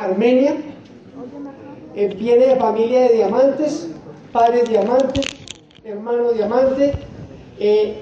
Armenia, 0.00 0.56
viene 1.94 2.46
de 2.46 2.56
familia 2.56 3.02
de 3.02 3.14
diamantes, 3.16 3.88
padres 4.32 4.66
diamantes, 4.66 5.26
hermano 5.84 6.32
diamante, 6.32 6.94
eh, 7.58 7.98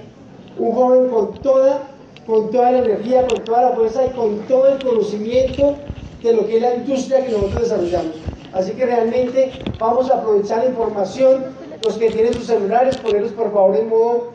un 0.58 0.72
joven 0.72 1.08
con 1.08 1.34
toda, 1.40 1.88
con 2.24 2.52
toda 2.52 2.70
la 2.70 2.78
energía, 2.78 3.26
con 3.26 3.42
toda 3.42 3.70
la 3.70 3.76
fuerza 3.76 4.06
y 4.06 4.10
con 4.10 4.38
todo 4.46 4.68
el 4.68 4.84
conocimiento 4.84 5.74
de 6.22 6.34
lo 6.34 6.46
que 6.46 6.56
es 6.56 6.62
la 6.62 6.76
industria 6.76 7.24
que 7.26 7.32
nosotros 7.32 7.62
desarrollamos. 7.62 8.14
Así 8.52 8.72
que 8.72 8.86
realmente 8.86 9.50
vamos 9.80 10.08
a 10.08 10.18
aprovechar 10.18 10.58
la 10.58 10.66
información, 10.66 11.46
los 11.82 11.94
que 11.94 12.10
tienen 12.10 12.32
sus 12.32 12.46
celulares, 12.46 12.96
ponerlos 12.98 13.32
por 13.32 13.52
favor 13.52 13.76
en 13.76 13.88
modo 13.88 14.32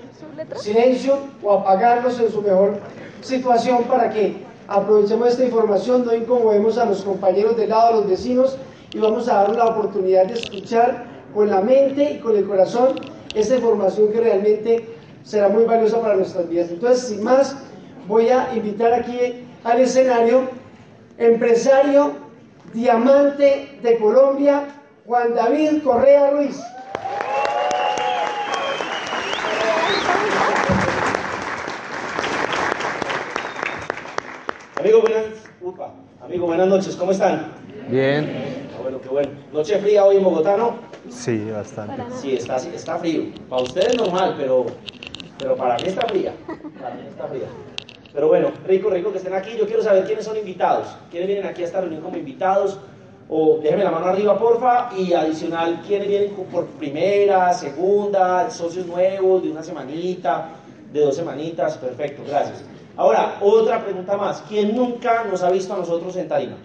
silencio 0.55 1.17
o 1.41 1.53
apagarlos 1.53 2.19
en 2.19 2.29
su 2.29 2.41
mejor 2.41 2.79
situación 3.21 3.83
para 3.83 4.09
que 4.09 4.35
aprovechemos 4.73 5.29
esta 5.29 5.45
información, 5.45 6.03
no 6.03 6.15
incomodemos 6.15 6.79
a 6.79 6.85
los 6.85 7.03
compañeros 7.03 7.55
del 7.55 7.69
lado, 7.69 7.89
a 7.89 7.91
los 7.97 8.09
vecinos 8.09 8.57
y 8.91 8.97
vamos 8.97 9.29
a 9.29 9.35
dar 9.35 9.55
la 9.55 9.65
oportunidad 9.65 10.25
de 10.25 10.33
escuchar 10.33 11.05
con 11.33 11.47
la 11.49 11.61
mente 11.61 12.13
y 12.13 12.19
con 12.19 12.35
el 12.35 12.45
corazón 12.47 12.95
esta 13.35 13.55
información 13.55 14.11
que 14.11 14.19
realmente 14.19 14.95
será 15.23 15.49
muy 15.49 15.65
valiosa 15.65 16.01
para 16.01 16.15
nuestras 16.15 16.49
vidas. 16.49 16.69
Entonces, 16.71 17.07
sin 17.07 17.23
más, 17.23 17.55
voy 18.07 18.29
a 18.29 18.49
invitar 18.55 18.93
aquí 18.93 19.45
al 19.63 19.79
escenario 19.79 20.49
empresario 21.19 22.13
diamante 22.73 23.79
de 23.83 23.97
Colombia, 23.99 24.63
Juan 25.05 25.35
David 25.35 25.83
Correa 25.83 26.31
Ruiz. 26.31 26.59
Amigo, 34.83 34.99
buenas, 34.99 35.23
amigo, 36.21 36.45
buenas 36.45 36.67
noches, 36.67 36.97
¿cómo 36.97 37.13
están? 37.13 37.53
Bien. 37.87 38.69
Ah, 38.75 38.81
bueno, 38.81 38.99
qué 38.99 39.07
bueno. 39.07 39.29
Noche 39.53 39.79
fría 39.79 40.03
hoy 40.03 40.17
en 40.17 40.25
Bogotá, 40.25 40.57
¿no? 40.57 40.75
Sí, 41.07 41.49
bastante. 41.51 42.03
Sí, 42.21 42.35
está, 42.35 42.57
está 42.57 42.99
frío. 42.99 43.27
Para 43.47 43.61
ustedes 43.61 43.95
normal, 43.95 44.35
pero, 44.37 44.65
pero 45.39 45.55
para 45.55 45.77
mí 45.77 45.83
está 45.85 46.05
fría. 46.05 46.33
Para 46.81 46.95
mí 46.95 47.01
está 47.07 47.27
fría. 47.27 47.45
Pero 48.11 48.27
bueno, 48.27 48.51
rico, 48.67 48.89
rico 48.89 49.13
que 49.13 49.19
estén 49.19 49.33
aquí. 49.33 49.51
Yo 49.57 49.67
quiero 49.67 49.81
saber 49.81 50.03
quiénes 50.03 50.25
son 50.25 50.35
invitados. 50.35 50.93
¿Quiénes 51.09 51.29
vienen 51.29 51.45
aquí 51.45 51.61
a 51.61 51.65
esta 51.65 51.79
reunión 51.79 52.01
como 52.01 52.17
invitados? 52.17 52.77
O 53.29 53.59
déjenme 53.63 53.85
la 53.85 53.91
mano 53.91 54.07
arriba, 54.07 54.37
porfa. 54.37 54.89
Y 54.97 55.13
adicional, 55.13 55.81
¿quiénes 55.87 56.09
vienen 56.09 56.31
por 56.51 56.65
primera, 56.65 57.53
segunda, 57.53 58.49
socios 58.49 58.85
nuevos, 58.85 59.43
de 59.43 59.49
una 59.49 59.63
semanita, 59.63 60.49
de 60.91 60.99
dos 60.99 61.15
semanitas? 61.15 61.77
Perfecto, 61.77 62.21
gracias. 62.27 62.65
Ahora, 62.95 63.37
otra 63.41 63.83
pregunta 63.83 64.15
más. 64.17 64.43
¿Quién 64.47 64.75
nunca 64.75 65.23
nos 65.23 65.41
ha 65.41 65.49
visto 65.49 65.73
a 65.73 65.77
nosotros 65.77 66.15
en 66.15 66.27
tarima? 66.27 66.57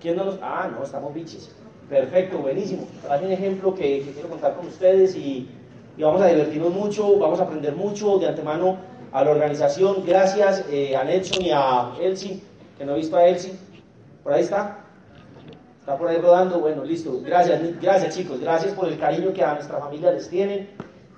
¿Quién 0.00 0.16
no 0.16 0.24
nos.? 0.24 0.38
Ah, 0.42 0.70
no, 0.70 0.84
estamos 0.84 1.14
biches. 1.14 1.54
Perfecto, 1.88 2.38
buenísimo. 2.38 2.86
Hay 3.08 3.24
un 3.24 3.32
ejemplo 3.32 3.74
que, 3.74 4.02
quiero 4.12 4.28
contar 4.28 4.56
con 4.56 4.66
ustedes 4.66 5.16
y, 5.16 5.48
vamos 5.98 6.20
a 6.20 6.26
divertirnos 6.26 6.70
mucho, 6.70 7.18
vamos 7.18 7.40
a 7.40 7.44
aprender 7.44 7.74
mucho 7.74 8.18
de 8.18 8.28
antemano 8.28 8.76
a 9.10 9.24
la 9.24 9.30
organización. 9.30 10.04
Gracias 10.06 10.66
eh, 10.70 10.94
a 10.94 11.04
Nelson 11.04 11.42
y 11.42 11.50
a 11.50 11.92
Elsie, 11.98 12.42
que 12.76 12.84
no 12.84 12.92
he 12.92 12.96
visto 12.96 13.16
a 13.16 13.26
Elsie. 13.26 13.54
¿Por 14.22 14.34
ahí 14.34 14.42
está? 14.42 14.84
¿Está 15.80 15.96
por 15.96 16.08
ahí 16.08 16.18
rodando? 16.18 16.60
Bueno, 16.60 16.84
listo. 16.84 17.22
Gracias, 17.22 17.80
gracias 17.80 18.14
chicos. 18.14 18.38
Gracias 18.38 18.74
por 18.74 18.88
el 18.88 18.98
cariño 18.98 19.32
que 19.32 19.42
a 19.42 19.54
nuestra 19.54 19.78
familia 19.78 20.12
les 20.12 20.28
tienen 20.28 20.68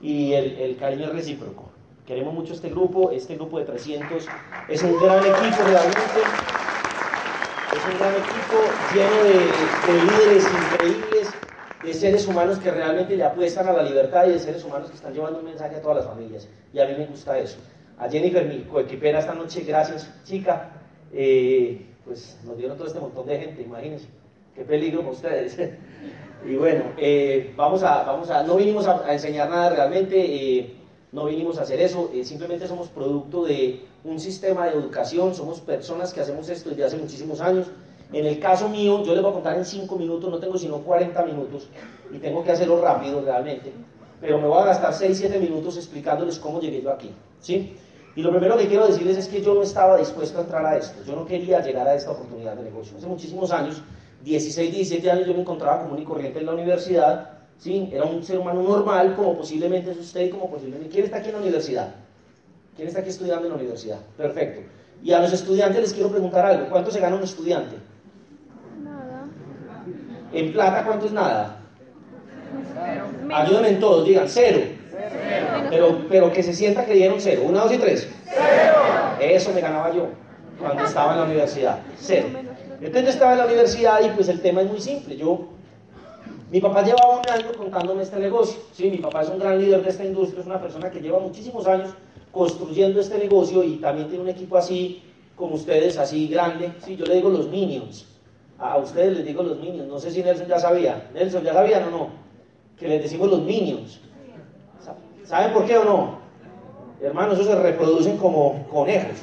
y 0.00 0.34
el, 0.34 0.52
el 0.52 0.76
cariño 0.76 1.10
recíproco. 1.10 1.69
Queremos 2.10 2.34
mucho 2.34 2.54
este 2.54 2.68
grupo, 2.70 3.12
este 3.12 3.36
grupo 3.36 3.60
de 3.60 3.66
300 3.66 4.26
es 4.68 4.82
un 4.82 4.98
gran 4.98 5.18
equipo 5.18 5.62
realmente 5.64 6.20
es 7.72 7.84
un 7.86 7.98
gran 8.00 8.14
equipo 8.14 8.56
lleno 8.92 9.22
de, 9.22 10.02
líderes 10.02 10.44
increíbles, 10.44 11.30
de 11.84 11.94
seres 11.94 12.26
humanos 12.26 12.58
que 12.58 12.72
realmente 12.72 13.16
le 13.16 13.22
apuestan 13.22 13.68
a 13.68 13.72
la 13.74 13.84
libertad 13.84 14.26
y 14.26 14.30
de 14.32 14.40
seres 14.40 14.64
humanos 14.64 14.90
que 14.90 14.96
están 14.96 15.14
llevando 15.14 15.38
un 15.38 15.44
mensaje 15.44 15.76
a 15.76 15.80
todas 15.80 15.98
las 15.98 16.06
familias. 16.06 16.48
Y 16.74 16.80
a 16.80 16.86
mí 16.86 16.94
me 16.98 17.06
gusta 17.06 17.38
eso. 17.38 17.58
A 17.96 18.08
Jennifer, 18.08 18.44
mi 18.44 18.62
coequipera 18.62 19.20
esta 19.20 19.34
noche, 19.34 19.60
gracias, 19.60 20.12
chica. 20.24 20.68
Eh, 21.12 21.86
pues 22.04 22.40
nos 22.44 22.56
dieron 22.56 22.76
todo 22.76 22.88
este 22.88 22.98
montón 22.98 23.28
de 23.28 23.38
gente, 23.38 23.62
imagínense. 23.62 24.08
Qué 24.56 24.64
peligro 24.64 25.02
para 25.02 25.12
ustedes. 25.12 25.56
y 26.44 26.56
bueno, 26.56 26.86
eh, 26.96 27.54
vamos, 27.56 27.84
a, 27.84 28.02
vamos 28.02 28.30
a, 28.30 28.42
no 28.42 28.56
vinimos 28.56 28.88
a, 28.88 29.12
enseñar 29.12 29.48
nada 29.48 29.70
realmente, 29.70 30.18
eh, 30.18 30.79
no 31.12 31.24
vinimos 31.24 31.58
a 31.58 31.62
hacer 31.62 31.80
eso, 31.80 32.10
simplemente 32.22 32.68
somos 32.68 32.88
producto 32.88 33.44
de 33.44 33.84
un 34.04 34.20
sistema 34.20 34.66
de 34.66 34.72
educación, 34.72 35.34
somos 35.34 35.60
personas 35.60 36.12
que 36.12 36.20
hacemos 36.20 36.48
esto 36.48 36.70
desde 36.70 36.84
hace 36.84 36.96
muchísimos 36.96 37.40
años. 37.40 37.66
En 38.12 38.26
el 38.26 38.38
caso 38.38 38.68
mío, 38.68 39.02
yo 39.04 39.12
les 39.12 39.22
voy 39.22 39.30
a 39.30 39.34
contar 39.34 39.56
en 39.56 39.64
5 39.64 39.96
minutos, 39.96 40.30
no 40.30 40.38
tengo 40.38 40.58
sino 40.58 40.78
40 40.78 41.24
minutos 41.26 41.68
y 42.12 42.18
tengo 42.18 42.44
que 42.44 42.52
hacerlo 42.52 42.80
rápido 42.80 43.20
realmente, 43.22 43.72
pero 44.20 44.38
me 44.38 44.46
voy 44.46 44.62
a 44.62 44.66
gastar 44.66 44.94
6, 44.94 45.16
7 45.16 45.38
minutos 45.38 45.76
explicándoles 45.76 46.38
cómo 46.38 46.60
llegué 46.60 46.82
yo 46.82 46.90
aquí. 46.90 47.10
¿sí? 47.40 47.76
Y 48.16 48.22
lo 48.22 48.30
primero 48.30 48.56
que 48.56 48.66
quiero 48.66 48.86
decirles 48.86 49.16
es 49.16 49.28
que 49.28 49.40
yo 49.40 49.54
no 49.54 49.62
estaba 49.62 49.96
dispuesto 49.96 50.38
a 50.38 50.42
entrar 50.42 50.66
a 50.66 50.76
esto, 50.76 51.02
yo 51.04 51.14
no 51.14 51.24
quería 51.24 51.60
llegar 51.60 51.86
a 51.86 51.94
esta 51.94 52.10
oportunidad 52.10 52.54
de 52.56 52.64
negocio. 52.64 52.96
Hace 52.96 53.06
muchísimos 53.06 53.52
años, 53.52 53.82
16, 54.24 54.74
17 54.74 55.10
años, 55.10 55.26
yo 55.26 55.34
me 55.34 55.40
encontraba 55.40 55.82
común 55.82 56.00
y 56.00 56.04
corriente 56.04 56.40
en 56.40 56.46
la 56.46 56.52
universidad, 56.52 57.39
¿sí? 57.60 57.88
era 57.92 58.04
un 58.04 58.24
ser 58.24 58.38
humano 58.38 58.62
normal, 58.62 59.14
como 59.14 59.36
posiblemente 59.36 59.92
es 59.92 59.98
usted 59.98 60.22
y 60.22 60.30
como 60.30 60.50
posiblemente... 60.50 60.90
¿Quién 60.90 61.04
está 61.04 61.18
aquí 61.18 61.28
en 61.28 61.34
la 61.34 61.40
universidad? 61.40 61.94
¿Quién 62.74 62.88
está 62.88 63.00
aquí 63.00 63.10
estudiando 63.10 63.44
en 63.44 63.50
la 63.50 63.58
universidad? 63.58 63.98
Perfecto. 64.16 64.62
Y 65.02 65.12
a 65.12 65.20
los 65.20 65.32
estudiantes 65.32 65.80
les 65.80 65.92
quiero 65.92 66.10
preguntar 66.10 66.44
algo. 66.44 66.68
¿Cuánto 66.68 66.90
se 66.90 67.00
gana 67.00 67.16
un 67.16 67.22
estudiante? 67.22 67.76
Nada. 68.82 69.26
En 70.32 70.52
plata, 70.52 70.84
¿cuánto 70.84 71.06
es 71.06 71.12
nada? 71.12 71.58
Ayúdenme 73.32 73.68
en 73.68 73.80
todos, 73.80 74.06
digan 74.06 74.28
cero. 74.28 74.60
Pero, 75.70 76.06
pero 76.08 76.32
que 76.32 76.42
se 76.42 76.52
sienta 76.52 76.84
que 76.84 76.94
dieron 76.94 77.20
cero. 77.20 77.42
Una, 77.46 77.60
dos 77.60 77.72
y 77.72 77.78
tres. 77.78 78.08
Cero. 78.24 78.74
Eso 79.20 79.52
me 79.52 79.60
ganaba 79.60 79.94
yo 79.94 80.08
cuando 80.58 80.84
estaba 80.84 81.12
en 81.12 81.20
la 81.20 81.24
universidad. 81.26 81.78
Cero. 81.98 82.28
Entonces 82.80 83.02
yo 83.04 83.10
estaba 83.10 83.32
en 83.32 83.38
la 83.38 83.46
universidad 83.46 84.00
y 84.04 84.08
pues 84.10 84.28
el 84.28 84.40
tema 84.40 84.62
es 84.62 84.68
muy 84.68 84.80
simple. 84.80 85.16
Yo, 85.16 85.48
mi 86.50 86.60
papá 86.60 86.82
llevaba 86.82 87.20
un 87.20 87.30
año 87.30 87.52
contándome 87.56 88.02
este 88.02 88.18
negocio. 88.18 88.60
Sí, 88.72 88.90
mi 88.90 88.98
papá 88.98 89.22
es 89.22 89.28
un 89.28 89.38
gran 89.38 89.60
líder 89.60 89.84
de 89.84 89.90
esta 89.90 90.04
industria, 90.04 90.40
es 90.40 90.46
una 90.46 90.60
persona 90.60 90.90
que 90.90 91.00
lleva 91.00 91.20
muchísimos 91.20 91.66
años 91.68 91.90
construyendo 92.32 93.00
este 93.00 93.18
negocio 93.18 93.62
y 93.62 93.76
también 93.76 94.08
tiene 94.08 94.24
un 94.24 94.30
equipo 94.30 94.56
así 94.56 95.02
como 95.36 95.54
ustedes, 95.54 95.96
así 95.96 96.26
grande. 96.26 96.72
Sí, 96.84 96.96
yo 96.96 97.06
le 97.06 97.14
digo 97.14 97.30
los 97.30 97.48
minions. 97.48 98.06
A 98.58 98.78
ustedes 98.78 99.18
les 99.18 99.26
digo 99.26 99.44
los 99.44 99.58
minions. 99.58 99.88
No 99.88 100.00
sé 100.00 100.10
si 100.10 100.22
Nelson 100.24 100.48
ya 100.48 100.58
sabía. 100.58 101.08
Nelson, 101.14 101.44
¿ya 101.44 101.54
sabían 101.54 101.84
o 101.84 101.90
no? 101.90 102.08
Que 102.78 102.88
les 102.88 103.02
decimos 103.02 103.30
los 103.30 103.42
minions. 103.42 104.00
¿Saben 105.24 105.52
por 105.52 105.64
qué 105.66 105.78
o 105.78 105.84
no? 105.84 106.18
Hermanos, 107.00 107.34
esos 107.34 107.46
se 107.46 107.54
reproducen 107.54 108.16
como 108.16 108.66
conejos. 108.68 109.18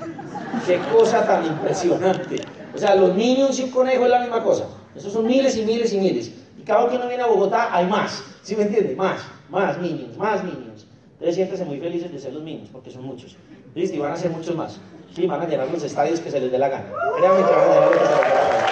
Qué 0.65 0.79
cosa 0.93 1.27
tan 1.27 1.45
impresionante. 1.45 2.37
O 2.73 2.77
sea, 2.77 2.95
los 2.95 3.13
minions 3.13 3.59
y 3.59 3.63
un 3.63 3.71
conejo 3.71 4.05
es 4.05 4.09
la 4.09 4.21
misma 4.21 4.41
cosa. 4.41 4.65
Esos 4.95 5.11
son 5.11 5.27
miles 5.27 5.57
y 5.57 5.63
miles 5.63 5.93
y 5.93 5.97
miles. 5.97 6.46
Cada 6.67 6.81
vez 6.81 6.91
que 6.91 6.97
uno 6.97 7.07
viene 7.07 7.23
a 7.23 7.27
Bogotá 7.27 7.69
hay 7.73 7.85
más. 7.85 8.21
¿Sí 8.43 8.53
me 8.55 8.63
entiende? 8.63 8.93
Más, 8.95 9.21
más 9.49 9.79
minions, 9.79 10.17
más 10.17 10.43
minions. 10.43 10.85
Entonces 11.13 11.35
siéntense 11.35 11.63
muy 11.63 11.79
felices 11.79 12.11
de 12.11 12.19
ser 12.19 12.33
los 12.33 12.43
mismos, 12.43 12.69
porque 12.69 12.91
son 12.91 13.05
muchos. 13.05 13.37
¿Listo? 13.73 13.95
Y 13.95 13.99
van 13.99 14.11
a 14.11 14.17
ser 14.17 14.31
muchos 14.31 14.53
más. 14.53 14.79
Sí, 15.15 15.25
van 15.25 15.41
a 15.41 15.47
llenar 15.47 15.71
los 15.71 15.81
estadios 15.81 16.19
que 16.19 16.29
se 16.29 16.41
les 16.41 16.51
dé 16.51 16.57
la 16.57 16.67
gana. 16.67 16.91
Créanme 17.17 17.47
que 17.47 17.51
van 17.55 17.61
a 17.61 17.73
llenar 17.73 17.89
los 17.89 17.97
que 17.97 18.05
se 18.05 18.11
les 18.11 18.19
dé 18.19 18.27
la 18.27 18.41
gana. 18.41 18.67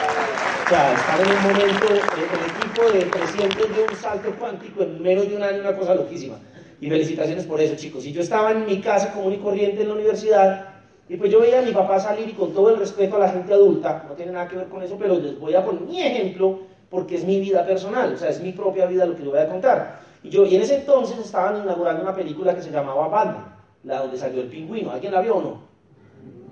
O 0.65 0.69
sea, 0.69 0.93
estar 0.93 1.21
en 1.21 1.31
un 1.31 1.43
momento, 1.43 1.87
el 1.87 2.51
equipo 2.51 2.91
de 2.91 3.05
300 3.05 3.77
de 3.77 3.83
un 3.83 3.95
salto 3.95 4.35
cuántico 4.37 4.83
en 4.83 5.01
menos 5.01 5.29
de 5.29 5.35
un 5.37 5.43
año, 5.43 5.61
una 5.61 5.77
cosa 5.77 5.95
loquísima. 5.95 6.35
Y 6.81 6.89
felicitaciones 6.89 7.45
por 7.45 7.61
eso, 7.61 7.75
chicos. 7.75 8.05
Y 8.05 8.11
yo 8.11 8.21
estaba 8.21 8.51
en 8.51 8.65
mi 8.65 8.81
casa 8.81 9.13
común 9.13 9.33
y 9.33 9.37
corriente 9.37 9.83
en 9.83 9.87
la 9.87 9.93
universidad, 9.93 10.75
y 11.07 11.15
pues 11.17 11.31
yo 11.31 11.39
veía 11.39 11.59
a 11.59 11.61
mi 11.61 11.71
papá 11.71 11.99
salir 11.99 12.27
y 12.27 12.33
con 12.33 12.51
todo 12.51 12.71
el 12.71 12.77
respeto 12.77 13.15
a 13.15 13.19
la 13.19 13.29
gente 13.29 13.53
adulta, 13.53 14.05
no 14.07 14.15
tiene 14.15 14.31
nada 14.31 14.47
que 14.47 14.57
ver 14.57 14.67
con 14.67 14.81
eso, 14.81 14.97
pero 14.99 15.19
les 15.19 15.39
voy 15.39 15.53
a 15.53 15.63
poner 15.63 15.81
mi 15.81 16.01
ejemplo 16.01 16.61
porque 16.95 17.15
es 17.15 17.25
mi 17.25 17.41
vida 17.41 17.65
personal, 17.65 18.13
o 18.13 18.17
sea, 18.17 18.29
es 18.29 18.41
mi 18.41 18.53
propia 18.53 18.85
vida 18.85 19.05
lo 19.05 19.15
que 19.15 19.23
les 19.23 19.31
voy 19.31 19.39
a 19.41 19.49
contar. 19.49 19.99
Y, 20.23 20.29
yo, 20.29 20.45
y 20.45 20.55
en 20.55 20.61
ese 20.61 20.77
entonces 20.77 21.19
estaban 21.19 21.61
inaugurando 21.61 22.01
una 22.01 22.15
película 22.15 22.55
que 22.55 22.61
se 22.61 22.71
llamaba 22.71 23.09
Batman, 23.09 23.53
la 23.83 23.99
donde 23.99 24.17
salió 24.17 24.41
el 24.41 24.47
pingüino. 24.47 24.91
¿Alguien 24.91 25.11
la 25.11 25.19
vio 25.19 25.35
o 25.35 25.41
no? 25.41 25.59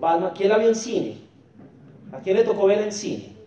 Batman, 0.01 0.31
¿quién 0.35 0.49
la 0.49 0.57
vio 0.57 0.67
en 0.67 0.75
cine? 0.75 1.17
¿A 2.11 2.19
quién 2.19 2.35
le 2.35 2.43
tocó 2.43 2.67
ver 2.67 2.81
en 2.81 2.91
cine? 2.91 3.37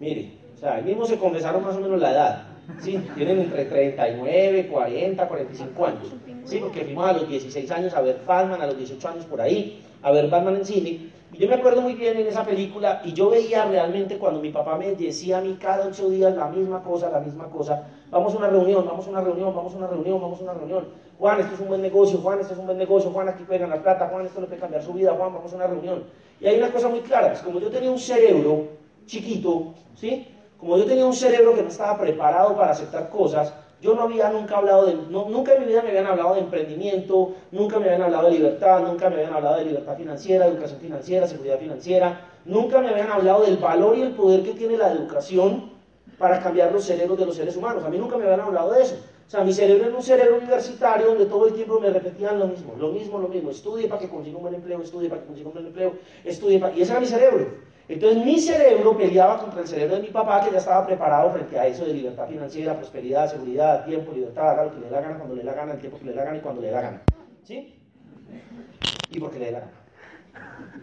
Mire, 0.00 0.32
o 0.56 0.58
sea, 0.58 0.74
ahí 0.74 0.82
mismo 0.82 1.06
se 1.06 1.16
conversaron 1.16 1.62
más 1.62 1.76
o 1.76 1.80
menos 1.80 2.00
la 2.00 2.10
edad. 2.10 2.42
¿sí? 2.80 2.98
Tienen 3.14 3.38
entre 3.38 3.66
39, 3.66 4.66
40, 4.66 5.28
45 5.28 5.86
años. 5.86 6.12
Sí, 6.44 6.58
porque 6.58 6.84
fuimos 6.84 7.08
a 7.08 7.12
los 7.12 7.28
16 7.28 7.70
años 7.70 7.94
a 7.94 8.00
ver 8.00 8.20
Batman, 8.26 8.60
a 8.60 8.66
los 8.66 8.76
18 8.76 9.08
años 9.08 9.24
por 9.26 9.40
ahí, 9.40 9.80
a 10.02 10.10
ver 10.10 10.28
Batman 10.28 10.56
en 10.56 10.64
cine. 10.64 11.10
Y 11.32 11.38
yo 11.38 11.48
me 11.48 11.54
acuerdo 11.54 11.80
muy 11.80 11.94
bien 11.94 12.16
en 12.16 12.26
esa 12.26 12.44
película 12.44 13.02
y 13.04 13.12
yo 13.12 13.30
veía 13.30 13.64
realmente 13.64 14.18
cuando 14.18 14.40
mi 14.40 14.50
papá 14.50 14.76
me 14.76 14.94
decía 14.94 15.38
a 15.38 15.40
mí 15.40 15.56
cada 15.60 15.86
ocho 15.86 16.08
días 16.10 16.34
la 16.34 16.48
misma 16.48 16.82
cosa, 16.82 17.08
la 17.08 17.20
misma 17.20 17.48
cosa. 17.48 17.86
Vamos 18.10 18.34
a 18.34 18.38
una 18.38 18.48
reunión, 18.48 18.84
vamos 18.84 19.06
a 19.06 19.10
una 19.10 19.20
reunión, 19.20 19.54
vamos 19.54 19.72
a 19.74 19.76
una 19.76 19.86
reunión, 19.86 20.20
vamos 20.20 20.40
a 20.40 20.42
una 20.42 20.54
reunión. 20.54 20.88
Juan, 21.18 21.40
esto 21.40 21.54
es 21.54 21.60
un 21.60 21.68
buen 21.68 21.82
negocio, 21.82 22.18
Juan, 22.18 22.40
esto 22.40 22.54
es 22.54 22.58
un 22.58 22.66
buen 22.66 22.78
negocio, 22.78 23.10
Juan, 23.10 23.28
aquí 23.28 23.44
puede 23.44 23.60
ganar 23.60 23.82
plata, 23.82 24.08
Juan, 24.08 24.26
esto 24.26 24.40
le 24.40 24.48
puede 24.48 24.60
cambiar 24.60 24.82
su 24.82 24.92
vida, 24.92 25.14
Juan, 25.16 25.32
vamos 25.32 25.52
a 25.52 25.56
una 25.56 25.66
reunión. 25.68 26.04
Y 26.40 26.46
hay 26.46 26.56
una 26.58 26.72
cosa 26.72 26.88
muy 26.88 27.00
clara, 27.00 27.28
pues 27.28 27.42
como 27.42 27.60
yo 27.60 27.70
tenía 27.70 27.90
un 27.90 27.98
cerebro 27.98 28.68
chiquito, 29.06 29.74
¿sí? 29.94 30.26
Como 30.58 30.76
yo 30.78 30.84
tenía 30.84 31.06
un 31.06 31.12
cerebro 31.14 31.54
que 31.54 31.62
no 31.62 31.68
estaba 31.68 31.98
preparado 31.98 32.56
para 32.56 32.72
aceptar 32.72 33.08
cosas, 33.08 33.54
yo 33.80 33.94
no 33.94 34.02
había 34.02 34.28
nunca 34.30 34.58
hablado 34.58 34.86
de, 34.86 34.94
nunca 34.94 35.54
en 35.54 35.60
mi 35.60 35.66
vida 35.66 35.82
me 35.82 35.88
habían 35.88 36.06
hablado 36.06 36.34
de 36.34 36.40
emprendimiento, 36.40 37.32
nunca 37.50 37.78
me 37.78 37.86
habían 37.86 38.02
hablado 38.02 38.26
de 38.26 38.32
libertad, 38.32 38.82
nunca 38.82 39.08
me 39.08 39.16
habían 39.16 39.32
hablado 39.32 39.56
de 39.56 39.64
libertad 39.64 39.96
financiera, 39.96 40.46
educación 40.46 40.80
financiera, 40.80 41.26
seguridad 41.26 41.58
financiera, 41.58 42.20
nunca 42.44 42.80
me 42.80 42.90
habían 42.90 43.10
hablado 43.10 43.44
del 43.44 43.56
valor 43.56 43.96
y 43.96 44.02
el 44.02 44.12
poder 44.12 44.42
que 44.42 44.52
tiene 44.52 44.76
la 44.76 44.92
educación 44.92 45.70
para 46.18 46.40
cambiar 46.40 46.72
los 46.72 46.84
cerebros 46.84 47.18
de 47.18 47.24
los 47.24 47.34
seres 47.34 47.56
humanos. 47.56 47.82
A 47.82 47.88
mí 47.88 47.96
nunca 47.96 48.18
me 48.18 48.24
habían 48.24 48.40
hablado 48.40 48.72
de 48.72 48.82
eso. 48.82 48.96
O 49.26 49.30
sea, 49.30 49.42
mi 49.42 49.52
cerebro 49.52 49.86
era 49.86 49.96
un 49.96 50.02
cerebro 50.02 50.38
universitario 50.38 51.06
donde 51.06 51.24
todo 51.26 51.46
el 51.46 51.54
tiempo 51.54 51.78
me 51.78 51.88
repetían 51.88 52.38
lo 52.38 52.48
mismo, 52.48 52.74
lo 52.76 52.88
mismo, 52.88 53.18
lo 53.18 53.28
mismo. 53.28 53.50
Estudie 53.50 53.86
para 53.86 54.00
que 54.00 54.08
consiga 54.08 54.36
un 54.36 54.42
buen 54.42 54.54
empleo, 54.54 54.82
estudie 54.82 55.08
para 55.08 55.22
que 55.22 55.28
consiga 55.28 55.48
un 55.48 55.54
buen 55.54 55.66
empleo, 55.66 55.94
estudie 56.24 56.58
para... 56.58 56.76
Y 56.76 56.82
ese 56.82 56.90
era 56.90 57.00
mi 57.00 57.06
cerebro. 57.06 57.46
Entonces 57.90 58.24
mi 58.24 58.38
cerebro 58.38 58.96
peleaba 58.96 59.36
contra 59.38 59.62
el 59.62 59.66
cerebro 59.66 59.96
de 59.96 60.02
mi 60.02 60.10
papá 60.10 60.44
que 60.44 60.52
ya 60.52 60.58
estaba 60.58 60.86
preparado 60.86 61.32
frente 61.32 61.58
a 61.58 61.66
eso 61.66 61.84
de 61.84 61.92
libertad 61.92 62.28
financiera, 62.28 62.76
prosperidad, 62.76 63.28
seguridad, 63.28 63.84
tiempo, 63.84 64.12
libertad, 64.12 64.50
haga 64.50 64.64
lo 64.66 64.70
que 64.70 64.78
le 64.78 64.86
dé 64.86 64.92
la 64.92 65.00
gana, 65.00 65.16
cuando 65.16 65.34
le 65.34 65.42
dé 65.42 65.46
la 65.46 65.54
gana, 65.54 65.72
el 65.72 65.80
tiempo 65.80 65.98
que 65.98 66.04
le 66.04 66.12
dé 66.12 66.16
la 66.18 66.24
gana 66.24 66.36
y 66.36 66.40
cuando 66.40 66.60
le 66.60 66.68
dé 66.68 66.72
la 66.72 66.82
gana. 66.82 67.02
¿Sí? 67.42 67.82
Y 69.10 69.18
porque 69.18 69.40
le 69.40 69.46
dé 69.46 69.50
la 69.50 69.60
gana. 69.60 69.72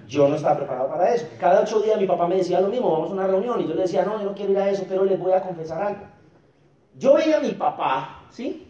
Yo 0.05 0.27
no 0.27 0.35
estaba 0.35 0.57
preparado 0.57 0.89
para 0.89 1.13
eso. 1.13 1.27
Cada 1.39 1.61
ocho 1.61 1.79
días 1.79 1.97
mi 1.97 2.07
papá 2.07 2.27
me 2.27 2.35
decía 2.35 2.59
lo 2.59 2.67
mismo, 2.67 2.91
vamos 2.91 3.11
a 3.11 3.13
una 3.13 3.27
reunión, 3.27 3.61
y 3.61 3.67
yo 3.69 3.73
le 3.73 3.83
decía, 3.83 4.03
no, 4.03 4.19
yo 4.19 4.25
no 4.25 4.35
quiero 4.35 4.51
ir 4.51 4.57
a 4.57 4.69
eso, 4.69 4.83
pero 4.89 5.05
les 5.05 5.17
voy 5.17 5.31
a 5.31 5.41
confesar 5.41 5.81
algo. 5.81 6.01
Yo 6.97 7.13
veía 7.13 7.37
a 7.37 7.41
mi 7.41 7.53
papá, 7.53 8.25
¿sí? 8.31 8.67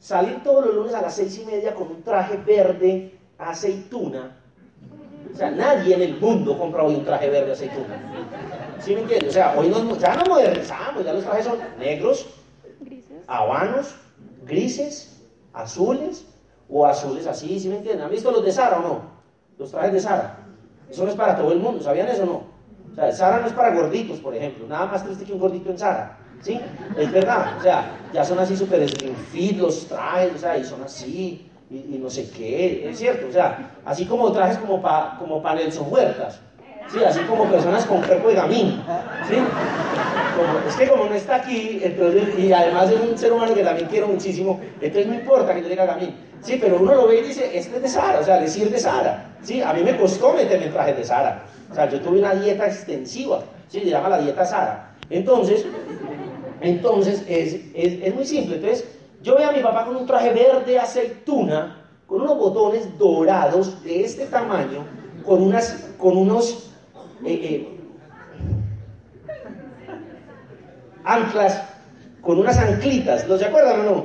Salir 0.00 0.42
todos 0.42 0.66
los 0.66 0.74
lunes 0.74 0.94
a 0.94 1.00
las 1.02 1.14
seis 1.14 1.38
y 1.38 1.44
media 1.46 1.76
con 1.76 1.86
un 1.86 2.02
traje 2.02 2.38
verde 2.38 3.20
aceituna 3.38 4.37
o 5.32 5.36
sea, 5.36 5.50
nadie 5.50 5.94
en 5.94 6.02
el 6.02 6.20
mundo 6.20 6.56
compra 6.58 6.82
hoy 6.82 6.94
un 6.94 7.04
traje 7.04 7.28
verde 7.28 7.52
aceituna. 7.52 8.00
¿Sí 8.80 8.94
me 8.94 9.02
entiendes? 9.02 9.30
O 9.30 9.32
sea, 9.32 9.54
hoy 9.56 9.70
ya 9.70 10.14
nos 10.16 10.28
modernizamos, 10.28 11.04
ya 11.04 11.12
los 11.12 11.24
trajes 11.24 11.44
son 11.44 11.58
negros, 11.78 12.26
habanos, 13.26 13.94
grises, 14.46 15.22
azules, 15.52 16.26
o 16.68 16.86
azules 16.86 17.26
así, 17.26 17.58
¿sí 17.58 17.68
me 17.68 17.76
entienden? 17.76 18.04
¿Han 18.04 18.10
visto 18.10 18.30
los 18.30 18.44
de 18.44 18.52
Sara 18.52 18.78
o 18.78 18.82
no? 18.82 19.00
Los 19.58 19.70
trajes 19.70 19.92
de 19.92 20.00
Sara. 20.00 20.38
Eso 20.90 21.04
no 21.04 21.10
es 21.10 21.16
para 21.16 21.36
todo 21.36 21.52
el 21.52 21.58
mundo, 21.58 21.82
¿sabían 21.82 22.08
eso 22.08 22.22
o 22.22 22.26
no? 22.26 22.42
O 22.92 22.94
sea, 22.94 23.12
Sara 23.12 23.40
no 23.40 23.46
es 23.46 23.52
para 23.52 23.74
gorditos, 23.74 24.18
por 24.20 24.34
ejemplo. 24.34 24.66
Nada 24.66 24.86
más 24.86 25.04
triste 25.04 25.24
que 25.24 25.32
un 25.32 25.38
gordito 25.40 25.70
en 25.70 25.78
Sara. 25.78 26.18
¿Sí? 26.42 26.60
Es 26.96 27.10
verdad. 27.10 27.56
O 27.58 27.62
sea, 27.62 27.96
ya 28.12 28.24
son 28.24 28.38
así 28.38 28.56
súper 28.56 28.88
fit 29.32 29.58
los 29.58 29.86
trajes, 29.86 30.34
o 30.34 30.38
sea, 30.38 30.56
y 30.56 30.64
son 30.64 30.82
así 30.82 31.47
y, 31.70 31.98
no 31.98 32.08
sé 32.08 32.30
qué, 32.30 32.88
es 32.88 32.98
cierto, 32.98 33.26
o 33.28 33.32
sea, 33.32 33.72
así 33.84 34.06
como 34.06 34.32
trajes 34.32 34.58
como 34.58 34.80
para 34.80 35.16
como 35.18 35.42
pa 35.42 35.54
Nelson 35.54 35.86
Huertas, 35.90 36.40
¿sí? 36.90 36.98
así 37.04 37.20
como 37.20 37.44
personas 37.44 37.84
con 37.84 38.00
cuerpo 38.00 38.28
de 38.28 38.34
gamín, 38.34 38.82
¿sí? 39.28 39.36
es 40.66 40.76
que 40.76 40.88
como 40.88 41.04
no 41.04 41.14
está 41.14 41.36
aquí, 41.36 41.80
entonces, 41.82 42.38
y 42.38 42.52
además 42.52 42.90
es 42.90 43.00
un 43.00 43.18
ser 43.18 43.32
humano 43.32 43.54
que 43.54 43.62
también 43.62 43.86
quiero 43.88 44.08
muchísimo, 44.08 44.58
entonces 44.80 45.06
no 45.06 45.14
importa 45.14 45.54
que 45.54 45.62
yo 45.62 45.68
diga 45.68 45.84
gamín, 45.84 46.14
sí, 46.40 46.58
pero 46.58 46.78
uno 46.80 46.94
lo 46.94 47.06
ve 47.06 47.18
y 47.18 47.24
dice, 47.24 47.50
este 47.52 47.76
es 47.76 47.82
de 47.82 47.88
Sara, 47.88 48.20
o 48.20 48.24
sea, 48.24 48.40
decir 48.40 48.70
de 48.70 48.78
Sara, 48.78 49.26
¿sí? 49.42 49.60
A 49.60 49.74
mí 49.74 49.82
me 49.82 49.94
costó 49.98 50.32
meterme 50.32 50.66
en 50.66 50.72
trajes 50.72 50.96
de 50.96 51.04
Sara, 51.04 51.42
o 51.70 51.74
sea, 51.74 51.90
yo 51.90 52.00
tuve 52.00 52.20
una 52.20 52.34
dieta 52.34 52.66
extensiva, 52.66 53.42
¿sí? 53.68 53.80
Se 53.80 53.90
llama 53.90 54.08
la 54.08 54.18
dieta 54.20 54.46
Sara. 54.46 54.94
Entonces, 55.10 55.66
entonces 56.60 57.24
es, 57.28 57.54
es, 57.74 58.02
es 58.02 58.14
muy 58.14 58.24
simple, 58.24 58.56
entonces 58.56 58.86
yo 59.22 59.36
veo 59.36 59.48
a 59.48 59.52
mi 59.52 59.62
papá 59.62 59.84
con 59.84 59.96
un 59.96 60.06
traje 60.06 60.32
verde 60.32 60.78
aceituna, 60.78 61.84
con 62.06 62.22
unos 62.22 62.38
botones 62.38 62.98
dorados 62.98 63.82
de 63.82 64.04
este 64.04 64.26
tamaño, 64.26 64.84
con, 65.24 65.42
unas, 65.42 65.90
con 65.98 66.16
unos 66.16 66.70
eh, 67.24 67.32
eh, 67.32 67.78
anclas, 71.04 71.62
con 72.20 72.38
unas 72.38 72.58
anclitas, 72.58 73.26
¿los 73.26 73.40
se 73.40 73.46
acuerdan 73.46 73.80
o 73.80 73.82
no? 73.84 74.04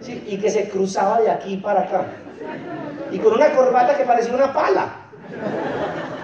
Sí, 0.00 0.24
y 0.26 0.36
que 0.38 0.50
se 0.50 0.68
cruzaba 0.68 1.20
de 1.20 1.30
aquí 1.30 1.56
para 1.56 1.82
acá. 1.82 2.06
Y 3.10 3.18
con 3.18 3.34
una 3.34 3.52
corbata 3.54 3.96
que 3.96 4.04
parecía 4.04 4.34
una 4.34 4.52
pala. 4.52 4.96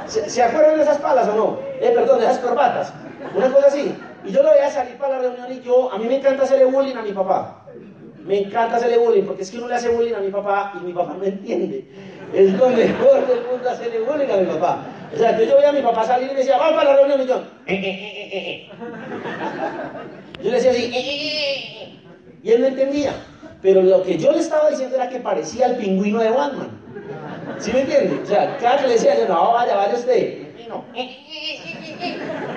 ¿Se, 0.06 0.42
acuerdan 0.42 0.76
de 0.76 0.82
esas 0.82 0.98
palas 0.98 1.28
o 1.28 1.36
no? 1.36 1.58
Eh, 1.80 1.92
perdón, 1.94 2.18
de 2.18 2.26
esas 2.26 2.38
corbatas. 2.38 2.92
Una 3.36 3.52
cosa 3.52 3.68
así. 3.68 3.94
Y 4.24 4.30
yo 4.32 4.42
lo 4.42 4.50
veía 4.50 4.70
salir 4.70 4.96
para 4.96 5.16
la 5.16 5.22
reunión 5.22 5.52
y 5.52 5.60
yo, 5.60 5.92
a 5.92 5.98
mí 5.98 6.06
me 6.06 6.16
encanta 6.16 6.44
hacerle 6.44 6.64
bullying 6.64 6.96
a 6.96 7.02
mi 7.02 7.12
papá. 7.12 7.57
Me 8.28 8.40
encanta 8.40 8.76
hacerle 8.76 8.98
bullying, 8.98 9.22
porque 9.22 9.42
es 9.42 9.50
que 9.50 9.56
uno 9.56 9.68
le 9.68 9.74
hace 9.76 9.88
bullying 9.88 10.12
a 10.12 10.20
mi 10.20 10.30
papá 10.30 10.74
y 10.78 10.84
mi 10.84 10.92
papá 10.92 11.16
no 11.18 11.24
entiende. 11.24 11.82
Es 12.34 12.52
lo 12.52 12.68
mejor 12.68 13.26
del 13.26 13.40
mundo 13.50 13.70
hacerle 13.70 14.00
bullying 14.00 14.30
a 14.30 14.36
mi 14.36 14.44
papá. 14.44 14.84
O 15.14 15.16
sea, 15.16 15.30
yo 15.40 15.56
veía 15.56 15.70
a 15.70 15.72
mi 15.72 15.80
papá 15.80 16.04
salir 16.04 16.28
y 16.28 16.34
me 16.34 16.40
decía, 16.40 16.58
vamos 16.58 16.74
para 16.74 16.90
la 16.90 16.96
reunión, 16.98 17.22
y 17.22 17.26
yo, 17.26 17.36
eh, 17.66 17.74
eh, 17.74 18.30
eh, 18.34 18.70
yo 20.42 20.50
le 20.50 20.56
decía 20.56 20.72
así, 20.72 20.92
y 22.42 22.50
él 22.50 22.60
no 22.60 22.66
entendía. 22.66 23.14
Pero 23.62 23.82
lo 23.82 24.02
que 24.02 24.18
yo 24.18 24.30
le 24.32 24.40
estaba 24.40 24.68
diciendo 24.68 24.96
era 24.96 25.08
que 25.08 25.20
parecía 25.20 25.64
el 25.64 25.76
pingüino 25.76 26.20
de 26.20 26.28
Batman. 26.28 26.68
¿Sí 27.58 27.72
me 27.72 27.80
entiende? 27.80 28.20
O 28.22 28.26
sea, 28.26 28.58
cada 28.58 28.82
que 28.82 28.88
le 28.88 28.92
decía 28.92 29.18
yo, 29.18 29.26
no, 29.26 29.54
vaya, 29.54 29.74
vaya 29.74 29.94
usted. 29.94 30.48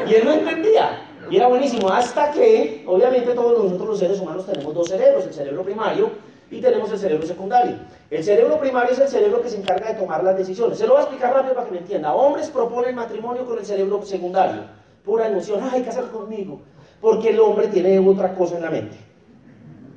Y 0.06 0.14
él 0.16 0.26
no 0.26 0.34
entendía. 0.34 1.11
Y 1.32 1.38
era 1.38 1.48
buenísimo, 1.48 1.88
hasta 1.88 2.30
que, 2.32 2.84
obviamente, 2.86 3.34
todos 3.34 3.64
nosotros 3.64 3.88
los 3.88 4.00
seres 4.00 4.20
humanos 4.20 4.46
tenemos 4.46 4.74
dos 4.74 4.90
cerebros, 4.90 5.26
el 5.26 5.34
cerebro 5.34 5.64
primario 5.64 6.12
y 6.52 6.60
tenemos 6.60 6.92
el 6.92 7.00
cerebro 7.00 7.26
secundario. 7.26 7.78
El 8.10 8.22
cerebro 8.22 8.60
primario 8.60 8.92
es 8.92 9.00
el 9.00 9.08
cerebro 9.08 9.42
que 9.42 9.48
se 9.48 9.56
encarga 9.56 9.94
de 9.94 10.00
tomar 10.00 10.26
las 10.26 10.36
decisiones. 10.36 10.78
Se 10.78 10.86
lo 10.86 10.92
voy 10.92 11.00
a 11.00 11.04
explicar 11.04 11.34
rápido 11.34 11.56
para 11.56 11.68
que 11.68 11.72
me 11.72 11.78
entienda. 11.78 12.14
Hombres 12.14 12.50
proponen 12.50 12.96
matrimonio 12.96 13.46
con 13.46 13.58
el 13.58 13.66
cerebro 13.66 14.02
secundario. 14.04 14.64
Pura 15.06 15.30
emoción, 15.30 15.62
ay, 15.72 15.84
casar 15.84 16.12
conmigo. 16.12 16.60
Porque 17.00 17.30
el 17.30 17.40
hombre 17.40 17.70
tiene 17.70 17.98
otra 18.00 18.36
cosa 18.36 18.58
en 18.58 18.64
la 18.64 18.70
mente. 18.70 18.98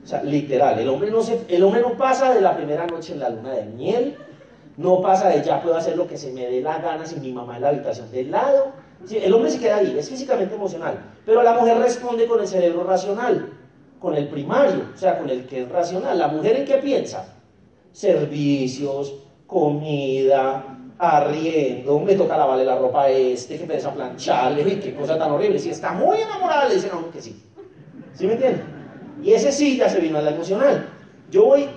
O 0.05 0.07
sea, 0.07 0.23
literal, 0.23 0.79
el 0.79 0.89
hombre, 0.89 1.11
no 1.11 1.21
se, 1.21 1.41
el 1.49 1.65
hombre 1.65 1.81
no 1.81 1.97
pasa 1.97 2.33
de 2.33 2.43
la 2.43 2.55
primera 2.57 2.87
noche 2.87 3.13
en 3.13 3.19
la 3.19 3.31
luna 3.31 3.55
de 3.55 3.65
miel, 3.65 4.17
no 4.77 5.01
pasa 5.01 5.31
de 5.31 5.43
ya 5.43 5.61
puedo 5.61 5.77
hacer 5.77 5.97
lo 5.97 6.07
que 6.07 6.17
se 6.17 6.33
me 6.33 6.47
dé 6.47 6.61
la 6.61 6.79
gana 6.79 7.05
sin 7.05 7.23
mi 7.23 7.33
mamá 7.33 7.57
en 7.57 7.63
la 7.63 7.71
habitación 7.71 8.13
del 8.13 8.31
lado, 8.31 8.85
el 9.11 9.33
hombre 9.33 9.51
se 9.51 9.59
queda 9.59 9.77
ahí, 9.77 9.97
es 9.99 10.09
físicamente 10.09 10.55
emocional, 10.55 10.99
pero 11.27 11.43
la 11.43 11.55
mujer 11.55 11.79
responde 11.79 12.27
con 12.27 12.41
el 12.41 12.49
cerebro 12.49 12.85
racional, 12.85 13.53
con 14.01 14.15
el 14.15 14.29
primario, 14.29 14.89
o 14.95 14.97
sea, 14.97 15.19
con 15.19 15.31
el 15.31 15.47
que 15.47 15.63
es 15.63 15.69
racional. 15.69 16.19
¿La 16.19 16.29
mujer 16.29 16.57
en 16.57 16.65
qué 16.65 16.75
piensa? 16.77 17.35
Servicios, 17.93 19.15
comida, 19.47 20.65
arriendo, 20.99 22.01
me 22.01 22.15
toca 22.15 22.37
lavarle 22.37 22.65
la 22.65 22.77
ropa 22.77 23.05
a 23.05 23.11
este, 23.11 23.59
que 23.59 23.67
piensa 23.67 23.93
plancharle, 23.93 24.81
qué 24.81 24.95
cosa 24.95 25.19
tan 25.19 25.33
horrible. 25.33 25.59
Si 25.59 25.71
está 25.71 25.93
muy 25.93 26.19
enamorada, 26.19 26.69
le 26.69 26.75
dicen 26.77 26.91
a 26.93 26.97
uno 26.97 27.11
que 27.11 27.21
sí. 27.21 27.43
¿Sí 28.15 28.27
me 28.27 28.35
entienden? 28.35 28.63
Y 29.23 29.33
ese 29.33 29.53
sí 29.53 29.77
ya 29.77 29.89
se 29.89 30.01
vino 30.01 30.19
a 30.19 30.23
la 30.23 30.31
emocional. 30.31 30.89
Yo 31.31 31.47
voy 31.47 31.69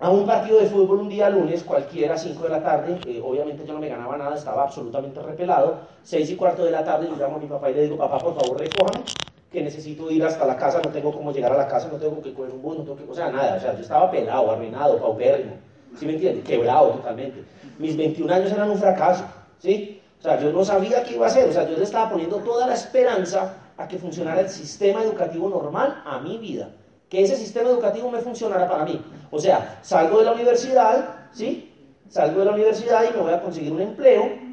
a 0.00 0.10
un 0.10 0.26
partido 0.26 0.58
de 0.58 0.66
fútbol 0.66 1.00
un 1.00 1.08
día 1.08 1.30
lunes, 1.30 1.62
cualquiera, 1.62 2.16
5 2.16 2.42
de 2.42 2.48
la 2.48 2.62
tarde, 2.62 2.98
eh, 3.06 3.22
obviamente 3.24 3.64
yo 3.64 3.74
no 3.74 3.78
me 3.78 3.88
ganaba 3.88 4.16
nada, 4.16 4.34
estaba 4.34 4.64
absolutamente 4.64 5.22
repelado, 5.22 5.78
6 6.02 6.30
y 6.30 6.36
cuarto 6.36 6.64
de 6.64 6.72
la 6.72 6.84
tarde 6.84 7.08
yo 7.08 7.16
llamo 7.16 7.36
a 7.36 7.38
mi 7.38 7.46
papá 7.46 7.70
y 7.70 7.74
le 7.74 7.82
digo, 7.82 7.96
papá, 7.96 8.18
por 8.18 8.34
favor, 8.34 8.58
recójame, 8.58 9.04
que 9.52 9.62
necesito 9.62 10.10
ir 10.10 10.24
hasta 10.24 10.44
la 10.46 10.56
casa, 10.56 10.80
no 10.84 10.90
tengo 10.90 11.12
cómo 11.12 11.32
llegar 11.32 11.52
a 11.52 11.56
la 11.56 11.68
casa, 11.68 11.88
no 11.90 11.98
tengo 11.98 12.20
que 12.20 12.34
coger 12.34 12.52
un 12.52 12.60
bus, 12.60 12.78
no 12.78 12.82
tengo 12.82 12.96
que, 12.96 13.04
o 13.04 13.14
sea, 13.14 13.30
nada, 13.30 13.56
o 13.56 13.60
sea, 13.60 13.74
yo 13.74 13.82
estaba 13.82 14.10
pelado, 14.10 14.50
arruinado, 14.50 14.98
paupérrimo, 14.98 15.52
¿sí 15.96 16.06
me 16.06 16.14
entiende? 16.14 16.42
Quebrado 16.42 16.90
totalmente. 16.90 17.44
Mis 17.78 17.96
21 17.96 18.34
años 18.34 18.52
eran 18.52 18.70
un 18.70 18.78
fracaso, 18.78 19.24
¿sí? 19.58 20.02
O 20.18 20.22
sea, 20.22 20.40
yo 20.40 20.52
no 20.52 20.64
sabía 20.64 21.04
qué 21.04 21.14
iba 21.14 21.26
a 21.26 21.28
hacer, 21.28 21.48
o 21.48 21.52
sea, 21.52 21.68
yo 21.68 21.76
le 21.76 21.84
estaba 21.84 22.10
poniendo 22.10 22.38
toda 22.38 22.66
la 22.66 22.74
esperanza 22.74 23.54
a 23.76 23.86
que 23.86 23.98
funcionara 23.98 24.40
el 24.40 24.48
sistema 24.48 25.02
educativo 25.02 25.48
normal 25.48 26.02
a 26.04 26.18
mi 26.18 26.38
vida 26.38 26.70
que 27.08 27.22
ese 27.22 27.36
sistema 27.36 27.70
educativo 27.70 28.10
me 28.10 28.18
funcionara 28.18 28.68
para 28.68 28.84
mí. 28.84 29.00
O 29.30 29.38
sea, 29.38 29.78
salgo 29.82 30.18
de 30.18 30.24
la 30.24 30.32
universidad, 30.32 31.28
¿sí? 31.32 31.72
Salgo 32.08 32.40
de 32.40 32.46
la 32.46 32.52
universidad 32.52 33.04
y 33.08 33.16
me 33.16 33.22
voy 33.22 33.32
a 33.32 33.40
conseguir 33.40 33.72
un 33.72 33.80
empleo. 33.80 34.44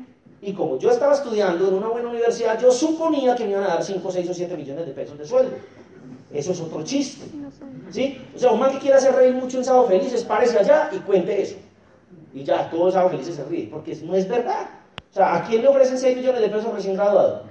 Y 0.41 0.53
como 0.53 0.79
yo 0.79 0.89
estaba 0.89 1.13
estudiando 1.13 1.67
en 1.67 1.75
una 1.75 1.87
buena 1.87 2.09
universidad, 2.09 2.59
yo 2.59 2.71
suponía 2.71 3.35
que 3.35 3.45
me 3.45 3.51
iban 3.51 3.63
a 3.63 3.67
dar 3.67 3.83
5, 3.83 4.11
6 4.11 4.29
o 4.29 4.33
7 4.33 4.57
millones 4.57 4.85
de 4.85 4.91
pesos 4.91 5.17
de 5.17 5.25
sueldo. 5.25 5.55
Eso 6.33 6.51
es 6.51 6.61
otro 6.61 6.83
chiste. 6.83 7.25
¿Sí? 7.89 8.19
O 8.35 8.39
sea, 8.39 8.51
un 8.51 8.59
man 8.59 8.71
que 8.71 8.79
quiera 8.79 8.97
hacer 8.97 9.13
reír 9.13 9.35
mucho 9.35 9.57
en 9.57 9.65
Sábado 9.65 9.87
Felices, 9.87 10.23
párese 10.23 10.57
allá 10.57 10.89
y 10.91 10.97
cuente 10.99 11.41
eso. 11.41 11.57
Y 12.33 12.43
ya, 12.43 12.69
todos 12.69 12.93
Sábado 12.93 13.11
Felices 13.11 13.35
se 13.35 13.43
ríen, 13.45 13.69
porque 13.69 13.95
no 14.03 14.15
es 14.15 14.27
verdad. 14.27 14.69
O 15.11 15.13
sea, 15.13 15.35
¿a 15.35 15.43
quién 15.43 15.61
le 15.61 15.67
ofrecen 15.67 15.97
6 15.97 16.17
millones 16.17 16.41
de 16.41 16.49
pesos 16.49 16.73
recién 16.73 16.95
graduado? 16.95 17.43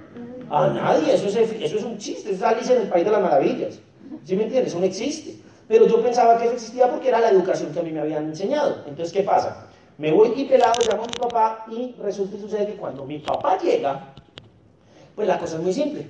A 0.49 0.67
nadie, 0.67 1.13
eso 1.13 1.27
es, 1.27 1.35
eso 1.35 1.77
es 1.77 1.83
un 1.83 1.97
chiste, 1.97 2.31
eso 2.31 2.43
es 2.43 2.43
Alicia 2.43 2.75
en 2.75 2.81
el 2.81 2.89
País 2.89 3.05
de 3.05 3.11
las 3.11 3.21
Maravillas. 3.21 3.79
¿Sí 4.23 4.35
me 4.35 4.43
entiendes? 4.43 4.71
Eso 4.71 4.79
no 4.79 4.85
existe. 4.85 5.35
Pero 5.67 5.87
yo 5.87 6.01
pensaba 6.01 6.37
que 6.37 6.45
eso 6.45 6.53
existía 6.53 6.89
porque 6.89 7.09
era 7.09 7.19
la 7.19 7.29
educación 7.29 7.71
que 7.71 7.79
a 7.79 7.83
mí 7.83 7.91
me 7.91 8.01
habían 8.01 8.25
enseñado. 8.25 8.83
Entonces, 8.87 9.13
¿qué 9.13 9.23
pasa? 9.23 9.67
Me 9.97 10.11
voy 10.11 10.33
y 10.35 10.45
pelado, 10.45 10.73
llamo 10.89 11.03
a 11.03 11.07
mi 11.07 11.13
papá 11.13 11.65
y 11.71 11.95
resulta 12.01 12.37
y 12.37 12.41
sucede 12.41 12.67
que 12.67 12.75
cuando 12.75 13.05
mi 13.05 13.19
papá 13.19 13.57
llega, 13.57 14.13
pues 15.15 15.27
la 15.27 15.37
cosa 15.39 15.57
es 15.57 15.61
muy 15.61 15.73
simple. 15.73 16.07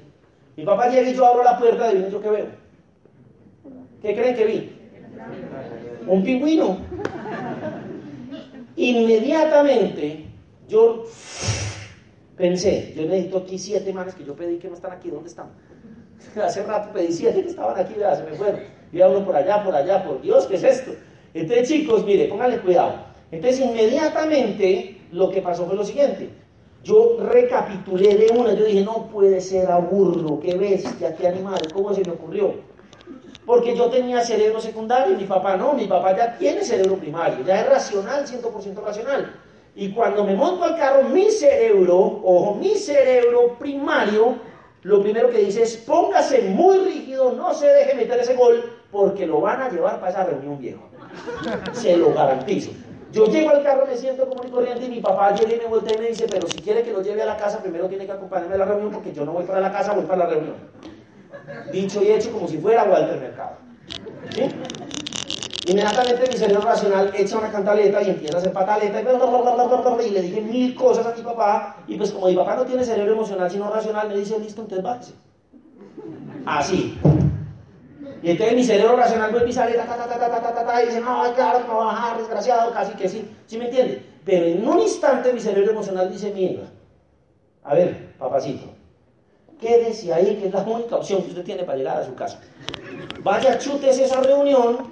Mi 0.55 0.63
papá 0.63 0.89
llega 0.89 1.09
y 1.09 1.13
yo 1.13 1.25
abro 1.25 1.43
la 1.43 1.57
puerta, 1.57 1.85
adivinen 1.85 2.11
yo 2.11 2.21
qué 2.21 2.29
veo. 2.29 2.47
¿Qué 4.01 4.15
creen 4.15 4.35
que 4.35 4.45
vi? 4.45 4.75
Un 6.07 6.23
pingüino. 6.23 6.77
Inmediatamente 8.75 10.25
yo 10.67 11.05
Pensé, 12.41 12.93
yo 12.95 13.03
necesito 13.03 13.37
aquí 13.37 13.59
siete 13.59 13.93
manes 13.93 14.15
que 14.15 14.23
yo 14.23 14.35
pedí 14.35 14.57
que 14.57 14.67
no 14.67 14.73
están 14.73 14.91
aquí, 14.91 15.11
¿dónde 15.11 15.29
están? 15.29 15.51
Hace 16.41 16.63
rato 16.63 16.91
pedí 16.93 17.11
siete 17.11 17.43
que 17.43 17.49
estaban 17.49 17.79
aquí, 17.79 17.93
vea, 17.95 18.15
se 18.15 18.23
me 18.23 18.31
fueron. 18.33 18.61
Y 18.91 19.01
uno 19.01 19.25
por 19.25 19.35
allá, 19.35 19.63
por 19.63 19.75
allá, 19.75 20.03
por 20.03 20.21
Dios, 20.21 20.45
¿qué 20.47 20.55
es 20.55 20.63
esto? 20.63 20.91
Entonces, 21.33 21.67
chicos, 21.67 22.05
mire, 22.05 22.27
pónganle 22.27 22.59
cuidado. 22.59 22.93
Entonces, 23.31 23.61
inmediatamente 23.61 25.01
lo 25.11 25.29
que 25.29 25.41
pasó 25.41 25.65
fue 25.65 25.75
lo 25.75 25.85
siguiente. 25.85 26.29
Yo 26.83 27.17
recapitulé 27.19 28.15
de 28.15 28.31
una, 28.37 28.53
yo 28.53 28.65
dije, 28.65 28.81
no 28.83 29.07
puede 29.07 29.39
ser 29.39 29.69
aburro, 29.69 30.39
qué 30.39 30.55
bestia, 30.55 31.15
qué 31.15 31.27
animal, 31.27 31.61
¿cómo 31.73 31.93
se 31.93 32.03
me 32.03 32.11
ocurrió? 32.11 32.55
Porque 33.45 33.75
yo 33.75 33.89
tenía 33.89 34.21
cerebro 34.21 34.59
secundario 34.59 35.17
mi 35.17 35.25
papá 35.25 35.57
no, 35.57 35.73
mi 35.73 35.85
papá 35.85 36.15
ya 36.15 36.37
tiene 36.37 36.63
cerebro 36.63 36.95
primario, 36.95 37.45
ya 37.45 37.61
es 37.61 37.69
racional, 37.69 38.25
100% 38.25 38.83
racional. 38.83 39.35
Y 39.75 39.91
cuando 39.91 40.23
me 40.23 40.35
monto 40.35 40.63
al 40.63 40.75
carro, 40.75 41.03
mi 41.03 41.29
cerebro, 41.29 41.97
ojo, 42.23 42.55
mi 42.55 42.75
cerebro 42.75 43.57
primario, 43.59 44.35
lo 44.83 45.01
primero 45.01 45.29
que 45.29 45.39
dice 45.39 45.63
es, 45.63 45.77
póngase 45.77 46.41
muy 46.41 46.79
rígido, 46.79 47.33
no 47.33 47.53
se 47.53 47.67
deje 47.67 47.95
meter 47.95 48.19
ese 48.19 48.35
gol, 48.35 48.63
porque 48.91 49.27
lo 49.27 49.41
van 49.41 49.61
a 49.61 49.69
llevar 49.69 49.99
para 49.99 50.11
esa 50.11 50.23
reunión 50.25 50.57
viejo. 50.57 50.89
Se 51.73 51.95
lo 51.97 52.13
garantizo. 52.13 52.71
Yo 53.11 53.25
llego 53.25 53.49
al 53.49 53.61
carro, 53.61 53.85
me 53.85 53.97
siento 53.97 54.27
como 54.27 54.41
un 54.41 54.49
corriente 54.49 54.85
y 54.85 54.89
mi 54.89 55.01
papá 55.01 55.35
llega 55.35 55.53
y 55.53 55.59
me 55.59 55.65
voltea 55.65 55.97
y 55.97 55.99
me 55.99 56.07
dice, 56.07 56.27
pero 56.29 56.47
si 56.47 56.59
quiere 56.59 56.81
que 56.81 56.91
lo 56.91 57.01
lleve 57.01 57.21
a 57.21 57.25
la 57.25 57.37
casa, 57.37 57.61
primero 57.61 57.89
tiene 57.89 58.05
que 58.05 58.11
acompañarme 58.13 58.55
a 58.55 58.59
la 58.59 58.65
reunión 58.65 58.91
porque 58.91 59.11
yo 59.11 59.25
no 59.25 59.33
voy 59.33 59.43
para 59.43 59.59
la 59.59 59.71
casa, 59.71 59.93
voy 59.93 60.05
para 60.05 60.25
la 60.25 60.29
reunión. 60.29 60.55
Dicho 61.71 62.01
y 62.01 62.07
hecho 62.11 62.31
como 62.31 62.47
si 62.47 62.57
fuera 62.57 62.85
Walter 62.85 63.19
Mercado. 63.19 63.57
¿Sí? 64.33 64.49
Inmediatamente 65.67 66.27
mi 66.27 66.37
cerebro 66.37 66.61
racional 66.61 67.11
echa 67.15 67.37
una 67.37 67.51
cantaleta 67.51 68.01
y 68.01 68.09
empieza 68.09 68.37
a 68.37 68.39
hacer 68.39 68.51
pataleta 68.51 68.99
y, 68.99 70.09
le 70.09 70.21
dije 70.21 70.41
mil 70.41 70.73
cosas 70.73 71.05
a 71.05 71.15
mi 71.15 71.21
papá 71.21 71.77
y 71.87 71.97
pues 71.97 72.11
como 72.11 72.27
mi 72.27 72.35
papá 72.35 72.55
no 72.55 72.65
tiene 72.65 72.83
cerebro 72.83 73.13
emocional 73.13 73.51
sino 73.51 73.69
racional, 73.69 74.09
me 74.09 74.17
dice, 74.17 74.39
listo, 74.39 74.61
entonces 74.61 74.83
bájese. 74.83 75.13
Así. 76.47 76.97
Y 78.23 78.31
entonces 78.31 78.55
mi 78.55 78.63
cerebro 78.63 78.95
racional 78.95 79.31
vuelve 79.31 79.49
y 79.49 79.53
sale, 79.53 79.73
ta, 79.73 79.85
ta, 79.85 80.07
ta, 80.07 80.65
ta, 80.65 80.83
y 80.83 80.87
dice, 80.87 80.99
no, 80.99 81.23
claro, 81.35 81.59
no 81.67 81.77
va 81.77 81.83
a 81.83 81.93
bajar, 81.93 82.17
desgraciado, 82.17 82.71
casi 82.71 82.93
que 82.93 83.07
sí. 83.07 83.29
¿Sí 83.45 83.57
me 83.59 83.65
entiende? 83.65 84.03
Pero 84.25 84.45
en 84.45 84.67
un 84.67 84.79
instante 84.79 85.31
mi 85.31 85.39
cerebro 85.39 85.71
emocional 85.71 86.11
dice, 86.11 86.31
mierda, 86.31 86.67
a 87.63 87.75
ver, 87.75 88.15
papacito, 88.17 88.65
quédese 89.59 90.11
ahí, 90.11 90.37
que 90.37 90.47
es 90.47 90.53
la 90.53 90.61
única 90.61 90.95
opción 90.95 91.21
que 91.21 91.29
usted 91.29 91.43
tiene 91.43 91.63
para 91.63 91.77
llegar 91.77 91.97
a 91.97 92.05
su 92.05 92.15
casa. 92.15 92.39
Vaya, 93.23 93.59
chútese 93.59 94.05
esa 94.05 94.21
reunión 94.21 94.91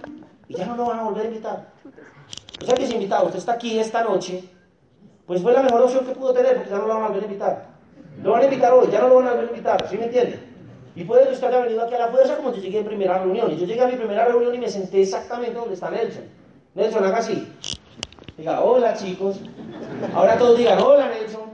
y 0.50 0.56
ya 0.56 0.66
no 0.66 0.76
lo 0.76 0.86
van 0.88 1.00
a 1.00 1.04
volver 1.04 1.26
a 1.26 1.28
invitar. 1.28 1.68
O 2.62 2.66
sea 2.66 2.76
que 2.76 2.88
si 2.88 2.94
invitado, 2.94 3.28
usted 3.28 3.40
está 3.40 3.54
aquí 3.54 3.80
esta 3.80 4.04
noche, 4.04 4.44
pues 5.26 5.42
fue 5.42 5.54
la 5.54 5.62
mejor 5.62 5.84
opción 5.84 6.06
que 6.06 6.12
pudo 6.12 6.34
tener, 6.34 6.56
porque 6.56 6.72
ya 6.72 6.78
no 6.78 6.88
lo 6.88 6.96
van 6.96 7.04
a 7.04 7.08
volver 7.08 7.24
a 7.24 7.26
invitar. 7.28 7.66
Lo 8.24 8.32
van 8.32 8.42
a 8.42 8.46
invitar 8.46 8.74
hoy, 8.74 8.90
ya 8.92 9.00
no 9.00 9.08
lo 9.08 9.16
van 9.16 9.28
a 9.28 9.30
volver 9.32 9.46
a 9.46 9.52
invitar, 9.52 9.88
¿sí 9.88 9.98
me 9.98 10.06
entiende? 10.06 10.40
Y 10.96 11.04
puede 11.04 11.28
que 11.28 11.34
usted 11.34 11.48
haya 11.48 11.60
venido 11.60 11.84
aquí 11.84 11.94
a 11.94 12.00
la 12.00 12.08
fuerza 12.08 12.36
como 12.36 12.52
yo 12.54 12.62
llegué 12.62 12.80
en 12.80 12.86
primera 12.86 13.20
reunión. 13.20 13.52
Y 13.52 13.58
yo 13.58 13.66
llegué 13.66 13.82
a 13.82 13.88
mi 13.88 13.96
primera 13.96 14.26
reunión 14.26 14.54
y 14.56 14.58
me 14.58 14.68
senté 14.68 15.02
exactamente 15.04 15.54
donde 15.54 15.76
está 15.76 15.90
Nelson. 15.90 16.24
Nelson, 16.74 17.06
haga 17.06 17.18
así. 17.20 17.48
Diga, 18.36 18.62
hola 18.62 18.96
chicos. 18.96 19.40
Ahora 20.14 20.38
todos 20.38 20.58
digan, 20.58 20.80
hola 20.82 21.10
Nelson. 21.10 21.50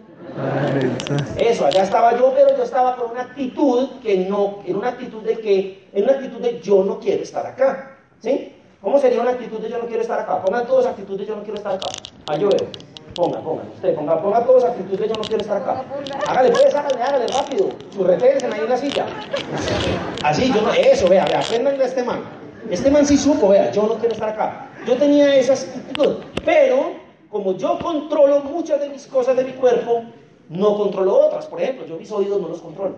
Eso, 1.37 1.65
allá 1.65 1.83
estaba 1.83 2.17
yo, 2.17 2.33
pero 2.33 2.57
yo 2.57 2.63
estaba 2.63 2.95
con 2.95 3.11
una 3.11 3.21
actitud 3.21 3.89
que 4.01 4.17
no, 4.17 4.59
en 4.65 4.77
una 4.77 4.89
actitud 4.89 5.21
de 5.21 5.37
que, 5.37 5.89
en 5.93 6.03
una 6.05 6.13
actitud 6.13 6.39
de 6.39 6.59
yo 6.61 6.83
no 6.83 6.99
quiero 6.99 7.21
estar 7.21 7.45
acá. 7.45 7.97
¿Sí? 8.21 8.55
¿Cómo 8.86 9.00
sería 9.00 9.20
una 9.20 9.32
actitud 9.32 9.58
de 9.58 9.68
yo 9.68 9.80
no 9.80 9.88
quiero 9.88 10.04
estar 10.04 10.20
acá? 10.20 10.44
Pongan 10.44 10.68
todos 10.68 10.86
actitud 10.86 11.18
de 11.18 11.25
yo 11.25 11.36
no 11.36 11.42
quiero 11.42 11.58
estar 11.58 11.74
acá. 11.74 11.88
Ahí 12.27 12.39
yo 12.39 12.50
veo. 12.50 12.68
Ponga, 13.15 13.39
ponga, 13.39 13.63
usted, 13.74 13.96
ponga, 13.96 14.22
ponga 14.22 14.46
todos 14.46 14.63
actitud 14.63 15.00
de 15.00 15.08
yo 15.08 15.15
no 15.15 15.22
quiero 15.22 15.42
estar 15.42 15.58
acá. 15.58 15.84
Hágale, 16.27 16.51
pues, 16.51 16.75
hágale, 16.75 17.01
hágale 17.01 17.25
rápido. 17.25 17.70
Churretéense 17.92 18.46
ahí 18.46 18.60
en 18.60 18.70
la 18.70 18.77
silla. 18.77 19.08
Así, 20.24 20.54
yo 20.54 20.62
no, 20.62 20.72
eso, 20.72 21.10
vea, 21.10 21.25
vea, 21.25 21.39
aprendan 21.39 21.80
de 21.80 21.84
este 21.84 22.04
man. 22.04 22.20
Este 22.70 22.92
man 22.92 23.08
sí 23.08 23.18
supo, 23.18 23.50
vea, 23.50 23.72
yo 23.72 23.88
no 23.88 23.96
quiero 23.96 24.13
estar 24.13 24.30
acá. 24.30 24.70
Yo 24.86 24.96
tenía 24.98 25.36
esa 25.36 25.54
actitud, 25.54 26.18
pero 26.46 26.92
como 27.32 27.58
yo 27.58 27.80
controlo 27.80 28.42
muchas 28.42 28.80
de 28.80 28.89
mis 28.89 29.08
cosas 29.08 29.36
de 29.36 29.46
mi 29.46 29.54
cuerpo, 29.54 30.04
no 30.50 30.77
controlo 30.77 31.25
otras. 31.25 31.48
Por 31.48 31.60
ejemplo, 31.60 31.88
yo 31.88 31.98
mis 31.98 32.12
oídos 32.12 32.39
no 32.39 32.50
los 32.50 32.62
controlo. 32.62 32.98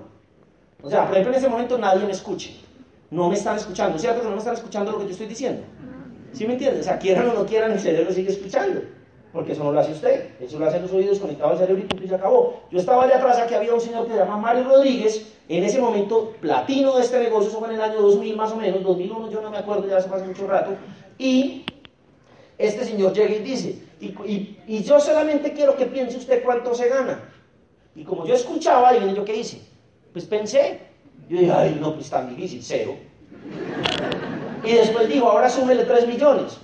O 0.84 0.90
sea, 0.90 1.06
por 1.06 1.14
ejemplo, 1.14 1.32
en 1.32 1.40
ese 1.40 1.48
momento 1.48 1.78
nadie 1.78 2.04
me 2.04 2.12
escuche. 2.12 2.68
No 3.10 3.30
me 3.30 3.36
están 3.36 3.56
escuchando, 3.56 3.98
¿cierto? 3.98 4.22
No 4.22 4.32
me 4.32 4.38
están 4.38 4.54
escuchando 4.54 4.92
lo 4.92 5.00
que 5.00 5.06
yo 5.06 5.12
estoy 5.12 5.28
diciendo. 5.28 5.64
¿Sí 6.34 6.46
me 6.46 6.54
entiendes? 6.54 6.82
O 6.82 6.84
sea, 6.84 7.00
quieran 7.00 7.30
o 7.30 7.34
no 7.34 7.46
quieran, 7.46 7.72
el 7.72 7.80
cerebro 7.80 8.12
sigue 8.14 8.32
escuchando 8.32 8.82
porque 9.38 9.52
eso 9.52 9.64
no 9.64 9.72
lo 9.72 9.80
hace 9.80 9.92
usted, 9.92 10.30
eso 10.40 10.58
lo 10.58 10.66
hacen 10.66 10.82
los 10.82 10.92
oídos 10.92 11.20
conectados 11.20 11.54
al 11.54 11.60
cerebro 11.60 11.84
y 11.84 11.88
punto 11.88 12.06
y 12.06 12.08
se 12.08 12.16
acabó. 12.16 12.64
Yo 12.72 12.80
estaba 12.80 13.04
allá 13.04 13.18
atrás, 13.18 13.38
aquí 13.38 13.54
había 13.54 13.72
un 13.72 13.80
señor 13.82 14.06
que 14.08 14.14
se 14.14 14.18
llama 14.18 14.38
Mario 14.38 14.64
Rodríguez, 14.64 15.32
en 15.48 15.64
ese 15.64 15.80
momento 15.80 16.34
platino 16.42 16.96
de 16.96 17.04
este 17.04 17.20
negocio, 17.20 17.50
eso 17.50 17.60
fue 17.60 17.70
en 17.70 17.76
el 17.76 17.82
año 17.82 18.02
2000 18.02 18.36
más 18.36 18.52
o 18.52 18.56
menos, 18.56 18.82
2001 18.82 19.30
yo 19.30 19.42
no 19.42 19.52
me 19.52 19.58
acuerdo, 19.58 19.88
ya 19.88 19.98
hace 19.98 20.10
hace 20.10 20.26
mucho 20.26 20.48
rato, 20.48 20.72
y 21.20 21.66
este 22.58 22.84
señor 22.84 23.14
llega 23.14 23.36
y 23.36 23.40
dice, 23.40 23.80
y, 24.00 24.84
yo 24.84 25.00
solamente 25.00 25.54
quiero 25.54 25.76
que 25.76 25.86
piense 25.86 26.18
usted 26.18 26.44
cuánto 26.44 26.74
se 26.74 26.90
gana. 26.90 27.20
Y 27.96 28.04
como 28.04 28.26
yo 28.26 28.34
escuchaba, 28.34 28.96
y 28.96 29.14
yo 29.14 29.24
qué 29.24 29.36
hice, 29.36 29.62
pues 30.14 30.26
pensé, 30.26 30.80
yo 31.30 31.40
dije, 31.40 31.52
ay, 31.52 31.78
no, 31.80 31.94
pues 31.94 32.10
tan 32.10 32.36
difícil, 32.36 32.62
cero. 32.64 32.96
Y 34.68 34.74
después 34.74 35.08
dijo, 35.08 35.30
ahora 35.30 35.50
súmele 35.50 35.86
3 35.86 36.08
millones 36.08 36.58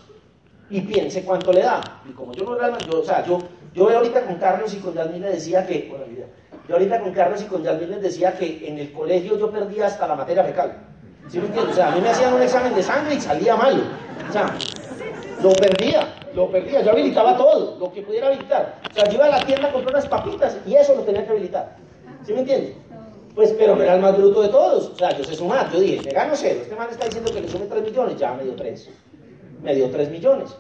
y 0.70 0.82
piense 0.82 1.24
cuánto 1.24 1.54
le 1.54 1.62
da. 1.62 1.82
Y 2.10 2.12
como 2.12 2.34
yo 2.34 2.44
no 2.44 2.80
yo, 2.80 3.00
o 3.00 3.04
sea, 3.04 3.26
yo, 3.26 3.40
yo 3.74 3.90
ahorita 3.90 4.26
con 4.26 4.36
Carlos 4.36 4.74
y 4.74 4.78
con 4.80 4.94
Yasmin 4.94 5.22
decía 5.22 5.66
que, 5.66 5.88
bueno, 5.90 6.04
yo 6.68 6.76
ahorita 6.76 7.00
con 7.00 7.14
Carlos 7.14 7.42
y 7.42 7.46
con 7.46 7.64
Yasmin 7.64 8.02
decía 8.02 8.38
que 8.38 8.68
en 8.68 8.78
el 8.78 8.92
colegio 8.92 9.38
yo 9.38 9.50
perdía 9.50 9.86
hasta 9.86 10.06
la 10.06 10.16
materia 10.16 10.44
fecal. 10.44 10.78
¿Sí 11.30 11.40
me 11.40 11.46
entiendes? 11.46 11.72
O 11.72 11.76
sea, 11.76 11.94
a 11.94 11.96
mí 11.96 12.02
me 12.02 12.10
hacían 12.10 12.34
un 12.34 12.42
examen 12.42 12.76
de 12.76 12.84
sangre 12.84 13.16
y 13.16 13.22
salía 13.22 13.56
malo. 13.56 13.84
O 14.30 14.34
sea, 14.34 14.54
lo 15.42 15.54
perdía, 15.54 16.14
lo 16.36 16.52
perdía. 16.52 16.82
Yo 16.82 16.92
habilitaba 16.92 17.38
todo, 17.38 17.78
lo 17.80 17.94
que 17.94 18.02
pudiera 18.02 18.28
habilitar. 18.28 18.82
O 18.92 18.94
sea, 18.94 19.06
yo 19.06 19.14
iba 19.14 19.26
a 19.26 19.30
la 19.30 19.46
tienda 19.46 19.70
a 19.70 19.72
comprar 19.72 19.96
unas 19.96 20.08
papitas 20.08 20.58
y 20.66 20.76
eso 20.76 20.94
lo 20.94 21.04
tenía 21.04 21.26
que 21.26 21.32
habilitar. 21.32 21.78
¿Sí 22.26 22.34
me 22.34 22.40
entiendes? 22.40 22.76
Pues, 23.36 23.52
pero 23.54 23.76
no 23.76 23.84
era 23.84 23.96
el 23.96 24.02
más 24.02 24.16
bruto 24.18 24.42
de 24.42 24.50
todos. 24.50 24.90
O 24.90 24.96
sea, 24.96 25.18
yo 25.18 25.24
sé 25.24 25.36
sumar. 25.36 25.72
Yo 25.72 25.80
dije, 25.80 26.02
me 26.06 26.12
gano 26.12 26.34
cero. 26.36 26.60
Este 26.62 26.76
man 26.76 26.88
está 26.92 27.06
diciendo 27.06 27.32
que 27.34 27.42
le 27.42 27.48
sume 27.48 27.66
3 27.66 27.84
millones, 27.84 28.18
ya 28.18 28.34
me 28.34 28.44
dio 28.44 28.54
3 28.56 28.90
me 29.64 29.74
dio 29.74 29.90
3 29.90 30.12
millones. 30.12 30.56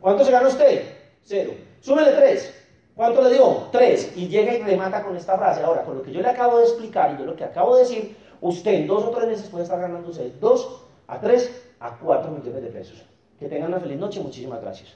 ¿Cuánto 0.00 0.24
se 0.24 0.30
gana 0.30 0.48
usted? 0.48 0.84
Cero. 1.24 1.52
Súmele 1.80 2.12
3. 2.12 2.54
¿Cuánto 2.94 3.22
le 3.22 3.30
dio? 3.30 3.68
3. 3.72 4.12
Y 4.16 4.28
llega 4.28 4.54
y 4.54 4.62
remata 4.62 5.02
con 5.02 5.16
esta 5.16 5.36
frase. 5.36 5.62
Ahora, 5.62 5.82
con 5.82 5.98
lo 5.98 6.02
que 6.02 6.12
yo 6.12 6.20
le 6.20 6.28
acabo 6.28 6.58
de 6.58 6.64
explicar 6.64 7.14
y 7.14 7.18
yo 7.18 7.26
lo 7.26 7.34
que 7.34 7.44
acabo 7.44 7.74
de 7.74 7.82
decir, 7.82 8.16
usted 8.40 8.72
en 8.72 8.86
dos 8.86 9.04
o 9.04 9.10
tres 9.10 9.26
meses 9.26 9.48
puede 9.48 9.64
estar 9.64 9.80
ganándose 9.80 10.32
2 10.40 10.82
a 11.08 11.20
3 11.20 11.62
a 11.80 11.98
4 11.98 12.30
millones 12.30 12.62
de 12.62 12.68
pesos. 12.68 13.04
Que 13.38 13.48
tengan 13.48 13.68
una 13.68 13.80
feliz 13.80 13.98
noche. 13.98 14.20
Muchísimas 14.20 14.62
gracias. 14.62 14.94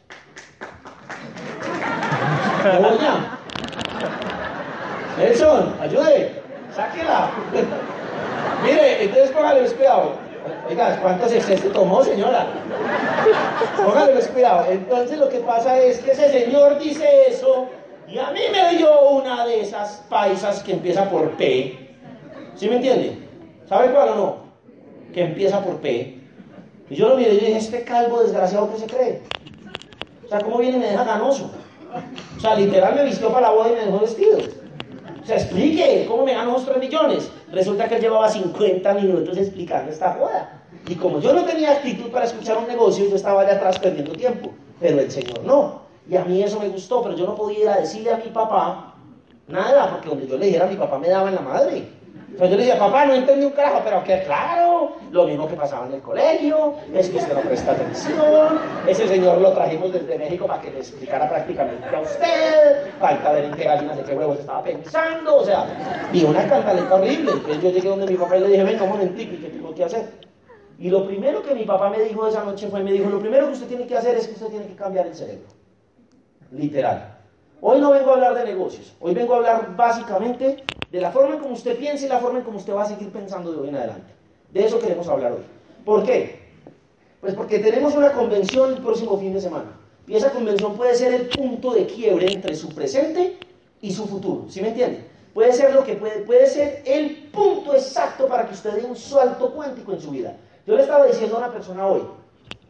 Nelson, 5.19 5.75
ayude. 5.81 6.48
Sáquela. 6.79 7.29
Mire, 8.63 9.03
entonces 9.03 9.33
póngale 9.33 9.69
cuidado. 9.69 10.13
Oiga, 10.69 10.97
¿cuántos 11.03 11.33
excesos 11.33 11.73
tomó, 11.73 12.05
señora? 12.05 12.47
Póngale 13.85 14.13
cuidado. 14.29 14.71
Entonces 14.71 15.19
lo 15.19 15.29
que 15.29 15.41
pasa 15.41 15.77
es 15.81 15.99
que 15.99 16.13
ese 16.13 16.31
señor 16.31 16.79
dice 16.79 17.05
eso 17.27 17.67
y 18.07 18.17
a 18.17 18.31
mí 18.31 18.43
me 18.53 18.77
dio 18.77 19.11
una 19.11 19.45
de 19.45 19.63
esas 19.63 20.05
paisas 20.09 20.63
que 20.63 20.75
empieza 20.75 21.11
por 21.11 21.31
P. 21.33 21.97
¿Sí 22.55 22.69
me 22.69 22.77
entiende? 22.77 23.27
¿Sabe 23.69 23.91
cuál 23.91 24.11
o 24.11 24.15
no? 24.15 24.37
Que 25.13 25.25
empieza 25.25 25.61
por 25.65 25.79
P. 25.79 26.17
Y 26.91 26.95
yo 26.95 27.09
lo 27.09 27.17
miré 27.17 27.33
y 27.33 27.41
dije, 27.41 27.57
este 27.57 27.83
calvo 27.83 28.23
desgraciado 28.23 28.71
que 28.71 28.79
se 28.79 28.87
cree. 28.87 29.23
O 30.25 30.29
sea, 30.29 30.43
¿cómo 30.43 30.59
viene 30.59 30.77
y 30.77 30.81
me 30.81 30.91
deja 30.91 31.03
ganoso? 31.03 31.51
O 32.37 32.41
sea, 32.41 32.55
literal 32.55 32.95
me 32.95 33.03
vistió 33.03 33.33
para 33.33 33.49
la 33.49 33.53
boda 33.53 33.71
y 33.71 33.73
me 33.73 33.85
dejó 33.85 33.99
vestido. 33.99 34.39
Sea, 35.29 35.37
explique, 35.37 36.07
¿cómo 36.09 36.25
me 36.25 36.33
ganó 36.33 36.53
los 36.53 36.65
3 36.65 36.79
millones? 36.79 37.31
Resulta 37.53 37.87
que 37.87 37.97
él 37.97 38.01
llevaba 38.01 38.31
50 38.31 38.95
minutos 38.95 39.37
explicando 39.37 39.93
esta 39.93 40.15
joda. 40.15 40.63
Y 40.87 40.95
como 40.95 41.21
yo 41.21 41.35
no 41.35 41.45
tenía 41.45 41.73
actitud 41.73 42.11
para 42.11 42.25
escuchar 42.25 42.57
un 42.57 42.67
negocio, 42.67 43.07
yo 43.07 43.15
estaba 43.15 43.43
allá 43.43 43.57
atrás 43.57 43.79
perdiendo 43.79 44.13
tiempo. 44.13 44.53
Pero 44.81 44.99
el 44.99 45.11
Señor 45.11 45.45
no. 45.45 45.83
Y 46.09 46.17
a 46.17 46.25
mí 46.25 46.43
eso 46.43 46.59
me 46.59 46.71
gustó, 46.71 47.03
pero 47.03 47.15
yo 47.15 47.27
no 47.27 47.35
podía 47.35 47.77
decirle 47.77 48.11
a 48.11 48.17
mi 48.17 48.31
papá 48.31 48.95
nada, 49.49 49.91
porque 49.91 50.09
donde 50.09 50.29
yo 50.29 50.39
le 50.39 50.47
dijera 50.47 50.65
a 50.65 50.71
mi 50.71 50.77
papá 50.77 50.99
me 50.99 51.11
daba 51.11 51.29
en 51.29 51.35
la 51.35 51.43
madre. 51.43 51.89
Entonces 52.39 52.53
yo 52.53 52.57
le 52.59 52.67
decía, 52.67 52.79
papá, 52.79 53.05
no 53.05 53.15
entendí 53.15 53.47
un 53.47 53.51
carajo, 53.51 53.81
pero 53.83 54.05
que 54.05 54.23
claro, 54.23 54.93
lo 55.11 55.27
mismo 55.27 55.49
que 55.49 55.57
pasaba 55.57 55.89
en 55.89 55.95
el 55.95 56.01
colegio, 56.01 56.75
es 56.95 57.09
que 57.09 57.17
usted 57.17 57.35
no 57.35 57.41
presta 57.41 57.73
atención, 57.73 58.61
ese 58.87 59.09
señor 59.09 59.41
lo 59.41 59.53
trajimos 59.55 59.93
desde 59.93 60.17
México 60.17 60.47
para 60.47 60.63
que 60.63 60.71
le 60.71 60.79
explicara 60.79 61.29
prácticamente 61.29 61.85
a 61.89 62.01
usted, 62.01 62.93
falta 63.01 63.33
ver 63.33 63.47
en 63.47 63.55
qué 63.55 63.65
gallinas 63.65 63.97
de 63.97 64.05
qué 64.05 64.15
huevos 64.15 64.39
estaba 64.39 64.63
pensando, 64.63 65.39
o 65.39 65.45
sea, 65.45 65.67
y 66.13 66.23
una 66.23 66.49
cantaleta 66.49 66.95
horrible. 66.95 67.33
Entonces 67.33 67.61
yo 67.61 67.71
llegué 67.71 67.89
donde 67.89 68.07
mi 68.07 68.15
papá 68.17 68.37
y 68.37 68.41
le 68.43 68.49
dije, 68.51 68.63
venga 68.63 68.85
un 68.85 68.91
momentito, 68.91 69.35
¿y 69.35 69.39
qué 69.39 69.49
tengo 69.49 69.75
que 69.75 69.83
hacer? 69.83 70.07
Y 70.79 70.91
lo 70.91 71.09
primero 71.09 71.43
que 71.43 71.57
mi 71.57 71.65
papá 71.65 71.91
me 71.91 71.99
dijo 72.05 72.29
esa 72.29 72.45
noche 72.45 72.69
fue, 72.69 72.85
me 72.85 72.93
dijo, 72.93 73.11
lo 73.11 73.19
primero 73.19 73.47
que 73.47 73.55
usted 73.55 73.67
tiene 73.67 73.85
que 73.85 73.97
hacer 73.97 74.17
es 74.17 74.29
que 74.29 74.35
usted 74.35 74.47
tiene 74.47 74.67
que 74.69 74.77
cambiar 74.77 75.09
el 75.09 75.15
cerebro. 75.17 75.49
Literal. 76.53 77.18
Hoy 77.61 77.81
no 77.81 77.91
vengo 77.91 78.11
a 78.11 78.15
hablar 78.15 78.35
de 78.35 78.45
negocios, 78.45 78.95
hoy 79.01 79.15
vengo 79.15 79.35
a 79.35 79.37
hablar 79.39 79.77
básicamente 79.77 80.65
de 80.93 81.01
la 81.01 81.11
forma 81.11 81.35
en 81.35 81.41
cómo 81.41 81.55
usted 81.55 81.77
piensa 81.77 82.07
y 82.07 82.09
la 82.09 82.19
forma 82.19 82.39
en 82.39 82.45
cómo 82.45 82.59
usted 82.59 82.73
va 82.73 82.85
a 82.85 82.89
seguir 82.89 83.11
pensando 83.11 83.51
de 83.51 83.59
hoy 83.59 83.69
en 83.71 83.77
adelante. 83.77 84.13
De 84.53 84.65
eso 84.65 84.79
queremos 84.79 85.09
hablar 85.09 85.33
hoy. 85.33 85.43
¿Por 85.85 86.05
qué? 86.05 86.39
Pues 87.21 87.35
porque 87.35 87.59
tenemos 87.59 87.97
una 87.97 88.13
convención 88.13 88.75
el 88.75 88.79
próximo 88.81 89.19
fin 89.19 89.33
de 89.33 89.41
semana. 89.41 89.73
Y 90.07 90.15
esa 90.15 90.31
convención 90.31 90.77
puede 90.77 90.95
ser 90.95 91.13
el 91.13 91.29
punto 91.29 91.73
de 91.73 91.87
quiebre 91.87 92.33
entre 92.33 92.55
su 92.55 92.69
presente 92.69 93.39
y 93.83 93.93
su 93.93 94.07
futuro. 94.07 94.47
¿Sí 94.49 94.63
me 94.63 94.69
entiende? 94.69 95.05
Puede 95.35 95.53
ser 95.53 95.75
lo 95.75 95.85
que 95.85 95.95
puede, 95.95 96.21
puede 96.21 96.47
ser 96.47 96.83
el 96.87 97.29
punto 97.33 97.75
exacto 97.75 98.27
para 98.29 98.47
que 98.47 98.55
usted 98.55 98.73
dé 98.73 98.85
un 98.85 98.97
salto 98.97 99.53
cuántico 99.53 99.93
en 99.93 100.01
su 100.01 100.11
vida. 100.11 100.37
Yo 100.67 100.77
le 100.77 100.83
estaba 100.83 101.07
diciendo 101.07 101.37
a 101.37 101.39
una 101.41 101.53
persona 101.53 101.87
hoy, 101.87 102.03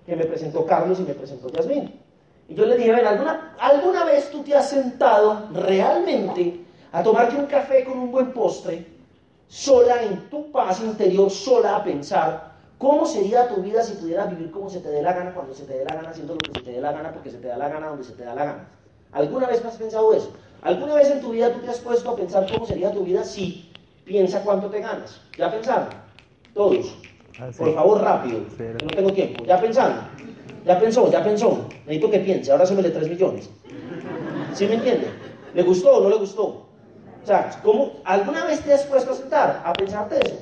que 0.07 0.17
me 0.17 0.25
presentó 0.25 0.65
Carlos 0.65 0.99
y 0.99 1.03
me 1.03 1.15
presentó 1.15 1.51
Yasmín. 1.51 2.08
Y 2.49 2.55
yo 2.55 2.65
le 2.65 2.79
dije, 2.79 2.93
ven, 2.93 3.07
¿alguna, 3.07 3.55
¿alguna 3.59 4.05
vez 4.05 4.31
tú 4.31 4.43
te 4.43 4.57
has 4.57 4.71
sentado 4.71 5.49
realmente 5.53 6.65
a 6.91 7.03
tomarte 7.03 7.37
un 7.37 7.45
café 7.47 7.85
con 7.85 7.99
un 7.99 8.11
buen 8.11 8.33
postre, 8.33 8.87
sola 9.47 10.03
en 10.03 10.31
tu 10.31 10.51
paz 10.51 10.81
interior, 10.81 11.31
sola 11.31 11.77
a 11.77 11.85
pensar 11.85 12.53
cómo 12.79 13.05
sería 13.05 13.49
tu 13.49 13.57
vida 13.57 13.83
si 13.83 13.95
pudieras 13.95 14.31
vivir 14.31 14.51
como 14.51 14.71
se 14.71 14.81
te 14.81 14.89
dé 14.89 15.03
la 15.03 15.13
gana, 15.13 15.35
cuando 15.35 15.53
se 15.53 15.65
te 15.65 15.75
dé 15.75 15.85
la 15.85 15.95
gana, 15.95 16.09
haciendo 16.09 16.35
lo 16.35 16.39
que 16.39 16.53
se 16.55 16.61
te 16.61 16.73
dé 16.73 16.81
la 16.81 16.93
gana, 16.93 17.13
porque 17.13 17.31
se 17.31 17.39
te 17.39 17.49
da 17.49 17.59
la 17.59 17.69
gana, 17.69 17.89
donde 17.89 18.05
se 18.05 18.13
te 18.13 18.25
da 18.25 18.35
la 18.35 18.45
gana? 18.45 18.69
¿Alguna 19.13 19.47
vez 19.47 19.63
has 19.65 19.77
pensado 19.77 20.15
eso? 20.15 20.33
¿Alguna 20.63 20.95
vez 20.95 21.11
en 21.11 21.21
tu 21.21 21.31
vida 21.31 21.53
tú 21.53 21.61
te 21.61 21.69
has 21.69 21.79
puesto 21.79 22.11
a 22.11 22.17
pensar 22.17 22.47
cómo 22.51 22.67
sería 22.67 22.93
tu 22.93 23.05
vida 23.05 23.25
si 23.25 23.71
piensa 24.05 24.43
cuánto 24.43 24.69
te 24.69 24.81
ganas? 24.81 25.21
¿Ya 25.37 25.51
pensaron? 25.51 25.89
Todos. 26.55 26.97
Ah, 27.39 27.51
sí. 27.53 27.59
Por 27.59 27.75
favor, 27.75 28.01
rápido. 28.01 28.41
Sí, 28.57 28.65
no 28.83 28.89
tengo 28.89 29.13
tiempo. 29.13 29.45
¿Ya 29.45 29.61
pensaron? 29.61 29.99
¿Ya 30.65 30.79
pensó? 30.79 31.11
¿Ya 31.11 31.25
pensó? 31.25 31.67
Necesito 31.87 32.11
que 32.11 32.19
piense. 32.21 32.53
Ahora 32.53 32.67
súmele 32.67 32.91
3 32.91 33.09
millones. 33.09 33.49
¿Sí 34.55 34.67
me 34.67 34.75
entiende? 34.75 35.09
¿Le 35.55 35.63
gustó 35.63 35.97
o 35.97 36.03
no 36.03 36.11
le 36.11 36.17
gustó? 36.17 36.45
O 37.23 37.27
sea, 37.27 37.51
¿cómo, 37.63 37.93
¿alguna 38.05 38.45
vez 38.45 38.61
te 38.61 38.73
has 38.73 38.85
puesto 38.85 39.13
a 39.13 39.15
sentar 39.15 39.63
a 39.65 39.73
pensarte 39.73 40.19
eso? 40.25 40.37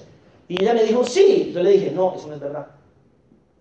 Y 0.49 0.63
ella 0.63 0.75
me 0.75 0.85
dijo, 0.85 1.05
sí. 1.05 1.53
Yo 1.55 1.63
le 1.63 1.71
dije, 1.71 1.91
no, 1.91 2.15
eso 2.15 2.29
no 2.29 2.35
es 2.35 2.41
verdad. 2.41 2.67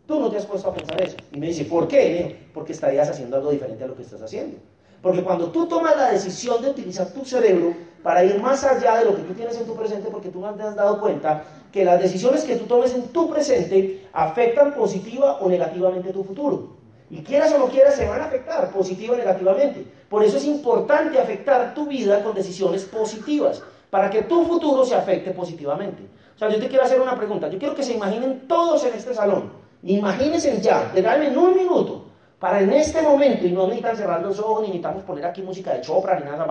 Tú 0.06 0.20
no 0.20 0.30
te 0.30 0.38
has 0.38 0.46
puesto 0.46 0.70
a 0.70 0.74
pensar 0.74 1.02
eso. 1.02 1.18
Y 1.32 1.40
me 1.40 1.48
dice, 1.48 1.66
¿por 1.66 1.88
qué? 1.88 2.14
Dijo, 2.14 2.40
porque 2.54 2.74
estarías 2.74 3.10
haciendo 3.10 3.38
algo 3.38 3.52
diferente 3.52 3.84
a 3.84 3.88
lo 3.88 3.96
que 3.96 4.04
estás 4.04 4.22
haciendo. 4.22 4.58
Porque 5.02 5.24
cuando 5.24 5.52
tú 5.52 5.68
tomas 5.68 5.96
la 5.96 6.12
decisión 6.12 6.62
de 6.62 6.72
utilizar 6.72 7.12
tu 7.12 7.24
cerebro 7.26 7.74
para 8.02 8.24
ir 8.24 8.40
más 8.40 8.64
allá 8.64 8.98
de 8.98 9.06
lo 9.06 9.16
que 9.16 9.24
tú 9.24 9.34
tienes 9.34 9.58
en 9.58 9.66
tu 9.66 9.76
presente, 9.76 10.10
porque 10.12 10.30
tú 10.30 10.40
no 10.40 10.54
te 10.54 10.64
has 10.64 10.76
dado 10.76 11.00
cuenta 11.00 11.44
que 11.76 11.84
las 11.84 12.00
decisiones 12.00 12.46
que 12.46 12.56
tú 12.56 12.68
tomes 12.68 12.96
en 12.96 13.10
tu 13.10 13.30
presente 13.30 14.08
afectan 14.14 14.74
positiva 14.76 15.40
o 15.42 15.50
negativamente 15.50 16.14
tu 16.14 16.24
futuro. 16.24 16.70
Y 17.10 17.18
quieras 17.18 17.52
o 17.52 17.58
no 17.58 17.66
quieras, 17.66 17.96
se 17.96 18.08
van 18.08 18.22
a 18.22 18.28
afectar 18.28 18.72
positiva 18.72 19.14
o 19.14 19.18
negativamente. 19.18 19.86
Por 20.08 20.24
eso 20.24 20.38
es 20.38 20.46
importante 20.46 21.20
afectar 21.20 21.74
tu 21.74 21.86
vida 21.86 22.24
con 22.24 22.34
decisiones 22.34 22.86
positivas, 22.86 23.62
para 23.90 24.10
que 24.10 24.22
tu 24.22 24.46
futuro 24.46 24.86
se 24.86 24.96
afecte 24.96 25.32
positivamente. 25.32 26.04
O 26.34 26.40
sea, 26.40 26.48
yo 26.48 26.62
te 26.62 26.70
quiero 26.70 26.86
hacer 26.86 27.02
una 27.02 27.18
pregunta. 27.18 27.50
Yo 27.50 27.60
quiero 27.60 27.76
que 27.76 27.84
se 27.84 27.92
imaginen 27.92 28.48
todos 28.48 28.86
en 28.86 28.94
este 28.94 29.14
salón. 29.14 29.52
Imagínense 29.84 30.62
ya, 30.62 30.90
regálame 30.96 31.28
en 31.28 31.38
un 31.38 31.56
minuto, 31.56 32.06
para 32.40 32.62
en 32.62 32.72
este 32.72 33.02
momento, 33.02 33.46
y 33.46 33.52
no 33.52 33.64
necesitan 33.64 33.98
cerrar 33.98 34.22
los 34.22 34.40
ojos, 34.40 34.62
ni 34.62 34.68
necesitamos 34.68 35.04
poner 35.04 35.26
aquí 35.26 35.42
música 35.42 35.74
de 35.74 35.82
Chopra, 35.82 36.22
ni 36.22 36.26
nada. 36.26 36.46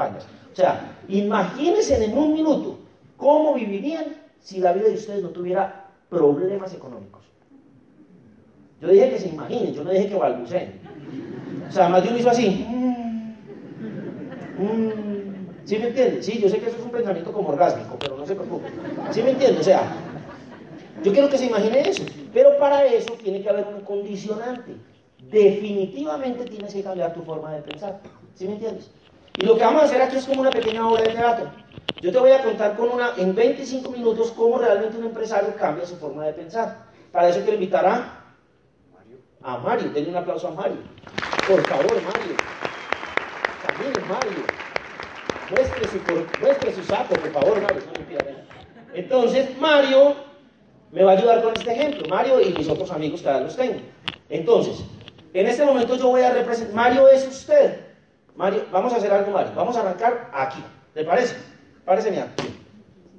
O 0.52 0.54
sea, 0.54 0.99
imagínense 1.09 2.04
en 2.04 2.19
un 2.19 2.35
minuto 2.35 2.76
cómo 3.16 3.54
vivirían 3.54 4.23
si 4.45 4.61
la 4.61 4.75
vida 4.75 4.89
de 4.89 4.95
ustedes 4.95 5.23
no 5.23 5.31
tuviera 5.31 5.87
problemas 6.11 6.73
económicos. 6.75 7.23
Yo 8.81 8.89
dije 8.89 9.11
que 9.11 9.19
se 9.19 9.29
imaginen, 9.31 9.73
yo 9.73 9.83
no 9.83 9.91
dije 9.91 10.11
que 10.11 10.17
balbuceen. 10.17 10.81
O 11.67 11.73
sea, 11.73 11.89
más 11.89 12.03
de 12.03 12.11
uno 12.11 12.19
hizo 12.19 12.29
así. 12.29 12.67
Mm, 14.59 15.65
¿Sí 15.65 15.79
me 15.79 15.89
entiende? 15.89 16.23
Sí, 16.23 16.39
yo 16.39 16.51
sé 16.51 16.59
que 16.59 16.67
eso 16.67 16.77
es 16.77 16.85
un 16.85 16.91
pensamiento 16.91 17.33
como 17.33 17.49
orgásmico, 17.49 17.97
pero 17.99 18.19
no 18.19 18.27
se 18.27 18.35
preocupe. 18.35 18.69
¿Sí 19.13 19.23
me 19.23 19.31
entiende? 19.31 19.61
O 19.61 19.65
sea, 19.65 19.81
yo 21.03 21.11
quiero 21.13 21.31
que 21.31 21.39
se 21.39 21.47
imagine 21.47 21.81
eso. 21.81 22.05
Pero 22.35 22.59
para 22.59 22.85
eso 22.85 23.15
tiene 23.15 23.41
que 23.41 23.49
haber 23.49 23.67
un 23.67 23.80
condicionante. 23.80 24.76
Definitivamente 25.30 26.45
tienes 26.45 26.75
que 26.75 26.83
cambiar 26.83 27.15
tu 27.15 27.23
forma 27.23 27.54
de 27.54 27.63
pensar. 27.63 27.99
¿Sí 28.35 28.47
me 28.47 28.52
entiendes? 28.54 28.91
Y 29.39 29.47
lo 29.47 29.57
que 29.57 29.65
vamos 29.65 29.83
a 29.83 29.85
hacer 29.87 30.02
aquí 30.02 30.17
es 30.17 30.26
como 30.26 30.43
una 30.43 30.50
pequeña 30.50 30.87
obra 30.87 31.02
de 31.02 31.15
teatro. 31.15 31.64
Yo 32.04 32.12
te 32.12 32.19
voy 32.19 32.32
a 32.32 32.43
contar 32.43 32.76
con 32.76 32.90
una, 32.90 33.14
en 33.17 33.34
25 33.34 33.90
minutos 33.90 34.30
cómo 34.32 34.58
realmente 34.58 34.99
un 34.99 35.04
empresario 35.06 35.54
cambia 35.56 35.86
su 35.86 35.97
forma 35.97 36.26
de 36.26 36.34
pensar. 36.34 36.84
Para 37.10 37.30
eso 37.30 37.38
quiero 37.40 37.54
invitar 37.54 37.86
a 37.86 39.56
Mario. 39.56 39.88
Denle 39.88 40.10
un 40.10 40.17
aplauso 40.17 40.49
a 40.49 40.50
Mario. 40.50 40.76
Por 41.49 41.62
favor, 41.67 41.86
Mario. 42.02 42.36
También 43.67 43.93
Mario. 44.06 44.45
Muestre 45.50 45.88
su, 45.88 45.99
por- 46.00 46.40
muestre 46.43 46.75
su 46.75 46.84
saco, 46.84 47.14
por 47.14 47.32
favor, 47.32 47.62
Mario. 47.62 47.80
Entonces, 48.93 49.58
Mario 49.58 50.14
me 50.93 51.04
va 51.04 51.12
a 51.12 51.17
ayudar 51.17 51.43
con 51.43 51.54
este 51.56 51.73
ejemplo. 51.73 52.06
Mario 52.10 52.38
y 52.38 52.52
mis 52.52 52.69
otros 52.69 52.90
amigos 52.90 53.23
que 53.23 53.28
ahora 53.28 53.40
los 53.47 53.56
tengo. 53.56 53.80
Entonces, 54.28 54.84
en 55.32 55.47
este 55.47 55.64
momento 55.64 55.97
yo 55.97 56.08
voy 56.08 56.21
a 56.21 56.34
representar. 56.34 56.75
Mario 56.75 57.08
es 57.08 57.26
usted. 57.26 57.80
Mario, 58.36 58.67
vamos 58.71 58.93
a 58.93 58.97
hacer 58.97 59.10
algo, 59.10 59.30
Mario. 59.32 59.52
Vamos 59.56 59.75
a 59.78 59.80
arrancar 59.80 60.30
aquí. 60.34 60.62
¿Le 60.95 61.02
parece? 61.04 61.53
Parece 61.84 62.10
bien. 62.10 62.26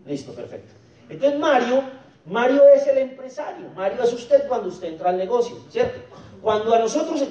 Listo, 0.05 0.33
perfecto. 0.33 0.73
Entonces, 1.09 1.39
Mario, 1.39 1.83
Mario 2.25 2.63
es 2.75 2.87
el 2.87 2.97
empresario. 2.97 3.69
Mario 3.75 4.03
es 4.03 4.13
usted 4.13 4.47
cuando 4.47 4.69
usted 4.69 4.87
entra 4.89 5.09
al 5.11 5.17
negocio, 5.17 5.57
¿cierto? 5.69 5.99
Cuando 6.41 6.73
a 6.73 6.79
nosotros, 6.79 7.21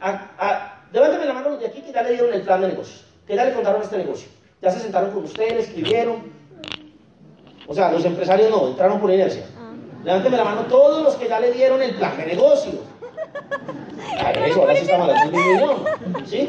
a- 0.00 0.30
a- 0.38 0.84
levántame 0.92 1.26
la 1.26 1.32
mano 1.34 1.50
los 1.50 1.60
de 1.60 1.66
aquí 1.66 1.80
que 1.82 1.92
ya 1.92 2.02
le 2.02 2.10
dieron 2.12 2.32
el 2.34 2.42
plan 2.42 2.60
de 2.60 2.68
negocios, 2.68 3.04
que 3.26 3.36
ya 3.36 3.44
le 3.44 3.52
contaron 3.54 3.82
este 3.82 3.98
negocio. 3.98 4.28
Ya 4.60 4.70
se 4.70 4.80
sentaron 4.80 5.10
con 5.12 5.24
usted, 5.24 5.50
le 5.50 5.60
escribieron. 5.60 6.22
O 7.66 7.74
sea, 7.74 7.90
los 7.92 8.04
empresarios 8.04 8.50
no, 8.50 8.68
entraron 8.68 9.00
por 9.00 9.10
inercia. 9.10 9.44
Levánteme 10.04 10.36
la 10.36 10.44
mano 10.44 10.62
todos 10.62 11.02
los 11.02 11.14
que 11.14 11.28
ya 11.28 11.38
le 11.38 11.52
dieron 11.52 11.80
el 11.80 11.94
plan 11.94 12.16
de 12.16 12.26
negocio. 12.26 12.72
Ah, 14.24 14.30
eso, 14.32 14.60
ahora 14.60 14.74
sí 14.76 14.82
estamos 14.82 15.08
hablando 15.08 15.32
mismo 15.32 15.52
idioma, 15.52 15.84
¿sí? 16.26 16.48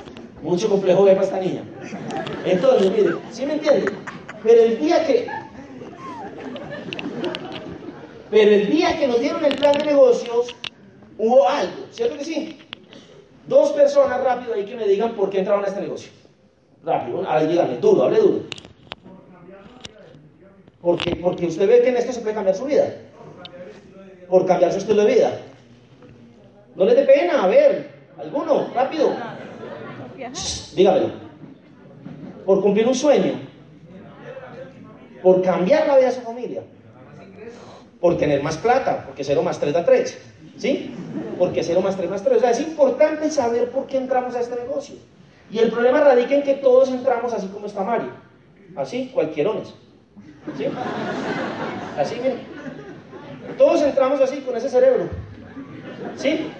Mucho 0.42 0.68
complejo 0.68 1.04
ver 1.04 1.16
para 1.16 1.26
esta 1.26 1.40
niña. 1.40 1.62
Entonces, 2.44 2.90
mire, 2.90 3.14
¿sí 3.30 3.44
me 3.44 3.54
entiende? 3.54 3.92
Pero 4.42 4.62
el 4.62 4.78
día 4.78 5.06
que. 5.06 5.26
Pero 8.30 8.50
el 8.50 8.70
día 8.70 8.98
que 8.98 9.06
nos 9.06 9.20
dieron 9.20 9.44
el 9.44 9.56
plan 9.56 9.76
de 9.76 9.84
negocios, 9.84 10.54
hubo 11.18 11.48
algo, 11.48 11.86
¿cierto 11.90 12.16
que 12.16 12.24
sí? 12.24 12.58
Dos 13.46 13.72
personas 13.72 14.22
rápido 14.22 14.54
ahí 14.54 14.64
que 14.64 14.76
me 14.76 14.86
digan 14.86 15.14
por 15.14 15.30
qué 15.30 15.40
entraron 15.40 15.64
a 15.64 15.68
este 15.68 15.80
negocio. 15.80 16.10
Rápido, 16.84 17.28
a 17.28 17.38
ver, 17.38 17.48
díganme, 17.48 17.76
duro, 17.78 18.04
hable 18.04 18.20
duro. 18.20 18.40
Porque, 20.80 21.16
porque 21.16 21.46
usted 21.46 21.68
ve 21.68 21.82
que 21.82 21.90
en 21.90 21.96
esto 21.96 22.12
se 22.12 22.20
puede 22.20 22.34
cambiar 22.34 22.56
su 22.56 22.64
vida. 22.64 22.94
Por 24.28 24.46
cambiar 24.46 24.72
su 24.72 24.78
estilo 24.78 25.04
de 25.04 25.14
vida. 25.14 25.40
No 26.76 26.84
les 26.84 26.96
dé 26.96 27.02
pena, 27.02 27.42
a 27.42 27.48
ver, 27.48 27.90
alguno, 28.16 28.68
rápido. 28.74 29.12
Dígamelo. 30.74 31.10
Por 32.44 32.62
cumplir 32.62 32.86
un 32.86 32.94
sueño. 32.94 33.34
Por 35.22 35.42
cambiar 35.42 35.86
la 35.86 35.96
vida 35.96 36.08
de 36.08 36.14
su 36.14 36.20
familia. 36.22 36.62
Por 38.00 38.16
tener 38.16 38.42
más 38.42 38.56
plata, 38.56 39.04
porque 39.06 39.24
0 39.24 39.42
más 39.42 39.58
3 39.58 39.72
da 39.72 39.84
3. 39.84 40.18
¿Sí? 40.56 40.94
Porque 41.38 41.62
0 41.62 41.80
más 41.80 41.96
3 41.96 42.10
más 42.10 42.22
3. 42.22 42.36
O 42.36 42.40
sea, 42.40 42.50
es 42.50 42.60
importante 42.60 43.30
saber 43.30 43.70
por 43.70 43.86
qué 43.86 43.98
entramos 43.98 44.34
a 44.34 44.40
este 44.40 44.56
negocio. 44.56 44.96
Y 45.50 45.58
el 45.58 45.70
problema 45.70 46.00
radica 46.00 46.34
en 46.34 46.42
que 46.42 46.54
todos 46.54 46.90
entramos 46.90 47.32
así 47.32 47.48
como 47.48 47.66
está 47.66 47.82
Mario. 47.82 48.10
Así, 48.76 49.10
cualquierones. 49.12 49.74
¿Sí? 50.56 50.66
Así, 51.98 52.16
miren. 52.16 52.38
Todos 53.58 53.82
entramos 53.82 54.20
así, 54.20 54.40
con 54.40 54.56
ese 54.56 54.68
cerebro. 54.68 55.08
¿Sí? 56.16 56.50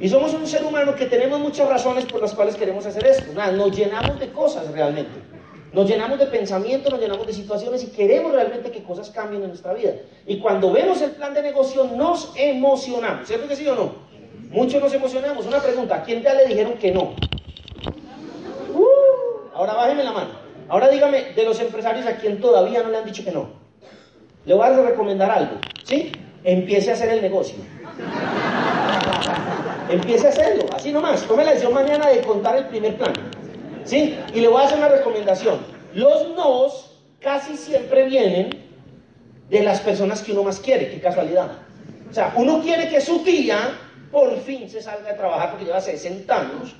Y 0.00 0.08
somos 0.08 0.34
un 0.34 0.46
ser 0.46 0.64
humano 0.64 0.94
que 0.94 1.06
tenemos 1.06 1.40
muchas 1.40 1.68
razones 1.68 2.04
por 2.04 2.20
las 2.20 2.34
cuales 2.34 2.56
queremos 2.56 2.84
hacer 2.84 3.06
esto. 3.06 3.32
Nada, 3.32 3.52
nos 3.52 3.74
llenamos 3.74 4.20
de 4.20 4.30
cosas 4.30 4.70
realmente. 4.70 5.12
Nos 5.72 5.88
llenamos 5.88 6.18
de 6.18 6.26
pensamientos, 6.26 6.92
nos 6.92 7.00
llenamos 7.00 7.26
de 7.26 7.32
situaciones 7.32 7.82
y 7.84 7.88
queremos 7.88 8.32
realmente 8.32 8.70
que 8.70 8.82
cosas 8.82 9.10
cambien 9.10 9.42
en 9.42 9.48
nuestra 9.48 9.72
vida. 9.74 9.92
Y 10.26 10.38
cuando 10.38 10.72
vemos 10.72 11.00
el 11.02 11.12
plan 11.12 11.34
de 11.34 11.42
negocio 11.42 11.84
nos 11.84 12.32
emocionamos. 12.36 13.26
¿Cierto 13.26 13.48
que 13.48 13.56
sí 13.56 13.66
o 13.68 13.74
no? 13.74 13.94
Muchos 14.50 14.82
nos 14.82 14.92
emocionamos. 14.92 15.46
Una 15.46 15.60
pregunta, 15.60 15.96
¿a 15.96 16.02
quién 16.02 16.22
ya 16.22 16.34
le 16.34 16.46
dijeron 16.46 16.74
que 16.74 16.92
no? 16.92 17.14
Uh, 18.74 19.48
ahora 19.54 19.74
bájeme 19.74 20.04
la 20.04 20.12
mano. 20.12 20.30
Ahora 20.68 20.88
dígame, 20.88 21.32
de 21.34 21.44
los 21.44 21.60
empresarios 21.60 22.06
a 22.06 22.16
quien 22.16 22.40
todavía 22.40 22.82
no 22.82 22.90
le 22.90 22.98
han 22.98 23.04
dicho 23.04 23.24
que 23.24 23.32
no. 23.32 23.48
Le 24.44 24.54
voy 24.54 24.66
a 24.66 24.82
recomendar 24.82 25.30
algo. 25.30 25.56
¿Sí? 25.84 26.12
Empiece 26.44 26.90
a 26.90 26.94
hacer 26.94 27.10
el 27.10 27.22
negocio. 27.22 27.56
Empiece 29.88 30.26
a 30.26 30.30
hacerlo, 30.30 30.66
así 30.74 30.92
nomás. 30.92 31.22
Tome 31.22 31.44
la 31.44 31.50
decisión 31.50 31.74
mañana 31.74 32.08
de 32.08 32.20
contar 32.22 32.56
el 32.56 32.66
primer 32.66 32.96
plan. 32.96 33.12
¿Sí? 33.84 34.18
Y 34.34 34.40
le 34.40 34.48
voy 34.48 34.62
a 34.62 34.66
hacer 34.66 34.78
una 34.78 34.88
recomendación. 34.88 35.60
Los 35.94 36.28
nos 36.34 36.90
casi 37.20 37.56
siempre 37.56 38.06
vienen 38.06 38.50
de 39.48 39.62
las 39.62 39.80
personas 39.80 40.22
que 40.22 40.32
uno 40.32 40.42
más 40.42 40.58
quiere. 40.58 40.90
Qué 40.90 41.00
casualidad. 41.00 41.52
O 42.10 42.12
sea, 42.12 42.34
uno 42.36 42.60
quiere 42.62 42.88
que 42.88 43.00
su 43.00 43.20
tía 43.20 43.78
por 44.10 44.36
fin 44.40 44.68
se 44.68 44.82
salga 44.82 45.10
de 45.10 45.14
trabajar 45.16 45.50
porque 45.50 45.66
lleva 45.66 45.80
60 45.80 46.40
años 46.40 46.74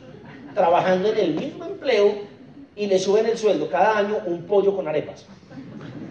trabajando 0.55 1.11
en 1.11 1.19
el 1.19 1.35
mismo 1.35 1.64
empleo 1.64 2.14
y 2.75 2.87
le 2.87 2.99
suben 2.99 3.27
el 3.27 3.38
sueldo 3.38 3.69
cada 3.69 3.99
año 3.99 4.19
un 4.27 4.42
pollo 4.42 4.75
con 4.75 4.88
arepas. 4.88 5.27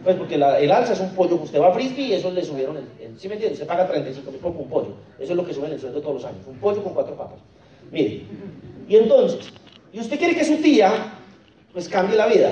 Pues 0.05 0.15
porque 0.17 0.37
la- 0.37 0.59
el 0.59 0.71
alza 0.71 0.93
es 0.93 0.99
un 0.99 1.09
pollo 1.15 1.35
que 1.37 1.43
usted 1.45 1.59
va 1.59 1.69
a 1.69 1.73
frisbee 1.73 2.05
y 2.05 2.13
eso 2.13 2.29
le 2.31 2.45
subieron, 2.45 2.77
el, 2.77 2.83
el- 3.03 3.19
¿sí 3.19 3.27
me 3.27 3.33
entiende? 3.33 3.57
Se 3.57 3.65
paga 3.65 3.87
35 3.87 4.31
mil 4.31 4.39
por 4.39 4.51
un 4.51 4.69
pollo. 4.69 4.93
Eso 5.19 5.31
es 5.33 5.35
lo 5.35 5.45
que 5.45 5.53
suben 5.53 5.71
el 5.71 5.79
sueldo 5.79 5.99
todos 5.99 6.13
los 6.15 6.25
años. 6.25 6.45
Un 6.47 6.57
pollo 6.59 6.83
con 6.83 6.93
cuatro 6.93 7.15
papas. 7.15 7.39
Mire, 7.91 8.21
y 8.87 8.95
entonces, 8.97 9.51
y 9.91 9.99
usted 9.99 10.17
quiere 10.19 10.35
que 10.35 10.45
su 10.45 10.57
tía, 10.57 10.91
pues 11.73 11.89
cambie 11.89 12.15
la 12.15 12.27
vida. 12.27 12.51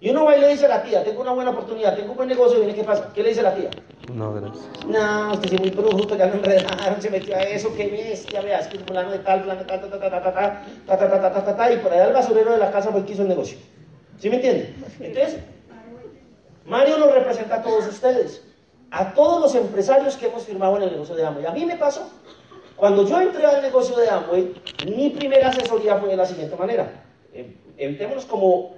Y 0.00 0.08
uno 0.08 0.24
va 0.24 0.34
y 0.38 0.40
le 0.40 0.48
dice 0.48 0.64
a 0.64 0.68
la 0.68 0.82
tía, 0.82 1.04
tengo 1.04 1.20
una 1.20 1.32
buena 1.32 1.50
oportunidad, 1.50 1.94
tengo 1.94 2.12
un 2.12 2.16
buen 2.16 2.28
negocio, 2.30 2.56
y 2.56 2.60
viene, 2.64 2.74
¿qué 2.74 2.82
pasa? 2.84 3.12
¿Qué 3.14 3.22
le 3.22 3.28
dice 3.28 3.42
la 3.42 3.54
tía? 3.54 3.68
No, 4.14 4.32
gracias. 4.32 4.64
No, 4.88 5.32
usted 5.34 5.52
es 5.52 5.60
muy 5.60 5.68
bruto, 5.68 6.16
ya 6.16 6.26
lo 6.28 6.34
enredaron, 6.36 7.02
se 7.02 7.10
metió 7.10 7.36
a 7.36 7.42
eso, 7.42 7.74
qué 7.76 7.88
bestia, 7.88 8.40
veas 8.40 8.66
que 8.68 8.78
es 8.78 8.82
fulano 8.84 9.10
de 9.10 9.18
tal, 9.18 9.42
fulano 9.42 9.60
de 9.60 9.66
tal, 9.66 9.80
ta, 9.82 9.90
ta, 9.90 9.98
ta, 9.98 10.10
ta, 10.10 10.22
ta, 10.22 10.22
ta, 10.22 10.62
ta, 10.86 10.96
ta, 10.96 11.10
ta, 11.10 11.20
ta, 11.20 11.32
ta, 11.34 11.44
ta, 11.44 11.56
ta, 11.56 11.72
y 11.74 11.76
por 11.76 11.92
allá 11.92 12.06
el 12.06 12.14
basurero 12.14 12.52
de 12.52 12.58
la 12.58 12.70
casa 12.72 12.90
fue 12.90 13.00
el 13.00 13.06
que 13.06 13.12
hizo 13.12 13.22
el 13.22 13.28
negocio. 13.28 13.58
¿Sí 14.18 14.30
me 14.30 14.36
entiende? 14.36 14.72
Entonces, 15.00 15.36
Mario 16.64 16.98
nos 16.98 17.12
representa 17.12 17.56
a 17.56 17.62
todos 17.62 17.86
ustedes, 17.86 18.42
a 18.90 19.14
todos 19.14 19.40
los 19.40 19.54
empresarios 19.54 20.16
que 20.16 20.26
hemos 20.26 20.44
firmado 20.44 20.76
en 20.76 20.84
el 20.84 20.92
negocio 20.92 21.14
de 21.14 21.24
Amway. 21.24 21.46
A 21.46 21.52
mí 21.52 21.64
me 21.64 21.76
pasó. 21.76 22.08
Cuando 22.76 23.06
yo 23.06 23.20
entré 23.20 23.44
al 23.44 23.60
negocio 23.60 23.96
de 23.96 24.08
Amway, 24.08 24.54
mi 24.86 25.10
primera 25.10 25.48
asesoría 25.48 25.96
fue 25.96 26.08
de 26.08 26.16
la 26.16 26.26
siguiente 26.26 26.56
manera. 26.56 27.04
Eh, 27.32 27.56
como 28.28 28.74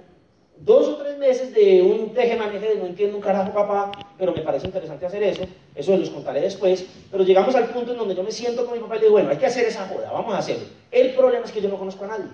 dos 0.57 0.87
o 0.87 0.95
tres 0.97 1.17
meses 1.17 1.53
de 1.53 1.81
un 1.81 2.13
teje 2.13 2.35
maneje 2.35 2.69
de 2.69 2.75
no 2.75 2.85
entiendo 2.85 3.17
un 3.17 3.23
carajo 3.23 3.51
papá, 3.51 3.91
pero 4.17 4.33
me 4.33 4.41
parece 4.41 4.67
interesante 4.67 5.05
hacer 5.05 5.23
eso, 5.23 5.43
eso 5.75 5.97
los 5.97 6.09
contaré 6.09 6.41
después, 6.41 6.85
pero 7.11 7.23
llegamos 7.23 7.55
al 7.55 7.69
punto 7.69 7.91
en 7.91 7.97
donde 7.97 8.15
yo 8.15 8.23
me 8.23 8.31
siento 8.31 8.65
con 8.65 8.75
mi 8.75 8.79
papá 8.79 8.95
y 8.95 8.99
le 8.99 9.05
digo, 9.05 9.13
bueno, 9.13 9.29
hay 9.29 9.37
que 9.37 9.45
hacer 9.45 9.65
esa 9.65 9.87
joda, 9.87 10.11
vamos 10.11 10.33
a 10.33 10.37
hacerlo. 10.37 10.65
El 10.91 11.13
problema 11.15 11.45
es 11.45 11.51
que 11.51 11.61
yo 11.61 11.69
no 11.69 11.77
conozco 11.77 12.05
a 12.05 12.09
nadie. 12.09 12.25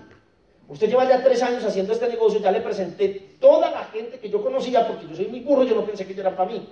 Usted 0.70 0.88
lleva 0.88 1.06
ya 1.08 1.22
tres 1.22 1.42
años 1.42 1.64
haciendo 1.64 1.92
este 1.92 2.08
negocio, 2.08 2.40
ya 2.40 2.52
le 2.52 2.60
presenté 2.60 3.08
toda 3.40 3.70
la 3.72 3.84
gente 3.86 4.18
que 4.20 4.30
yo 4.30 4.40
conocía, 4.42 4.86
porque 4.86 5.06
yo 5.08 5.16
soy 5.16 5.26
muy 5.26 5.40
burro, 5.40 5.64
yo 5.64 5.74
no 5.74 5.84
pensé 5.84 6.06
que 6.06 6.18
eran 6.18 6.36
para 6.36 6.50
mí. 6.52 6.66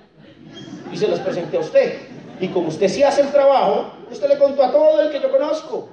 Y 0.92 0.96
se 0.96 1.08
los 1.08 1.18
presenté 1.18 1.56
a 1.56 1.60
usted. 1.60 1.94
Y 2.40 2.46
como 2.48 2.68
usted 2.68 2.88
sí 2.88 3.02
hace 3.02 3.22
el 3.22 3.32
trabajo, 3.32 3.90
usted 4.10 4.28
le 4.28 4.38
contó 4.38 4.62
a 4.62 4.70
todo 4.70 5.00
el 5.02 5.10
que 5.10 5.20
yo 5.20 5.30
conozco. 5.32 5.88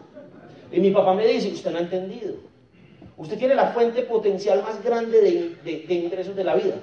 Y 0.71 0.79
mi 0.79 0.91
papá 0.91 1.15
me 1.15 1.25
dice, 1.25 1.51
usted 1.51 1.71
no 1.71 1.79
ha 1.79 1.81
entendido. 1.81 2.35
Usted 3.17 3.39
tiene 3.39 3.55
la 3.55 3.67
fuente 3.69 4.03
potencial 4.03 4.61
más 4.61 4.83
grande 4.83 5.19
de, 5.21 5.55
de- 5.63 5.85
de 5.87 5.93
ingresos 5.95 6.35
de 6.35 6.43
la 6.43 6.53
vida. 6.55 6.75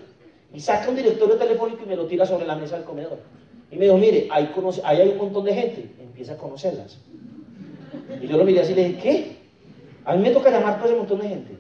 Y 0.53 0.59
saca 0.61 0.89
un 0.89 0.97
directorio 0.97 1.37
telefónico 1.37 1.83
y 1.85 1.89
me 1.89 1.95
lo 1.97 2.07
tira 2.07 2.27
sobre 2.27 2.47
la 2.47 2.57
mesa 2.57 2.77
del 2.77 2.85
comedor. 2.85 3.19
Y 3.71 3.77
me 3.77 3.85
dijo, 3.85 3.97
mire, 3.97 4.27
ahí, 4.31 4.51
ahí 4.83 5.01
hay 5.01 5.09
un 5.11 5.19
montón 5.19 5.45
de 5.45 5.55
gente. 5.55 5.87
Empieza 6.01 6.33
a 6.33 6.37
conocerlas. 6.37 6.99
Y 8.21 8.27
yo 8.27 8.37
lo 8.37 8.45
miré 8.45 8.61
así 8.61 8.73
y 8.73 8.75
le 8.75 8.89
dije, 8.89 9.01
¿qué? 9.01 9.42
A 10.05 10.15
mí 10.17 10.23
me 10.23 10.31
toca 10.31 10.51
llamar 10.51 10.79
todo 10.79 10.89
ese 10.89 10.97
montón 10.97 11.21
de 11.21 11.29
gente. 11.29 11.57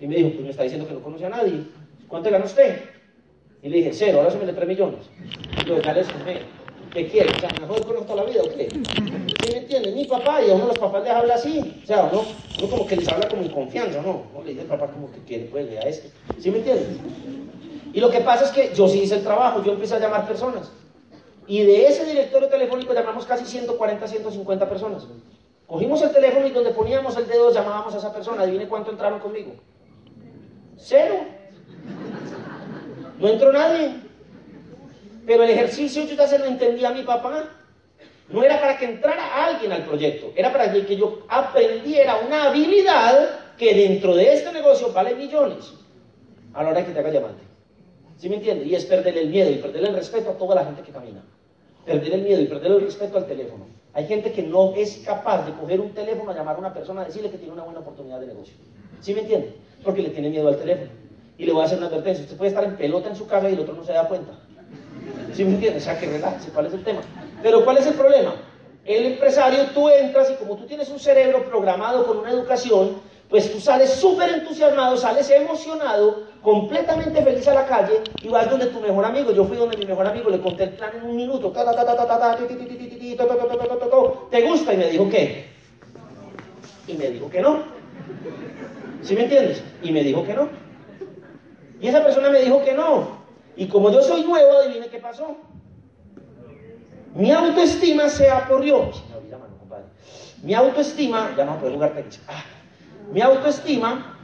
Y 0.00 0.06
me 0.06 0.16
dijo, 0.16 0.30
pues 0.30 0.42
me 0.42 0.50
está 0.50 0.62
diciendo 0.62 0.86
que 0.86 0.94
no 0.94 1.02
conoce 1.02 1.26
a 1.26 1.30
nadie. 1.30 1.64
¿Cuánto 2.08 2.30
gana 2.30 2.44
usted? 2.44 2.80
Y 3.62 3.68
le 3.68 3.78
dije, 3.78 3.92
cero, 3.92 4.18
ahora 4.18 4.30
súmele 4.30 4.52
tres 4.52 4.68
millones. 4.68 5.00
Y 5.60 5.68
yo, 5.68 5.80
ya 5.80 5.92
le 5.92 6.04
sumé. 6.04 6.40
¿Qué 6.92 7.08
quiere? 7.08 7.30
O 7.30 7.38
sea, 7.38 7.48
¿mejor 7.60 7.86
con 7.86 8.06
toda 8.06 8.24
la 8.24 8.30
vida 8.30 8.42
o 8.42 8.50
qué? 8.54 8.68
¿Sí 8.68 9.52
me 9.52 9.58
entiende? 9.58 9.92
Mi 9.92 10.04
papá, 10.04 10.42
y 10.42 10.50
a 10.50 10.54
uno 10.54 10.66
los 10.66 10.78
papás 10.78 11.04
les 11.04 11.12
habla 11.12 11.34
así. 11.34 11.80
O 11.82 11.86
sea, 11.86 12.10
uno, 12.12 12.24
uno 12.58 12.68
como 12.68 12.86
que 12.86 12.96
les 12.96 13.08
habla 13.08 13.28
como 13.28 13.42
en 13.42 13.48
confianza, 13.48 14.02
¿no? 14.02 14.24
No 14.34 14.42
le 14.42 14.50
dice 14.50 14.62
al 14.62 14.66
papá 14.66 14.88
como 14.88 15.10
que 15.10 15.20
quiere, 15.20 15.44
pues, 15.44 15.70
le 15.70 15.78
a 15.78 15.82
este. 15.82 16.10
¿Sí 16.38 16.50
me 16.50 16.58
entiende? 16.58 16.84
Y 17.94 18.00
lo 18.00 18.10
que 18.10 18.20
pasa 18.20 18.44
es 18.44 18.50
que 18.50 18.74
yo 18.74 18.88
sí 18.88 19.00
hice 19.00 19.16
el 19.16 19.22
trabajo, 19.22 19.62
yo 19.62 19.72
empecé 19.72 19.94
a 19.94 20.00
llamar 20.00 20.26
personas. 20.26 20.70
Y 21.46 21.62
de 21.62 21.86
ese 21.86 22.04
directorio 22.04 22.48
telefónico 22.48 22.92
llamamos 22.92 23.24
casi 23.24 23.44
140, 23.44 24.06
150 24.06 24.68
personas. 24.68 25.06
Cogimos 25.72 26.02
el 26.02 26.12
teléfono 26.12 26.46
y 26.46 26.50
donde 26.50 26.72
poníamos 26.72 27.16
el 27.16 27.26
dedo 27.26 27.50
llamábamos 27.50 27.94
a 27.94 27.96
esa 27.96 28.12
persona. 28.12 28.42
Adivine 28.42 28.68
cuánto 28.68 28.90
entraron 28.90 29.20
conmigo. 29.20 29.54
Cero. 30.76 31.14
No 33.18 33.28
entró 33.28 33.50
nadie. 33.50 33.94
Pero 35.24 35.44
el 35.44 35.48
ejercicio 35.48 36.04
yo 36.04 36.14
ya 36.14 36.26
se 36.26 36.38
lo 36.38 36.44
entendía 36.44 36.90
a 36.90 36.92
mi 36.92 37.04
papá. 37.04 37.44
No 38.28 38.44
era 38.44 38.60
para 38.60 38.76
que 38.76 38.84
entrara 38.84 39.46
alguien 39.46 39.72
al 39.72 39.84
proyecto, 39.86 40.32
era 40.36 40.52
para 40.52 40.70
que 40.70 40.94
yo 40.94 41.22
aprendiera 41.26 42.18
una 42.18 42.48
habilidad 42.48 43.56
que 43.56 43.74
dentro 43.74 44.14
de 44.14 44.30
este 44.30 44.52
negocio 44.52 44.92
vale 44.92 45.14
millones 45.14 45.72
a 46.52 46.62
la 46.62 46.68
hora 46.68 46.84
que 46.84 46.92
te 46.92 46.98
haga 46.98 47.10
diamante. 47.10 47.42
¿Sí 48.18 48.28
me 48.28 48.36
entiende? 48.36 48.66
Y 48.66 48.74
es 48.74 48.84
perder 48.84 49.16
el 49.16 49.30
miedo 49.30 49.50
y 49.50 49.54
perder 49.54 49.84
el 49.84 49.94
respeto 49.94 50.32
a 50.32 50.36
toda 50.36 50.54
la 50.54 50.66
gente 50.66 50.82
que 50.82 50.92
camina. 50.92 51.24
Perder 51.86 52.12
el 52.12 52.22
miedo 52.22 52.42
y 52.42 52.46
perder 52.46 52.72
el 52.72 52.82
respeto 52.82 53.16
al 53.16 53.26
teléfono. 53.26 53.81
Hay 53.94 54.06
gente 54.06 54.32
que 54.32 54.42
no 54.42 54.72
es 54.74 55.02
capaz 55.04 55.44
de 55.44 55.52
coger 55.52 55.80
un 55.80 55.90
teléfono 55.90 56.30
a 56.30 56.34
llamar 56.34 56.56
a 56.56 56.58
una 56.58 56.72
persona 56.72 57.02
a 57.02 57.04
decirle 57.04 57.30
que 57.30 57.36
tiene 57.36 57.52
una 57.52 57.62
buena 57.62 57.80
oportunidad 57.80 58.20
de 58.20 58.28
negocio. 58.28 58.54
¿Sí 59.00 59.12
me 59.14 59.20
entiende? 59.20 59.54
Porque 59.84 60.02
le 60.02 60.10
tiene 60.10 60.30
miedo 60.30 60.48
al 60.48 60.56
teléfono. 60.56 60.90
Y 61.36 61.44
le 61.44 61.52
voy 61.52 61.62
a 61.62 61.66
hacer 61.66 61.78
una 61.78 61.88
advertencia. 61.88 62.24
Usted 62.24 62.36
puede 62.36 62.50
estar 62.50 62.64
en 62.64 62.76
pelota 62.76 63.10
en 63.10 63.16
su 63.16 63.26
casa 63.26 63.50
y 63.50 63.54
el 63.54 63.60
otro 63.60 63.74
no 63.74 63.84
se 63.84 63.92
da 63.92 64.08
cuenta. 64.08 64.32
¿Sí 65.34 65.44
me 65.44 65.54
entiendes? 65.54 65.82
O 65.82 65.84
sea, 65.84 65.98
que 65.98 66.06
relájese, 66.06 66.50
¿cuál 66.50 66.66
es 66.66 66.74
el 66.74 66.84
tema? 66.84 67.00
Pero 67.42 67.64
¿cuál 67.64 67.78
es 67.78 67.86
el 67.86 67.94
problema? 67.94 68.34
El 68.84 69.06
empresario, 69.06 69.66
tú 69.74 69.88
entras 69.88 70.30
y 70.30 70.34
como 70.34 70.56
tú 70.56 70.66
tienes 70.66 70.88
un 70.88 70.98
cerebro 70.98 71.44
programado 71.44 72.06
con 72.06 72.18
una 72.18 72.30
educación, 72.30 72.96
pues 73.28 73.50
tú 73.52 73.60
sales 73.60 73.90
súper 73.90 74.30
entusiasmado, 74.30 74.96
sales 74.96 75.30
emocionado, 75.30 76.24
completamente 76.42 77.22
feliz 77.22 77.46
a 77.48 77.54
la 77.54 77.66
calle 77.66 78.02
y 78.20 78.28
vas 78.28 78.50
donde 78.50 78.66
tu 78.66 78.80
mejor 78.80 79.04
amigo. 79.04 79.32
Yo 79.32 79.44
fui 79.44 79.56
donde 79.56 79.76
mi 79.76 79.86
mejor 79.86 80.06
amigo, 80.06 80.28
le 80.28 80.40
conté 80.40 80.64
el 80.64 80.70
plan 80.70 80.90
en 80.96 81.08
un 81.08 81.16
minuto. 81.16 81.52
¿Te 84.30 84.42
gusta? 84.42 84.74
Y 84.74 84.76
me 84.76 84.88
dijo 84.88 85.08
que. 85.08 85.46
Y 86.88 86.94
me 86.94 87.10
dijo 87.10 87.30
que 87.30 87.40
no. 87.40 87.62
¿Sí 89.02 89.14
me 89.14 89.22
entiendes? 89.22 89.62
Y 89.82 89.92
me 89.92 90.02
dijo 90.02 90.24
que 90.24 90.34
no. 90.34 90.48
Y 91.80 91.88
esa 91.88 92.02
persona 92.02 92.30
me 92.30 92.42
dijo 92.42 92.62
que 92.64 92.74
no. 92.74 93.22
Y 93.56 93.68
como 93.68 93.90
yo 93.90 94.02
soy 94.02 94.24
nuevo, 94.24 94.58
adivine 94.58 94.88
qué 94.88 94.98
pasó. 94.98 95.36
Mi 97.14 97.30
autoestima 97.30 98.08
se 98.08 98.30
aporrió. 98.30 98.90
Mi 100.42 100.54
autoestima, 100.54 101.34
ya 101.36 101.44
no 101.44 101.58
puedo 101.58 101.74
jugar 101.74 101.92
tenis. 101.92 102.20
Ah. 102.26 102.42
Mi 103.12 103.20
autoestima 103.20 104.16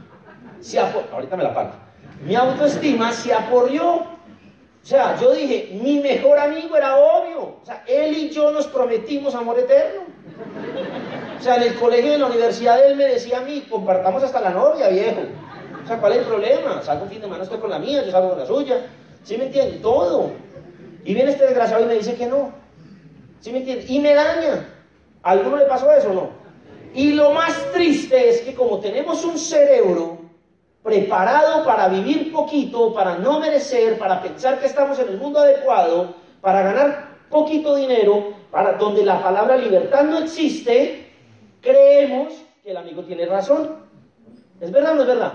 se 0.59 0.79
aporrió. 0.79 1.13
Ahorita 1.13 1.37
me 1.37 1.43
la 1.43 1.53
pago. 1.53 1.88
Mi 2.25 2.35
autoestima 2.35 3.11
se 3.11 3.33
aporrió. 3.33 4.19
O 4.81 4.85
sea, 4.85 5.17
yo 5.19 5.33
dije, 5.33 5.77
mi 5.81 5.99
mejor 5.99 6.39
amigo 6.39 6.75
era 6.75 6.97
obvio. 6.97 7.57
O 7.61 7.65
sea, 7.65 7.83
él 7.87 8.17
y 8.17 8.29
yo 8.29 8.51
nos 8.51 8.67
prometimos 8.67 9.35
amor 9.35 9.59
eterno. 9.59 10.01
O 11.37 11.41
sea, 11.41 11.57
en 11.57 11.63
el 11.63 11.75
colegio, 11.75 12.13
en 12.13 12.21
la 12.21 12.27
universidad, 12.27 12.85
él 12.85 12.95
me 12.95 13.05
decía 13.05 13.39
a 13.39 13.41
mí, 13.41 13.65
compartamos 13.69 14.23
hasta 14.23 14.41
la 14.41 14.49
novia, 14.49 14.89
viejo. 14.89 15.21
O 15.83 15.87
sea, 15.87 15.97
¿cuál 15.99 16.13
es 16.13 16.19
el 16.19 16.25
problema? 16.25 16.81
Salgo 16.81 17.03
un 17.03 17.09
fin 17.09 17.19
de 17.19 17.25
semana, 17.25 17.43
estoy 17.43 17.59
con 17.59 17.69
la 17.69 17.79
mía, 17.79 18.03
yo 18.03 18.11
salgo 18.11 18.29
con 18.29 18.39
la 18.39 18.45
suya. 18.45 18.87
¿Sí 19.23 19.37
me 19.37 19.45
entiende? 19.45 19.77
Todo. 19.77 20.31
Y 21.05 21.13
viene 21.13 21.31
este 21.31 21.45
desgraciado 21.45 21.83
y 21.83 21.87
me 21.87 21.95
dice 21.95 22.15
que 22.15 22.25
no. 22.25 22.51
¿Sí 23.39 23.51
me 23.51 23.59
entiende? 23.59 23.85
Y 23.87 23.99
me 23.99 24.13
daña. 24.13 24.67
¿A 25.23 25.31
alguno 25.31 25.57
le 25.57 25.65
pasó 25.65 25.91
eso 25.93 26.11
o 26.11 26.13
no? 26.13 26.29
Y 26.93 27.13
lo 27.13 27.31
más 27.31 27.71
triste 27.73 28.29
es 28.29 28.41
que 28.41 28.53
como 28.53 28.79
tenemos 28.79 29.23
un 29.23 29.37
cerebro 29.37 30.18
preparado 30.83 31.65
para 31.65 31.87
vivir 31.89 32.31
poquito, 32.31 32.93
para 32.93 33.15
no 33.15 33.39
merecer, 33.39 33.97
para 33.97 34.21
pensar 34.21 34.59
que 34.59 34.67
estamos 34.67 34.97
en 34.99 35.09
el 35.09 35.17
mundo 35.17 35.39
adecuado, 35.39 36.15
para 36.41 36.61
ganar 36.61 37.09
poquito 37.29 37.75
dinero, 37.75 38.33
para 38.51 38.73
donde 38.73 39.03
la 39.03 39.21
palabra 39.21 39.57
libertad 39.57 40.03
no 40.03 40.19
existe, 40.19 41.11
creemos 41.61 42.33
que 42.63 42.71
el 42.71 42.77
amigo 42.77 43.03
tiene 43.03 43.25
razón. 43.25 43.87
¿Es 44.59 44.71
verdad 44.71 44.93
o 44.93 44.95
no 44.95 45.01
es 45.01 45.07
verdad? 45.07 45.33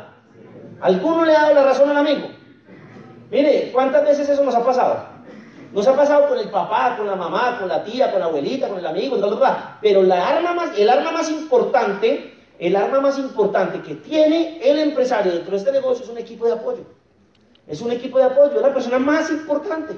¿Alguno 0.80 1.24
le 1.24 1.36
ha 1.36 1.42
dado 1.42 1.54
la 1.54 1.64
razón 1.64 1.90
al 1.90 1.98
amigo? 1.98 2.28
Mire, 3.30 3.70
¿cuántas 3.72 4.04
veces 4.04 4.28
eso 4.28 4.44
nos 4.44 4.54
ha 4.54 4.64
pasado? 4.64 5.14
Nos 5.72 5.86
ha 5.88 5.96
pasado 5.96 6.28
con 6.28 6.38
el 6.38 6.48
papá, 6.50 6.96
con 6.96 7.06
la 7.06 7.16
mamá, 7.16 7.58
con 7.58 7.68
la 7.68 7.82
tía, 7.82 8.10
con 8.10 8.20
la 8.20 8.26
abuelita, 8.26 8.68
con 8.68 8.78
el 8.78 8.86
amigo, 8.86 9.16
bla, 9.16 9.26
bla, 9.26 9.36
bla. 9.36 9.78
pero 9.80 10.02
el 10.02 10.12
arma 10.12 11.12
más 11.12 11.30
importante, 11.30 12.33
el 12.58 12.76
arma 12.76 13.00
más 13.00 13.18
importante 13.18 13.80
que 13.82 13.96
tiene 13.96 14.60
el 14.62 14.78
empresario 14.78 15.32
dentro 15.32 15.52
de 15.52 15.56
este 15.56 15.72
negocio 15.72 16.04
es 16.04 16.10
un 16.10 16.18
equipo 16.18 16.46
de 16.46 16.52
apoyo. 16.52 16.84
Es 17.66 17.80
un 17.80 17.90
equipo 17.90 18.18
de 18.18 18.24
apoyo, 18.24 18.56
es 18.56 18.62
la 18.62 18.72
persona 18.72 18.98
más 18.98 19.30
importante. 19.30 19.94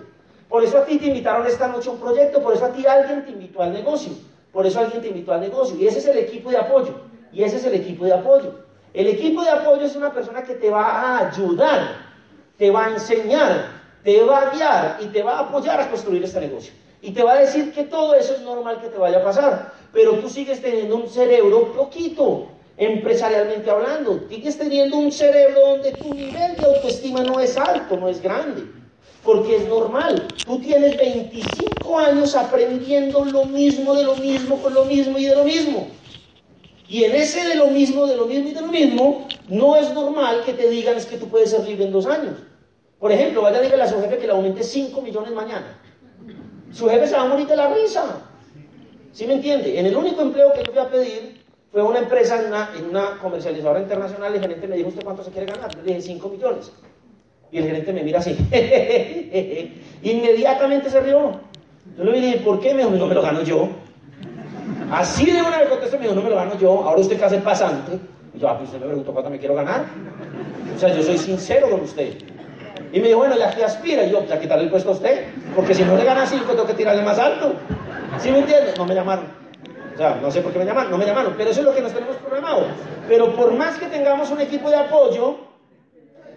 Por 0.49 0.62
eso 0.62 0.79
a 0.79 0.85
ti 0.85 0.99
te 0.99 1.07
invitaron 1.07 1.47
esta 1.47 1.69
noche 1.69 1.88
a 1.88 1.92
un 1.92 1.99
proyecto, 1.99 2.40
por 2.40 2.55
eso 2.55 2.64
a 2.64 2.73
ti 2.73 2.87
alguien 2.87 3.25
te 3.25 3.33
invitó 3.33 3.62
al 3.62 3.73
negocio, 3.73 4.12
por 4.53 4.64
eso 4.64 4.79
alguien 4.81 5.03
te 5.03 5.09
invitó 5.09 5.33
al 5.33 5.40
negocio. 5.40 5.77
Y 5.77 5.87
ese 5.87 5.99
es 5.99 6.07
el 6.07 6.19
equipo 6.19 6.51
de 6.51 6.59
apoyo. 6.59 6.95
Y 7.33 7.42
ese 7.42 7.57
es 7.57 7.64
el 7.64 7.75
equipo 7.75 8.05
de 8.05 8.14
apoyo. 8.14 8.55
El 8.95 9.09
equipo 9.09 9.42
de 9.42 9.51
apoyo 9.51 9.83
es 9.83 9.97
una 9.97 10.12
persona 10.12 10.42
que 10.42 10.55
te 10.55 10.71
va 10.71 10.85
a 10.85 11.29
ayudar, 11.29 11.97
te 12.57 12.71
va 12.71 12.87
a 12.87 12.90
enseñar, 12.92 13.66
te 14.03 14.23
va 14.23 14.42
a 14.42 14.51
guiar 14.51 14.99
y 15.01 15.07
te 15.07 15.23
va 15.23 15.38
a 15.38 15.40
apoyar 15.40 15.81
a 15.81 15.90
construir 15.90 16.25
este 16.25 16.40
negocio. 16.40 16.73
Y 17.03 17.11
te 17.12 17.23
va 17.23 17.33
a 17.33 17.40
decir 17.40 17.73
que 17.75 17.85
todo 17.85 18.14
eso 18.14 18.35
es 18.35 18.40
normal 18.40 18.81
que 18.81 18.88
te 18.88 18.97
vaya 18.97 19.19
a 19.19 19.25
pasar, 19.25 19.73
pero 19.97 20.13
tú 20.19 20.29
sigues 20.29 20.61
teniendo 20.61 20.95
un 20.95 21.09
cerebro 21.09 21.73
poquito, 21.73 22.49
empresarialmente 22.77 23.71
hablando. 23.71 24.21
Sigues 24.29 24.59
teniendo 24.59 24.99
un 24.99 25.11
cerebro 25.11 25.59
donde 25.71 25.93
tu 25.93 26.13
nivel 26.13 26.55
de 26.55 26.67
autoestima 26.67 27.23
no 27.23 27.41
es 27.41 27.57
alto, 27.57 27.97
no 27.97 28.07
es 28.07 28.21
grande. 28.21 28.63
porque 29.25 29.57
es 29.57 29.67
normal. 29.67 30.29
Tú 30.45 30.61
tienes 30.61 30.97
25 30.99 31.99
años 31.99 32.37
aprendiendo 32.37 33.25
lo 33.25 33.47
mismo, 33.47 33.95
de 33.95 34.05
lo 34.05 34.15
mismo, 34.17 34.63
con 34.63 34.73
lo 34.73 34.85
mismo 34.85 35.19
y 35.19 35.25
de 35.25 35.35
lo 35.35 35.43
mismo. 35.45 35.89
Y 36.89 37.03
en 37.03 37.17
ese 37.17 37.45
de 37.49 37.57
lo 37.57 37.69
mismo, 37.69 38.07
de 38.07 38.17
lo 38.17 38.27
mismo 38.27 38.51
y 38.51 38.53
de 38.53 38.61
lo 38.61 38.69
mismo, 38.69 39.27
no 39.49 39.77
es 39.77 39.93
normal 39.95 40.43
que 40.45 40.53
te 40.53 40.69
digan 40.69 40.97
es 40.97 41.07
que 41.07 41.17
tú 41.17 41.27
puedes 41.27 41.51
ser 41.51 41.67
libre 41.67 41.87
en 41.87 41.93
dos 41.93 42.07
años. 42.07 42.35
Por 43.01 43.11
ejemplo, 43.11 43.43
vaya 43.43 43.59
a 43.59 43.63
decirle 43.63 43.83
a 43.83 43.89
su 43.89 44.01
jefe 44.01 44.19
que 44.19 44.27
le 44.27 44.33
aumente 44.33 44.63
5 44.63 45.01
millones 45.01 45.33
mañana. 45.33 45.81
Su 46.71 46.87
jefe 46.89 47.09
se 47.09 47.17
va 47.17 47.23
a 47.23 47.29
morir 47.29 47.47
de 47.47 47.57
la 47.57 47.73
risa. 47.73 48.26
¿Sí 49.17 49.27
me 49.27 49.33
entiende? 49.33 49.81
En 49.81 49.87
el 49.87 49.97
único 49.97 50.21
empleo 50.21 50.53
que 50.53 50.63
yo 50.63 50.73
fui 50.73 50.79
a 50.79 50.91
pedir 50.91 51.43
fue 51.73 51.83
una 51.83 52.01
empresa 52.01 52.39
en 52.77 52.85
una, 52.85 53.19
comercializadora 53.19 53.81
internacional 53.81 54.35
el 54.35 54.43
gerente 54.43 54.69
me 54.69 54.77
dijo, 54.77 54.91
¿usted 54.91 55.03
cuánto 55.03 55.25
se 55.25 55.31
quiere 55.31 55.51
ganar? 55.51 55.75
Le 55.75 55.95
dije, 55.95 56.03
5 56.03 56.29
millones. 56.29 56.71
Y 57.51 57.57
el 57.57 57.65
gerente 57.65 57.95
me 57.95 58.03
mira 58.03 58.19
así. 58.19 58.37
Inmediatamente 60.03 60.91
se 60.91 61.01
rió. 61.01 61.31
Yo 61.97 62.05
le 62.05 62.21
dije, 62.21 62.41
¿por 62.41 62.61
qué? 62.61 62.75
Me 62.75 62.83
dijo, 62.83 62.91
no 62.91 63.07
me 63.07 63.15
lo 63.15 63.23
gano 63.23 63.43
yo. 63.43 63.71
Así 64.91 65.31
de 65.31 65.41
una 65.41 65.61
vez 65.61 65.71
contestó, 65.71 65.97
me 65.97 66.03
dijo, 66.03 66.15
no 66.15 66.21
me 66.21 66.29
lo 66.29 66.37
gano 66.37 66.59
yo. 66.59 66.85
Ahora 66.85 67.01
usted 67.01 67.19
que 67.19 67.25
hace 67.25 67.39
pasante. 67.39 67.93
Y 68.35 68.39
yo, 68.39 68.51
ah, 68.51 68.59
pues 68.59 68.69
usted 68.69 68.81
me 68.81 68.87
preguntó 68.89 69.15
cuánto 69.15 69.31
me 69.31 69.39
quiero 69.39 69.55
ganar. 69.55 69.87
O 70.77 70.79
sea, 70.79 70.95
yo 70.95 71.03
soy 71.03 71.17
sincero 71.17 71.71
con 71.71 71.81
usted. 71.81 72.19
Y 72.93 73.01
me 73.01 73.07
dijo, 73.07 73.21
bueno, 73.21 73.35
ya 73.39 73.51
que 73.55 73.65
aspira. 73.65 74.05
Y 74.05 74.11
yo, 74.11 74.27
ya 74.27 74.39
quitarle 74.39 74.65
el 74.65 74.71
puesto 74.71 74.91
a 74.91 74.93
usted. 74.93 75.25
Porque 75.55 75.73
si 75.73 75.85
no 75.85 75.97
le 75.97 76.05
gana 76.05 76.27
5, 76.27 76.45
tengo 76.45 76.67
que 76.67 76.75
tirarle 76.75 77.03
más 77.03 77.19
alto. 77.19 77.55
¿Sí 78.19 78.31
me 78.31 78.39
entiende? 78.39 78.75
No 78.77 78.85
me 78.85 78.95
llamaron. 78.95 79.27
O 79.95 79.97
sea, 79.97 80.19
no 80.21 80.31
sé 80.31 80.43
por 80.43 80.53
qué 80.53 80.59
me 80.59 80.65
llamaron, 80.65 80.91
no 80.91 80.99
me 80.99 81.07
llamaron, 81.07 81.35
pero 81.37 81.51
eso 81.51 81.61
es 81.61 81.67
lo 81.67 81.75
que 81.75 81.81
nos 81.81 81.93
tenemos 81.93 82.17
programado. 82.17 82.67
Pero 83.09 83.35
por 83.35 83.53
más 83.55 83.79
que 83.79 83.87
tengamos 83.87 84.31
un 84.31 84.41
equipo 84.41 84.69
de 84.69 84.77
apoyo, 84.77 85.37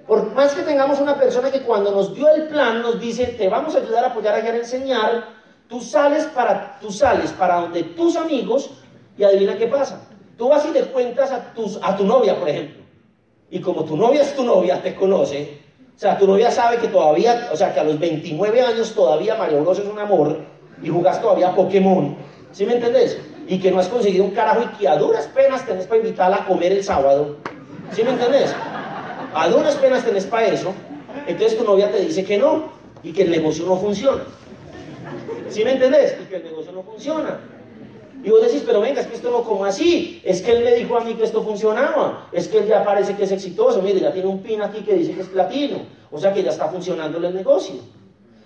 por 0.08 0.32
más 0.34 0.54
que 0.54 0.62
tengamos 0.62 1.00
una 1.00 1.18
persona 1.18 1.52
que 1.52 1.62
cuando 1.62 1.92
nos 1.92 2.16
dio 2.16 2.30
el 2.30 2.48
plan 2.48 2.82
nos 2.82 3.00
dice, 3.00 3.26
te 3.38 3.50
vamos 3.50 3.76
a 3.76 3.80
ayudar 3.80 4.06
a 4.06 4.08
apoyar, 4.08 4.36
a 4.36 4.40
guiar, 4.40 4.56
a 4.56 4.58
enseñar, 4.60 5.26
tú 5.68 5.82
sales 5.82 6.26
para, 6.26 6.80
tú 6.80 6.92
sales 6.92 7.32
para 7.32 7.56
donde 7.62 7.84
tus 7.84 8.16
amigos 8.16 8.70
y 9.18 9.24
adivina 9.24 9.58
qué 9.58 9.68
pasa. 9.68 10.08
Tú 10.38 10.48
vas 10.48 10.66
y 10.66 10.72
le 10.72 10.84
cuentas 10.84 11.32
a, 11.32 11.54
tus, 11.54 11.80
a 11.84 11.98
tu 11.98 12.06
novia, 12.06 12.40
por 12.40 12.48
ejemplo. 12.48 12.82
Y 13.52 13.60
como 13.60 13.84
tu 13.84 13.98
novia 13.98 14.22
es 14.22 14.34
tu 14.36 14.44
novia, 14.44 14.82
te 14.82 14.96
conoce, 14.96 15.60
o 15.96 16.00
sea, 16.00 16.18
tu 16.18 16.26
novia 16.26 16.50
sabe 16.50 16.78
que 16.78 16.88
todavía, 16.88 17.50
o 17.52 17.58
sea, 17.58 17.74
que 17.74 17.82
a 17.82 17.84
los 17.84 18.00
29 18.00 18.62
años 18.62 18.94
todavía 18.94 19.36
Mario 19.36 19.62
Bros 19.62 19.80
es 19.80 19.86
un 19.86 20.00
amor 20.00 20.40
y 20.82 20.90
jugás 20.90 21.22
todavía 21.22 21.54
Pokémon. 21.56 22.16
¿Sí 22.52 22.66
me 22.66 22.74
entendés? 22.74 23.18
Y 23.48 23.60
que 23.60 23.72
no 23.72 23.80
has 23.80 23.88
conseguido 23.88 24.24
un 24.24 24.32
carajo 24.32 24.62
y 24.62 24.78
que 24.78 24.88
a 24.88 24.96
duras 24.96 25.28
penas 25.28 25.66
tenés 25.66 25.86
para 25.86 26.02
invitarla 26.02 26.38
a 26.38 26.46
comer 26.46 26.72
el 26.72 26.84
sábado. 26.84 27.38
¿Sí 27.92 28.04
me 28.04 28.12
entendés? 28.12 28.54
a 29.34 29.48
duras 29.48 29.76
penas 29.76 30.04
tenés 30.04 30.26
para 30.26 30.48
eso, 30.48 30.74
entonces 31.28 31.58
tu 31.58 31.64
novia 31.64 31.92
te 31.92 32.00
dice 32.00 32.24
que 32.24 32.38
no 32.38 32.72
y 33.04 33.12
que 33.12 33.24
el 33.24 33.32
negocio 33.32 33.66
no 33.66 33.78
funciona. 33.78 34.24
¿Sí 35.50 35.64
me 35.64 35.74
entendés? 35.74 36.16
Y 36.22 36.26
que 36.26 36.38
el 36.38 36.44
negocio 36.44 36.72
no 36.72 36.84
funciona. 36.84 37.40
Y 38.24 38.30
vos 38.30 38.42
decís, 38.42 38.64
pero 38.66 38.82
venga, 38.82 39.02
es 39.02 39.08
que 39.08 39.16
esto 39.16 39.32
no 39.32 39.44
como 39.44 39.66
así. 39.66 40.22
Es 40.26 40.42
que 40.42 40.52
él 40.52 40.64
me 40.64 40.76
dijo 40.76 40.98
a 40.98 41.02
mí 41.02 41.14
que 41.14 41.24
esto 41.24 41.42
funcionaba. 41.42 42.28
Es 42.34 42.50
que 42.50 42.60
él 42.60 42.68
ya 42.68 42.84
parece 42.84 43.16
que 43.16 43.24
es 43.24 43.32
exitoso. 43.32 43.82
Mire, 43.82 44.02
ya 44.02 44.12
tiene 44.12 44.28
un 44.28 44.44
pin 44.44 44.62
aquí 44.62 44.82
que 44.82 44.94
dice 44.94 45.14
que 45.14 45.22
es 45.22 45.28
platino. 45.28 45.78
O 46.12 46.20
sea 46.20 46.34
que 46.34 46.44
ya 46.44 46.50
está 46.50 46.68
funcionando 46.68 47.18
el 47.18 47.34
negocio. 47.34 47.76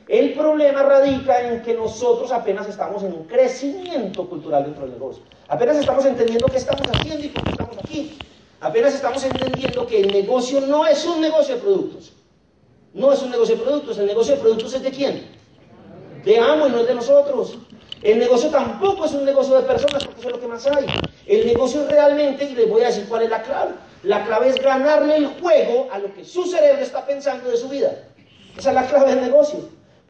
El 0.07 0.33
problema 0.33 0.83
radica 0.83 1.47
en 1.47 1.61
que 1.61 1.73
nosotros 1.73 2.31
apenas 2.31 2.67
estamos 2.67 3.03
en 3.03 3.13
un 3.13 3.23
crecimiento 3.23 4.27
cultural 4.27 4.65
dentro 4.65 4.83
del 4.83 4.91
negocio. 4.93 5.23
Apenas 5.47 5.77
estamos 5.77 6.05
entendiendo 6.05 6.47
qué 6.47 6.57
estamos 6.57 6.85
haciendo 6.93 7.23
y 7.23 7.29
por 7.29 7.43
qué 7.43 7.51
estamos 7.51 7.77
aquí. 7.77 8.17
Apenas 8.59 8.93
estamos 8.93 9.23
entendiendo 9.23 9.87
que 9.87 10.01
el 10.01 10.11
negocio 10.11 10.59
no 10.61 10.85
es 10.85 11.05
un 11.05 11.21
negocio 11.21 11.55
de 11.55 11.61
productos. 11.61 12.13
No 12.93 13.13
es 13.13 13.21
un 13.21 13.31
negocio 13.31 13.55
de 13.55 13.63
productos. 13.63 13.97
El 13.97 14.07
negocio 14.07 14.35
de 14.35 14.41
productos 14.41 14.73
es 14.73 14.83
de 14.83 14.91
quién? 14.91 15.25
De 16.25 16.37
amo 16.37 16.67
y 16.67 16.71
no 16.71 16.79
es 16.79 16.87
de 16.87 16.95
nosotros. 16.95 17.57
El 18.01 18.19
negocio 18.19 18.49
tampoco 18.49 19.05
es 19.05 19.13
un 19.13 19.23
negocio 19.23 19.55
de 19.55 19.63
personas 19.63 20.03
porque 20.03 20.19
eso 20.19 20.29
es 20.29 20.35
lo 20.35 20.41
que 20.41 20.47
más 20.47 20.67
hay. 20.67 20.85
El 21.25 21.47
negocio 21.47 21.87
realmente, 21.87 22.43
y 22.43 22.55
les 22.55 22.69
voy 22.69 22.81
a 22.83 22.87
decir 22.87 23.05
cuál 23.07 23.23
es 23.23 23.29
la 23.29 23.41
clave. 23.41 23.71
La 24.03 24.25
clave 24.25 24.49
es 24.49 24.61
ganarle 24.61 25.15
el 25.15 25.27
juego 25.27 25.87
a 25.91 25.99
lo 25.99 26.13
que 26.13 26.25
su 26.25 26.43
cerebro 26.43 26.81
está 26.81 27.05
pensando 27.05 27.49
de 27.49 27.55
su 27.55 27.69
vida. 27.69 28.03
Esa 28.57 28.69
es 28.69 28.75
la 28.75 28.85
clave 28.87 29.15
del 29.15 29.21
negocio. 29.21 29.59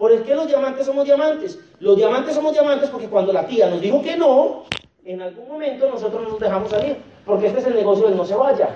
¿Por 0.03 0.21
qué 0.23 0.35
los 0.35 0.49
diamantes 0.49 0.85
somos 0.85 1.05
diamantes? 1.05 1.57
Los 1.79 1.95
diamantes 1.95 2.35
somos 2.35 2.51
diamantes 2.51 2.89
porque 2.89 3.07
cuando 3.07 3.31
la 3.31 3.47
tía 3.47 3.69
nos 3.69 3.79
dijo 3.79 4.01
que 4.01 4.17
no, 4.17 4.65
en 5.05 5.21
algún 5.21 5.47
momento 5.47 5.89
nosotros 5.89 6.23
nos 6.23 6.37
dejamos 6.41 6.71
salir. 6.71 6.97
Porque 7.25 7.47
este 7.47 7.61
es 7.61 7.67
el 7.67 7.75
negocio 7.75 8.07
del 8.07 8.17
no 8.17 8.25
se 8.25 8.35
vaya. 8.35 8.75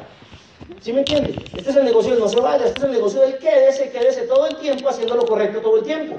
¿Sí 0.80 0.94
me 0.94 1.00
entiende? 1.00 1.36
Este 1.54 1.70
es 1.70 1.76
el 1.76 1.84
negocio 1.84 2.12
del 2.12 2.22
no 2.22 2.30
se 2.30 2.40
vaya, 2.40 2.66
este 2.68 2.80
es 2.80 2.86
el 2.86 2.92
negocio 2.94 3.20
del 3.20 3.38
quédese, 3.40 3.92
quédese 3.92 4.22
todo 4.22 4.48
el 4.48 4.56
tiempo 4.56 4.88
haciendo 4.88 5.16
lo 5.16 5.26
correcto 5.26 5.60
todo 5.60 5.80
el 5.80 5.84
tiempo. 5.84 6.16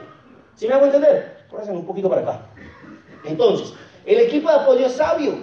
¿Sí 0.56 0.68
me 0.68 0.74
hago 0.74 0.84
entender? 0.84 1.38
Córrense 1.48 1.72
un 1.72 1.86
poquito 1.86 2.10
para 2.10 2.20
acá. 2.20 2.46
Entonces, 3.24 3.72
el 4.04 4.20
equipo 4.20 4.50
de 4.50 4.56
apoyo 4.56 4.84
es 4.84 4.92
sabio. 4.92 5.36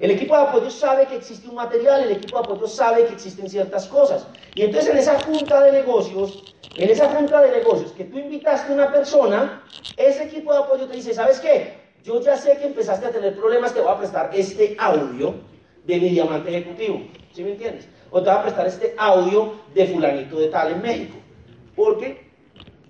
El 0.00 0.12
equipo 0.12 0.34
de 0.34 0.44
apoyo 0.44 0.70
sabe 0.70 1.06
que 1.06 1.16
existe 1.16 1.46
un 1.46 1.56
material, 1.56 2.04
el 2.04 2.12
equipo 2.12 2.38
de 2.38 2.44
apoyo 2.44 2.66
sabe 2.66 3.04
que 3.04 3.12
existen 3.12 3.50
ciertas 3.50 3.86
cosas. 3.86 4.26
Y 4.54 4.62
entonces 4.62 4.90
en 4.90 4.96
esa 4.96 5.20
junta 5.20 5.62
de 5.62 5.72
negocios, 5.72 6.54
en 6.74 6.88
esa 6.88 7.10
junta 7.10 7.42
de 7.42 7.50
negocios 7.50 7.92
que 7.92 8.04
tú 8.04 8.18
invitaste 8.18 8.72
a 8.72 8.74
una 8.74 8.90
persona, 8.90 9.62
ese 9.98 10.24
equipo 10.24 10.54
de 10.54 10.60
apoyo 10.60 10.86
te 10.86 10.96
dice, 10.96 11.12
¿sabes 11.12 11.38
qué? 11.38 11.74
Yo 12.02 12.18
ya 12.22 12.34
sé 12.38 12.56
que 12.56 12.64
empezaste 12.64 13.04
a 13.04 13.10
tener 13.10 13.36
problemas, 13.36 13.74
te 13.74 13.80
voy 13.82 13.92
a 13.92 13.98
prestar 13.98 14.30
este 14.32 14.74
audio 14.78 15.34
de 15.84 16.00
mi 16.00 16.08
diamante 16.08 16.48
ejecutivo. 16.48 17.02
¿Sí 17.34 17.44
me 17.44 17.52
entiendes? 17.52 17.86
O 18.10 18.22
te 18.22 18.30
voy 18.30 18.38
a 18.38 18.42
prestar 18.42 18.66
este 18.66 18.94
audio 18.96 19.52
de 19.74 19.86
fulanito 19.86 20.38
de 20.38 20.48
tal 20.48 20.72
en 20.72 20.80
México. 20.80 21.18
Porque 21.76 22.26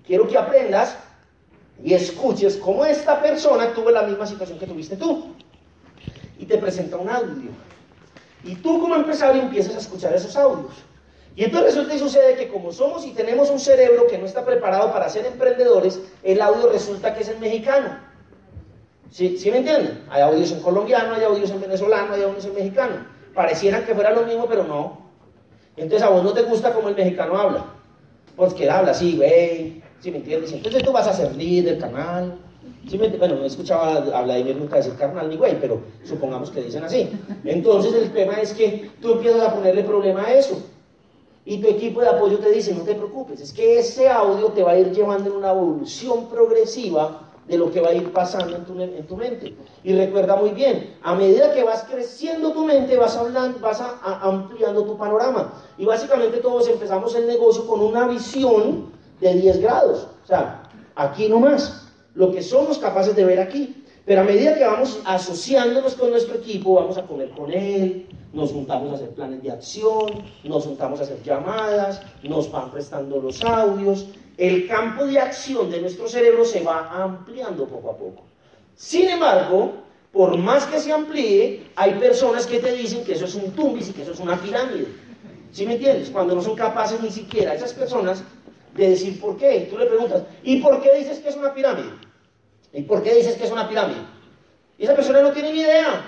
quiero 0.07 0.29
que 0.29 0.39
aprendas 0.39 0.97
y 1.83 1.93
escuches 1.93 2.57
cómo 2.57 2.85
esta 2.85 3.21
persona 3.21 3.73
tuvo 3.75 3.91
la 3.91 4.03
misma 4.03 4.29
situación 4.29 4.61
que 4.61 4.67
tuviste 4.67 4.97
tú. 4.97 5.35
Y 6.41 6.47
te 6.47 6.57
presenta 6.57 6.97
un 6.97 7.11
audio. 7.11 7.51
Y 8.43 8.55
tú 8.55 8.81
como 8.81 8.95
empresario 8.95 9.43
empiezas 9.43 9.75
a 9.75 9.79
escuchar 9.79 10.15
esos 10.15 10.35
audios. 10.37 10.73
Y 11.37 11.45
entonces 11.45 11.75
resulta 11.75 11.95
y 11.95 11.99
sucede 11.99 12.35
que 12.35 12.49
como 12.49 12.73
somos 12.73 13.05
y 13.05 13.13
tenemos 13.13 13.51
un 13.51 13.61
cerebro 13.61 14.07
que 14.07 14.17
no 14.17 14.25
está 14.25 14.45
preparado 14.45 14.91
para 14.91 15.11
ser 15.11 15.27
emprendedores, 15.27 16.01
el 16.23 16.41
audio 16.41 16.73
resulta 16.73 17.15
que 17.15 17.23
es 17.23 17.29
en 17.29 17.41
mexicano. 17.41 17.99
¿Sí, 19.11 19.37
¿Sí 19.37 19.51
me 19.51 19.59
entienden? 19.59 20.03
Hay 20.09 20.23
audios 20.23 20.51
en 20.51 20.61
colombiano, 20.61 21.15
hay 21.15 21.25
audios 21.25 21.51
en 21.51 21.61
venezolano, 21.61 22.15
hay 22.15 22.23
audios 22.23 22.47
en 22.47 22.55
mexicano. 22.55 23.07
Parecieran 23.35 23.85
que 23.85 23.95
fuera 23.95 24.13
lo 24.13 24.23
mismo, 24.23 24.47
pero 24.49 24.65
no. 24.65 25.11
Entonces 25.77 26.03
a 26.03 26.09
vos 26.09 26.25
no 26.25 26.33
te 26.33 26.43
gusta 26.43 26.73
como 26.73 26.89
el 26.89 26.97
mexicano 26.97 27.37
habla. 27.37 27.67
Porque 28.35 28.65
él 28.65 28.71
habla 28.71 28.93
así, 28.93 29.17
güey. 29.17 29.83
¿Sí 30.01 30.11
me 30.11 30.17
entiendes? 30.17 30.53
Entonces 30.53 30.83
tú 30.83 30.91
vas 30.91 31.07
a 31.07 31.13
ser 31.13 31.37
líder 31.37 31.73
del 31.73 31.79
canal. 31.79 32.39
¿Sí 32.89 32.99
me 32.99 33.09
bueno, 33.09 33.37
no 33.37 33.45
escuchaba 33.45 33.97
a 33.97 34.23
Vladimir 34.23 34.57
nunca 34.57 34.77
decir 34.77 34.95
carnal 34.95 35.29
ni 35.29 35.37
güey, 35.37 35.61
pero 35.61 35.81
supongamos 36.05 36.51
que 36.51 36.63
dicen 36.63 36.83
así. 36.83 37.11
Entonces 37.45 37.95
el 37.95 38.11
tema 38.13 38.35
es 38.41 38.53
que 38.55 38.91
tú 39.01 39.13
empiezas 39.13 39.43
a 39.43 39.55
ponerle 39.55 39.85
problema 39.85 40.25
a 40.25 40.35
eso. 40.35 40.61
Y 41.45 41.59
tu 41.59 41.69
equipo 41.69 42.01
de 42.01 42.09
apoyo 42.09 42.39
te 42.39 42.51
dice, 42.51 42.75
no 42.75 42.83
te 42.83 42.95
preocupes, 42.95 43.41
es 43.41 43.53
que 43.53 43.79
ese 43.79 44.09
audio 44.09 44.49
te 44.49 44.63
va 44.63 44.73
a 44.73 44.79
ir 44.79 44.93
llevando 44.93 45.31
en 45.31 45.37
una 45.37 45.51
evolución 45.51 46.29
progresiva 46.29 47.31
de 47.51 47.59
lo 47.59 47.71
que 47.71 47.81
va 47.81 47.89
a 47.89 47.95
ir 47.95 48.13
pasando 48.13 48.55
en 48.55 48.65
tu, 48.65 48.81
en 48.81 49.07
tu 49.07 49.17
mente. 49.17 49.57
Y 49.83 49.95
recuerda 49.95 50.37
muy 50.37 50.51
bien, 50.51 50.97
a 51.03 51.15
medida 51.15 51.53
que 51.53 51.65
vas 51.65 51.85
creciendo 51.91 52.53
tu 52.53 52.65
mente, 52.65 52.97
vas, 52.97 53.17
hablando, 53.17 53.59
vas 53.59 53.81
a, 53.81 54.21
ampliando 54.23 54.85
tu 54.85 54.97
panorama. 54.97 55.53
Y 55.77 55.85
básicamente 55.85 56.39
todos 56.39 56.69
empezamos 56.69 57.15
el 57.17 57.27
negocio 57.27 57.67
con 57.67 57.81
una 57.81 58.07
visión 58.07 58.93
de 59.21 59.35
10 59.35 59.61
grados. 59.61 60.07
O 60.23 60.27
sea, 60.27 60.63
aquí 60.95 61.29
nomás, 61.29 61.90
lo 62.15 62.33
que 62.33 62.43
somos 62.43 62.79
capaces 62.79 63.15
de 63.17 63.25
ver 63.25 63.41
aquí. 63.41 63.77
Pero 64.07 64.23
a 64.23 64.25
medida 64.25 64.57
que 64.57 64.65
vamos 64.65 65.01
asociándonos 65.05 65.95
con 65.95 66.11
nuestro 66.11 66.37
equipo, 66.37 66.75
vamos 66.75 66.97
a 66.97 67.03
comer 67.03 67.31
con 67.31 67.53
él, 67.53 68.09
nos 68.33 68.51
juntamos 68.51 68.91
a 68.91 68.95
hacer 68.95 69.11
planes 69.11 69.43
de 69.43 69.51
acción, 69.51 70.25
nos 70.43 70.65
juntamos 70.65 71.01
a 71.01 71.03
hacer 71.03 71.23
llamadas, 71.23 72.01
nos 72.23 72.51
van 72.51 72.71
prestando 72.71 73.21
los 73.21 73.43
audios, 73.45 74.07
el 74.37 74.67
campo 74.67 75.07
de 75.07 75.19
acción 75.19 75.71
de 75.71 75.81
nuestro 75.83 76.09
cerebro 76.09 76.45
se 76.45 76.63
va 76.63 76.91
ampliando 76.91 77.67
poco 77.67 77.91
a 77.91 77.97
poco. 77.97 78.23
Sin 78.75 79.09
embargo, 79.09 79.73
por 80.13 80.39
más 80.39 80.65
que 80.67 80.81
se 80.81 80.93
amplíe, 80.93 81.67
hay 81.77 81.93
personas 81.95 82.47
que 82.47 82.59
te 82.59 82.73
dicen 82.73 83.05
que 83.05 83.13
eso 83.13 83.27
es 83.27 83.35
un 83.35 83.53
tumbis 83.53 83.91
y 83.91 83.93
que 83.93 84.03
eso 84.03 84.13
es 84.13 84.21
una 84.21 84.41
pirámide. 84.41 84.89
¿Sí 85.53 85.67
me 85.67 85.75
entiendes? 85.75 86.11
Cuando 86.11 86.35
no 86.35 86.43
son 86.43 86.57
capaces 86.57 87.01
ni 87.03 87.11
siquiera 87.11 87.55
esas 87.55 87.75
personas 87.75 88.23
de 88.81 88.91
decir 88.91 89.21
por 89.21 89.37
qué. 89.37 89.69
Tú 89.71 89.77
le 89.77 89.87
preguntas, 89.87 90.23
¿y 90.43 90.61
por 90.61 90.81
qué 90.81 90.95
dices 90.97 91.19
que 91.19 91.29
es 91.29 91.37
una 91.37 91.53
pirámide? 91.53 91.91
¿Y 92.73 92.83
por 92.83 93.03
qué 93.03 93.15
dices 93.15 93.37
que 93.37 93.45
es 93.45 93.51
una 93.51 93.69
pirámide? 93.69 94.01
Y 94.79 94.85
esa 94.85 94.95
persona 94.95 95.21
no 95.21 95.33
tiene 95.33 95.53
ni 95.53 95.61
idea. 95.61 96.03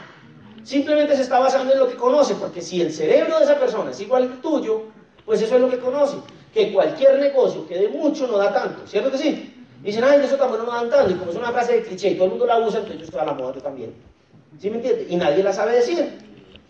Simplemente 0.63 1.15
se 1.15 1.23
está 1.23 1.39
basando 1.39 1.73
en 1.73 1.79
lo 1.79 1.89
que 1.89 1.97
conoce, 1.97 2.35
porque 2.37 2.63
si 2.63 2.81
el 2.81 2.93
cerebro 2.93 3.39
de 3.39 3.45
esa 3.45 3.59
persona 3.59 3.91
es 3.91 4.01
igual 4.01 4.27
que 4.27 4.35
el 4.35 4.41
tuyo, 4.41 4.85
pues 5.27 5.43
eso 5.43 5.57
es 5.57 5.61
lo 5.61 5.69
que 5.69 5.79
conoce 5.79 6.17
que 6.55 6.73
cualquier 6.73 7.19
negocio 7.19 7.67
que 7.67 7.79
dé 7.79 7.89
mucho 7.89 8.27
no 8.27 8.39
da 8.39 8.53
tanto, 8.53 8.87
¿cierto 8.87 9.11
que 9.11 9.19
sí? 9.19 9.55
Dicen, 9.83 10.05
ay, 10.05 10.21
eso 10.23 10.37
tampoco 10.37 10.63
no 10.63 10.73
dan 10.73 10.91
tanto, 10.91 11.11
y 11.11 11.15
como 11.15 11.31
es 11.31 11.37
una 11.37 11.51
frase 11.51 11.75
de 11.75 11.83
cliché 11.83 12.11
y 12.11 12.15
todo 12.15 12.25
el 12.27 12.31
mundo 12.31 12.47
la 12.47 12.59
usa, 12.59 12.79
entonces 12.79 13.01
yo 13.01 13.05
estoy 13.05 13.21
a 13.21 13.25
la 13.25 13.35
moda, 13.35 13.55
yo 13.55 13.63
también. 13.63 13.95
¿Sí 14.59 14.71
me 14.71 14.77
entiendes? 14.77 15.11
Y 15.11 15.17
nadie 15.17 15.43
la 15.43 15.53
sabe 15.53 15.73
decir. 15.73 16.19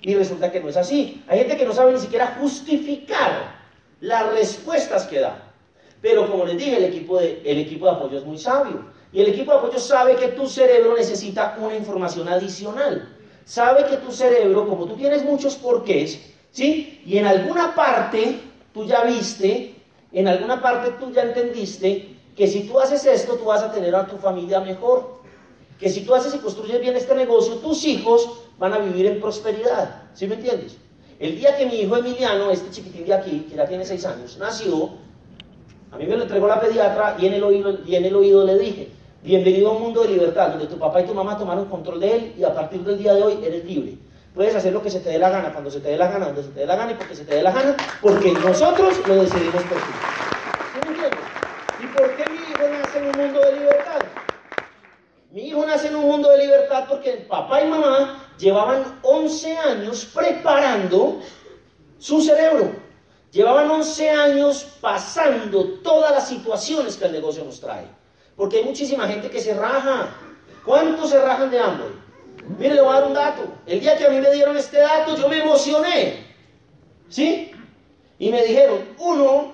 Y 0.03 0.15
resulta 0.15 0.51
que 0.51 0.61
no 0.61 0.69
es 0.69 0.77
así. 0.77 1.23
Hay 1.29 1.41
gente 1.41 1.57
que 1.57 1.65
no 1.65 1.73
sabe 1.73 1.93
ni 1.93 1.99
siquiera 1.99 2.39
justificar 2.41 3.55
las 4.01 4.33
respuestas 4.33 5.07
que 5.07 5.21
da. 5.21 5.52
Pero 6.03 6.29
como 6.29 6.45
les 6.45 6.59
dije, 6.59 6.77
el 6.77 6.85
equipo 6.85 7.19
de, 7.19 7.41
el 7.45 7.59
equipo 7.59 7.87
de 7.87 7.93
apoyo 7.93 8.19
es 8.19 8.25
muy 8.25 8.37
sabio. 8.37 8.85
Y 9.13 9.21
el 9.21 9.29
equipo 9.29 9.53
de 9.53 9.59
apoyo 9.59 9.79
sabe 9.79 10.17
que 10.17 10.29
tu 10.29 10.49
cerebro 10.49 10.97
necesita 10.97 11.57
una 11.61 11.77
información 11.77 12.29
adicional. 12.29 13.17
Sabe 13.45 13.87
que 13.87 13.97
tu 13.99 14.11
cerebro, 14.11 14.69
como 14.69 14.87
tú 14.87 14.97
tienes 14.97 15.25
muchos 15.25 15.55
porqués, 15.55 16.21
¿sí? 16.51 17.01
Y 17.07 17.19
en 17.19 17.27
alguna 17.27 17.75
parte 17.75 18.41
tú 18.75 18.85
ya 18.85 19.05
viste, 19.05 19.75
en 20.13 20.27
alguna 20.27 20.61
parte 20.61 20.91
tú 20.99 21.13
ya 21.13 21.23
entendiste 21.23 22.17
que 22.37 22.49
si 22.49 22.65
tú 22.65 22.81
haces 22.81 23.05
esto, 23.07 23.37
tú 23.37 23.45
vas 23.45 23.63
a 23.63 23.71
tener 23.71 23.95
a 23.95 24.07
tu 24.07 24.17
familia 24.17 24.61
mejor. 24.61 25.23
Que 25.79 25.89
si 25.89 26.01
tú 26.03 26.15
haces 26.15 26.35
y 26.35 26.39
construyes 26.39 26.81
bien 26.81 26.97
este 26.97 27.15
negocio, 27.15 27.57
tus 27.57 27.85
hijos 27.85 28.29
van 28.59 28.73
a 28.73 28.79
vivir 28.79 29.07
en 29.07 29.21
prosperidad. 29.21 30.03
¿Sí 30.15 30.27
me 30.27 30.35
entiendes? 30.35 30.77
El 31.19 31.39
día 31.39 31.57
que 31.57 31.67
mi 31.67 31.77
hijo 31.77 31.97
Emiliano, 31.97 32.51
este 32.51 32.71
chiquitín 32.71 33.05
de 33.07 33.15
aquí, 33.15 33.47
que 33.49 33.57
ya 33.57 33.67
tiene 33.67 33.85
seis 33.85 34.05
años, 34.05 34.37
nació, 34.39 34.91
a 35.93 35.99
mí 35.99 36.07
me 36.07 36.17
lo 36.17 36.23
entregó 36.23 36.49
la 36.49 36.59
pediatra 36.59 37.17
y 37.19 37.27
en 37.27 37.35
el 37.35 37.45
oído, 37.45 37.79
y 37.85 37.97
en 37.97 38.05
el 38.07 38.17
oído 38.17 38.45
le 38.45 38.59
dije, 38.59 38.89
bienvenido 39.23 39.71
a 39.71 39.73
un 39.73 39.83
mundo 39.83 40.03
de 40.03 40.09
libertad, 40.09 40.49
donde 40.49 40.67
tu 40.67 40.79
papá 40.79 41.03
y 41.03 41.05
tu 41.05 41.13
mamá 41.13 41.37
tomaron 41.37 41.67
control 41.67 42.01
de 42.01 42.17
él 42.17 42.35
y 42.39 42.45
a 42.45 42.55
partir 42.55 42.81
del 42.81 42.97
día 42.97 43.13
de 43.13 43.23
hoy 43.23 43.39
eres 43.45 43.65
libre. 43.67 43.99
Puedes 44.35 44.55
hacer 44.55 44.73
lo 44.73 44.83
que 44.83 44.89
se 44.89 45.01
te 45.01 45.11
dé 45.11 45.19
la 45.19 45.29
gana, 45.29 45.53
cuando 45.53 45.71
se 45.71 45.81
te 45.81 45.91
dé 45.91 45.99
la 45.99 46.11
gana, 46.11 46.27
donde 46.27 46.43
se 46.45 46.49
te 46.49 46.61
dé 46.61 46.67
la 46.67 46.77
gana 46.77 46.93
y 46.93 46.95
porque 46.95 47.15
se 47.15 47.25
te 47.25 47.35
dé 47.35 47.43
la 47.43 47.53
gana, 47.53 47.77
porque 48.01 48.33
nosotros 48.33 49.07
lo 49.07 49.15
decidimos 49.17 49.63
por 49.65 49.79
ti. 49.79 49.93
¿Sí 50.73 50.89
entiendes? 50.89 51.21
¿Y 51.83 51.87
por 51.89 52.17
qué 52.17 52.31
mi 52.31 52.37
hijo 52.37 52.69
nace 52.71 52.99
en 52.99 53.05
un 53.05 53.27
mundo 53.27 53.41
de 53.41 53.53
libertad? 53.53 54.01
Mi 55.31 55.43
hijo 55.43 55.67
nace 55.67 55.89
en 55.89 55.97
un 55.97 56.07
mundo 56.07 56.31
de 56.31 56.39
libertad 56.39 56.87
porque 56.89 57.27
papá 57.29 57.63
y 57.63 57.69
mamá 57.69 58.19
llevaban 58.39 58.83
11 59.03 59.59
años 59.59 60.07
preparando 60.15 61.21
su 61.99 62.23
cerebro. 62.23 62.73
Llevaban 63.33 63.71
11 63.71 64.11
años 64.11 64.77
pasando 64.81 65.65
todas 65.83 66.13
las 66.13 66.29
situaciones 66.29 66.97
que 66.97 67.07
el 67.07 67.13
negocio 67.13 67.43
nos 67.45 67.61
trae. 67.61 67.87
Porque 68.37 68.59
hay 68.59 68.65
muchísima 68.65 69.09
gente 69.09 69.31
que 69.31 69.41
se 69.41 69.55
raja. 69.55 70.15
¿Cuántos 70.67 71.11
se 71.11 71.21
rajan 71.21 71.51
de 71.51 71.59
hambre? 71.59 71.87
Mire, 72.59 72.75
le 72.75 72.83
voy 72.83 72.91
a 72.91 73.01
dar 73.01 73.05
un 73.05 73.15
dato. 73.15 73.43
El 73.67 73.81
día 73.81 73.97
que 73.97 74.05
a 74.05 74.11
mí 74.11 74.21
me 74.21 74.31
dieron 74.33 74.55
este 74.57 74.79
dato, 74.79 75.17
yo 75.17 75.29
me 75.31 75.39
emocioné. 75.39 76.27
¿Sí? 77.09 77.51
Y 78.19 78.31
me 78.31 78.45
dijeron, 78.45 78.81
uno 78.99 79.53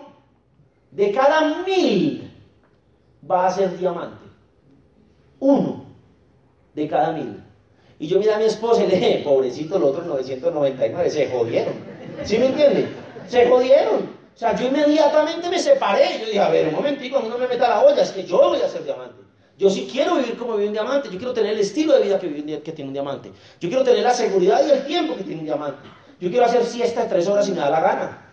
de 0.90 1.12
cada 1.12 1.62
mil 1.62 2.32
va 3.30 3.46
a 3.46 3.52
ser 3.52 3.78
diamante. 3.78 4.24
Uno 5.38 5.84
de 6.74 6.88
cada 6.88 7.12
mil. 7.12 7.44
Y 8.00 8.08
yo 8.08 8.18
miré 8.18 8.34
a 8.34 8.38
mi 8.38 8.44
esposa 8.44 8.82
y 8.82 8.88
le 8.88 8.96
dije, 8.96 9.22
pobrecito, 9.24 9.78
los 9.78 9.90
otros 9.90 10.06
999 10.06 11.10
se 11.10 11.30
jodieron. 11.30 11.74
¿Sí 12.24 12.38
me 12.38 12.46
entiende? 12.46 12.88
Se 13.28 13.48
jodieron. 13.48 14.18
O 14.34 14.38
sea, 14.38 14.54
yo 14.56 14.68
inmediatamente 14.68 15.48
me 15.48 15.58
separé. 15.58 16.20
Yo 16.20 16.26
dije, 16.26 16.40
a 16.40 16.48
ver, 16.48 16.68
un 16.68 16.74
momentico, 16.74 17.20
no 17.20 17.38
me 17.38 17.48
meta 17.48 17.68
la 17.68 17.82
olla, 17.82 18.02
es 18.02 18.12
que 18.12 18.24
yo 18.24 18.38
voy 18.38 18.60
a 18.60 18.68
ser 18.68 18.84
diamante. 18.84 19.22
Yo 19.58 19.68
sí 19.68 19.88
quiero 19.90 20.14
vivir 20.16 20.36
como 20.36 20.54
vive 20.54 20.68
un 20.68 20.72
diamante, 20.72 21.08
yo 21.10 21.18
quiero 21.18 21.32
tener 21.32 21.54
el 21.54 21.58
estilo 21.58 21.92
de 21.94 22.04
vida 22.04 22.20
que, 22.20 22.28
vive, 22.28 22.62
que 22.62 22.70
tiene 22.70 22.90
un 22.90 22.92
diamante. 22.92 23.32
Yo 23.60 23.68
quiero 23.68 23.82
tener 23.82 24.04
la 24.04 24.14
seguridad 24.14 24.64
y 24.64 24.70
el 24.70 24.86
tiempo 24.86 25.16
que 25.16 25.24
tiene 25.24 25.40
un 25.40 25.46
diamante. 25.46 25.88
Yo 26.20 26.30
quiero 26.30 26.46
hacer 26.46 26.64
siesta 26.64 27.02
de 27.02 27.08
tres 27.08 27.26
horas 27.26 27.44
si 27.44 27.50
me 27.50 27.58
da 27.58 27.68
la 27.68 27.80
gana. 27.80 28.32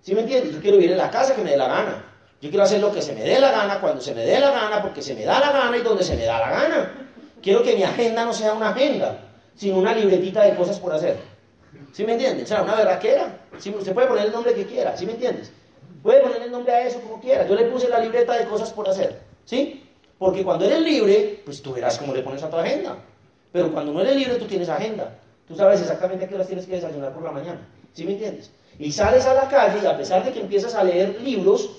¿Sí 0.00 0.14
me 0.14 0.20
entiendes? 0.20 0.54
Yo 0.54 0.60
quiero 0.60 0.76
vivir 0.76 0.92
en 0.92 0.98
la 0.98 1.10
casa 1.10 1.34
que 1.34 1.42
me 1.42 1.50
dé 1.50 1.56
la 1.56 1.66
gana. 1.66 2.04
Yo 2.40 2.48
quiero 2.48 2.62
hacer 2.62 2.80
lo 2.80 2.92
que 2.92 3.02
se 3.02 3.14
me 3.14 3.22
dé 3.22 3.40
la 3.40 3.50
gana, 3.50 3.80
cuando 3.80 4.00
se 4.00 4.14
me 4.14 4.24
dé 4.24 4.38
la 4.38 4.50
gana, 4.50 4.80
porque 4.80 5.02
se 5.02 5.14
me 5.14 5.24
da 5.24 5.40
la 5.40 5.50
gana 5.50 5.76
y 5.76 5.80
donde 5.80 6.04
se 6.04 6.16
me 6.16 6.24
da 6.24 6.38
la 6.38 6.50
gana. 6.50 6.92
Quiero 7.42 7.62
que 7.62 7.74
mi 7.74 7.82
agenda 7.82 8.24
no 8.24 8.32
sea 8.32 8.54
una 8.54 8.70
agenda, 8.70 9.18
sino 9.56 9.76
una 9.76 9.92
libretita 9.92 10.42
de 10.44 10.54
cosas 10.54 10.78
por 10.78 10.94
hacer. 10.94 11.18
¿Sí 11.92 12.04
me 12.04 12.12
entiendes? 12.12 12.44
O 12.44 12.48
sea, 12.48 12.62
una 12.62 12.76
verraquera. 12.76 13.38
¿Sí? 13.58 13.74
Usted 13.76 13.94
puede 13.94 14.08
poner 14.08 14.26
el 14.26 14.32
nombre 14.32 14.54
que 14.54 14.66
quiera, 14.66 14.96
¿sí 14.96 15.06
me 15.06 15.12
entiendes? 15.12 15.52
Puede 16.02 16.20
poner 16.20 16.42
el 16.42 16.50
nombre 16.50 16.72
a 16.72 16.86
eso 16.86 17.00
como 17.00 17.20
quiera. 17.20 17.46
Yo 17.46 17.54
le 17.54 17.64
puse 17.64 17.88
la 17.88 18.00
libreta 18.00 18.36
de 18.36 18.46
cosas 18.46 18.70
por 18.70 18.88
hacer. 18.88 19.20
¿Sí? 19.44 19.84
Porque 20.18 20.44
cuando 20.44 20.64
eres 20.64 20.80
libre, 20.80 21.40
pues 21.44 21.62
tú 21.62 21.72
verás 21.72 21.98
cómo 21.98 22.14
le 22.14 22.22
pones 22.22 22.42
a 22.42 22.50
tu 22.50 22.56
agenda. 22.56 22.96
Pero 23.52 23.72
cuando 23.72 23.92
no 23.92 24.00
eres 24.00 24.16
libre, 24.16 24.36
tú 24.36 24.46
tienes 24.46 24.68
agenda. 24.68 25.18
Tú 25.48 25.56
sabes 25.56 25.80
exactamente 25.80 26.24
a 26.24 26.28
qué 26.28 26.34
horas 26.34 26.46
tienes 26.46 26.66
que 26.66 26.76
desayunar 26.76 27.12
por 27.12 27.22
la 27.22 27.32
mañana. 27.32 27.66
¿Sí 27.92 28.04
me 28.04 28.12
entiendes? 28.12 28.50
Y 28.78 28.92
sales 28.92 29.26
a 29.26 29.34
la 29.34 29.48
calle 29.48 29.80
y 29.82 29.86
a 29.86 29.96
pesar 29.96 30.24
de 30.24 30.32
que 30.32 30.40
empiezas 30.40 30.74
a 30.74 30.84
leer 30.84 31.20
libros, 31.20 31.70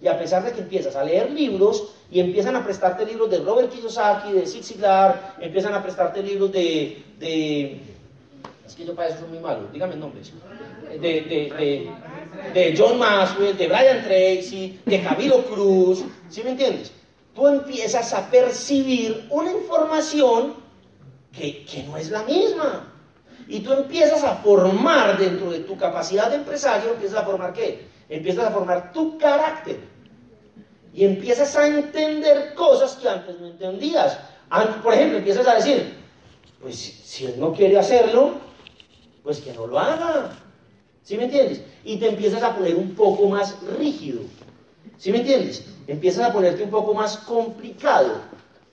y 0.00 0.06
a 0.06 0.18
pesar 0.18 0.44
de 0.44 0.52
que 0.52 0.60
empiezas 0.60 0.94
a 0.96 1.04
leer 1.04 1.30
libros 1.30 1.88
y 2.10 2.20
empiezan 2.20 2.54
a 2.56 2.64
prestarte 2.64 3.04
libros 3.04 3.30
de 3.30 3.38
Robert 3.38 3.70
Kiyosaki, 3.70 4.32
de 4.32 4.46
Zig 4.46 4.64
Ziglar, 4.64 5.34
empiezan 5.40 5.74
a 5.74 5.82
prestarte 5.82 6.22
libros 6.22 6.52
de, 6.52 7.02
de 7.18 7.80
es 8.68 8.74
que 8.74 8.84
yo 8.84 8.94
para 8.94 9.08
eso 9.08 9.20
soy 9.20 9.28
muy 9.30 9.38
malo, 9.38 9.66
dígame 9.72 9.94
el 9.94 10.00
nombre. 10.00 10.20
De, 10.90 10.98
de, 10.98 11.90
de, 12.52 12.74
John 12.76 12.98
Maxwell, 12.98 13.56
de 13.56 13.66
Brian 13.66 14.04
Tracy, 14.04 14.78
de 14.84 15.02
Camilo 15.02 15.42
Cruz, 15.46 16.04
¿sí 16.28 16.42
me 16.44 16.50
entiendes? 16.50 16.92
Tú 17.34 17.46
empiezas 17.48 18.12
a 18.12 18.30
percibir 18.30 19.26
una 19.30 19.52
información 19.52 20.54
que, 21.32 21.64
que 21.64 21.82
no 21.84 21.96
es 21.96 22.10
la 22.10 22.22
misma. 22.24 22.92
Y 23.48 23.60
tú 23.60 23.72
empiezas 23.72 24.22
a 24.22 24.36
formar 24.36 25.16
dentro 25.16 25.50
de 25.50 25.60
tu 25.60 25.74
capacidad 25.78 26.28
de 26.28 26.36
empresario, 26.36 26.90
empiezas 26.90 27.22
a 27.22 27.24
formar 27.24 27.54
qué? 27.54 27.86
Empiezas 28.10 28.44
a 28.44 28.50
formar 28.50 28.92
tu 28.92 29.16
carácter. 29.16 29.78
Y 30.92 31.06
empiezas 31.06 31.56
a 31.56 31.66
entender 31.66 32.52
cosas 32.52 32.96
que 32.96 33.08
antes 33.08 33.40
no 33.40 33.46
entendías. 33.46 34.18
Por 34.82 34.92
ejemplo, 34.92 35.18
empiezas 35.18 35.46
a 35.46 35.54
decir, 35.54 35.94
pues 36.60 36.76
si 36.76 37.24
él 37.24 37.36
no 37.38 37.54
quiere 37.54 37.78
hacerlo, 37.78 38.47
pues 39.28 39.40
que 39.40 39.52
no 39.52 39.66
lo 39.66 39.78
haga. 39.78 40.30
¿Sí 41.02 41.18
me 41.18 41.24
entiendes? 41.24 41.60
Y 41.84 41.98
te 41.98 42.08
empiezas 42.08 42.42
a 42.42 42.56
poner 42.56 42.74
un 42.76 42.94
poco 42.94 43.28
más 43.28 43.58
rígido. 43.78 44.20
¿Sí 44.96 45.12
me 45.12 45.18
entiendes? 45.18 45.66
Empiezas 45.86 46.30
a 46.30 46.32
ponerte 46.32 46.62
un 46.62 46.70
poco 46.70 46.94
más 46.94 47.18
complicado. 47.18 48.22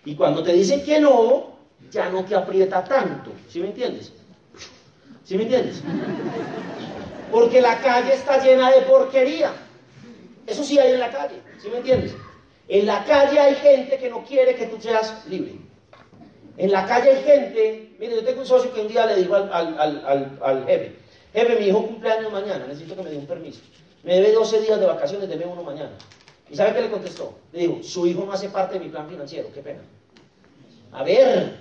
Y 0.06 0.16
cuando 0.16 0.44
te 0.44 0.54
dicen 0.54 0.82
que 0.86 1.02
no, 1.02 1.58
ya 1.92 2.10
no 2.10 2.24
te 2.24 2.36
aprieta 2.36 2.86
tanto. 2.86 3.32
¿Sí 3.50 3.60
me 3.60 3.68
entiendes? 3.68 4.14
¿Sí 5.26 5.36
me 5.36 5.44
entiendes? 5.44 5.84
Porque 7.34 7.60
la 7.60 7.78
calle 7.82 8.14
está 8.14 8.42
llena 8.42 8.72
de 8.72 8.84
porquería. 8.84 9.52
Eso 10.48 10.64
sí 10.64 10.80
hay 10.80 10.94
en 10.94 11.02
la 11.02 11.12
calle. 11.12 11.42
¿Sí 11.62 11.68
me 11.68 11.80
entiendes? 11.80 12.16
En 12.70 12.86
la 12.86 13.04
calle 13.04 13.38
hay 13.42 13.56
gente 13.56 13.98
que 13.98 14.10
no 14.10 14.24
quiere 14.24 14.56
que 14.56 14.68
tú 14.68 14.80
seas 14.80 15.22
libre. 15.28 15.56
En 16.56 16.72
la 16.72 16.86
calle 16.86 17.10
hay 17.10 17.24
gente, 17.26 17.85
mire, 18.00 18.16
yo 18.16 18.24
tengo 18.24 18.42
un 18.42 18.48
socio 18.48 18.74
que 18.74 18.82
un 18.82 18.88
día 18.88 19.06
le 19.06 19.16
dijo 19.16 19.36
al, 19.36 19.52
al, 19.52 20.38
al, 20.42 20.66
jefe, 20.66 20.96
jefe, 21.34 21.60
mi 21.60 21.68
hijo 21.68 21.86
cumpleaños 21.86 22.32
mañana, 22.32 22.66
necesito 22.68 22.96
que 22.96 23.04
me 23.04 23.10
dé 23.10 23.18
un 23.18 23.26
permiso. 23.26 23.62
Me 24.04 24.16
debe 24.16 24.34
12 24.34 24.62
días 24.62 24.80
de 24.80 24.86
vacaciones, 24.86 25.28
debe 25.28 25.46
uno 25.46 25.64
mañana. 25.64 25.92
¿Y 26.50 26.56
sabe 26.56 26.74
qué 26.74 26.82
le 26.82 26.92
contestó? 26.92 27.34
Le 27.52 27.60
dijo, 27.60 27.84
su 27.84 28.06
hijo 28.06 28.24
no 28.26 28.32
hace 28.32 28.50
parte 28.50 28.78
de 28.78 28.86
mi 28.86 28.92
plan 28.92 29.10
financiero, 29.10 29.50
qué 29.54 29.62
pena. 29.62 29.82
A 30.92 31.04
ver, 31.04 31.58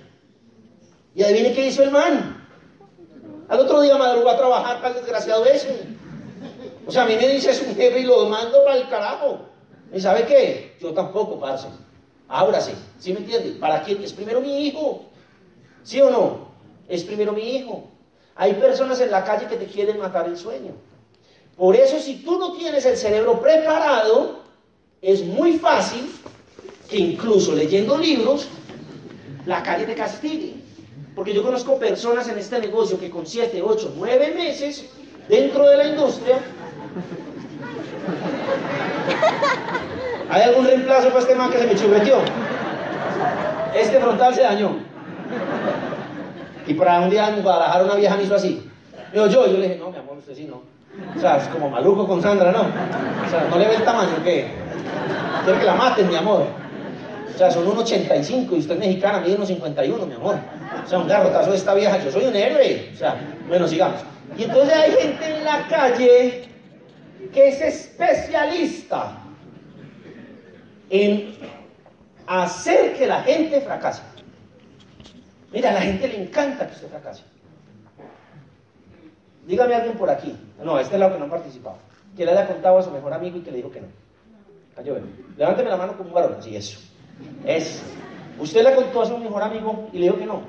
y 1.15 1.23
adivine 1.23 1.53
qué 1.53 1.67
hizo 1.67 1.81
el 1.81 1.91
man. 1.91 2.45
Al 3.47 3.59
otro 3.59 3.81
día 3.81 3.97
madrugó 3.97 4.29
a 4.29 4.37
trabajar 4.37 4.81
para 4.81 4.95
desgraciado 4.95 5.45
ese. 5.45 5.87
O 6.85 6.91
sea, 6.91 7.03
a 7.03 7.05
mí 7.05 7.15
me 7.15 7.27
dice 7.27 7.51
es 7.51 7.61
un 7.61 7.75
jefe 7.75 7.99
y 7.99 8.03
lo 8.03 8.25
mando 8.25 8.63
para 8.63 8.77
el 8.77 8.89
carajo. 8.89 9.39
¿Y 9.93 9.99
sabe 9.99 10.25
qué? 10.25 10.75
Yo 10.79 10.93
tampoco, 10.93 11.39
parce. 11.39 11.67
Ábrase, 12.27 12.73
¿sí 12.99 13.13
me 13.13 13.19
entiende? 13.19 13.51
¿Para 13.59 13.83
quién? 13.83 14.03
Es 14.03 14.13
primero 14.13 14.41
mi 14.41 14.67
hijo. 14.67 15.05
¿Sí 15.85 16.01
o 16.01 16.09
no? 16.09 16.49
Es 16.89 17.03
primero 17.03 17.31
mi 17.31 17.55
hijo. 17.55 17.85
Hay 18.35 18.55
personas 18.55 18.99
en 18.99 19.11
la 19.11 19.23
calle 19.23 19.47
que 19.47 19.55
te 19.55 19.67
quieren 19.67 19.99
matar 19.99 20.27
el 20.27 20.35
sueño. 20.35 20.73
Por 21.55 21.77
eso 21.77 21.97
si 21.99 22.17
tú 22.17 22.37
no 22.37 22.51
tienes 22.57 22.85
el 22.85 22.97
cerebro 22.97 23.39
preparado, 23.39 24.39
es 25.01 25.23
muy 25.23 25.57
fácil 25.57 26.11
que 26.89 26.97
incluso 26.97 27.53
leyendo 27.53 27.97
libros, 27.97 28.49
la 29.45 29.63
calle 29.63 29.85
te 29.85 29.95
castigue. 29.95 30.55
Porque 31.15 31.33
yo 31.33 31.41
conozco 31.43 31.79
personas 31.79 32.27
en 32.27 32.39
este 32.39 32.59
negocio 32.59 32.99
que 32.99 33.09
con 33.09 33.25
7, 33.25 33.61
8, 33.61 33.93
9 33.95 34.33
meses 34.35 34.89
dentro 35.29 35.65
de 35.69 35.77
la 35.77 35.87
industria 35.87 36.41
¿Hay 40.29 40.41
algún 40.41 40.65
reemplazo 40.65 41.09
para 41.09 41.19
este 41.19 41.35
man 41.35 41.51
que 41.51 41.59
se 41.59 41.67
me 41.67 41.75
chupeteó? 41.75 42.17
Este 43.73 43.99
frontal 43.99 44.33
se 44.33 44.41
dañó. 44.41 44.79
Y 46.67 46.73
para 46.73 46.99
un 47.01 47.09
día 47.09 47.29
en 47.29 47.43
Guadalajara 47.43 47.83
una 47.83 47.95
vieja 47.95 48.15
me 48.15 48.23
hizo 48.23 48.35
así. 48.35 48.69
Yo, 49.13 49.27
yo, 49.27 49.47
yo 49.47 49.57
le 49.57 49.67
dije, 49.67 49.79
no, 49.79 49.91
mi 49.91 49.97
amor, 49.97 50.17
usted 50.17 50.35
sí 50.35 50.45
no. 50.45 50.61
O 51.15 51.19
sea, 51.19 51.37
es 51.37 51.47
como 51.49 51.69
maluco 51.69 52.07
con 52.07 52.21
Sandra, 52.21 52.51
¿no? 52.51 52.61
O 52.61 53.29
sea, 53.29 53.47
no 53.49 53.57
le 53.57 53.67
ve 53.67 53.75
el 53.75 53.83
tamaño, 53.83 54.15
¿qué? 54.23 54.47
Quiero 55.43 55.59
que 55.59 55.65
la 55.65 55.75
maten, 55.75 56.07
mi 56.07 56.15
amor. 56.15 56.45
O 57.33 57.37
sea, 57.37 57.51
son 57.51 57.65
1,85 57.65 58.51
y 58.51 58.59
usted 58.59 58.75
es 58.75 58.79
mexicana, 58.79 59.19
mide 59.19 59.37
1,51, 59.37 60.07
mi 60.07 60.13
amor. 60.13 60.35
O 60.83 60.87
sea, 60.87 60.99
un 60.99 61.07
garrotazo 61.07 61.51
de 61.51 61.57
esta 61.57 61.73
vieja, 61.73 61.97
yo 62.03 62.11
soy 62.11 62.25
un 62.25 62.35
héroe. 62.35 62.91
O 62.93 62.97
sea, 62.97 63.15
bueno, 63.47 63.67
sigamos. 63.67 63.99
Y 64.37 64.43
entonces 64.43 64.73
hay 64.73 64.91
gente 64.91 65.37
en 65.37 65.43
la 65.43 65.67
calle 65.67 66.43
que 67.33 67.47
es 67.47 67.61
especialista 67.61 69.17
en 70.89 71.35
hacer 72.27 72.93
que 72.93 73.07
la 73.07 73.21
gente 73.21 73.61
fracase. 73.61 74.01
Mira, 75.55 75.69
a 75.69 75.73
la 75.73 75.81
gente 75.81 76.05
le 76.09 76.21
encanta 76.21 76.67
que 76.67 76.73
usted 76.73 76.89
fracase. 76.89 77.23
Dígame 79.47 79.73
alguien 79.73 79.97
por 79.97 80.09
aquí. 80.09 80.35
No, 80.61 80.77
este 80.77 80.95
es 80.95 80.99
lado 80.99 81.13
que 81.13 81.19
no 81.19 81.25
ha 81.27 81.29
participado. 81.29 81.77
Que 82.13 82.25
le 82.25 82.31
haya 82.31 82.45
contado 82.45 82.77
a 82.77 82.83
su 82.83 82.91
mejor 82.91 83.13
amigo 83.13 83.37
y 83.37 83.41
que 83.41 83.51
le 83.51 83.57
dijo 83.57 83.71
que 83.71 83.79
no. 83.79 83.87
Cayó, 84.75 84.97
Levánteme 85.37 85.69
la 85.69 85.77
mano 85.77 85.95
como 85.95 86.09
un 86.09 86.13
varón, 86.13 86.35
así 86.37 86.57
eso. 86.57 86.77
Es. 87.45 87.81
Usted 88.37 88.65
le 88.65 88.75
contó 88.75 89.03
a 89.03 89.05
su 89.05 89.17
mejor 89.17 89.43
amigo 89.43 89.87
y 89.93 89.99
le 89.99 90.07
dijo 90.07 90.17
que 90.17 90.25
no. 90.25 90.41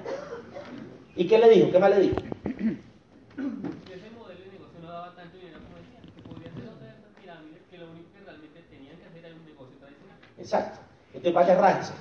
¿Y 1.15 1.29
qué 1.29 1.39
le 1.39 1.51
dijo? 1.51 1.71
¿Qué 1.71 1.79
más 1.79 1.91
le 1.91 2.01
dijo? 2.01 2.17
ese 2.17 4.11
modelo 4.19 4.41
de 4.41 4.51
negocio 4.51 4.81
no 4.83 4.91
daba 4.91 5.15
tanto 5.15 5.37
dinero 5.37 5.61
como 5.63 5.77
decían, 5.77 6.03
que 6.03 6.23
podía 6.23 6.53
ser 6.53 6.69
otra 6.69 6.89
de 6.89 6.95
estas 6.95 7.13
pirámides 7.21 7.63
que 7.71 7.79
lo 7.79 7.93
único 7.93 8.09
que 8.13 8.25
realmente 8.25 8.61
tenían 8.71 8.97
que 8.97 9.07
hacer 9.07 9.25
era 9.25 9.37
un 9.37 9.45
negocio 9.45 9.77
tradicional. 9.79 10.19
Exacto. 10.37 10.81
Entonces 11.15 11.33
vaya, 11.33 11.55
rájese. 11.61 11.93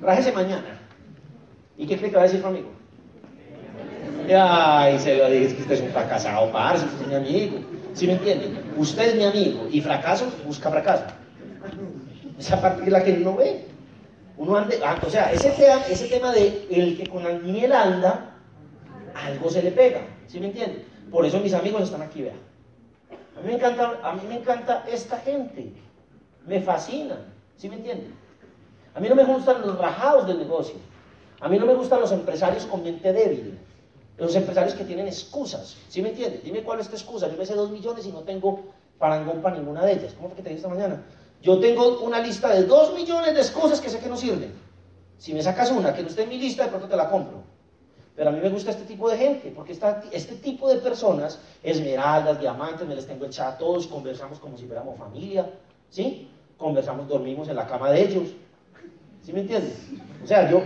Rájese 0.00 0.32
mañana. 0.32 0.85
¿Y 1.78 1.86
qué 1.86 1.98
que 1.98 2.10
va 2.10 2.20
a 2.20 2.24
decir 2.24 2.42
conmigo? 2.42 2.68
Ay, 4.34 4.98
se 4.98 5.16
lo 5.16 5.30
dije, 5.30 5.46
es 5.46 5.54
que 5.54 5.62
usted 5.62 5.74
es 5.74 5.80
un 5.82 5.90
fracasado, 5.90 6.50
parce, 6.50 6.84
usted 6.84 7.02
es 7.02 7.08
mi 7.08 7.14
amigo. 7.14 7.58
¿Sí 7.94 8.06
me 8.06 8.14
entiende? 8.14 8.60
Usted 8.76 9.08
es 9.08 9.16
mi 9.16 9.24
amigo 9.24 9.68
y 9.70 9.80
fracaso 9.80 10.26
busca 10.44 10.70
fracaso. 10.70 11.04
Esa 12.38 12.60
parte 12.60 12.82
es 12.82 12.90
la 12.90 13.02
que 13.02 13.12
uno 13.12 13.36
ve. 13.36 13.64
Uno 14.36 14.56
ande, 14.56 14.78
ah, 14.84 14.98
o 15.02 15.08
sea, 15.08 15.32
ese 15.32 15.50
tema, 15.50 15.80
ese 15.88 16.08
tema 16.08 16.32
de 16.32 16.66
el 16.70 16.98
que 16.98 17.06
con 17.06 17.24
la 17.24 17.30
miel 17.38 17.72
anda, 17.72 18.34
algo 19.14 19.48
se 19.48 19.62
le 19.62 19.70
pega. 19.70 20.00
¿Sí 20.26 20.40
me 20.40 20.46
entiende? 20.46 20.84
Por 21.10 21.24
eso 21.24 21.40
mis 21.40 21.54
amigos 21.54 21.82
están 21.82 22.02
aquí, 22.02 22.22
vean. 22.22 22.36
A 23.36 23.40
mí 23.40 23.48
me 23.48 23.54
encanta, 23.54 23.98
a 24.02 24.12
mí 24.12 24.22
me 24.28 24.36
encanta 24.36 24.84
esta 24.90 25.18
gente. 25.18 25.72
Me 26.46 26.60
fascinan. 26.60 27.18
¿Sí 27.56 27.68
me 27.68 27.76
entiende? 27.76 28.08
A 28.94 29.00
mí 29.00 29.08
no 29.08 29.14
me 29.14 29.24
gustan 29.24 29.62
los 29.62 29.78
rajados 29.78 30.26
del 30.26 30.38
negocio. 30.38 30.76
A 31.40 31.48
mí 31.48 31.58
no 31.58 31.66
me 31.66 31.74
gustan 31.74 32.00
los 32.00 32.12
empresarios 32.12 32.64
con 32.66 32.82
mente 32.82 33.12
débil. 33.12 33.58
Los 34.18 34.34
empresarios 34.34 34.74
que 34.74 34.84
tienen 34.84 35.06
excusas. 35.06 35.76
¿Sí 35.88 36.00
me 36.00 36.10
entiende? 36.10 36.40
Dime 36.42 36.62
cuál 36.62 36.80
es 36.80 36.88
tu 36.88 36.96
excusa. 36.96 37.28
Yo 37.28 37.36
me 37.36 37.44
sé 37.44 37.54
dos 37.54 37.70
millones 37.70 38.06
y 38.06 38.12
no 38.12 38.20
tengo 38.20 38.64
parangón 38.98 39.42
para 39.42 39.56
ninguna 39.56 39.84
de 39.84 39.92
ellas. 39.92 40.14
¿Cómo 40.14 40.28
fue 40.28 40.36
que 40.36 40.42
te 40.42 40.48
dije 40.48 40.60
esta 40.60 40.68
mañana? 40.68 41.02
Yo 41.42 41.60
tengo 41.60 42.00
una 42.00 42.20
lista 42.20 42.48
de 42.48 42.64
dos 42.64 42.94
millones 42.94 43.34
de 43.34 43.40
excusas 43.40 43.80
que 43.80 43.90
sé 43.90 43.98
que 43.98 44.08
no 44.08 44.16
sirven. 44.16 44.52
Si 45.18 45.34
me 45.34 45.42
sacas 45.42 45.70
una 45.70 45.94
que 45.94 46.02
no 46.02 46.08
esté 46.08 46.22
en 46.22 46.30
mi 46.30 46.38
lista, 46.38 46.64
de 46.64 46.70
pronto 46.70 46.88
te 46.88 46.96
la 46.96 47.10
compro. 47.10 47.42
Pero 48.14 48.30
a 48.30 48.32
mí 48.32 48.40
me 48.40 48.48
gusta 48.48 48.70
este 48.70 48.84
tipo 48.84 49.10
de 49.10 49.18
gente, 49.18 49.52
porque 49.54 49.72
esta, 49.72 50.02
este 50.10 50.36
tipo 50.36 50.68
de 50.70 50.76
personas, 50.76 51.38
esmeraldas, 51.62 52.40
diamantes, 52.40 52.88
me 52.88 52.94
les 52.94 53.06
tengo 53.06 53.26
echado 53.26 53.50
a 53.50 53.58
todos, 53.58 53.86
conversamos 53.86 54.38
como 54.38 54.56
si 54.56 54.64
fuéramos 54.64 54.98
familia, 54.98 55.50
¿sí? 55.90 56.30
Conversamos, 56.56 57.06
dormimos 57.08 57.48
en 57.48 57.56
la 57.56 57.66
cama 57.66 57.90
de 57.90 58.02
ellos. 58.02 58.30
¿Sí 59.22 59.32
me 59.34 59.40
entiendes? 59.40 59.74
O 60.24 60.26
sea, 60.26 60.50
yo, 60.50 60.62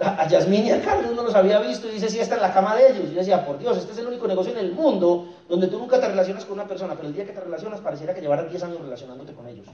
a, 0.00 0.28
Yasmín 0.28 0.66
y 0.66 0.70
a 0.70 0.80
Carlos 0.82 1.14
no 1.14 1.22
los 1.22 1.34
había 1.34 1.58
visto 1.60 1.88
y 1.88 1.92
dice, 1.92 2.08
sí, 2.08 2.20
está 2.20 2.36
en 2.36 2.42
la 2.42 2.52
cama 2.52 2.76
de 2.76 2.90
ellos. 2.90 3.04
Y 3.10 3.14
yo 3.14 3.18
decía, 3.18 3.44
por 3.44 3.58
Dios, 3.58 3.76
este 3.78 3.92
es 3.92 3.98
el 3.98 4.06
único 4.06 4.28
negocio 4.28 4.52
en 4.52 4.58
el 4.58 4.72
mundo 4.72 5.28
donde 5.48 5.66
tú 5.66 5.78
nunca 5.78 6.00
te 6.00 6.08
relacionas 6.08 6.44
con 6.44 6.54
una 6.54 6.68
persona, 6.68 6.94
pero 6.94 7.08
el 7.08 7.14
día 7.14 7.24
que 7.24 7.32
te 7.32 7.40
relacionas 7.40 7.80
pareciera 7.80 8.14
que 8.14 8.20
llevaras 8.20 8.48
10 8.50 8.62
años 8.62 8.80
relacionándote 8.80 9.32
con 9.32 9.48
ellos. 9.48 9.66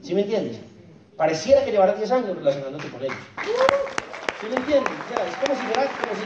¿Sí 0.00 0.14
me 0.14 0.22
entiendes? 0.22 0.60
Pareciera 1.16 1.64
que 1.64 1.72
llevaras 1.72 1.98
10 1.98 2.10
años 2.12 2.36
relacionándote 2.36 2.88
con 2.88 3.02
ellos. 3.02 3.16
¿Sí 4.40 4.46
me 4.48 4.56
entiendes? 4.56 4.92
Es 4.92 5.36
como 5.36 5.60
si, 5.60 5.66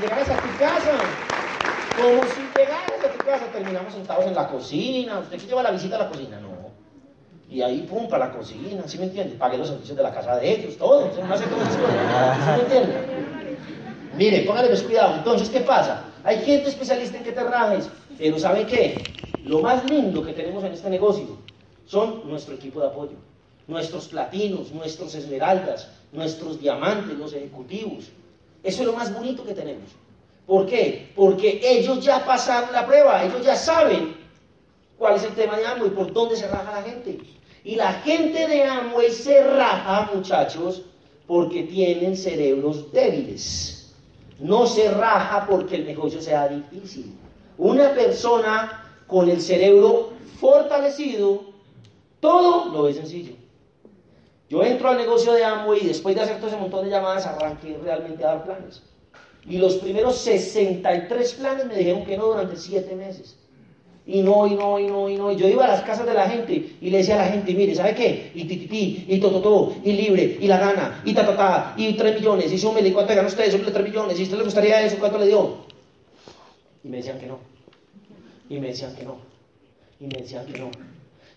llegaras, 0.01 0.29
a 0.29 0.37
tu 0.37 0.59
casa. 0.59 0.93
Como 1.97 2.23
si 2.25 2.41
llegaras 2.57 3.05
a 3.05 3.19
tu 3.19 3.25
casa, 3.25 3.47
terminamos 3.53 3.93
sentados 3.93 4.27
en 4.27 4.35
la 4.35 4.49
cocina. 4.49 5.19
¿Usted 5.21 5.39
qué 5.39 5.47
lleva 5.47 5.63
la 5.63 5.71
visita 5.71 5.97
a 5.97 6.01
la 6.01 6.09
cocina? 6.09 6.39
No. 6.39 6.53
Y 7.49 7.61
ahí, 7.61 7.87
pum, 7.89 8.09
para 8.09 8.29
la 8.29 8.33
cocina, 8.33 8.83
¿sí 8.87 8.99
me 8.99 9.05
entiende? 9.05 9.37
Pagué 9.37 9.59
los 9.59 9.69
servicios 9.69 9.97
de 9.97 10.03
la 10.03 10.13
casa 10.13 10.37
de 10.37 10.51
ellos, 10.51 10.77
todo. 10.77 11.11
No 11.27 11.35
hace 11.35 11.45
todo 11.47 11.63
eso. 11.63 11.73
¿Sí 11.73 12.51
me 12.57 12.63
entiende? 12.63 13.32
Mire, 14.17 14.43
póngale 14.43 14.69
pues 14.69 14.83
cuidado. 14.83 15.17
Entonces, 15.17 15.49
¿qué 15.49 15.61
pasa? 15.61 16.05
Hay 16.25 16.39
gente 16.45 16.69
especialista 16.69 17.17
en 17.17 17.25
que 17.25 17.33
te 17.33 17.43
rajes, 17.43 17.89
pero 18.19 18.39
¿sabe 18.39 18.67
qué? 18.67 19.03
Lo 19.45 19.61
más 19.61 19.89
lindo 19.91 20.23
que 20.25 20.33
tenemos 20.33 20.63
en 20.65 20.73
este 20.73 20.91
negocio 20.91 21.39
son 21.87 22.29
nuestro 22.29 22.55
equipo 22.55 22.81
de 22.81 22.87
apoyo, 22.89 23.17
nuestros 23.67 24.09
platinos, 24.09 24.71
nuestros 24.73 25.15
esmeraldas, 25.15 25.89
nuestros 26.13 26.61
diamantes, 26.61 27.19
los 27.19 27.33
ejecutivos. 27.33 28.11
Eso 28.63 28.83
es 28.83 28.87
lo 28.87 28.93
más 28.93 29.13
bonito 29.13 29.45
que 29.45 29.55
tenemos. 29.55 29.91
¿Por 30.47 30.67
qué? 30.67 31.11
Porque 31.17 31.61
ellos 31.63 32.05
ya 32.05 32.25
pasaron 32.25 32.73
la 32.73 32.87
prueba, 32.87 33.25
ellos 33.25 33.45
ya 33.45 33.57
saben 33.57 34.15
cuál 34.99 35.17
es 35.17 35.25
el 35.25 35.35
tema 35.35 35.57
de 35.57 35.67
Amway, 35.67 35.91
por 35.91 36.13
dónde 36.13 36.37
se 36.37 36.47
raja 36.49 36.81
la 36.81 36.83
gente. 36.83 37.19
Y 37.65 37.77
la 37.77 37.93
gente 37.95 38.47
de 38.47 38.65
Amway 38.65 39.11
se 39.11 39.43
raja, 39.43 40.11
muchachos, 40.15 40.83
porque 41.27 41.63
tienen 41.63 42.17
cerebros 42.17 42.93
débiles. 42.93 43.82
No 44.39 44.67
se 44.67 44.91
raja 44.91 45.47
porque 45.49 45.77
el 45.77 45.87
negocio 45.87 46.21
sea 46.21 46.49
difícil. 46.49 47.15
Una 47.59 47.95
persona 47.95 48.85
con 49.07 49.29
el 49.29 49.41
cerebro 49.41 50.11
fortalecido, 50.41 51.45
todo 52.21 52.73
lo 52.73 52.85
ve 52.85 52.95
sencillo. 52.95 53.35
Yo 54.49 54.63
entro 54.63 54.91
al 54.91 54.99
negocio 54.99 55.33
de 55.33 55.45
Amway 55.45 55.81
y 55.83 55.89
después 55.89 56.15
de 56.15 56.23
hacer 56.23 56.37
todo 56.37 56.49
ese 56.49 56.59
montón 56.59 56.85
de 56.85 56.91
llamadas 56.91 57.27
arranqué 57.27 57.79
realmente 57.83 58.25
a 58.25 58.29
dar 58.29 58.45
planes. 58.45 58.83
Y 59.47 59.59
los 59.59 59.77
primeros 59.77 60.17
63 60.19 61.35
planes 61.35 61.67
me 61.67 61.77
dijeron 61.77 62.05
que 62.05 62.17
no 62.17 62.27
durante 62.27 62.57
7 62.57 62.95
meses. 62.95 63.39
Y 64.05 64.23
no, 64.23 64.47
y 64.47 64.55
no, 64.55 64.81
y 64.81 64.87
no, 64.87 65.09
y 65.09 65.17
no. 65.17 65.33
Yo 65.33 65.49
iba 65.49 65.65
a 65.65 65.69
las 65.69 65.83
casas 65.83 66.07
de 66.07 66.15
la 66.15 66.29
gente 66.29 66.77
y 66.81 66.91
le 66.91 66.99
decía 66.99 67.15
a 67.15 67.27
la 67.27 67.33
gente, 67.33 67.55
mire, 67.55 67.75
¿sabe 67.75 67.95
qué? 67.95 68.33
Y 68.35 68.45
tititi, 68.45 69.05
y 69.09 69.21
tototó, 69.21 69.75
y 69.85 69.93
libre, 69.93 70.39
y 70.41 70.47
la 70.49 70.59
gana, 70.59 71.03
y 71.05 71.15
ta, 71.15 71.75
y 71.77 71.93
3 71.95 72.17
millones, 72.17 72.53
y 72.53 72.59
súmele, 72.59 72.89
¿y 72.89 72.93
cuánto 72.93 73.15
ganó 73.15 73.29
usted? 73.29 73.51
Súmele 73.51 73.71
3 73.71 73.85
millones, 73.85 74.19
y 74.19 74.23
a 74.23 74.25
usted 74.25 74.39
le 74.39 74.45
gustaría 74.45 74.83
eso, 74.83 74.97
¿cuánto 74.99 75.19
le 75.19 75.27
dio? 75.29 75.67
Y 76.83 76.89
me 76.89 76.97
decían 76.97 77.19
que 77.21 77.27
no. 77.27 77.39
Y 78.49 78.59
me 78.59 78.69
decían 78.69 78.95
que 78.97 79.05
no. 79.05 79.17
Y 80.01 80.07
me 80.07 80.21
decían 80.21 80.47
que 80.47 80.59
no. 80.59 80.71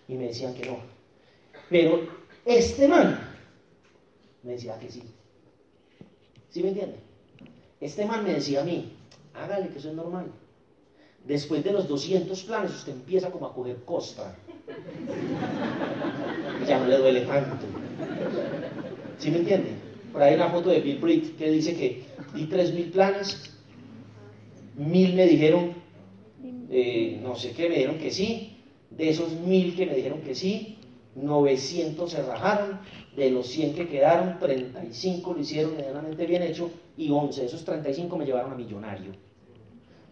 Y 0.08 0.14
me 0.14 0.26
decían 0.26 0.54
que 0.54 0.66
no. 0.66 0.78
Pero 1.70 2.00
este 2.44 2.88
man 2.88 3.20
me 4.42 4.52
decía 4.52 4.78
que 4.78 4.90
sí. 4.90 5.02
¿Sí 6.50 6.62
me 6.62 6.68
entiende? 6.70 6.96
Este 7.80 8.04
man 8.06 8.24
me 8.24 8.34
decía 8.34 8.62
a 8.62 8.64
mí, 8.64 8.92
hágale 9.34 9.68
que 9.68 9.78
eso 9.78 9.90
es 9.90 9.94
normal. 9.94 10.26
Después 11.26 11.64
de 11.64 11.72
los 11.72 11.88
200 11.88 12.40
planes, 12.44 12.70
usted 12.72 12.92
empieza 12.92 13.30
como 13.30 13.46
a 13.46 13.54
coger 13.54 13.84
costra. 13.84 14.36
Y 16.62 16.66
ya 16.66 16.78
no 16.78 16.86
le 16.86 16.98
duele 16.98 17.22
tanto. 17.22 17.66
¿Sí 19.18 19.30
me 19.32 19.38
entiende? 19.38 19.70
Por 20.12 20.22
ahí 20.22 20.30
hay 20.30 20.36
una 20.36 20.50
foto 20.50 20.70
de 20.70 20.80
Bill 20.80 20.98
Britt 20.98 21.36
que 21.36 21.50
dice 21.50 21.74
que 21.76 22.04
di 22.32 22.46
3.000 22.46 22.92
planes, 22.92 23.56
mil 24.76 25.14
me 25.14 25.26
dijeron, 25.26 25.74
eh, 26.70 27.18
no 27.20 27.34
sé 27.34 27.50
qué, 27.52 27.68
me 27.68 27.74
dijeron 27.74 27.98
que 27.98 28.12
sí. 28.12 28.52
De 28.90 29.08
esos 29.08 29.32
mil 29.32 29.74
que 29.74 29.84
me 29.84 29.96
dijeron 29.96 30.20
que 30.20 30.34
sí, 30.36 30.78
900 31.16 32.08
se 32.08 32.22
rajaron. 32.22 32.78
De 33.16 33.30
los 33.30 33.48
100 33.48 33.74
que 33.74 33.88
quedaron, 33.88 34.38
35 34.38 35.34
lo 35.34 35.40
hicieron 35.40 35.76
medianamente 35.76 36.24
bien 36.24 36.42
hecho 36.42 36.70
y 36.96 37.10
11 37.10 37.40
de 37.40 37.46
esos 37.46 37.64
35 37.64 38.16
me 38.16 38.26
llevaron 38.26 38.52
a 38.52 38.54
millonario 38.54 39.12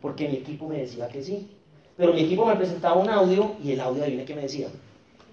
porque 0.05 0.29
mi 0.29 0.35
equipo 0.35 0.69
me 0.69 0.81
decía 0.81 1.09
que 1.09 1.23
sí. 1.23 1.49
Pero 1.97 2.13
mi 2.13 2.25
equipo 2.25 2.45
me 2.45 2.57
presentaba 2.57 2.95
un 2.97 3.09
audio 3.09 3.53
y 3.65 3.73
el 3.73 3.81
audio, 3.81 4.03
adivine 4.03 4.27
qué 4.27 4.35
me 4.35 4.43
decía. 4.43 4.69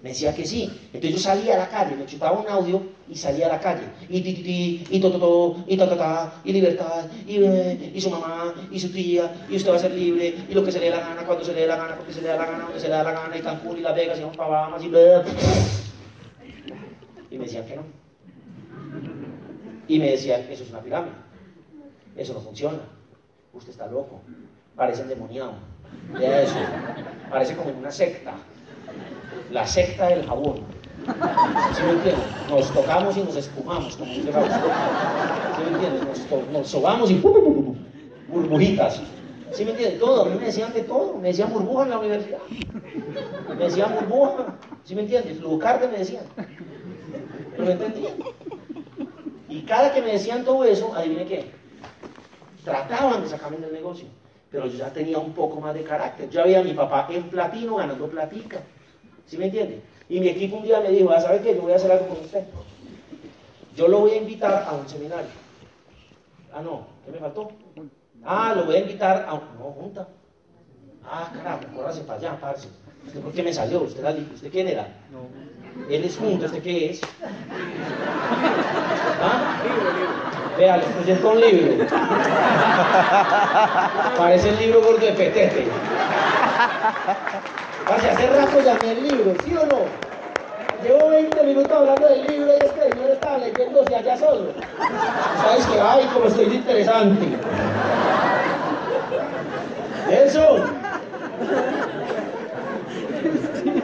Me 0.02 0.08
decía 0.08 0.34
que 0.34 0.46
sí. 0.46 0.62
Entonces 0.94 1.10
yo 1.10 1.18
salía 1.18 1.56
a 1.56 1.58
la 1.58 1.68
calle, 1.68 1.94
me 1.94 2.06
chutaba 2.06 2.40
un 2.40 2.48
audio 2.48 2.82
y 3.06 3.14
salía 3.14 3.48
a 3.48 3.50
la 3.50 3.60
calle. 3.60 3.82
Y 4.08 4.22
ti, 4.22 4.32
ti, 4.32 4.42
ti, 4.42 4.84
y 4.88 4.98
to, 4.98 5.12
to, 5.12 5.18
to, 5.18 5.64
y 5.66 5.76
ta, 5.76 5.86
ta, 5.90 5.98
ta, 5.98 6.40
y 6.42 6.54
libertad, 6.54 7.04
y, 7.28 8.00
su 8.00 8.08
mamá, 8.08 8.54
y 8.70 8.80
su 8.80 8.90
tía, 8.90 9.44
y 9.50 9.56
usted 9.56 9.72
va 9.72 9.76
a 9.76 9.78
ser 9.78 9.92
libre, 9.92 10.36
y 10.48 10.54
lo 10.54 10.64
que 10.64 10.72
se 10.72 10.78
le 10.78 10.86
dé 10.86 10.92
la 10.92 11.00
gana, 11.00 11.26
cuando 11.26 11.44
se 11.44 11.52
le 11.52 11.60
dé 11.60 11.66
la 11.66 11.76
gana, 11.76 11.94
porque 11.98 12.14
se 12.14 12.22
le 12.22 12.28
da 12.28 12.36
la 12.36 12.46
gana, 12.46 12.64
donde 12.64 12.80
se 12.80 12.88
le 12.88 12.94
da 12.94 13.02
la 13.02 13.12
gana, 13.12 13.36
y 13.36 13.42
Cancún, 13.42 13.76
y 13.76 13.82
Las 13.82 13.94
Vegas, 13.94 14.18
y 14.18 14.22
vamos 14.22 14.38
para 14.38 14.82
y 14.82 14.88
bla, 14.88 15.24
Y 17.30 17.36
me 17.36 17.44
decían 17.44 17.66
que 17.66 17.76
no. 17.76 17.82
Y 19.86 19.98
me 19.98 20.12
decían, 20.12 20.40
eso 20.48 20.64
es 20.64 20.70
una 20.70 20.80
pirámide. 20.80 21.16
Eso 22.16 22.32
no 22.32 22.40
funciona. 22.40 22.80
Usted 23.52 23.72
está 23.72 23.86
loco 23.86 24.22
parece 24.76 25.02
endemoniado. 25.02 25.54
Vea 26.12 26.42
eso. 26.42 26.56
Parece 27.30 27.56
como 27.56 27.70
en 27.70 27.76
una 27.76 27.90
secta. 27.90 28.34
La 29.50 29.66
secta 29.66 30.08
del 30.08 30.26
jabón. 30.26 30.60
¿Sí 31.74 31.82
me 31.82 31.92
entiendes? 31.92 32.24
Nos 32.48 32.72
tocamos 32.72 33.16
y 33.16 33.22
nos 33.22 33.36
espumamos, 33.36 33.96
como 33.96 34.12
dice 34.12 34.30
Fausto. 34.30 34.54
¿Sí 35.56 35.62
me 35.64 35.72
entiendes? 35.72 36.04
Nos, 36.30 36.48
nos 36.50 36.68
sobamos 36.68 37.10
y 37.10 37.20
burbujitas. 38.28 39.02
¿Sí 39.52 39.64
me 39.64 39.72
entiendes? 39.72 40.00
Todo. 40.00 40.22
A 40.22 40.28
mí 40.28 40.38
me 40.38 40.46
decían 40.46 40.72
de 40.72 40.82
todo. 40.82 41.18
Me 41.18 41.28
decían 41.28 41.52
burbuja 41.52 41.84
en 41.84 41.90
la 41.90 41.98
universidad. 41.98 42.38
Me 43.48 43.64
decían 43.64 43.94
burbuja. 43.94 44.58
¿Sí 44.84 44.94
me 44.94 45.02
entiendes? 45.02 45.38
Fluocarde 45.38 45.88
me 45.88 45.98
decían. 45.98 46.24
Pero 47.52 47.64
me 47.64 47.72
entendían. 47.72 48.14
Y 49.48 49.62
cada 49.62 49.92
que 49.92 50.00
me 50.00 50.12
decían 50.12 50.44
todo 50.44 50.64
eso, 50.64 50.94
adivine 50.94 51.26
qué. 51.26 51.50
Trataban 52.64 53.22
de 53.22 53.28
sacarme 53.28 53.58
del 53.58 53.72
negocio 53.72 54.06
pero 54.52 54.66
yo 54.66 54.78
ya 54.78 54.92
tenía 54.92 55.18
un 55.18 55.32
poco 55.32 55.60
más 55.60 55.74
de 55.74 55.82
carácter. 55.82 56.28
Yo 56.28 56.44
veía 56.44 56.60
a 56.60 56.62
mi 56.62 56.74
papá 56.74 57.08
en 57.10 57.22
platino 57.30 57.76
ganando 57.76 58.06
platica. 58.06 58.60
¿Sí 59.26 59.38
me 59.38 59.46
entiende? 59.46 59.80
Y 60.10 60.20
mi 60.20 60.28
equipo 60.28 60.56
un 60.56 60.62
día 60.62 60.78
me 60.80 60.90
dijo, 60.90 61.10
ah, 61.10 61.20
¿sabe 61.20 61.40
qué? 61.40 61.54
Yo 61.54 61.62
voy 61.62 61.72
a 61.72 61.76
hacer 61.76 61.90
algo 61.90 62.08
con 62.08 62.18
usted. 62.20 62.44
Yo 63.74 63.88
lo 63.88 64.00
voy 64.00 64.10
a 64.10 64.16
invitar 64.18 64.66
a 64.68 64.72
un 64.74 64.86
seminario. 64.86 65.30
Ah, 66.52 66.60
no, 66.60 66.86
¿qué 67.06 67.12
me 67.12 67.18
faltó? 67.18 67.50
Ah, 68.22 68.52
lo 68.54 68.66
voy 68.66 68.76
a 68.76 68.80
invitar 68.80 69.24
a 69.26 69.32
un... 69.32 69.40
No, 69.58 69.72
junta. 69.72 70.06
Ah, 71.02 71.32
carajo, 71.34 71.62
córrase 71.74 72.02
para 72.02 72.18
allá, 72.18 72.38
parce. 72.38 72.68
¿Usted 73.06 73.20
por 73.20 73.32
qué 73.32 73.42
me 73.42 73.54
salió? 73.54 73.82
¿Usted, 73.82 74.00
era, 74.00 74.10
¿Usted 74.10 74.50
quién 74.50 74.68
era? 74.68 74.86
Él 75.90 76.04
es 76.04 76.16
junto, 76.16 76.46
¿usted 76.46 76.62
qué 76.62 76.90
es? 76.90 77.00
¿Ah? 79.22 79.56
Vea, 80.58 80.76
les 80.76 80.86
presento 80.86 81.30
un 81.30 81.40
libro. 81.40 81.86
Parece 84.18 84.50
el 84.50 84.58
libro 84.58 84.82
gordo 84.82 85.06
de 85.06 85.12
Petete. 85.12 85.66
Parce, 87.88 88.10
hace 88.10 88.26
rato 88.28 88.60
llamé 88.60 88.92
el 88.92 89.02
libro, 89.08 89.34
¿sí 89.44 89.54
o 89.56 89.66
no? 89.66 89.80
Llevo 90.82 91.10
20 91.10 91.42
minutos 91.44 91.72
hablando 91.72 92.08
del 92.08 92.26
libro 92.26 92.52
y 92.52 92.64
este 92.64 92.90
señor 92.90 93.10
estaba 93.10 93.38
leyéndose 93.38 93.94
allá 93.94 94.16
solo. 94.16 94.52
¿Sabes 95.42 95.66
qué? 95.66 95.80
Ay, 95.80 96.10
como 96.12 96.26
estoy 96.26 96.46
de 96.46 96.56
interesante. 96.56 97.26
Eso. 100.10 100.64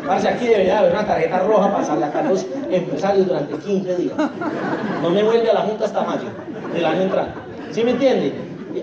Parce, 0.09 0.27
aquí 0.27 0.47
debería 0.47 0.79
haber 0.79 0.93
una 0.93 1.07
tarjeta 1.07 1.41
roja 1.41 1.71
para 1.71 1.77
pasarle 1.77 2.07
a 2.07 2.23
los 2.23 2.47
empresarios 2.71 3.27
durante 3.27 3.59
15 3.59 3.97
días. 3.97 4.15
No 5.03 5.11
me 5.11 5.23
vuelve 5.23 5.51
a 5.51 5.53
la 5.53 5.61
Junta 5.61 5.85
hasta 5.85 6.03
mayo 6.03 6.29
del 6.73 6.85
año 6.87 7.03
entrante. 7.03 7.39
¿Sí 7.73 7.85
me 7.85 7.91
entiende? 7.91 8.33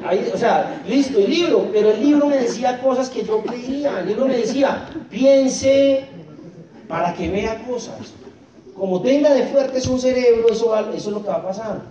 Ahí, 0.05 0.30
o 0.32 0.38
sea, 0.38 0.84
listo, 0.88 1.17
el 1.17 1.28
libro, 1.28 1.67
pero 1.73 1.89
el 1.89 1.99
libro 1.99 2.28
me 2.28 2.38
decía 2.38 2.80
cosas 2.80 3.09
que 3.09 3.23
yo 3.23 3.41
creía. 3.41 4.01
El 4.01 4.09
libro 4.09 4.28
me 4.28 4.38
decía, 4.38 4.88
piense 5.09 6.05
para 6.88 7.11
que 7.15 7.28
vea 7.28 7.65
cosas. 7.65 8.13
Como 8.78 9.01
tenga 9.01 9.34
de 9.34 9.47
fuerte 9.47 9.82
un 9.89 9.99
cerebro, 9.99 10.49
eso, 10.51 10.78
eso 10.78 10.95
es 10.95 11.05
lo 11.07 11.23
que 11.23 11.30
va 11.30 11.38
a 11.38 11.43
pasar. 11.43 11.82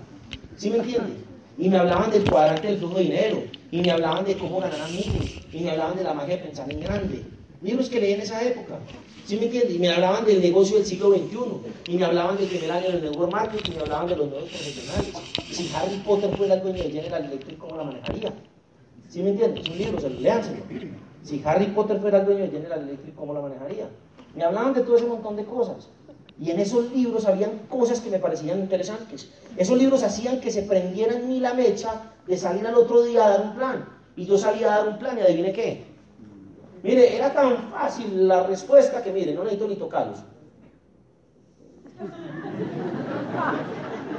¿Sí 0.57 0.71
me 0.71 0.77
entiende? 0.77 1.13
Y 1.59 1.69
me 1.69 1.79
hablaban 1.79 2.13
del 2.13 2.31
cuadrante 2.31 2.69
del 2.69 2.79
flujo 2.79 2.99
de 2.99 3.03
dinero, 3.03 3.43
y 3.73 3.81
me 3.81 3.91
hablaban 3.91 4.25
de 4.25 4.37
cómo 4.37 4.61
ganar 4.61 4.81
amigos, 4.83 5.41
y 5.53 5.65
me 5.65 5.73
hablaban 5.73 5.97
de 5.97 6.05
la 6.05 6.15
magia 6.15 6.37
de 6.37 6.43
pensar 6.43 6.71
en 6.71 6.81
grande. 6.81 7.25
Libros 7.65 7.89
que 7.89 7.99
leí 7.99 8.13
en 8.13 8.21
esa 8.21 8.43
época. 8.43 8.79
¿Sí 9.25 9.37
me 9.37 9.47
entiende? 9.47 9.73
Y 9.73 9.79
me 9.79 9.89
hablaban 9.89 10.27
del 10.27 10.43
negocio 10.43 10.77
del 10.77 10.85
siglo 10.85 11.09
XXI, 11.15 11.93
y 11.93 11.97
me 11.97 12.05
hablaban 12.05 12.37
del 12.37 12.47
primer 12.47 12.71
año 12.71 12.89
del 12.91 13.03
network 13.05 13.33
marketing, 13.33 13.71
y 13.73 13.75
me 13.77 13.81
hablaban 13.81 14.07
de 14.07 14.17
los 14.17 14.29
nuevos 14.29 14.51
profesionales. 14.51 15.15
Si 15.51 15.71
Harry 15.75 15.97
Potter 16.05 16.37
fuera 16.37 16.57
el 16.57 16.63
dueño 16.63 16.83
de 16.83 16.91
General 16.91 17.25
Electric, 17.25 17.57
¿cómo 17.57 17.79
la 17.79 17.85
manejaría? 17.85 18.35
¿Sí 19.09 19.23
me 19.23 19.31
entiende? 19.31 19.63
Es 19.63 19.69
un 19.71 19.79
libro, 19.79 19.99
se 19.99 20.11
lo 20.11 20.21
léanselo. 20.21 20.63
Si 21.23 21.41
Harry 21.43 21.67
Potter 21.69 22.01
fuera 22.01 22.19
el 22.19 22.27
dueño 22.27 22.43
de 22.43 22.51
General 22.51 22.83
Electric, 22.83 23.15
¿cómo 23.15 23.33
la 23.33 23.41
manejaría? 23.41 23.89
Me 24.37 24.45
hablaban 24.45 24.75
de 24.75 24.83
todo 24.83 24.97
ese 24.99 25.07
montón 25.07 25.37
de 25.37 25.47
cosas. 25.47 25.89
Y 26.39 26.51
en 26.51 26.61
esos 26.61 26.93
libros 26.93 27.25
habían 27.25 27.61
cosas 27.71 28.03
que 28.03 28.11
me 28.11 28.19
parecían 28.19 28.61
interesantes. 28.61 29.31
Esos 29.57 29.79
libros 29.79 30.03
hacían 30.03 30.39
que 30.43 30.51
se 30.51 30.65
prendiera 30.65 31.15
en 31.15 31.31
mí 31.31 31.41
la 31.41 31.55
mecha 31.55 32.13
de 32.27 32.37
salir 32.37 32.67
al 32.67 32.75
otro 32.75 33.03
día 33.05 33.25
a 33.25 33.31
dar 33.31 33.41
un 33.41 33.55
plan. 33.55 33.89
Y 34.17 34.27
yo 34.27 34.37
salía 34.37 34.75
a 34.75 34.79
dar 34.81 34.89
un 34.89 34.99
plan 34.99 35.17
y 35.17 35.23
adivine 35.23 35.55
qué. 35.55 35.94
Mire, 36.85 37.17
era 37.17 37.33
tan 37.33 37.71
fácil 37.71 38.29
la 38.29 38.47
respuesta 38.47 39.03
que, 39.03 39.11
mire, 39.11 39.33
no 39.33 39.43
necesito 39.43 39.69
ni 39.69 39.77
tocarlos. 39.77 40.19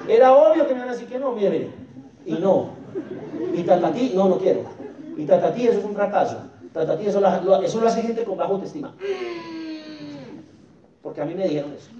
Era 0.09 0.33
obvio 0.33 0.67
que 0.67 0.73
me 0.73 0.79
iban 0.79 0.89
a 0.89 0.93
decir 0.93 1.07
que 1.07 1.19
no, 1.19 1.33
mire, 1.33 1.51
mire. 1.51 1.69
Y 2.25 2.33
no. 2.41 2.71
Y 3.53 3.61
tatatí, 3.61 4.13
no, 4.15 4.29
no 4.29 4.39
quiero. 4.39 4.63
Y 5.15 5.25
tatatí, 5.25 5.67
eso 5.67 5.77
es 5.77 5.85
un 5.85 5.93
fracaso. 5.93 6.39
Tatatí, 6.73 7.05
eso, 7.05 7.21
lo, 7.21 7.61
eso 7.61 7.79
lo 7.79 7.87
hace 7.87 8.01
gente 8.01 8.23
con 8.23 8.35
baja 8.35 8.51
autoestima. 8.51 8.95
Porque 11.03 11.21
a 11.21 11.25
mí 11.25 11.35
me 11.35 11.47
dijeron 11.47 11.71
eso. 11.71 11.91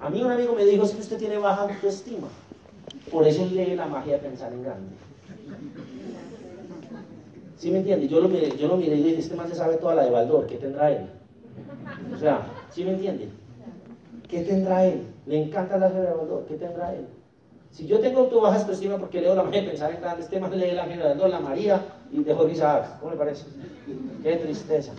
A 0.00 0.10
mí 0.10 0.22
un 0.22 0.32
amigo 0.32 0.54
me 0.54 0.66
dijo, 0.66 0.84
es 0.84 0.90
que 0.90 1.00
usted 1.00 1.16
tiene 1.16 1.38
baja 1.38 1.62
autoestima. 1.62 2.28
Por 3.10 3.26
eso 3.26 3.46
lee 3.46 3.74
la 3.74 3.86
magia 3.86 4.14
de 4.14 4.18
pensar 4.18 4.52
en 4.52 4.64
grande. 4.64 4.90
¿Sí 7.62 7.70
me 7.70 7.78
entiende? 7.78 8.08
Yo 8.08 8.18
lo 8.18 8.28
miré, 8.28 8.56
yo 8.58 8.66
lo 8.66 8.76
miré 8.76 8.96
y 8.96 9.02
dije, 9.04 9.20
este 9.20 9.36
man 9.36 9.46
se 9.48 9.54
sabe 9.54 9.76
toda 9.76 9.94
la 9.94 10.02
de 10.02 10.10
Baldor, 10.10 10.48
¿qué 10.48 10.56
tendrá 10.56 10.90
él? 10.90 11.06
O 12.12 12.18
sea, 12.18 12.40
¿sí 12.72 12.82
me 12.82 12.90
entiende? 12.90 13.28
¿Qué 14.28 14.40
tendrá 14.42 14.84
él? 14.84 15.02
Le 15.26 15.44
encanta 15.44 15.78
la 15.78 15.88
de 15.88 16.10
Baldor, 16.12 16.44
¿qué 16.48 16.54
tendrá 16.56 16.92
él? 16.92 17.06
Si 17.70 17.86
yo 17.86 18.00
tengo 18.00 18.24
tu 18.24 18.40
baja 18.40 18.58
autoestima 18.58 18.96
porque 18.98 19.20
leo 19.20 19.36
la 19.36 19.42
magia 19.44 19.62
de 19.62 19.68
pensar 19.68 19.92
en 19.92 20.00
grande, 20.00 20.22
este 20.24 20.40
man 20.40 20.50
lee 20.58 20.72
la 20.72 20.86
magia 20.86 21.14
de 21.14 21.28
la 21.28 21.38
María 21.38 21.80
y 22.10 22.24
de 22.24 22.34
Jorge 22.34 22.52
Isaac. 22.54 22.98
¿Cómo 22.98 23.12
le 23.12 23.16
parece? 23.16 23.44
Qué 24.24 24.36
tristeza. 24.38 24.90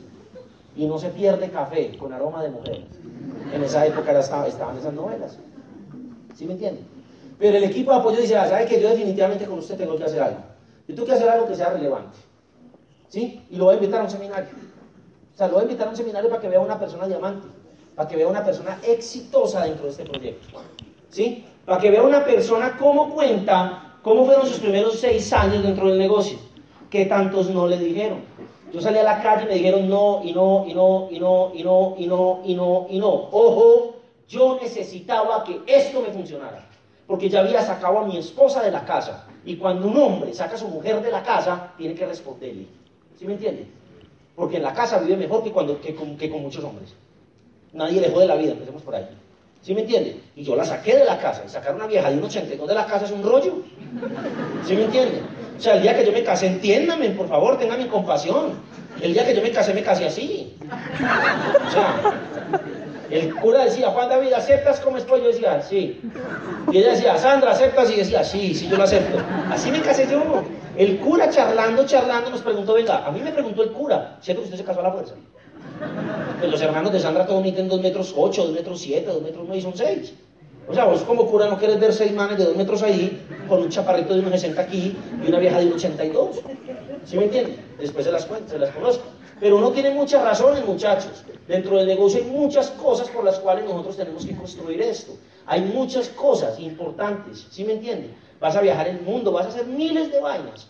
Y 0.77 0.85
no 0.85 0.97
se 0.97 1.09
pierde 1.09 1.49
café 1.49 1.97
con 1.97 2.13
aroma 2.13 2.43
de 2.43 2.49
mujeres. 2.49 2.85
En 3.53 3.61
esa 3.61 3.85
época 3.85 4.17
estaba- 4.17 4.47
estaban 4.47 4.77
esas 4.77 4.93
novelas. 4.93 5.37
¿Sí 6.33 6.45
me 6.45 6.53
entiende? 6.53 6.79
Pero 7.37 7.57
el 7.57 7.65
equipo 7.65 7.91
de 7.91 7.97
apoyo 7.97 8.21
dice, 8.21 8.37
ah, 8.37 8.47
¿sabe 8.47 8.65
que 8.67 8.79
yo 8.81 8.87
definitivamente 8.87 9.43
con 9.47 9.59
usted 9.59 9.75
tengo 9.75 9.97
que 9.97 10.05
hacer 10.05 10.21
algo? 10.21 10.39
Yo 10.87 10.95
tengo 10.95 11.05
que 11.07 11.13
hacer 11.13 11.27
algo 11.27 11.45
que 11.45 11.55
sea 11.55 11.69
relevante. 11.73 12.17
¿Sí? 13.13 13.45
Y 13.51 13.57
lo 13.57 13.65
voy 13.65 13.73
a 13.73 13.77
invitar 13.77 14.01
a 14.01 14.05
un 14.05 14.09
seminario. 14.09 14.49
O 15.35 15.37
sea, 15.37 15.45
lo 15.45 15.53
voy 15.53 15.61
a 15.61 15.65
invitar 15.65 15.85
a 15.85 15.91
un 15.91 15.95
seminario 15.95 16.31
para 16.31 16.41
que 16.41 16.49
vea 16.49 16.59
una 16.59 16.79
persona 16.79 17.05
diamante, 17.05 17.47
para 17.95 18.09
que 18.09 18.15
vea 18.15 18.27
una 18.27 18.43
persona 18.43 18.79
exitosa 18.81 19.65
dentro 19.65 19.85
de 19.85 19.91
este 19.91 20.03
proyecto. 20.03 20.59
¿Sí? 21.11 21.45
Para 21.63 21.79
que 21.79 21.91
vea 21.91 22.01
una 22.01 22.25
persona 22.25 22.75
cómo 22.75 23.13
cuenta, 23.13 23.99
cómo 24.01 24.25
fueron 24.25 24.47
sus 24.47 24.57
primeros 24.57 24.99
seis 24.99 25.31
años 25.31 25.61
dentro 25.61 25.89
del 25.89 25.99
negocio, 25.99 26.39
que 26.89 27.05
tantos 27.05 27.51
no 27.51 27.67
le 27.67 27.77
dijeron. 27.77 28.21
Yo 28.73 28.81
salí 28.81 28.97
a 28.97 29.03
la 29.03 29.21
calle 29.21 29.43
y 29.43 29.47
me 29.47 29.53
dijeron 29.53 29.87
no, 29.87 30.21
y 30.23 30.33
no, 30.33 30.65
y 30.67 30.73
no, 30.73 31.09
y 31.11 31.19
no, 31.19 31.51
y 31.53 31.61
no, 31.61 31.95
y 31.99 32.07
no, 32.07 32.41
y 32.43 32.55
no, 32.55 32.87
y 32.89 32.97
no. 32.97 33.09
Ojo, 33.09 33.95
yo 34.27 34.57
necesitaba 34.59 35.43
que 35.43 35.61
esto 35.67 36.01
me 36.01 36.07
funcionara. 36.07 36.67
Porque 37.05 37.29
ya 37.29 37.41
había 37.41 37.61
sacado 37.61 37.99
a 37.99 38.07
mi 38.07 38.17
esposa 38.17 38.63
de 38.63 38.71
la 38.71 38.83
casa. 38.83 39.27
Y 39.45 39.57
cuando 39.57 39.87
un 39.87 39.97
hombre 39.97 40.33
saca 40.33 40.55
a 40.55 40.57
su 40.57 40.67
mujer 40.67 40.99
de 41.03 41.11
la 41.11 41.21
casa, 41.21 41.73
tiene 41.77 41.93
que 41.93 42.07
responderle. 42.07 42.65
¿Sí 43.23 43.27
me 43.27 43.35
entiende? 43.35 43.65
Porque 44.35 44.57
en 44.57 44.63
la 44.63 44.73
casa 44.73 44.99
vive 44.99 45.15
mejor 45.15 45.45
que, 45.45 45.51
cuando, 45.51 45.79
que, 45.79 45.95
con, 45.95 46.41
muchos 46.41 46.61
hombres. 46.61 46.89
Nadie 47.71 48.01
le 48.01 48.09
jode 48.09 48.27
la 48.27 48.35
vida, 48.35 48.51
empecemos 48.51 48.81
por 48.81 48.93
ahí. 48.95 49.07
¿Sí 49.61 49.73
me 49.73 49.79
entiende? 49.79 50.19
Y 50.35 50.43
yo 50.43 50.57
la 50.57 50.65
saqué 50.65 50.97
de 50.97 51.05
la 51.05 51.17
casa. 51.19 51.41
Y 51.45 51.49
sacar 51.49 51.73
una 51.73 51.87
vieja 51.87 52.11
de 52.11 52.17
un 52.17 52.25
82 52.25 52.67
de 52.67 52.75
la 52.75 52.85
casa 52.85 53.05
es 53.05 53.11
un 53.11 53.23
rollo. 53.23 53.59
¿Sí 54.67 54.75
me 54.75 54.83
entiende? 54.83 55.21
O 55.57 55.61
sea, 55.61 55.75
el 55.75 55.83
día 55.83 55.95
que 55.95 56.05
yo 56.05 56.11
me 56.11 56.21
casé, 56.21 56.47
entiéndame, 56.47 57.11
por 57.11 57.29
favor, 57.29 57.57
tengan 57.57 57.79
mi 57.79 57.87
compasión. 57.87 58.59
El 59.01 59.13
día 59.13 59.25
que 59.25 59.33
yo 59.33 59.41
me 59.41 59.51
casé, 59.51 59.73
me 59.73 59.83
casé 59.83 60.05
así. 60.05 60.53
O 60.59 61.71
sea, 61.71 61.95
el 63.13 63.35
cura 63.35 63.65
decía, 63.65 63.89
Juan 63.89 64.09
David, 64.09 64.33
¿aceptas 64.33 64.79
como 64.79 64.97
estoy? 64.97 65.21
Yo 65.21 65.27
decía, 65.27 65.61
sí. 65.61 66.01
Y 66.71 66.77
ella 66.77 66.91
decía, 66.91 67.17
Sandra, 67.17 67.51
¿aceptas? 67.51 67.91
Y 67.91 67.97
decía, 67.97 68.23
sí, 68.23 68.53
sí, 68.55 68.67
yo 68.67 68.77
lo 68.77 68.83
acepto. 68.83 69.17
Así 69.49 69.71
me 69.71 69.81
casé 69.81 70.07
yo. 70.09 70.43
El 70.77 70.99
cura 70.99 71.29
charlando, 71.29 71.85
charlando, 71.85 72.29
nos 72.29 72.41
preguntó, 72.41 72.73
venga, 72.73 73.05
a 73.05 73.11
mí 73.11 73.21
me 73.21 73.31
preguntó 73.31 73.63
el 73.63 73.71
cura, 73.71 74.17
¿cierto 74.21 74.41
que 74.41 74.45
usted 74.45 74.57
se 74.57 74.63
casó 74.63 74.79
a 74.79 74.83
la 74.83 74.91
fuerza? 74.91 75.15
Pues 76.39 76.51
los 76.51 76.61
hermanos 76.61 76.91
de 76.91 76.99
Sandra 76.99 77.25
todos 77.25 77.43
miden 77.43 77.67
2 77.67 77.81
metros 77.81 78.13
8, 78.15 78.45
2 78.45 78.53
metros 78.53 78.81
7, 78.81 79.05
2 79.05 79.21
metros 79.21 79.43
9 79.45 79.57
y 79.57 79.61
son 79.61 79.75
6. 79.75 80.13
O 80.67 80.73
sea, 80.73 80.85
vos 80.85 81.01
como 81.01 81.29
cura 81.29 81.47
no 81.47 81.57
quieres 81.57 81.79
ver 81.79 81.91
seis 81.91 82.13
manes 82.13 82.37
de 82.37 82.45
2 82.45 82.55
metros 82.55 82.81
ahí, 82.83 83.21
con 83.49 83.61
un 83.61 83.69
chaparrito 83.69 84.15
de 84.15 84.23
1,60 84.23 84.57
aquí 84.57 84.95
y 85.23 85.27
una 85.27 85.39
vieja 85.39 85.59
de 85.59 85.65
1,82. 85.65 86.41
¿Sí 87.05 87.17
me 87.17 87.25
entienden? 87.25 87.57
Después 87.77 88.05
se 88.05 88.11
las 88.11 88.25
cuento, 88.25 88.51
se 88.51 88.59
las 88.59 88.69
conozco. 88.69 89.03
Pero 89.39 89.57
uno 89.57 89.71
tiene 89.71 89.91
muchas 89.91 90.23
razones, 90.23 90.65
muchachos. 90.65 91.23
Dentro 91.47 91.77
del 91.77 91.87
negocio 91.87 92.21
hay 92.23 92.29
muchas 92.29 92.69
cosas 92.71 93.09
por 93.09 93.23
las 93.23 93.39
cuales 93.39 93.65
nosotros 93.65 93.97
tenemos 93.97 94.25
que 94.25 94.35
construir 94.35 94.81
esto. 94.81 95.13
Hay 95.45 95.61
muchas 95.61 96.09
cosas 96.09 96.59
importantes, 96.59 97.47
¿sí 97.51 97.63
me 97.63 97.73
entienden? 97.73 98.15
Vas 98.39 98.55
a 98.55 98.61
viajar 98.61 98.87
el 98.87 99.01
mundo, 99.01 99.31
vas 99.31 99.47
a 99.47 99.49
hacer 99.49 99.65
miles 99.65 100.11
de 100.11 100.21
vainas. 100.21 100.67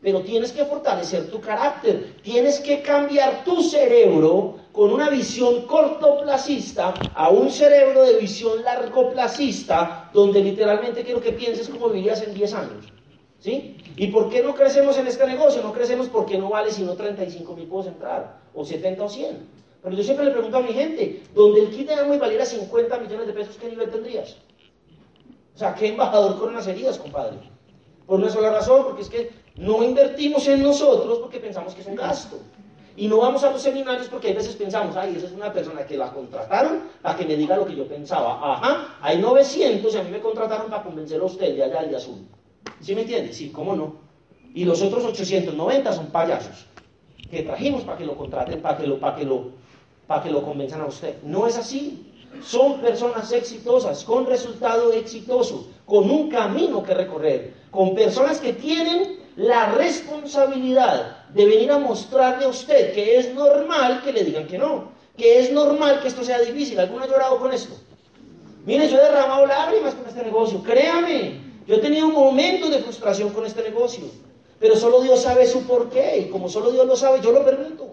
Pero 0.00 0.20
tienes 0.20 0.52
que 0.52 0.64
fortalecer 0.64 1.30
tu 1.30 1.40
carácter, 1.40 2.16
tienes 2.22 2.58
que 2.60 2.82
cambiar 2.82 3.44
tu 3.44 3.62
cerebro 3.62 4.56
con 4.72 4.92
una 4.92 5.08
visión 5.08 5.62
cortoplacista 5.66 6.94
a 7.14 7.28
un 7.28 7.50
cerebro 7.50 8.02
de 8.02 8.18
visión 8.18 8.62
largoplacista, 8.64 10.10
donde 10.12 10.40
literalmente 10.40 11.04
quiero 11.04 11.20
que 11.20 11.32
pienses 11.32 11.68
como 11.68 11.88
vivirías 11.88 12.22
en 12.22 12.34
10 12.34 12.54
años. 12.54 12.92
¿Sí? 13.42 13.76
¿Y 13.96 14.06
por 14.06 14.30
qué 14.30 14.40
no 14.40 14.54
crecemos 14.54 14.96
en 14.98 15.08
este 15.08 15.26
negocio? 15.26 15.64
No 15.64 15.72
crecemos 15.72 16.08
porque 16.08 16.38
no 16.38 16.48
vale 16.48 16.70
sino 16.70 16.94
35 16.94 17.56
mil 17.56 17.66
puedo 17.66 17.88
entrar, 17.88 18.38
o 18.54 18.64
70 18.64 19.02
o 19.02 19.08
100. 19.08 19.36
Pero 19.82 19.96
yo 19.96 20.04
siempre 20.04 20.26
le 20.26 20.30
pregunto 20.30 20.58
a 20.58 20.60
mi 20.60 20.72
gente, 20.72 21.24
donde 21.34 21.62
el 21.62 21.70
kit 21.70 21.88
de 21.88 21.94
Amway 21.94 22.20
valiera 22.20 22.46
50 22.46 22.98
millones 22.98 23.26
de 23.26 23.32
pesos, 23.32 23.56
¿qué 23.56 23.68
nivel 23.68 23.90
tendrías? 23.90 24.36
O 25.56 25.58
sea, 25.58 25.74
¿qué 25.74 25.88
embajador 25.88 26.38
heridas, 26.68 26.98
compadre? 26.98 27.36
Por 28.06 28.20
una 28.20 28.30
sola 28.30 28.52
razón, 28.52 28.84
porque 28.84 29.02
es 29.02 29.08
que 29.08 29.30
no 29.56 29.82
invertimos 29.82 30.46
en 30.46 30.62
nosotros 30.62 31.18
porque 31.18 31.40
pensamos 31.40 31.74
que 31.74 31.80
es 31.80 31.88
un 31.88 31.96
gasto. 31.96 32.38
Y 32.96 33.08
no 33.08 33.18
vamos 33.18 33.42
a 33.42 33.50
los 33.50 33.60
seminarios 33.60 34.06
porque 34.06 34.30
a 34.30 34.34
veces 34.34 34.54
pensamos, 34.54 34.94
ay, 34.94 35.14
esa 35.16 35.26
es 35.26 35.32
una 35.32 35.52
persona 35.52 35.84
que 35.84 35.96
la 35.96 36.12
contrataron 36.12 36.82
para 37.02 37.18
que 37.18 37.24
me 37.24 37.34
diga 37.34 37.56
lo 37.56 37.66
que 37.66 37.74
yo 37.74 37.88
pensaba. 37.88 38.38
Ajá, 38.40 38.98
hay 39.00 39.18
900 39.18 39.92
y 39.92 39.98
a 39.98 40.02
mí 40.04 40.10
me 40.12 40.20
contrataron 40.20 40.70
para 40.70 40.84
convencerlo 40.84 41.24
a 41.24 41.26
usted 41.26 41.56
de 41.56 41.64
allá 41.64 41.80
al 41.80 41.90
de 41.90 41.96
azul. 41.96 42.24
¿Sí 42.80 42.94
me 42.94 43.02
entiende? 43.02 43.32
Sí, 43.32 43.50
¿cómo 43.50 43.74
no? 43.76 43.96
Y 44.54 44.64
los 44.64 44.82
otros 44.82 45.04
890 45.04 45.92
son 45.92 46.06
payasos 46.06 46.66
que 47.30 47.42
trajimos 47.42 47.82
para 47.82 47.96
que 47.96 48.04
lo 48.04 48.16
contraten, 48.16 48.60
para 48.60 48.76
que 48.76 48.86
lo, 48.86 48.98
para 48.98 49.16
que 49.16 49.24
lo, 49.24 49.50
para 50.06 50.22
que 50.22 50.30
lo 50.30 50.42
convenzan 50.42 50.82
a 50.82 50.86
usted. 50.86 51.22
No 51.22 51.46
es 51.46 51.56
así. 51.56 52.08
Son 52.42 52.80
personas 52.80 53.30
exitosas, 53.32 54.04
con 54.04 54.26
resultado 54.26 54.92
exitoso, 54.92 55.68
con 55.84 56.10
un 56.10 56.28
camino 56.30 56.82
que 56.82 56.94
recorrer, 56.94 57.54
con 57.70 57.94
personas 57.94 58.40
que 58.40 58.54
tienen 58.54 59.20
la 59.36 59.72
responsabilidad 59.72 61.28
de 61.28 61.46
venir 61.46 61.70
a 61.70 61.78
mostrarle 61.78 62.44
a 62.44 62.48
usted 62.48 62.92
que 62.92 63.18
es 63.18 63.34
normal 63.34 64.02
que 64.02 64.12
le 64.12 64.24
digan 64.24 64.46
que 64.46 64.58
no, 64.58 64.92
que 65.16 65.40
es 65.40 65.52
normal 65.52 66.00
que 66.00 66.08
esto 66.08 66.24
sea 66.24 66.40
difícil. 66.40 66.78
¿Alguno 66.78 67.04
ha 67.04 67.08
llorado 67.08 67.38
con 67.38 67.52
esto? 67.52 67.74
Mire, 68.64 68.88
yo 68.88 68.98
he 68.98 69.02
derramado 69.02 69.46
lágrimas 69.46 69.94
con 69.94 70.08
este 70.08 70.22
negocio, 70.22 70.62
créame. 70.62 71.41
Yo 71.66 71.76
he 71.76 71.78
tenido 71.78 72.08
momentos 72.08 72.70
de 72.70 72.78
frustración 72.78 73.30
con 73.30 73.46
este 73.46 73.62
negocio, 73.62 74.04
pero 74.58 74.76
solo 74.76 75.00
Dios 75.00 75.20
sabe 75.20 75.46
su 75.46 75.62
porqué 75.64 76.18
y 76.18 76.30
como 76.30 76.48
solo 76.48 76.70
Dios 76.70 76.86
lo 76.86 76.96
sabe, 76.96 77.20
yo 77.20 77.32
lo 77.32 77.44
permito. 77.44 77.90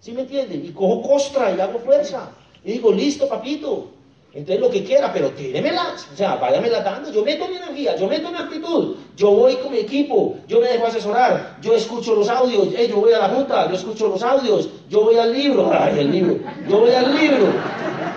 ¿Sí 0.00 0.12
me 0.12 0.22
entienden? 0.22 0.64
Y 0.64 0.70
cojo 0.70 1.02
costra 1.02 1.54
y 1.54 1.60
hago 1.60 1.78
fuerza. 1.78 2.30
Y 2.64 2.72
digo, 2.72 2.92
listo, 2.92 3.28
papito, 3.28 3.88
entonces 4.34 4.60
lo 4.60 4.70
que 4.70 4.82
quiera, 4.82 5.12
pero 5.12 5.30
tíremelas, 5.30 6.08
o 6.12 6.16
sea, 6.16 6.36
váyamela 6.36 6.80
dando. 6.80 7.12
Yo 7.12 7.22
meto 7.22 7.46
mi 7.48 7.56
energía, 7.56 7.96
yo 7.96 8.08
meto 8.08 8.30
mi 8.30 8.38
actitud, 8.38 8.96
yo 9.14 9.30
voy 9.30 9.56
con 9.56 9.72
mi 9.72 9.78
equipo, 9.78 10.36
yo 10.48 10.58
me 10.58 10.68
dejo 10.68 10.86
asesorar, 10.86 11.58
yo 11.60 11.74
escucho 11.74 12.14
los 12.14 12.30
audios, 12.30 12.68
yo 12.88 12.96
voy 12.96 13.12
a 13.12 13.18
la 13.18 13.28
junta, 13.28 13.68
yo 13.68 13.74
escucho 13.74 14.08
los 14.08 14.22
audios, 14.22 14.70
yo 14.88 15.04
voy 15.04 15.16
al 15.16 15.32
libro, 15.34 15.70
ay, 15.72 15.98
el 15.98 16.10
libro, 16.10 16.38
yo 16.66 16.80
voy 16.80 16.92
al 16.92 17.14
libro. 17.14 17.46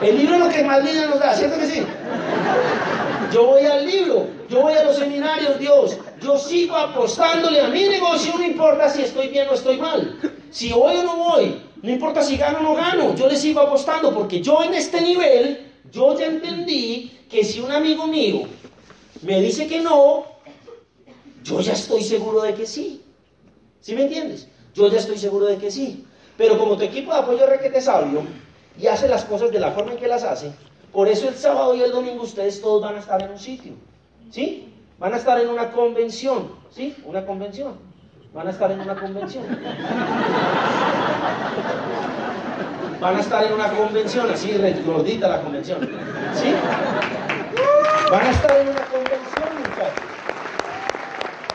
El 0.02 0.18
libro 0.18 0.36
es 0.36 0.40
lo 0.40 0.50
que 0.50 0.64
más 0.64 0.84
vida 0.84 1.06
nos 1.08 1.20
da, 1.20 1.34
¿cierto 1.34 1.60
que 1.60 1.68
sí? 1.68 1.84
Yo 3.32 3.46
voy 3.46 3.66
al 3.66 3.86
libro, 3.86 4.28
yo 4.50 4.62
voy 4.62 4.74
a 4.74 4.84
los 4.84 4.98
seminarios, 4.98 5.60
Dios, 5.60 5.98
yo 6.22 6.38
sigo 6.38 6.76
apostándole 6.76 7.62
a 7.62 7.68
mi 7.68 7.84
negocio, 7.84 8.34
no 8.38 8.44
importa 8.44 8.90
si 8.90 9.02
estoy 9.02 9.28
bien 9.30 9.48
o 9.50 9.54
estoy 9.54 9.78
mal. 9.78 10.20
Si 10.52 10.72
voy 10.72 10.98
o 10.98 11.04
no 11.04 11.16
voy, 11.18 11.62
no 11.82 11.92
importa 11.92 12.22
si 12.22 12.38
gano 12.38 12.60
o 12.60 12.64
no 12.64 12.76
gano, 12.76 13.16
yo 13.16 13.28
le 13.28 13.36
sigo 13.36 13.62
apostando 13.62 14.14
porque 14.14 14.42
yo 14.42 14.64
en 14.64 14.74
este 14.74 15.02
nivel 15.02 15.72
yo 15.92 16.18
ya 16.18 16.28
entendí 16.28 17.20
que 17.30 17.44
si 17.44 17.60
un 17.60 17.72
amigo 17.72 18.08
mío 18.08 18.44
me 19.22 19.42
dice 19.42 19.68
que 19.68 19.82
no, 19.82 20.26
yo 21.44 21.60
ya 21.62 21.74
estoy 21.74 22.04
seguro 22.04 22.42
de 22.42 22.54
que 22.54 22.66
sí. 22.66 23.02
¿Sí 23.82 23.94
me 23.94 24.04
entiendes? 24.04 24.48
Yo 24.74 24.88
ya 24.88 25.00
estoy 25.00 25.18
seguro 25.18 25.46
de 25.46 25.58
que 25.58 25.72
sí. 25.72 26.06
Pero 26.38 26.58
como 26.58 26.76
tu 26.76 26.84
equipo 26.84 27.14
de 27.14 27.20
apoyo 27.20 27.46
requete 27.46 27.82
sabio 27.82 28.24
y 28.80 28.88
hace 28.88 29.08
las 29.08 29.24
cosas 29.26 29.52
de 29.52 29.60
la 29.60 29.72
forma 29.72 29.94
en 29.94 29.98
que 29.98 30.08
las 30.08 30.24
hace, 30.24 30.52
por 30.96 31.10
eso 31.10 31.28
el 31.28 31.36
sábado 31.36 31.76
y 31.76 31.82
el 31.82 31.92
domingo 31.92 32.24
ustedes 32.24 32.62
todos 32.62 32.82
van 32.82 32.96
a 32.96 33.00
estar 33.00 33.22
en 33.22 33.32
un 33.32 33.38
sitio. 33.38 33.74
¿Sí? 34.32 34.74
Van 34.98 35.14
a 35.14 35.18
estar 35.18 35.38
en 35.42 35.50
una 35.50 35.70
convención. 35.74 36.50
¿Sí? 36.72 36.96
Una 37.04 37.26
convención. 37.26 37.74
Van 38.34 38.48
a 38.48 38.52
estar 38.52 38.72
en 38.72 38.80
una 38.80 38.96
convención. 38.96 39.44
Van 43.02 43.18
a 43.18 43.20
estar 43.20 43.44
en 43.44 43.54
una 43.54 43.74
convención, 43.74 44.32
así 44.32 44.58
gordita 44.86 45.28
la 45.28 45.42
convención. 45.42 45.82
¿Sí? 46.34 46.54
Van 48.10 48.26
a 48.28 48.32
estar 48.32 48.58
en 48.58 48.70
una 48.70 48.86
convención, 48.86 49.50
muchachos. 49.58 50.06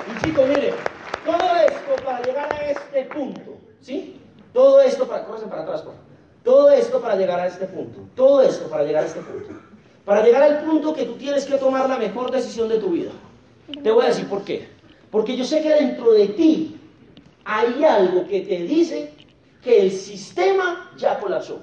Y 0.06 0.22
chicos, 0.22 0.48
mire, 0.48 0.74
todo 1.24 1.56
esto 1.66 2.04
para 2.04 2.20
llegar 2.20 2.52
a 2.52 2.70
este 2.70 3.04
punto, 3.04 3.56
¿sí? 3.80 4.20
Todo 4.52 4.82
esto 4.82 5.08
para, 5.08 5.24
para 5.24 5.62
atrás, 5.62 5.80
por 5.80 6.09
Todo 6.44 6.70
esto 6.70 7.00
para 7.00 7.16
llegar 7.16 7.40
a 7.40 7.46
este 7.46 7.66
punto. 7.66 8.00
Todo 8.14 8.42
esto 8.42 8.68
para 8.68 8.84
llegar 8.84 9.04
a 9.04 9.06
este 9.06 9.20
punto. 9.20 9.50
Para 10.04 10.24
llegar 10.24 10.42
al 10.42 10.64
punto 10.64 10.94
que 10.94 11.04
tú 11.04 11.14
tienes 11.14 11.44
que 11.44 11.58
tomar 11.58 11.88
la 11.88 11.98
mejor 11.98 12.30
decisión 12.30 12.68
de 12.68 12.78
tu 12.78 12.90
vida. 12.90 13.10
Te 13.82 13.90
voy 13.90 14.04
a 14.04 14.08
decir 14.08 14.28
por 14.28 14.42
qué. 14.42 14.68
Porque 15.10 15.36
yo 15.36 15.44
sé 15.44 15.62
que 15.62 15.70
dentro 15.70 16.12
de 16.12 16.28
ti 16.28 16.80
hay 17.44 17.84
algo 17.84 18.26
que 18.26 18.40
te 18.40 18.62
dice 18.62 19.12
que 19.62 19.82
el 19.82 19.92
sistema 19.92 20.90
ya 20.96 21.18
colapsó. 21.18 21.60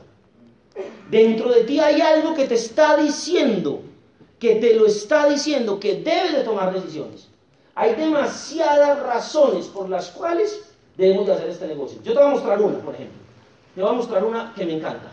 Dentro 1.09 1.49
de 1.49 1.63
ti 1.63 1.80
hay 1.80 2.01
algo 2.01 2.36
que 2.36 2.45
te 2.45 2.55
está 2.55 2.97
diciendo, 2.97 3.82
que 4.38 4.55
te 4.55 4.75
lo 4.75 4.86
está 4.86 5.28
diciendo, 5.28 5.80
que 5.80 5.95
debes 5.95 6.34
de 6.34 6.43
tomar 6.43 6.73
decisiones. 6.73 7.28
Hay 7.73 7.95
demasiadas 7.95 9.01
razones 9.01 9.67
por 9.67 9.89
las 9.89 10.09
cuales 10.11 10.73
debemos 10.97 11.28
de 11.28 11.34
hacer 11.34 11.49
este 11.49 11.67
negocio. 11.67 11.99
Yo 12.03 12.13
te 12.13 12.19
voy 12.19 12.28
a 12.28 12.32
mostrar 12.32 12.61
una, 12.61 12.80
por 12.80 12.93
ejemplo. 12.93 13.26
Te 13.78 13.84
voy 13.84 13.91
a 13.91 13.93
mostrar 13.93 14.23
una 14.23 14.53
que 14.55 14.65
me 14.65 14.73
encanta. 14.73 15.11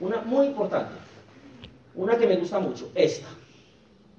Una 0.00 0.22
muy 0.22 0.46
importante. 0.46 0.94
Una 1.94 2.16
que 2.16 2.26
me 2.26 2.36
gusta 2.36 2.58
mucho. 2.58 2.90
Esta. 2.94 3.26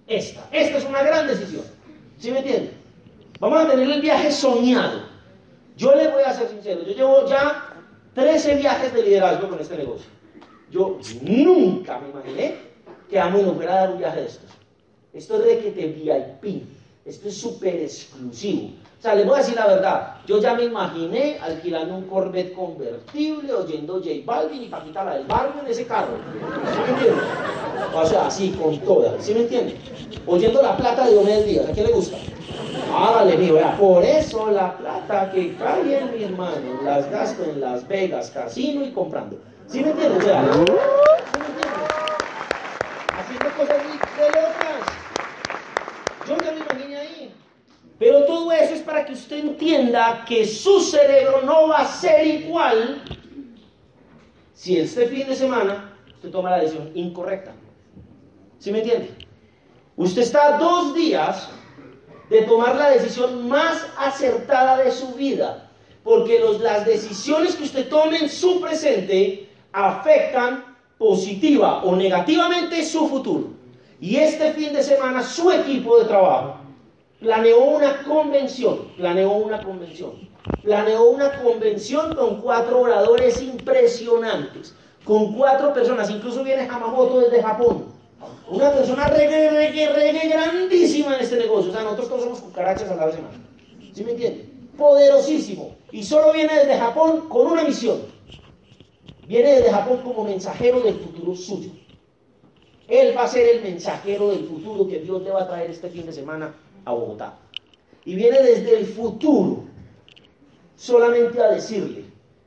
Esta. 0.05 0.47
Esta 0.51 0.77
es 0.77 0.85
una 0.85 1.01
gran 1.01 1.25
decisión. 1.25 1.63
¿Sí 2.19 2.29
me 2.29 2.37
entiendes? 2.37 2.73
Vamos 3.39 3.65
a 3.65 3.67
tener 3.67 3.89
el 3.89 3.99
viaje 3.99 4.31
soñado. 4.31 5.01
Yo 5.75 5.95
le 5.95 6.07
voy 6.07 6.21
a 6.21 6.35
ser 6.35 6.49
sincero. 6.49 6.83
Yo 6.83 6.93
llevo 6.93 7.27
ya 7.27 7.63
13 8.13 8.57
viajes 8.57 8.93
de 8.93 9.01
liderazgo 9.01 9.49
con 9.49 9.59
este 9.59 9.77
negocio. 9.77 10.05
Yo 10.69 10.99
nunca 11.23 11.97
me 11.97 12.09
imaginé 12.09 12.57
que 13.09 13.19
a 13.19 13.27
mí 13.31 13.41
no 13.41 13.55
fuera 13.55 13.73
a 13.73 13.79
dar 13.79 13.91
un 13.93 13.97
viaje 13.97 14.21
de 14.21 14.27
estos. 14.27 14.51
Esto 15.13 15.39
es 15.39 15.45
de 15.45 15.59
que 15.61 15.71
te 15.71 15.87
VIP. 15.87 16.63
Esto 17.05 17.27
es 17.27 17.37
súper 17.41 17.81
exclusivo. 17.81 18.69
O 18.99 19.01
sea, 19.01 19.15
les 19.15 19.25
voy 19.25 19.35
a 19.35 19.37
decir 19.37 19.55
la 19.55 19.65
verdad. 19.65 20.15
Yo 20.27 20.39
ya 20.39 20.55
me 20.55 20.65
imaginé 20.65 21.39
alquilando 21.41 21.95
un 21.95 22.03
Corvette 22.03 22.51
convertible, 22.51 23.53
oyendo 23.53 23.93
J 23.93 24.09
Balvin 24.25 24.63
y 24.63 24.67
Paquita 24.67 25.05
la 25.05 25.13
del 25.13 25.25
barrio 25.25 25.61
en 25.61 25.67
ese 25.71 25.87
carro. 25.87 26.17
¿Sí 26.69 26.79
me 26.81 26.89
entienden? 26.89 27.23
O 27.95 28.05
sea, 28.05 28.27
así, 28.27 28.49
con 28.61 28.77
toda. 28.79 29.13
¿Sí 29.21 29.33
me 29.33 29.41
entienden? 29.41 29.77
Oyendo 30.27 30.61
la 30.61 30.75
plata 30.75 31.05
de 31.05 31.13
Diomedes 31.13 31.45
Díaz. 31.45 31.69
¿A 31.69 31.71
quién 31.71 31.87
le 31.87 31.93
gusta? 31.93 32.17
Hágale, 32.93 33.37
mío, 33.37 33.53
vea, 33.53 33.77
por 33.77 34.03
eso 34.03 34.51
la 34.51 34.77
plata 34.77 35.31
que 35.31 35.55
cae 35.55 35.97
en 35.97 36.11
mi 36.11 36.23
hermano 36.25 36.81
las 36.83 37.09
gasto 37.09 37.45
en 37.45 37.61
Las 37.61 37.87
Vegas, 37.87 38.31
casino 38.31 38.83
y 38.83 38.91
comprando. 38.91 39.37
¿Sí 39.67 39.79
me 39.79 39.91
entiendes? 39.91 40.23
O 40.23 40.25
sea, 40.25 40.43
¿sí 40.43 40.49
me 40.49 41.45
entiendes? 41.45 41.87
Haciendo 43.17 43.49
cosas 43.55 43.77
de 43.77 44.25
locas. 44.27 44.83
Yo 46.27 46.37
ya 46.37 46.51
me 46.51 46.59
imaginé 46.59 46.97
ahí. 46.97 47.33
Pero 47.99 48.23
todo 48.23 48.49
eso 48.53 48.73
es 48.73 48.81
que 49.05 49.13
usted 49.13 49.39
entienda 49.39 50.23
que 50.27 50.45
su 50.45 50.79
cerebro 50.81 51.41
no 51.43 51.67
va 51.67 51.79
a 51.79 51.87
ser 51.87 52.25
igual 52.25 53.01
si 54.53 54.77
este 54.77 55.07
fin 55.07 55.27
de 55.27 55.35
semana 55.35 55.97
usted 56.15 56.29
toma 56.29 56.51
la 56.51 56.59
decisión 56.59 56.91
incorrecta. 56.95 57.53
¿Sí 58.59 58.71
me 58.71 58.79
entiende? 58.79 59.09
Usted 59.95 60.21
está 60.21 60.57
dos 60.57 60.93
días 60.93 61.49
de 62.29 62.43
tomar 62.43 62.75
la 62.75 62.89
decisión 62.91 63.47
más 63.47 63.87
acertada 63.97 64.77
de 64.77 64.91
su 64.91 65.13
vida. 65.13 65.69
Porque 66.03 66.39
las 66.61 66.85
decisiones 66.85 67.55
que 67.55 67.63
usted 67.63 67.89
tome 67.89 68.17
en 68.17 68.29
su 68.29 68.61
presente 68.61 69.49
afectan 69.73 70.77
positiva 70.97 71.83
o 71.83 71.95
negativamente 71.95 72.83
su 72.83 73.07
futuro. 73.07 73.49
Y 73.99 74.15
este 74.15 74.53
fin 74.53 74.73
de 74.73 74.83
semana 74.83 75.21
su 75.23 75.51
equipo 75.51 75.99
de 75.99 76.05
trabajo 76.05 76.58
planeó 77.19 77.63
una 77.63 78.03
convención, 78.03 78.87
planeó 78.97 79.31
una 79.31 79.61
convención, 79.61 80.13
planeó 80.63 81.09
una 81.09 81.41
convención 81.41 82.15
con 82.15 82.41
cuatro 82.41 82.81
oradores 82.81 83.41
impresionantes, 83.41 84.73
con 85.03 85.33
cuatro 85.33 85.73
personas, 85.73 86.09
incluso 86.09 86.43
viene 86.43 86.67
Hamamoto 86.67 87.19
desde 87.19 87.43
Japón, 87.43 87.85
una 88.47 88.71
persona 88.71 89.07
reggae, 89.09 89.49
reggae, 89.49 89.93
reggae 89.93 90.29
grandísima 90.29 91.15
en 91.15 91.21
este 91.21 91.37
negocio. 91.37 91.71
O 91.71 91.73
sea, 91.73 91.83
nosotros 91.83 92.09
todos 92.09 92.23
somos 92.23 92.39
cucarachas 92.39 92.89
a 92.89 92.95
la 92.95 93.11
semana. 93.11 93.37
¿Sí 93.93 94.03
me 94.03 94.11
entiende? 94.11 94.49
Poderosísimo. 94.77 95.75
Y 95.91 96.03
solo 96.03 96.33
viene 96.33 96.53
desde 96.53 96.77
Japón 96.77 97.29
con 97.29 97.47
una 97.47 97.63
misión. 97.63 98.01
Viene 99.27 99.55
desde 99.55 99.71
Japón 99.71 100.01
como 100.03 100.23
mensajero 100.23 100.81
del 100.81 100.95
futuro 100.95 101.35
suyo. 101.35 101.71
Él 102.87 103.15
va 103.15 103.23
a 103.23 103.27
ser 103.27 103.47
el 103.55 103.61
mensajero 103.61 104.31
del 104.31 104.45
futuro 104.45 104.87
que 104.87 104.99
Dios 104.99 105.21
le 105.21 105.29
va 105.29 105.43
a 105.43 105.47
traer 105.47 105.69
este 105.69 105.89
fin 105.89 106.05
de 106.05 106.13
semana 106.13 106.53
a 106.85 106.91
Bogotá. 106.91 107.37
Y 108.05 108.15
viene 108.15 108.41
desde 108.41 108.79
el 108.79 108.85
futuro 108.85 109.63
solamente 110.75 111.41
a 111.41 111.51
decirle 111.51 112.05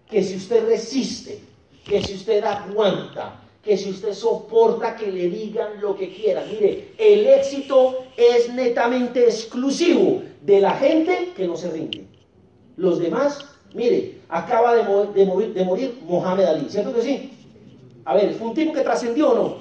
que 0.08 0.22
si 0.22 0.36
usted 0.36 0.66
resiste, 0.66 1.40
que 1.84 2.02
si 2.02 2.14
usted 2.14 2.44
aguanta, 2.44 3.42
que 3.62 3.76
si 3.76 3.90
usted 3.90 4.12
soporta 4.12 4.96
que 4.96 5.10
le 5.10 5.28
digan 5.28 5.80
lo 5.80 5.96
que 5.96 6.12
quieran. 6.12 6.44
Mire, 6.50 6.94
el 6.98 7.26
éxito 7.26 8.04
es 8.16 8.52
netamente 8.52 9.24
exclusivo 9.24 10.22
de 10.42 10.60
la 10.60 10.72
gente 10.72 11.32
que 11.36 11.46
no 11.46 11.56
se 11.56 11.70
rinde. 11.70 12.04
Los 12.76 12.98
demás, 12.98 13.44
mire, 13.74 14.18
acaba 14.28 14.74
de, 14.74 14.82
morir, 15.24 15.54
de 15.54 15.64
morir 15.64 15.98
Mohamed 16.06 16.44
Ali, 16.44 16.68
¿cierto 16.68 16.92
que 16.92 17.02
sí? 17.02 17.32
A 18.04 18.14
ver, 18.14 18.34
¿fue 18.34 18.48
un 18.48 18.54
tipo 18.54 18.72
que 18.72 18.80
trascendió 18.80 19.30
o 19.30 19.34
no? 19.34 19.56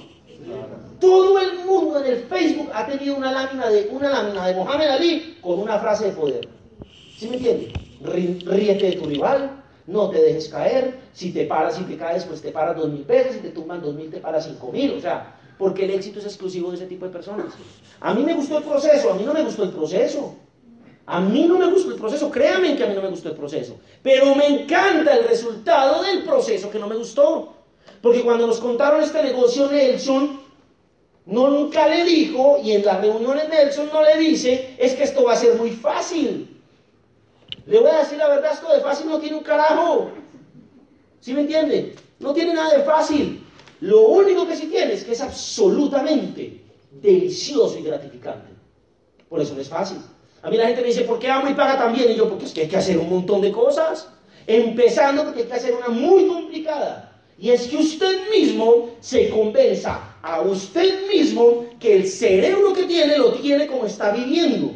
Todo 1.02 1.40
el 1.40 1.66
mundo 1.66 2.00
en 2.00 2.06
el 2.06 2.20
Facebook 2.26 2.70
ha 2.74 2.86
tenido 2.86 3.18
una 3.18 3.32
lámina 3.32 3.70
de, 3.70 3.90
una 3.92 4.10
lámina 4.10 4.48
de 4.48 4.54
Mohamed 4.54 4.88
Ali 4.88 5.38
con 5.42 5.60
una 5.60 5.80
frase 5.80 6.06
de 6.06 6.12
poder. 6.12 6.48
¿Sí 7.18 7.28
me 7.28 7.38
entiende? 7.38 7.74
Ríete 8.04 8.86
de 8.86 8.92
tu 8.94 9.06
rival, 9.06 9.64
no 9.88 10.10
te 10.12 10.22
dejes 10.22 10.48
caer, 10.50 11.00
si 11.14 11.32
te 11.34 11.46
paras 11.46 11.80
y 11.80 11.84
te 11.84 11.98
caes, 11.98 12.24
pues 12.26 12.42
te 12.42 12.52
paras 12.52 12.78
dos 12.78 12.90
mil 12.90 13.02
pesos, 13.02 13.34
si 13.34 13.40
te 13.40 13.50
tumban 13.50 13.82
dos 13.82 13.96
mil, 13.96 14.12
te 14.12 14.20
paras 14.20 14.46
cinco 14.46 14.72
mil, 14.72 14.92
o 14.92 15.02
sea, 15.02 15.40
porque 15.58 15.86
el 15.86 15.92
éxito 15.92 16.20
es 16.20 16.26
exclusivo 16.26 16.70
de 16.70 16.78
ese 16.78 16.86
tipo 16.86 17.06
de 17.06 17.12
personas. 17.12 17.48
A 18.00 18.14
mí 18.14 18.24
me 18.24 18.36
gustó 18.36 18.60
el 18.60 18.64
proceso, 18.64 19.12
a 19.12 19.16
mí 19.16 19.24
no 19.26 19.34
me 19.34 19.44
gustó 19.44 19.64
el 19.64 19.72
proceso. 19.72 20.36
A 21.08 21.20
mí 21.20 21.46
no 21.46 21.58
me 21.58 21.66
gustó 21.66 21.92
el 21.92 22.00
proceso, 22.00 22.30
créanme 22.30 22.76
que 22.76 22.84
a 22.84 22.88
mí 22.88 22.94
no 22.94 23.02
me 23.02 23.10
gustó 23.10 23.30
el 23.30 23.36
proceso, 23.36 23.76
pero 24.04 24.36
me 24.36 24.46
encanta 24.46 25.18
el 25.18 25.28
resultado 25.28 26.04
del 26.04 26.24
proceso 26.24 26.70
que 26.70 26.78
no 26.78 26.88
me 26.88 26.96
gustó. 26.96 27.56
Porque 28.02 28.22
cuando 28.22 28.48
nos 28.48 28.60
contaron 28.60 29.02
este 29.02 29.22
negocio, 29.22 29.70
Nelson 29.70 30.40
nunca 31.32 31.88
le 31.88 32.04
dijo, 32.04 32.60
y 32.62 32.74
en 32.74 32.86
las 32.86 33.02
reuniones 33.02 33.50
Nelson 33.50 33.90
no 33.92 34.04
le 34.04 34.18
dice, 34.18 34.76
es 34.78 34.94
que 34.94 35.04
esto 35.04 35.24
va 35.24 35.34
a 35.34 35.38
ser 35.38 35.56
muy 35.56 35.72
fácil. 35.72 36.62
Le 37.66 37.80
voy 37.80 37.90
a 37.90 38.00
decir 38.00 38.18
la 38.18 38.28
verdad, 38.28 38.52
esto 38.54 38.72
de 38.72 38.82
fácil 38.82 39.08
no 39.08 39.20
tiene 39.20 39.38
un 39.38 39.44
carajo. 39.44 40.12
¿Sí 41.22 41.34
me 41.34 41.42
entiende? 41.42 41.96
No 42.20 42.34
tiene 42.34 42.54
nada 42.54 42.78
de 42.78 42.84
fácil. 42.84 43.44
Lo 43.80 44.02
único 44.02 44.46
que 44.46 44.56
sí 44.56 44.68
tiene 44.68 44.94
es 44.94 45.04
que 45.04 45.14
es 45.14 45.22
absolutamente 45.22 46.62
delicioso 46.92 47.80
y 47.80 47.84
gratificante. 47.84 48.52
Por 49.30 49.40
eso 49.40 49.56
no 49.56 49.62
es 49.62 49.70
fácil. 49.70 50.00
A 50.42 50.50
mí 50.50 50.58
la 50.58 50.68
gente 50.68 50.82
me 50.82 50.88
dice, 50.88 51.04
¿por 51.04 51.18
qué 51.18 51.30
amo 51.30 51.50
y 51.50 51.54
paga 51.54 51.78
tan 51.78 51.94
bien? 51.94 52.12
Y 52.12 52.16
yo, 52.16 52.28
porque 52.28 52.46
es 52.46 52.52
que 52.52 52.62
hay 52.62 52.68
que 52.68 52.78
hacer 52.78 52.98
un 52.98 53.10
montón 53.10 53.42
de 53.42 53.52
cosas. 53.52 54.10
Empezando 54.46 55.24
porque 55.24 55.44
hay 55.44 55.48
que 55.48 55.54
hacer 55.54 55.76
una 55.76 55.88
muy 55.88 56.28
complicada. 56.28 57.20
Y 57.40 57.52
es 57.52 57.68
que 57.68 57.78
usted 57.78 58.30
mismo 58.32 58.90
se 59.00 59.30
convenza 59.30 60.11
a 60.22 60.42
usted 60.42 61.08
mismo 61.10 61.66
que 61.80 61.96
el 61.98 62.08
cerebro 62.08 62.74
que 62.74 62.84
tiene 62.84 63.18
lo 63.18 63.34
tiene 63.34 63.68
como 63.68 63.86
está 63.86 64.12
viviendo. 64.12 64.74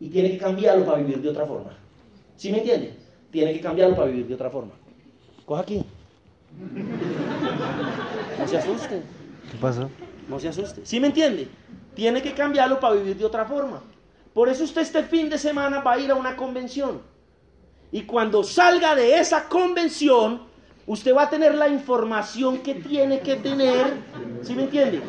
Y 0.00 0.08
tiene 0.08 0.30
que 0.32 0.38
cambiarlo 0.38 0.84
para 0.84 0.98
vivir 0.98 1.20
de 1.20 1.28
otra 1.28 1.46
forma. 1.46 1.76
¿Sí 2.36 2.50
me 2.50 2.58
entiende? 2.58 2.94
Tiene 3.30 3.52
que 3.52 3.60
cambiarlo 3.60 3.96
para 3.96 4.08
vivir 4.08 4.26
de 4.26 4.34
otra 4.34 4.50
forma. 4.50 4.72
Coja 5.44 5.62
aquí. 5.62 5.84
No 8.38 8.48
se 8.48 8.58
asuste. 8.58 9.02
¿Qué 9.50 9.58
pasó? 9.60 9.90
No 10.28 10.38
se 10.38 10.48
asuste. 10.48 10.84
¿Sí 10.84 11.00
me 11.00 11.08
entiende? 11.08 11.48
Tiene 11.94 12.22
que 12.22 12.32
cambiarlo 12.32 12.80
para 12.80 12.94
vivir 12.94 13.16
de 13.16 13.24
otra 13.24 13.44
forma. 13.44 13.82
Por 14.32 14.48
eso 14.48 14.64
usted 14.64 14.82
este 14.82 15.04
fin 15.04 15.28
de 15.30 15.38
semana 15.38 15.80
va 15.80 15.94
a 15.94 15.98
ir 15.98 16.10
a 16.10 16.14
una 16.14 16.36
convención. 16.36 17.00
Y 17.92 18.02
cuando 18.02 18.42
salga 18.42 18.94
de 18.94 19.18
esa 19.18 19.48
convención, 19.48 20.42
usted 20.86 21.14
va 21.14 21.22
a 21.22 21.30
tener 21.30 21.54
la 21.54 21.68
información 21.68 22.58
que 22.58 22.74
tiene 22.74 23.20
que 23.20 23.36
tener. 23.36 23.94
¿Sí 24.42 24.54
me 24.54 24.64
entiende? 24.64 25.02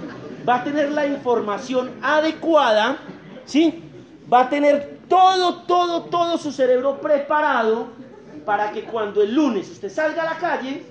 Va 0.47 0.55
a 0.55 0.63
tener 0.63 0.91
la 0.91 1.05
información 1.05 1.91
adecuada. 2.01 2.97
¿Sí? 3.45 3.84
Va 4.32 4.41
a 4.41 4.49
tener 4.49 4.99
todo, 5.07 5.63
todo, 5.63 6.03
todo 6.03 6.38
su 6.38 6.51
cerebro 6.51 6.99
preparado 6.99 7.88
para 8.45 8.71
que 8.71 8.84
cuando 8.84 9.21
el 9.21 9.34
lunes 9.34 9.69
usted 9.69 9.91
salga 9.91 10.23
a 10.23 10.26
la 10.26 10.38
calle 10.38 10.84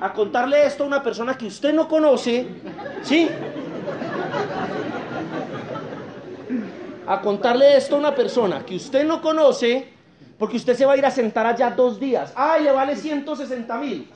a 0.00 0.12
contarle 0.12 0.66
esto 0.66 0.84
a 0.84 0.86
una 0.86 1.02
persona 1.02 1.36
que 1.36 1.46
usted 1.46 1.72
no 1.74 1.88
conoce, 1.88 2.46
¿sí? 3.02 3.28
A 7.06 7.20
contarle 7.20 7.76
esto 7.76 7.96
a 7.96 7.98
una 7.98 8.14
persona 8.14 8.64
que 8.64 8.76
usted 8.76 9.04
no 9.04 9.20
conoce, 9.20 9.92
porque 10.38 10.56
usted 10.56 10.74
se 10.74 10.86
va 10.86 10.92
a 10.92 10.96
ir 10.96 11.04
a 11.04 11.10
sentar 11.10 11.46
allá 11.46 11.70
dos 11.70 11.98
días. 11.98 12.32
¡Ay, 12.36 12.64
le 12.64 12.72
vale 12.72 12.96
160 12.96 13.78
mil! 13.78 14.10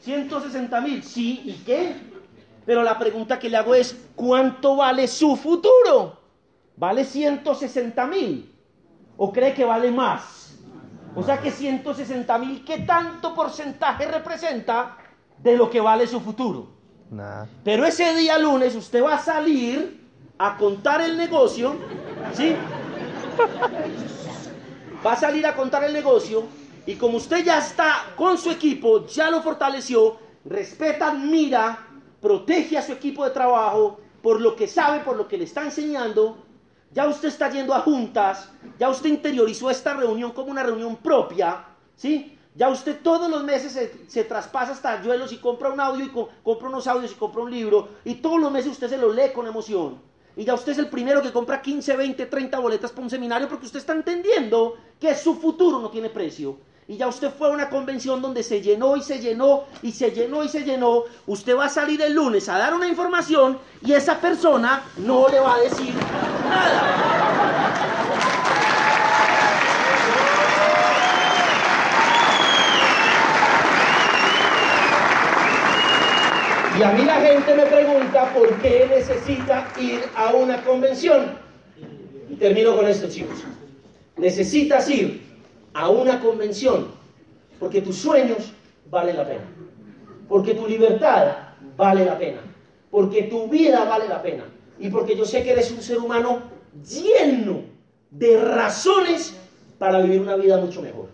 160 0.00 0.80
mil, 0.80 1.02
sí, 1.02 1.42
¿y 1.44 1.52
qué? 1.64 1.94
Pero 2.66 2.82
la 2.82 2.98
pregunta 2.98 3.38
que 3.38 3.48
le 3.48 3.56
hago 3.56 3.74
es, 3.74 3.96
¿cuánto 4.14 4.76
vale 4.76 5.06
su 5.06 5.36
futuro? 5.36 6.18
¿Vale 6.76 7.04
160 7.04 8.06
mil? 8.06 8.52
¿O 9.16 9.32
cree 9.32 9.54
que 9.54 9.64
vale 9.64 9.90
más? 9.90 10.56
O 11.14 11.22
sea 11.22 11.40
que 11.40 11.50
160 11.50 12.38
mil, 12.38 12.64
¿qué 12.64 12.78
tanto 12.78 13.34
porcentaje 13.34 14.06
representa 14.06 14.96
de 15.38 15.56
lo 15.56 15.68
que 15.70 15.80
vale 15.80 16.06
su 16.06 16.20
futuro? 16.20 16.68
Nada. 17.10 17.46
Pero 17.62 17.84
ese 17.84 18.14
día 18.14 18.38
lunes 18.38 18.74
usted 18.74 19.02
va 19.02 19.16
a 19.16 19.18
salir 19.18 20.00
a 20.38 20.56
contar 20.56 21.02
el 21.02 21.16
negocio, 21.16 21.76
¿sí? 22.32 22.56
Va 25.04 25.12
a 25.12 25.16
salir 25.16 25.44
a 25.46 25.54
contar 25.56 25.82
el 25.84 25.92
negocio 25.92 26.46
y 26.86 26.94
como 26.96 27.16
usted 27.16 27.44
ya 27.44 27.58
está 27.58 28.12
con 28.16 28.38
su 28.38 28.50
equipo, 28.50 29.06
ya 29.06 29.30
lo 29.30 29.42
fortaleció, 29.42 30.16
respeta, 30.44 31.08
admira, 31.10 31.78
protege 32.20 32.78
a 32.78 32.82
su 32.82 32.92
equipo 32.92 33.24
de 33.24 33.30
trabajo 33.30 33.98
por 34.22 34.40
lo 34.40 34.54
que 34.54 34.68
sabe, 34.68 35.00
por 35.00 35.16
lo 35.16 35.26
que 35.26 35.36
le 35.36 35.44
está 35.44 35.64
enseñando, 35.64 36.36
ya 36.92 37.08
usted 37.08 37.28
está 37.28 37.50
yendo 37.50 37.74
a 37.74 37.80
juntas, 37.80 38.48
ya 38.78 38.88
usted 38.88 39.10
interiorizó 39.10 39.70
esta 39.70 39.94
reunión 39.94 40.30
como 40.30 40.50
una 40.52 40.62
reunión 40.62 40.96
propia, 40.96 41.64
¿sí? 41.96 42.38
Ya 42.54 42.68
usted 42.68 43.00
todos 43.02 43.28
los 43.30 43.42
meses 43.42 43.72
se, 44.06 44.24
traspasa 44.24 44.72
hasta 44.72 45.02
yuelos 45.02 45.32
y 45.32 45.38
compra 45.38 45.70
un 45.70 45.80
audio 45.80 46.04
y 46.04 46.10
co- 46.10 46.28
compra 46.44 46.68
unos 46.68 46.86
audios 46.86 47.12
y 47.12 47.14
compra 47.14 47.42
un 47.42 47.50
libro 47.50 47.88
y 48.04 48.16
todos 48.16 48.38
los 48.40 48.52
meses 48.52 48.72
usted 48.72 48.88
se 48.90 48.98
lo 48.98 49.10
lee 49.12 49.32
con 49.34 49.46
emoción. 49.46 50.11
Y 50.36 50.44
ya 50.44 50.54
usted 50.54 50.72
es 50.72 50.78
el 50.78 50.88
primero 50.88 51.20
que 51.20 51.32
compra 51.32 51.60
15, 51.60 51.96
20, 51.96 52.26
30 52.26 52.58
boletas 52.58 52.90
para 52.90 53.02
un 53.02 53.10
seminario 53.10 53.48
porque 53.48 53.66
usted 53.66 53.80
está 53.80 53.92
entendiendo 53.92 54.76
que 54.98 55.14
su 55.14 55.34
futuro 55.34 55.80
no 55.80 55.90
tiene 55.90 56.08
precio. 56.08 56.56
Y 56.88 56.96
ya 56.96 57.06
usted 57.06 57.30
fue 57.30 57.48
a 57.48 57.52
una 57.52 57.70
convención 57.70 58.20
donde 58.20 58.42
se 58.42 58.60
llenó 58.60 58.96
y 58.96 59.02
se 59.02 59.20
llenó 59.20 59.64
y 59.82 59.92
se 59.92 60.10
llenó 60.10 60.42
y 60.42 60.48
se 60.48 60.64
llenó. 60.64 61.04
Usted 61.26 61.56
va 61.56 61.66
a 61.66 61.68
salir 61.68 62.02
el 62.02 62.14
lunes 62.14 62.48
a 62.48 62.58
dar 62.58 62.74
una 62.74 62.88
información 62.88 63.58
y 63.82 63.92
esa 63.92 64.20
persona 64.20 64.82
no 64.96 65.28
le 65.28 65.38
va 65.38 65.54
a 65.54 65.60
decir 65.60 65.94
nada. 66.48 68.31
Y 76.78 76.82
a 76.82 76.92
mí 76.92 77.04
la 77.04 77.20
gente 77.20 77.54
me 77.54 77.66
pregunta 77.66 78.32
por 78.32 78.60
qué 78.62 78.86
necesita 78.88 79.68
ir 79.78 80.00
a 80.16 80.32
una 80.32 80.64
convención. 80.64 81.36
Y 82.30 82.36
termino 82.36 82.74
con 82.74 82.88
esto, 82.88 83.08
chicos. 83.08 83.44
Necesitas 84.16 84.88
ir 84.88 85.20
a 85.74 85.90
una 85.90 86.20
convención 86.20 86.88
porque 87.60 87.82
tus 87.82 87.96
sueños 87.96 88.52
valen 88.90 89.18
la 89.18 89.26
pena. 89.26 89.44
Porque 90.28 90.54
tu 90.54 90.66
libertad 90.66 91.36
vale 91.76 92.06
la 92.06 92.18
pena. 92.18 92.40
Porque 92.90 93.24
tu 93.24 93.48
vida 93.48 93.84
vale 93.84 94.08
la 94.08 94.22
pena. 94.22 94.44
Y 94.78 94.88
porque 94.88 95.14
yo 95.14 95.26
sé 95.26 95.42
que 95.42 95.52
eres 95.52 95.70
un 95.72 95.82
ser 95.82 95.98
humano 95.98 96.40
lleno 96.88 97.60
de 98.10 98.42
razones 98.42 99.36
para 99.78 100.00
vivir 100.00 100.22
una 100.22 100.36
vida 100.36 100.56
mucho 100.56 100.80
mejor. 100.80 101.08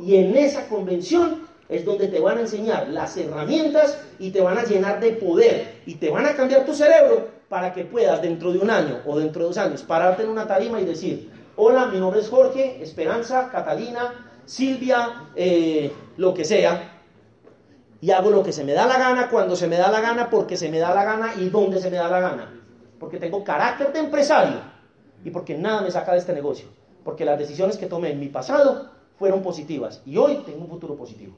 Y 0.00 0.16
en 0.16 0.36
esa 0.36 0.68
convención 0.68 1.42
es 1.72 1.84
donde 1.84 2.08
te 2.08 2.20
van 2.20 2.38
a 2.38 2.42
enseñar 2.42 2.88
las 2.88 3.16
herramientas 3.16 3.98
y 4.18 4.30
te 4.30 4.40
van 4.40 4.58
a 4.58 4.64
llenar 4.64 5.00
de 5.00 5.12
poder 5.12 5.80
y 5.86 5.94
te 5.94 6.10
van 6.10 6.26
a 6.26 6.34
cambiar 6.34 6.66
tu 6.66 6.74
cerebro 6.74 7.28
para 7.48 7.72
que 7.72 7.84
puedas 7.84 8.20
dentro 8.20 8.52
de 8.52 8.58
un 8.58 8.70
año 8.70 9.00
o 9.06 9.18
dentro 9.18 9.42
de 9.42 9.48
dos 9.48 9.58
años 9.58 9.82
pararte 9.82 10.22
en 10.22 10.28
una 10.28 10.46
tarima 10.46 10.80
y 10.80 10.84
decir, 10.84 11.30
hola, 11.56 11.86
mi 11.86 11.98
nombre 11.98 12.20
es 12.20 12.28
Jorge, 12.28 12.82
Esperanza, 12.82 13.50
Catalina, 13.50 14.12
Silvia, 14.44 15.28
eh, 15.34 15.90
lo 16.16 16.34
que 16.34 16.44
sea, 16.44 16.92
y 18.02 18.10
hago 18.10 18.30
lo 18.30 18.42
que 18.42 18.52
se 18.52 18.64
me 18.64 18.72
da 18.72 18.86
la 18.86 18.98
gana, 18.98 19.30
cuando 19.30 19.54
se 19.54 19.68
me 19.68 19.76
da 19.76 19.90
la 19.90 20.00
gana, 20.00 20.28
porque 20.28 20.56
se 20.56 20.68
me 20.68 20.78
da 20.78 20.92
la 20.92 21.04
gana 21.04 21.34
y 21.38 21.50
donde 21.50 21.80
se 21.80 21.88
me 21.88 21.96
da 21.96 22.08
la 22.08 22.20
gana. 22.20 22.52
Porque 22.98 23.18
tengo 23.18 23.44
carácter 23.44 23.92
de 23.92 24.00
empresario 24.00 24.60
y 25.24 25.30
porque 25.30 25.56
nada 25.56 25.82
me 25.82 25.90
saca 25.90 26.12
de 26.12 26.18
este 26.18 26.32
negocio. 26.32 26.66
Porque 27.04 27.24
las 27.24 27.38
decisiones 27.38 27.76
que 27.76 27.86
tomé 27.86 28.10
en 28.10 28.18
mi 28.18 28.28
pasado 28.28 28.90
fueron 29.18 29.42
positivas 29.42 30.02
y 30.04 30.16
hoy 30.16 30.42
tengo 30.44 30.64
un 30.64 30.68
futuro 30.68 30.96
positivo. 30.96 31.36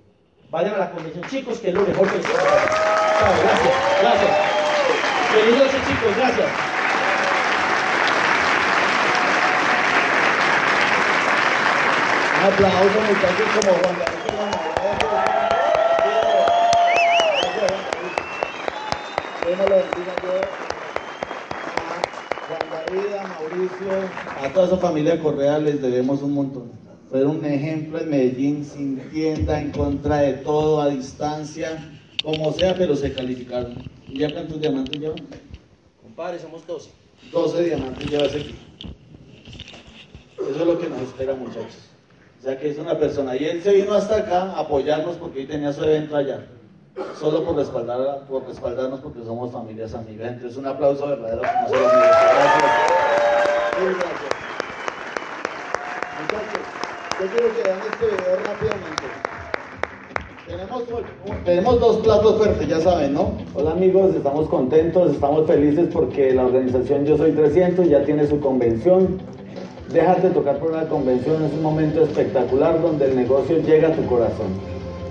Vayan 0.54 0.74
a 0.76 0.78
la 0.78 0.90
convención, 0.92 1.24
chicos, 1.28 1.58
que 1.58 1.70
es 1.70 1.74
lo 1.74 1.80
mejor 1.80 2.06
que 2.06 2.16
gracias, 2.16 3.74
gracias. 4.00 4.30
Feliz 5.32 5.58
noche, 5.58 5.78
chicos, 5.84 6.16
gracias. 6.16 6.46
Un 12.38 12.44
aplauso, 12.52 13.00
muchachos, 13.00 13.48
como 13.50 13.72
Juan 13.82 13.96
Juan 22.46 22.66
David, 22.70 23.10
a 23.16 23.26
Mauricio, 23.26 23.90
a 24.40 24.52
toda 24.52 24.68
su 24.68 24.76
familia 24.78 25.18
Correa 25.18 25.58
les 25.58 25.82
debemos 25.82 26.22
un 26.22 26.32
montón. 26.32 26.83
Fueron 27.14 27.36
un 27.36 27.44
ejemplo 27.44 28.00
en 28.00 28.10
Medellín, 28.10 28.64
sin 28.64 28.98
tienda, 29.10 29.60
en 29.60 29.70
contra 29.70 30.16
de 30.16 30.32
todo, 30.32 30.80
a 30.80 30.88
distancia, 30.88 31.78
como 32.24 32.50
sea, 32.50 32.74
pero 32.74 32.96
se 32.96 33.12
calificaron. 33.12 33.76
¿Y 34.08 34.18
ya 34.18 34.32
cuántos 34.32 34.60
diamantes 34.60 35.00
llevan? 35.00 35.18
Compadre, 36.02 36.40
somos 36.40 36.66
12. 36.66 36.90
12 37.30 37.62
diamantes 37.62 38.10
lleva 38.10 38.24
ese 38.24 38.38
equipo. 38.38 38.58
Eso 40.40 40.60
es 40.60 40.66
lo 40.66 40.76
que 40.76 40.88
nos 40.88 41.02
espera, 41.02 41.36
muchachos. 41.36 41.88
O 42.40 42.42
sea 42.42 42.58
que 42.58 42.70
es 42.70 42.78
una 42.78 42.98
persona. 42.98 43.36
Y 43.36 43.44
él 43.44 43.62
se 43.62 43.72
vino 43.74 43.94
hasta 43.94 44.16
acá 44.16 44.50
a 44.50 44.58
apoyarnos 44.62 45.14
porque 45.16 45.38
hoy 45.38 45.46
tenía 45.46 45.72
su 45.72 45.84
evento 45.84 46.16
allá. 46.16 46.44
Solo 47.20 47.44
por, 47.44 47.54
respaldar, 47.54 48.26
por 48.26 48.44
respaldarnos 48.44 48.98
porque 48.98 49.22
somos 49.22 49.52
familias 49.52 49.94
amigas. 49.94 50.32
Entonces 50.32 50.58
un 50.58 50.66
aplauso 50.66 51.06
verdadero. 51.06 51.42
Gracias. 51.42 51.70
Gracias. 53.70 54.33
Yo 57.24 57.30
quiero 57.30 57.54
que 57.56 57.62
vean 57.62 57.78
este 57.90 58.04
video 58.04 58.36
rápidamente. 58.44 59.04
Tenemos, 60.46 60.82
tenemos 61.46 61.80
dos 61.80 61.96
platos 62.04 62.36
fuertes, 62.36 62.68
ya 62.68 62.80
saben, 62.80 63.14
¿no? 63.14 63.32
Hola 63.54 63.70
amigos, 63.70 64.14
estamos 64.14 64.46
contentos, 64.50 65.12
estamos 65.12 65.46
felices 65.46 65.88
porque 65.90 66.34
la 66.34 66.44
organización 66.44 67.06
Yo 67.06 67.16
Soy 67.16 67.32
300 67.32 67.88
ya 67.88 68.04
tiene 68.04 68.26
su 68.26 68.40
convención. 68.40 69.22
Déjate 69.90 70.28
tocar 70.30 70.58
por 70.58 70.72
una 70.72 70.86
convención, 70.86 71.42
es 71.44 71.52
un 71.54 71.62
momento 71.62 72.02
espectacular 72.02 72.82
donde 72.82 73.06
el 73.06 73.16
negocio 73.16 73.56
llega 73.56 73.88
a 73.88 73.92
tu 73.92 74.04
corazón. 74.04 74.48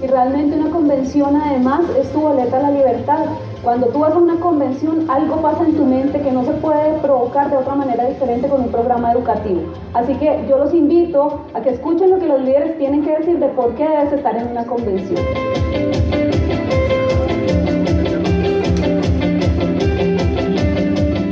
Y 0.04 0.06
realmente 0.06 0.56
una 0.56 0.70
convención 0.70 1.36
además 1.36 1.82
es 2.00 2.12
tu 2.12 2.22
boleta 2.22 2.60
a 2.60 2.62
la 2.62 2.72
libertad. 2.72 3.26
Cuando 3.64 3.88
tú 3.88 4.00
vas 4.00 4.12
a 4.12 4.18
una 4.18 4.42
convención, 4.42 5.10
algo 5.10 5.42
pasa 5.42 5.64
en 5.64 5.78
tu 5.78 5.86
mente 5.86 6.20
que 6.20 6.34
no 6.34 6.44
se 6.44 6.52
puede 6.52 7.00
provocar 7.00 7.50
de 7.50 7.56
otra 7.56 7.76
manera 7.76 8.06
diferente 8.10 8.50
con 8.50 8.60
un 8.60 8.68
programa 8.68 9.14
educativo. 9.14 9.62
Así 9.94 10.16
que 10.16 10.44
yo 10.50 10.58
los 10.58 10.74
invito 10.74 11.46
a 11.54 11.62
que 11.62 11.70
escuchen 11.70 12.10
lo 12.10 12.20
que 12.20 12.28
los 12.28 12.42
líderes 12.42 12.78
tienen 12.78 13.06
que 13.06 13.18
decir 13.18 13.40
de 13.40 13.48
por 13.48 13.74
qué 13.76 13.88
debes 13.88 14.12
estar 14.12 14.36
en 14.36 14.50
una 14.50 14.66
convención. 14.66 15.22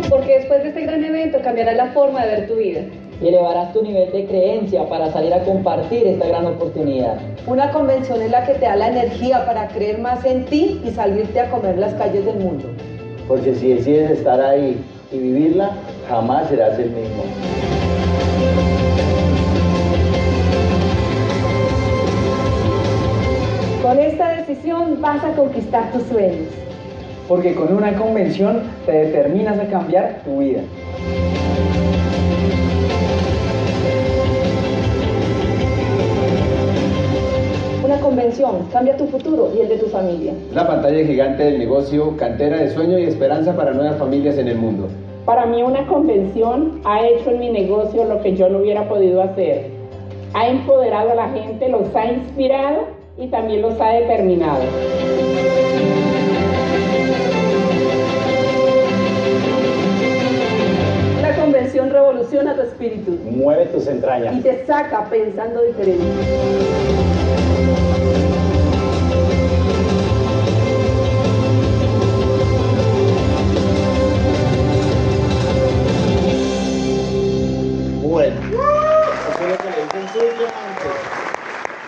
Porque 0.09 0.33
después 0.39 0.63
de 0.63 0.69
este 0.69 0.85
gran 0.85 1.03
evento 1.03 1.39
cambiará 1.43 1.73
la 1.73 1.87
forma 1.87 2.25
de 2.25 2.31
ver 2.31 2.47
tu 2.47 2.55
vida 2.55 2.81
y 3.21 3.27
elevarás 3.27 3.71
tu 3.71 3.83
nivel 3.83 4.11
de 4.11 4.25
creencia 4.25 4.89
para 4.89 5.11
salir 5.11 5.33
a 5.33 5.43
compartir 5.43 6.07
esta 6.07 6.27
gran 6.27 6.47
oportunidad. 6.47 7.19
Una 7.45 7.71
convención 7.71 8.21
es 8.21 8.31
la 8.31 8.45
que 8.45 8.53
te 8.55 8.65
da 8.65 8.75
la 8.75 8.89
energía 8.89 9.45
para 9.45 9.67
creer 9.67 9.99
más 9.99 10.25
en 10.25 10.45
ti 10.45 10.81
y 10.83 10.89
salirte 10.91 11.39
a 11.39 11.49
comer 11.49 11.77
las 11.77 11.93
calles 11.93 12.25
del 12.25 12.37
mundo. 12.37 12.69
Porque 13.27 13.53
si 13.53 13.73
decides 13.73 14.11
estar 14.11 14.41
ahí 14.41 14.83
y 15.11 15.17
vivirla, 15.17 15.71
jamás 16.09 16.49
serás 16.49 16.79
el 16.79 16.89
mismo. 16.89 17.23
Con 23.83 23.99
esta 23.99 24.37
decisión 24.37 24.99
vas 24.99 25.23
a 25.23 25.33
conquistar 25.33 25.91
tus 25.91 26.03
sueños. 26.03 26.49
Porque 27.27 27.53
con 27.53 27.73
una 27.73 27.95
convención 27.95 28.63
te 28.85 28.91
determinas 28.91 29.59
a 29.59 29.65
cambiar 29.67 30.21
tu 30.23 30.39
vida. 30.39 30.61
Convención, 38.01 38.67
cambia 38.71 38.97
tu 38.97 39.07
futuro 39.07 39.51
y 39.55 39.61
el 39.61 39.69
de 39.69 39.77
tu 39.77 39.85
familia. 39.85 40.33
La 40.53 40.67
pantalla 40.67 41.05
gigante 41.05 41.43
del 41.43 41.59
negocio, 41.59 42.17
cantera 42.17 42.57
de 42.57 42.71
sueño 42.71 42.97
y 42.99 43.03
esperanza 43.03 43.55
para 43.55 43.71
nuevas 43.71 43.97
familias 43.97 44.37
en 44.37 44.47
el 44.49 44.57
mundo. 44.57 44.89
Para 45.25 45.45
mí 45.45 45.61
una 45.61 45.85
convención 45.85 46.81
ha 46.83 47.07
hecho 47.07 47.29
en 47.29 47.39
mi 47.39 47.49
negocio 47.49 48.03
lo 48.05 48.21
que 48.21 48.35
yo 48.35 48.49
no 48.49 48.59
hubiera 48.59 48.89
podido 48.89 49.21
hacer. 49.21 49.67
Ha 50.33 50.47
empoderado 50.47 51.11
a 51.11 51.15
la 51.15 51.29
gente, 51.29 51.69
los 51.69 51.95
ha 51.95 52.05
inspirado 52.07 52.87
y 53.17 53.27
también 53.27 53.61
los 53.61 53.79
ha 53.79 53.89
determinado. 53.91 54.63
La 61.21 61.35
convención 61.35 61.91
revoluciona 61.91 62.55
tu 62.55 62.61
espíritu. 62.61 63.11
Mueve 63.29 63.67
tus 63.67 63.85
entrañas. 63.87 64.35
Y 64.35 64.41
te 64.41 64.65
saca 64.65 65.07
pensando 65.09 65.61
diferente. 65.61 67.20
Bueno, 78.03 78.39
eso 78.41 79.43
es 79.43 79.49
lo 79.49 79.57
que 79.57 79.69
le 79.69 79.83
dicen 79.85 80.37
diamantes. 80.37 80.97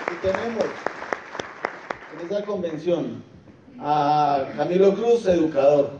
Y 0.10 0.16
tenemos 0.26 0.66
en 2.14 2.26
esa 2.26 2.46
convención 2.46 3.24
a 3.80 4.46
Camilo 4.56 4.96
Cruz, 4.96 5.26
educador, 5.28 5.92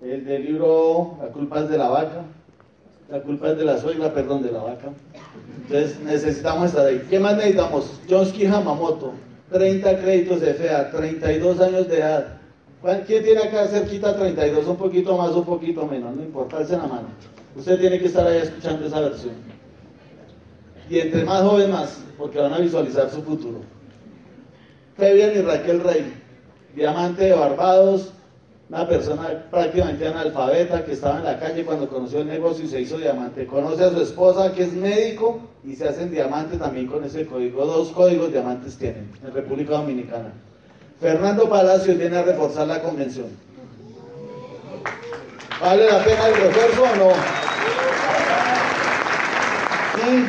el 0.00 0.24
del 0.24 0.44
libro 0.44 1.18
La 1.20 1.28
culpa 1.28 1.60
es 1.60 1.68
de 1.68 1.78
la 1.78 1.88
vaca, 1.88 2.24
la 3.10 3.20
culpa 3.20 3.50
es 3.50 3.58
de 3.58 3.64
la 3.64 3.78
suegra, 3.78 4.12
perdón, 4.12 4.42
de 4.42 4.52
la 4.52 4.62
vaca. 4.62 4.88
Entonces 5.72 6.00
necesitamos 6.00 6.66
estar 6.66 6.84
ahí. 6.84 7.02
¿Qué 7.08 7.18
más 7.18 7.34
necesitamos? 7.36 7.86
Jonsky 8.06 8.44
Hamamoto, 8.44 9.14
30 9.50 10.00
créditos 10.00 10.42
de 10.42 10.52
FEA, 10.52 10.90
32 10.90 11.60
años 11.60 11.88
de 11.88 11.96
edad. 11.96 12.38
¿Quién 13.06 13.24
tiene 13.24 13.40
acá 13.40 13.66
cerquita 13.68 14.14
32? 14.14 14.66
Un 14.66 14.76
poquito 14.76 15.16
más, 15.16 15.30
un 15.30 15.46
poquito 15.46 15.86
menos, 15.86 16.14
no 16.14 16.22
importa, 16.22 16.58
alce 16.58 16.76
la 16.76 16.86
mano. 16.86 17.08
Usted 17.56 17.80
tiene 17.80 17.98
que 17.98 18.06
estar 18.06 18.26
ahí 18.26 18.38
escuchando 18.42 18.86
esa 18.86 19.00
versión. 19.00 19.34
Y 20.90 20.98
entre 20.98 21.24
más 21.24 21.40
joven 21.40 21.70
más, 21.70 22.00
porque 22.18 22.38
van 22.38 22.52
a 22.52 22.58
visualizar 22.58 23.08
su 23.08 23.22
futuro. 23.22 23.60
Fabian 24.98 25.30
y 25.34 25.40
Raquel 25.40 25.80
Rey, 25.80 26.12
diamante 26.76 27.24
de 27.24 27.32
Barbados, 27.32 28.12
una 28.68 28.86
persona 28.86 29.46
prácticamente 29.50 30.06
analfabeta 30.06 30.84
que 30.84 30.92
estaba 30.92 31.18
en 31.18 31.24
la 31.24 31.38
calle 31.38 31.64
cuando 31.64 31.88
conoció 31.88 32.20
el 32.20 32.26
negocio 32.26 32.62
y 32.66 32.68
se 32.68 32.82
hizo 32.82 32.98
diamante. 32.98 33.46
Conoce 33.46 33.84
a 33.84 33.90
su 33.90 34.02
esposa 34.02 34.52
que 34.52 34.64
es 34.64 34.72
médico 34.74 35.40
y 35.64 35.76
se 35.76 35.88
hacen 35.88 36.10
diamante 36.10 36.56
también 36.56 36.86
con 36.86 37.04
ese 37.04 37.26
código. 37.26 37.64
Dos 37.64 37.90
códigos 37.90 38.32
diamantes 38.32 38.76
tienen 38.76 39.10
en 39.24 39.32
República 39.32 39.72
Dominicana. 39.74 40.32
Fernando 41.00 41.48
Palacios 41.48 41.98
viene 41.98 42.16
a 42.16 42.22
reforzar 42.22 42.66
la 42.66 42.82
convención. 42.82 43.26
¿Vale 45.60 45.86
la 45.86 46.04
pena 46.04 46.26
el 46.28 46.34
refuerzo 46.34 46.82
o 46.82 46.96
no? 46.96 47.12
Y 50.02 50.26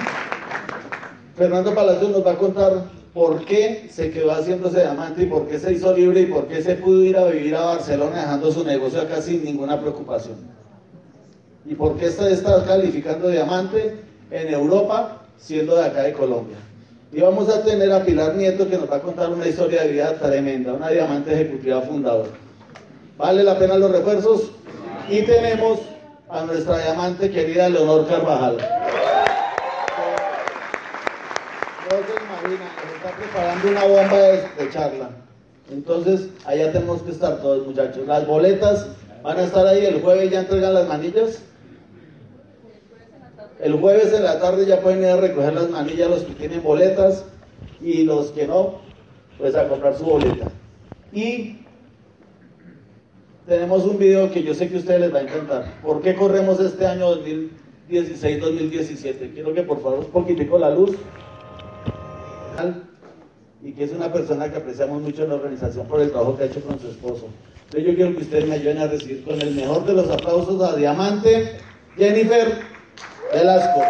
Fernando 1.35 1.73
Palacios 1.73 2.11
nos 2.11 2.25
va 2.25 2.31
a 2.33 2.37
contar 2.37 2.83
por 3.13 3.43
qué 3.45 3.87
se 3.91 4.11
quedó 4.11 4.31
haciéndose 4.31 4.81
diamante 4.81 5.23
y 5.23 5.25
por 5.27 5.47
qué 5.47 5.59
se 5.59 5.73
hizo 5.73 5.95
libre 5.95 6.21
y 6.21 6.25
por 6.27 6.47
qué 6.47 6.61
se 6.61 6.75
pudo 6.75 7.03
ir 7.03 7.17
a 7.17 7.25
vivir 7.25 7.55
a 7.55 7.65
Barcelona 7.65 8.21
dejando 8.21 8.51
su 8.51 8.63
negocio 8.63 9.01
acá 9.01 9.21
sin 9.21 9.43
ninguna 9.43 9.79
preocupación. 9.79 10.35
Y 11.65 11.75
por 11.75 11.97
qué 11.97 12.07
está 12.07 12.65
calificando 12.65 13.29
diamante 13.29 13.95
en 14.29 14.53
Europa 14.53 15.22
siendo 15.43 15.75
de 15.75 15.85
acá 15.85 16.03
de 16.03 16.13
Colombia. 16.13 16.57
Y 17.11 17.21
vamos 17.21 17.49
a 17.49 17.63
tener 17.63 17.91
a 17.91 18.03
Pilar 18.03 18.35
Nieto 18.35 18.67
que 18.67 18.77
nos 18.77 18.89
va 18.89 18.95
a 18.95 19.01
contar 19.01 19.29
una 19.29 19.45
historia 19.47 19.83
de 19.83 19.89
vida 19.89 20.15
tremenda, 20.15 20.73
una 20.73 20.89
diamante 20.89 21.33
ejecutiva 21.33 21.81
fundadora. 21.81 22.29
¿Vale 23.17 23.43
la 23.43 23.59
pena 23.59 23.77
los 23.77 23.91
refuerzos? 23.91 24.51
Y 25.09 25.21
tenemos 25.21 25.79
a 26.29 26.43
nuestra 26.45 26.79
diamante 26.79 27.29
querida 27.29 27.69
Leonor 27.69 28.07
Carvajal. 28.07 28.57
Preparando 33.17 33.67
una 33.69 33.83
bomba 33.83 34.17
de, 34.17 34.37
de. 34.37 35.23
Entonces, 35.71 36.29
allá 36.45 36.71
tenemos 36.71 37.03
que 37.03 37.11
estar 37.11 37.37
todos, 37.41 37.67
muchachos. 37.67 38.07
Las 38.07 38.25
boletas 38.25 38.87
van 39.21 39.37
a 39.37 39.43
estar 39.43 39.67
ahí 39.67 39.85
el 39.85 40.01
jueves, 40.01 40.31
ya 40.31 40.39
entregan 40.39 40.73
las 40.73 40.87
manillas. 40.87 41.43
El 43.59 43.73
jueves 43.73 44.13
en 44.13 44.23
la 44.23 44.39
tarde 44.39 44.65
ya 44.65 44.81
pueden 44.81 45.01
ir 45.01 45.07
a 45.07 45.17
recoger 45.17 45.53
las 45.53 45.69
manillas 45.69 46.09
los 46.09 46.23
que 46.23 46.33
tienen 46.33 46.63
boletas 46.63 47.25
y 47.81 48.03
los 48.03 48.31
que 48.31 48.47
no, 48.47 48.81
pues 49.37 49.55
a 49.55 49.67
comprar 49.67 49.95
su 49.97 50.05
boleta. 50.05 50.51
Y 51.11 51.59
tenemos 53.47 53.83
un 53.85 53.97
video 53.97 54.31
que 54.31 54.43
yo 54.43 54.53
sé 54.53 54.69
que 54.69 54.77
ustedes 54.77 55.01
les 55.01 55.13
va 55.13 55.19
a 55.19 55.23
encantar. 55.23 55.81
¿Por 55.81 56.01
qué 56.01 56.15
corremos 56.15 56.59
este 56.59 56.85
año 56.85 57.15
2016-2017? 57.89 59.33
Quiero 59.33 59.53
que 59.53 59.63
por 59.63 59.81
favor 59.81 59.99
un 59.99 60.05
poquitico 60.05 60.57
la 60.57 60.69
luz. 60.69 60.91
Y 63.61 63.71
que 63.73 63.83
es 63.83 63.91
una 63.91 64.11
persona 64.11 64.51
que 64.51 64.57
apreciamos 64.57 65.01
mucho 65.01 65.23
en 65.23 65.29
la 65.29 65.35
organización 65.35 65.87
por 65.87 66.01
el 66.01 66.11
trabajo 66.11 66.37
que 66.37 66.43
ha 66.43 66.47
hecho 66.47 66.61
con 66.61 66.79
su 66.79 66.87
esposo. 66.87 67.27
Entonces 67.65 67.89
yo 67.89 67.95
quiero 67.95 68.15
que 68.15 68.23
ustedes 68.23 68.47
me 68.47 68.55
ayuden 68.55 68.77
a 68.79 68.87
recibir 68.87 69.23
con 69.23 69.41
el 69.41 69.55
mejor 69.55 69.85
de 69.85 69.93
los 69.93 70.09
aplausos 70.09 70.61
a 70.61 70.75
Diamante, 70.75 71.57
Jennifer 71.97 72.72
Velasco. 73.31 73.81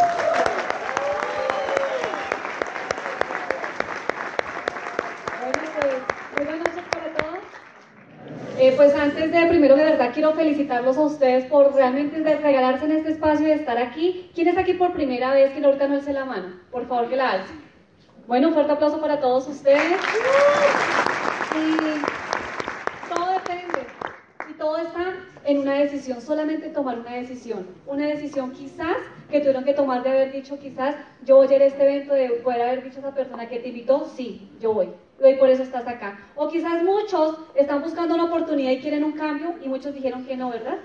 Eh, 8.59 8.73
pues 8.77 8.95
antes 8.95 9.29
de, 9.29 9.45
primero 9.47 9.75
de 9.75 9.83
verdad 9.83 10.11
quiero 10.13 10.31
felicitarlos 10.33 10.97
a 10.97 11.01
ustedes 11.01 11.43
por 11.45 11.73
realmente 11.73 12.23
regalarse 12.37 12.85
en 12.85 12.93
este 12.93 13.11
espacio 13.11 13.45
y 13.45 13.49
de 13.49 13.55
estar 13.55 13.77
aquí. 13.77 14.31
¿Quién 14.33 14.47
es 14.47 14.57
aquí 14.57 14.73
por 14.73 14.93
primera 14.93 15.31
vez 15.31 15.51
que 15.51 15.65
ahorita 15.65 15.87
no 15.87 15.95
alce 15.95 16.13
la 16.13 16.23
mano? 16.23 16.61
Por 16.71 16.87
favor 16.87 17.09
que 17.09 17.17
la 17.17 17.31
alce. 17.31 17.53
Bueno, 18.25 18.47
un 18.47 18.53
fuerte 18.53 18.71
aplauso 18.71 19.01
para 19.01 19.19
todos 19.19 19.47
ustedes. 19.49 19.99
Y 21.55 23.13
todo 23.13 23.33
depende. 23.33 23.87
Y 24.49 24.53
todo 24.53 24.77
está 24.77 25.13
en 25.45 25.57
una 25.59 25.75
decisión, 25.75 26.21
solamente 26.21 26.69
tomar 26.69 26.99
una 26.99 27.15
decisión. 27.15 27.67
Una 27.85 28.07
decisión 28.07 28.51
quizás 28.51 28.97
que 29.29 29.39
tuvieron 29.39 29.63
que 29.63 29.73
tomar 29.73 30.03
de 30.03 30.09
haber 30.09 30.31
dicho 30.31 30.59
quizás, 30.59 30.95
yo 31.25 31.37
voy 31.37 31.47
a 31.47 31.55
ir 31.55 31.61
a 31.61 31.65
este 31.65 31.83
evento, 31.83 32.13
de 32.13 32.29
poder 32.43 32.61
haber 32.61 32.83
dicho 32.83 32.97
a 32.97 32.99
esa 32.99 33.15
persona 33.15 33.49
que 33.49 33.59
te 33.59 33.69
invitó, 33.69 34.05
sí, 34.15 34.49
yo 34.61 34.73
voy. 34.73 34.89
Y 35.19 35.35
por 35.35 35.49
eso 35.49 35.63
estás 35.63 35.87
acá. 35.87 36.19
O 36.35 36.47
quizás 36.47 36.83
muchos 36.83 37.37
están 37.55 37.81
buscando 37.81 38.15
una 38.15 38.25
oportunidad 38.25 38.71
y 38.71 38.79
quieren 38.79 39.03
un 39.03 39.13
cambio 39.13 39.55
y 39.63 39.67
muchos 39.67 39.93
dijeron 39.93 40.25
que 40.25 40.35
no, 40.35 40.49
¿verdad? 40.49 40.77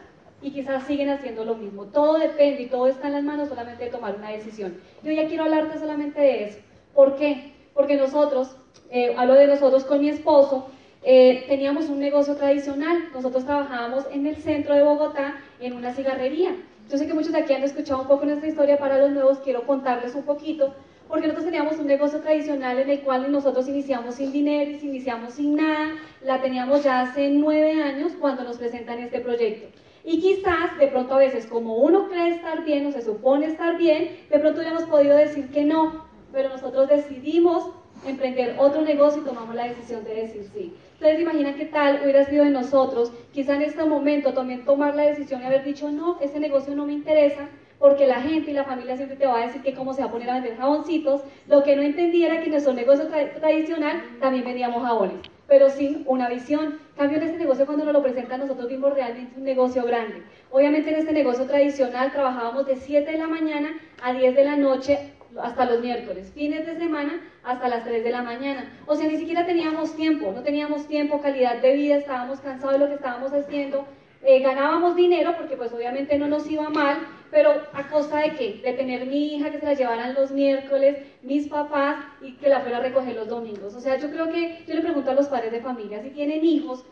Y 0.42 0.50
quizás 0.52 0.84
siguen 0.84 1.08
haciendo 1.08 1.44
lo 1.44 1.56
mismo. 1.56 1.86
Todo 1.86 2.18
depende 2.18 2.62
y 2.62 2.66
todo 2.66 2.86
está 2.86 3.08
en 3.08 3.14
las 3.14 3.24
manos 3.24 3.48
solamente 3.48 3.84
de 3.84 3.90
tomar 3.90 4.16
una 4.16 4.30
decisión. 4.30 4.76
Yo 5.02 5.12
ya 5.12 5.26
quiero 5.26 5.44
hablarte 5.44 5.78
solamente 5.78 6.20
de 6.20 6.44
eso. 6.44 6.58
¿Por 6.94 7.16
qué? 7.16 7.52
Porque 7.74 7.96
nosotros, 7.96 8.56
eh, 8.90 9.14
hablo 9.16 9.34
de 9.34 9.46
nosotros 9.46 9.84
con 9.84 10.00
mi 10.00 10.08
esposo, 10.08 10.68
eh, 11.10 11.46
teníamos 11.48 11.88
un 11.88 12.00
negocio 12.00 12.36
tradicional. 12.36 13.08
Nosotros 13.14 13.46
trabajábamos 13.46 14.04
en 14.12 14.26
el 14.26 14.36
centro 14.36 14.74
de 14.74 14.82
Bogotá 14.82 15.40
en 15.58 15.72
una 15.72 15.94
cigarrería. 15.94 16.54
Yo 16.90 16.98
sé 16.98 17.06
que 17.06 17.14
muchos 17.14 17.32
de 17.32 17.38
aquí 17.38 17.54
han 17.54 17.62
escuchado 17.62 18.02
un 18.02 18.08
poco 18.08 18.26
nuestra 18.26 18.46
historia, 18.46 18.76
para 18.76 18.98
los 18.98 19.12
nuevos 19.12 19.38
quiero 19.38 19.66
contarles 19.66 20.14
un 20.14 20.24
poquito, 20.24 20.74
porque 21.08 21.26
nosotros 21.26 21.46
teníamos 21.46 21.78
un 21.78 21.86
negocio 21.86 22.20
tradicional 22.20 22.78
en 22.78 22.90
el 22.90 23.00
cual 23.00 23.32
nosotros 23.32 23.66
iniciamos 23.68 24.16
sin 24.16 24.32
dinero, 24.32 24.70
iniciamos 24.82 25.32
sin 25.32 25.56
nada, 25.56 25.94
la 26.22 26.42
teníamos 26.42 26.84
ya 26.84 27.00
hace 27.00 27.30
nueve 27.30 27.82
años 27.82 28.12
cuando 28.20 28.44
nos 28.44 28.58
presentan 28.58 28.98
este 28.98 29.20
proyecto. 29.20 29.66
Y 30.04 30.20
quizás 30.20 30.76
de 30.78 30.88
pronto 30.88 31.14
a 31.14 31.18
veces 31.20 31.46
como 31.46 31.76
uno 31.76 32.10
cree 32.10 32.34
estar 32.34 32.66
bien 32.66 32.84
o 32.84 32.92
se 32.92 33.00
supone 33.00 33.46
estar 33.46 33.78
bien, 33.78 34.14
de 34.28 34.38
pronto 34.38 34.60
hubiéramos 34.60 34.84
podido 34.84 35.16
decir 35.16 35.48
que 35.48 35.64
no, 35.64 36.04
pero 36.34 36.50
nosotros 36.50 36.86
decidimos 36.86 37.70
emprender 38.06 38.56
otro 38.58 38.82
negocio 38.82 39.22
y 39.22 39.24
tomamos 39.24 39.54
la 39.54 39.68
decisión 39.68 40.04
de 40.04 40.14
decir 40.14 40.46
sí. 40.52 40.74
Ustedes 40.98 41.20
imaginan 41.20 41.54
qué 41.54 41.66
tal 41.66 42.00
hubiera 42.02 42.24
sido 42.24 42.42
de 42.42 42.50
nosotros, 42.50 43.12
quizá 43.32 43.54
en 43.54 43.62
este 43.62 43.84
momento 43.84 44.34
también 44.34 44.64
tomar 44.64 44.96
la 44.96 45.04
decisión 45.04 45.40
y 45.40 45.44
haber 45.44 45.62
dicho 45.62 45.92
no, 45.92 46.18
ese 46.20 46.40
negocio 46.40 46.74
no 46.74 46.86
me 46.86 46.92
interesa, 46.92 47.48
porque 47.78 48.08
la 48.08 48.20
gente 48.20 48.50
y 48.50 48.54
la 48.54 48.64
familia 48.64 48.96
siempre 48.96 49.16
te 49.16 49.24
va 49.24 49.40
a 49.40 49.46
decir 49.46 49.62
que 49.62 49.74
cómo 49.74 49.94
se 49.94 50.02
va 50.02 50.08
a 50.08 50.10
poner 50.10 50.28
a 50.28 50.34
vender 50.34 50.56
jaboncitos. 50.56 51.22
Lo 51.46 51.62
que 51.62 51.76
no 51.76 51.82
entendía 51.82 52.26
era 52.26 52.38
que 52.40 52.46
en 52.46 52.50
nuestro 52.50 52.72
negocio 52.72 53.06
tradicional 53.06 54.02
también 54.18 54.44
vendíamos 54.44 54.82
jabones, 54.82 55.18
pero 55.46 55.70
sin 55.70 56.02
una 56.08 56.28
visión. 56.28 56.80
Cambio 56.96 57.18
en 57.18 57.28
este 57.28 57.38
negocio 57.38 57.64
cuando 57.64 57.84
nos 57.84 57.94
lo 57.94 58.02
presentan 58.02 58.40
nosotros 58.40 58.68
vimos 58.68 58.92
realmente 58.92 59.38
un 59.38 59.44
negocio 59.44 59.84
grande. 59.84 60.24
Obviamente 60.50 60.90
en 60.90 60.96
este 60.96 61.12
negocio 61.12 61.44
tradicional 61.44 62.10
trabajábamos 62.10 62.66
de 62.66 62.74
7 62.74 63.08
de 63.08 63.18
la 63.18 63.28
mañana 63.28 63.68
a 64.02 64.14
10 64.14 64.34
de 64.34 64.44
la 64.44 64.56
noche 64.56 65.12
hasta 65.42 65.64
los 65.64 65.80
miércoles, 65.80 66.32
fines 66.34 66.66
de 66.66 66.76
semana 66.76 67.20
hasta 67.42 67.68
las 67.68 67.84
3 67.84 68.04
de 68.04 68.10
la 68.10 68.22
mañana. 68.22 68.70
O 68.86 68.94
sea, 68.94 69.08
ni 69.08 69.16
siquiera 69.16 69.46
teníamos 69.46 69.94
tiempo, 69.96 70.32
no 70.32 70.42
teníamos 70.42 70.86
tiempo, 70.86 71.20
calidad 71.20 71.60
de 71.60 71.74
vida, 71.74 71.96
estábamos 71.96 72.40
cansados 72.40 72.74
de 72.74 72.78
lo 72.78 72.88
que 72.88 72.94
estábamos 72.94 73.32
haciendo, 73.32 73.86
eh, 74.22 74.40
ganábamos 74.40 74.96
dinero 74.96 75.34
porque 75.36 75.56
pues 75.56 75.72
obviamente 75.72 76.18
no 76.18 76.26
nos 76.26 76.50
iba 76.50 76.68
mal, 76.70 76.98
pero 77.30 77.52
a 77.72 77.88
costa 77.88 78.18
de 78.18 78.32
qué? 78.32 78.60
De 78.64 78.72
tener 78.72 79.06
mi 79.06 79.34
hija 79.34 79.50
que 79.50 79.60
se 79.60 79.66
la 79.66 79.74
llevaran 79.74 80.14
los 80.14 80.32
miércoles, 80.32 80.98
mis 81.22 81.46
papás 81.46 81.98
y 82.20 82.32
que 82.32 82.48
la 82.48 82.60
fuera 82.60 82.78
a 82.78 82.80
recoger 82.80 83.14
los 83.14 83.28
domingos. 83.28 83.74
O 83.74 83.80
sea, 83.80 83.96
yo 83.96 84.10
creo 84.10 84.28
que 84.28 84.64
yo 84.66 84.74
le 84.74 84.80
pregunto 84.80 85.10
a 85.10 85.14
los 85.14 85.28
padres 85.28 85.52
de 85.52 85.60
familia, 85.60 86.02
si 86.02 86.10
tienen 86.10 86.44
hijos, 86.44 86.84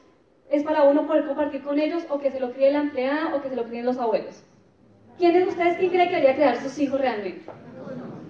¿es 0.50 0.62
para 0.62 0.84
uno 0.84 1.06
poder 1.06 1.26
compartir 1.26 1.62
con 1.62 1.80
ellos 1.80 2.04
o 2.10 2.20
que 2.20 2.30
se 2.30 2.38
lo 2.38 2.52
críe 2.52 2.70
la 2.70 2.80
empleada 2.80 3.34
o 3.34 3.42
que 3.42 3.48
se 3.48 3.56
lo 3.56 3.64
críen 3.64 3.86
los 3.86 3.98
abuelos? 3.98 4.44
¿Quiénes 5.18 5.44
de 5.44 5.48
ustedes 5.48 5.78
quién 5.78 5.90
cree 5.90 6.08
que 6.08 6.16
debería 6.16 6.34
criar 6.34 6.56
sus 6.60 6.78
hijos 6.78 7.00
realmente? 7.00 7.50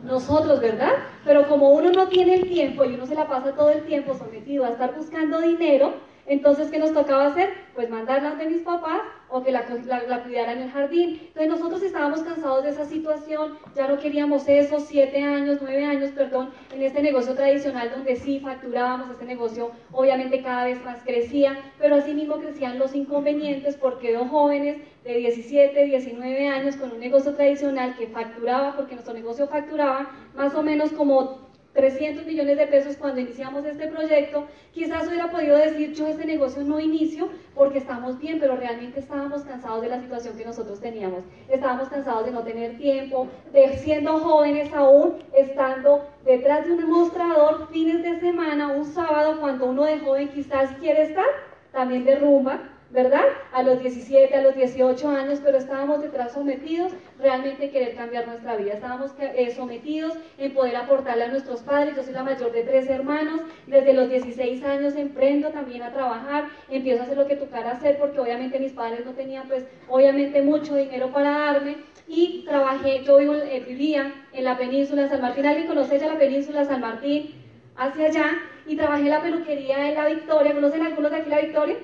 Nosotros, 0.05 0.61
¿verdad? 0.61 0.93
Pero 1.25 1.49
como 1.49 1.71
uno 1.71 1.91
no 1.91 2.09
tiene 2.09 2.35
el 2.35 2.49
tiempo 2.49 2.85
y 2.85 2.95
uno 2.95 3.07
se 3.07 3.15
la 3.15 3.27
pasa 3.27 3.55
todo 3.55 3.71
el 3.71 3.85
tiempo 3.85 4.15
sometido 4.15 4.65
a 4.65 4.71
estar 4.71 4.95
buscando 4.95 5.41
dinero, 5.41 5.95
entonces, 6.27 6.71
¿qué 6.71 6.79
nos 6.79 6.93
tocaba 6.93 7.27
hacer? 7.27 7.51
Pues 7.75 7.89
mandarla 7.89 8.35
de 8.35 8.47
mis 8.47 8.63
papás 8.63 9.01
o 9.29 9.43
que 9.45 9.53
la, 9.53 9.65
la, 10.09 10.23
cuidaran 10.25 10.59
en 10.59 10.65
el 10.65 10.71
jardín. 10.71 11.21
Entonces, 11.29 11.49
nosotros 11.49 11.83
estábamos 11.83 12.21
cansados 12.23 12.65
de 12.65 12.71
esa 12.71 12.85
situación, 12.85 13.59
ya 13.77 13.87
no 13.87 13.99
queríamos 13.99 14.49
eso, 14.49 14.81
siete 14.81 15.23
años, 15.23 15.59
nueve 15.61 15.85
años, 15.85 16.11
perdón, 16.11 16.51
en 16.75 16.83
este 16.83 17.01
negocio 17.03 17.35
tradicional 17.35 17.91
donde 17.95 18.17
sí 18.17 18.41
facturábamos, 18.41 19.11
este 19.11 19.25
negocio 19.25 19.71
obviamente 19.93 20.43
cada 20.43 20.65
vez 20.65 20.83
más 20.85 21.03
crecía, 21.05 21.57
pero 21.79 21.97
así 21.97 22.13
mismo 22.13 22.39
crecían 22.39 22.79
los 22.79 22.95
inconvenientes 22.95 23.77
porque 23.77 24.13
dos 24.13 24.29
jóvenes 24.29 24.79
de 25.05 25.15
17, 25.19 25.85
19 25.85 26.49
años 26.49 26.77
con 26.77 26.91
un 26.93 26.99
negocio 26.99 27.35
tradicional 27.35 27.95
que 27.97 28.09
facturaba, 28.09 28.75
porque 28.75 28.95
nuestro 28.95 29.15
negocio 29.15 29.47
facturaba 29.47 30.11
más 30.35 30.55
o 30.55 30.63
menos 30.63 30.91
como 30.93 31.46
300 31.77 32.25
millones 32.27 32.57
de 32.57 32.67
pesos 32.67 32.97
cuando 32.97 33.21
iniciamos 33.21 33.65
este 33.67 33.87
proyecto, 33.89 34.47
quizás 34.73 35.07
hubiera 35.07 35.31
podido 35.31 35.57
decir 35.59 35.93
yo 35.93 36.09
este 36.09 36.25
negocio 36.25 36.65
no 36.65 36.81
inicio 36.81 37.29
porque 37.55 37.79
estamos 37.79 38.19
bien, 38.19 38.41
pero 38.41 38.57
realmente 38.57 39.01
estábamos 39.01 39.43
cansados 39.43 39.83
de 39.83 39.89
la 39.89 40.01
situación 40.01 40.37
que 40.37 40.45
nosotros 40.45 40.81
teníamos. 40.81 41.23
Estábamos 41.49 41.89
cansados 41.89 42.25
de 42.25 42.33
no 42.33 42.43
tener 42.43 42.79
tiempo, 42.79 43.29
de 43.53 43.77
siendo 43.77 44.19
jóvenes 44.19 44.73
aún, 44.73 45.19
estando 45.35 46.09
detrás 46.25 46.67
de 46.67 46.73
un 46.73 46.89
mostrador 46.89 47.69
fines 47.71 48.03
de 48.03 48.19
semana, 48.21 48.69
un 48.69 48.85
sábado, 48.87 49.39
cuando 49.39 49.67
uno 49.67 49.85
de 49.85 49.99
joven 49.99 50.29
quizás 50.31 50.71
quiere 50.81 51.03
estar, 51.03 51.27
también 51.73 52.05
de 52.05 52.17
rumba, 52.17 52.59
¿verdad? 52.91 53.25
A 53.53 53.63
los 53.63 53.81
17, 53.81 54.35
a 54.35 54.43
los 54.43 54.55
18 54.55 55.09
años, 55.09 55.41
pero 55.45 55.59
estábamos 55.59 56.03
detrás 56.03 56.33
sometidos 56.33 56.93
realmente 57.19 57.65
en 57.65 57.73
querer 57.73 57.97
cambiar 57.97 58.29
nuestra 58.29 58.57
vida. 58.57 58.75
Estábamos 58.75 59.13
eh, 59.19 59.53
sometidos 59.55 60.15
en 60.39 60.55
poder 60.55 60.77
aportarle 60.77 61.25
a 61.25 61.29
nuestros 61.29 61.63
padres. 61.63 61.97
Yo 61.97 62.03
soy 62.03 62.13
la 62.13 62.23
mayor 62.23 62.53
de 62.53 62.63
tres 62.63 62.89
hermanos. 62.89 63.41
Desde 63.67 63.93
los 63.93 64.09
16 64.09 64.63
años 64.65 64.95
emprendo 64.95 65.51
también 65.51 65.83
a 65.83 65.93
trabajar. 65.93 66.45
Empiezo 66.71 67.03
a 67.03 67.05
hacer 67.05 67.17
lo 67.17 67.27
que 67.27 67.37
tocara 67.37 67.73
hacer 67.73 67.99
porque 67.99 68.21
obviamente 68.21 68.61
mis 68.61 68.73
padres 68.73 69.05
no 69.05 69.13
tenían 69.13 69.49
pues 69.49 69.65
obviamente 69.89 70.43
mucho 70.43 70.77
dinero 70.77 71.11
para 71.11 71.31
darme. 71.31 71.77
Y 72.09 72.45
trabajé, 72.47 73.03
yo 73.03 73.19
eh, 73.19 73.65
vivía 73.67 74.15
en 74.33 74.45
la 74.45 74.57
península 74.57 75.03
de 75.03 75.09
San 75.09 75.21
Martín. 75.21 75.45
¿Alguien 75.45 75.67
conoce 75.67 75.99
ya 75.99 76.07
la 76.07 76.19
península 76.19 76.61
de 76.61 76.67
San 76.67 76.81
Martín? 76.81 77.35
Hacia 77.77 78.07
allá. 78.07 78.39
Y 78.65 78.77
trabajé 78.77 79.03
en 79.03 79.11
la 79.11 79.23
peluquería 79.23 79.89
en 79.89 79.95
La 79.97 80.07
Victoria. 80.07 80.55
¿Conocen 80.55 80.83
algunos 80.83 81.11
de 81.11 81.17
aquí 81.17 81.31
La 81.31 81.41
Victoria? 81.41 81.77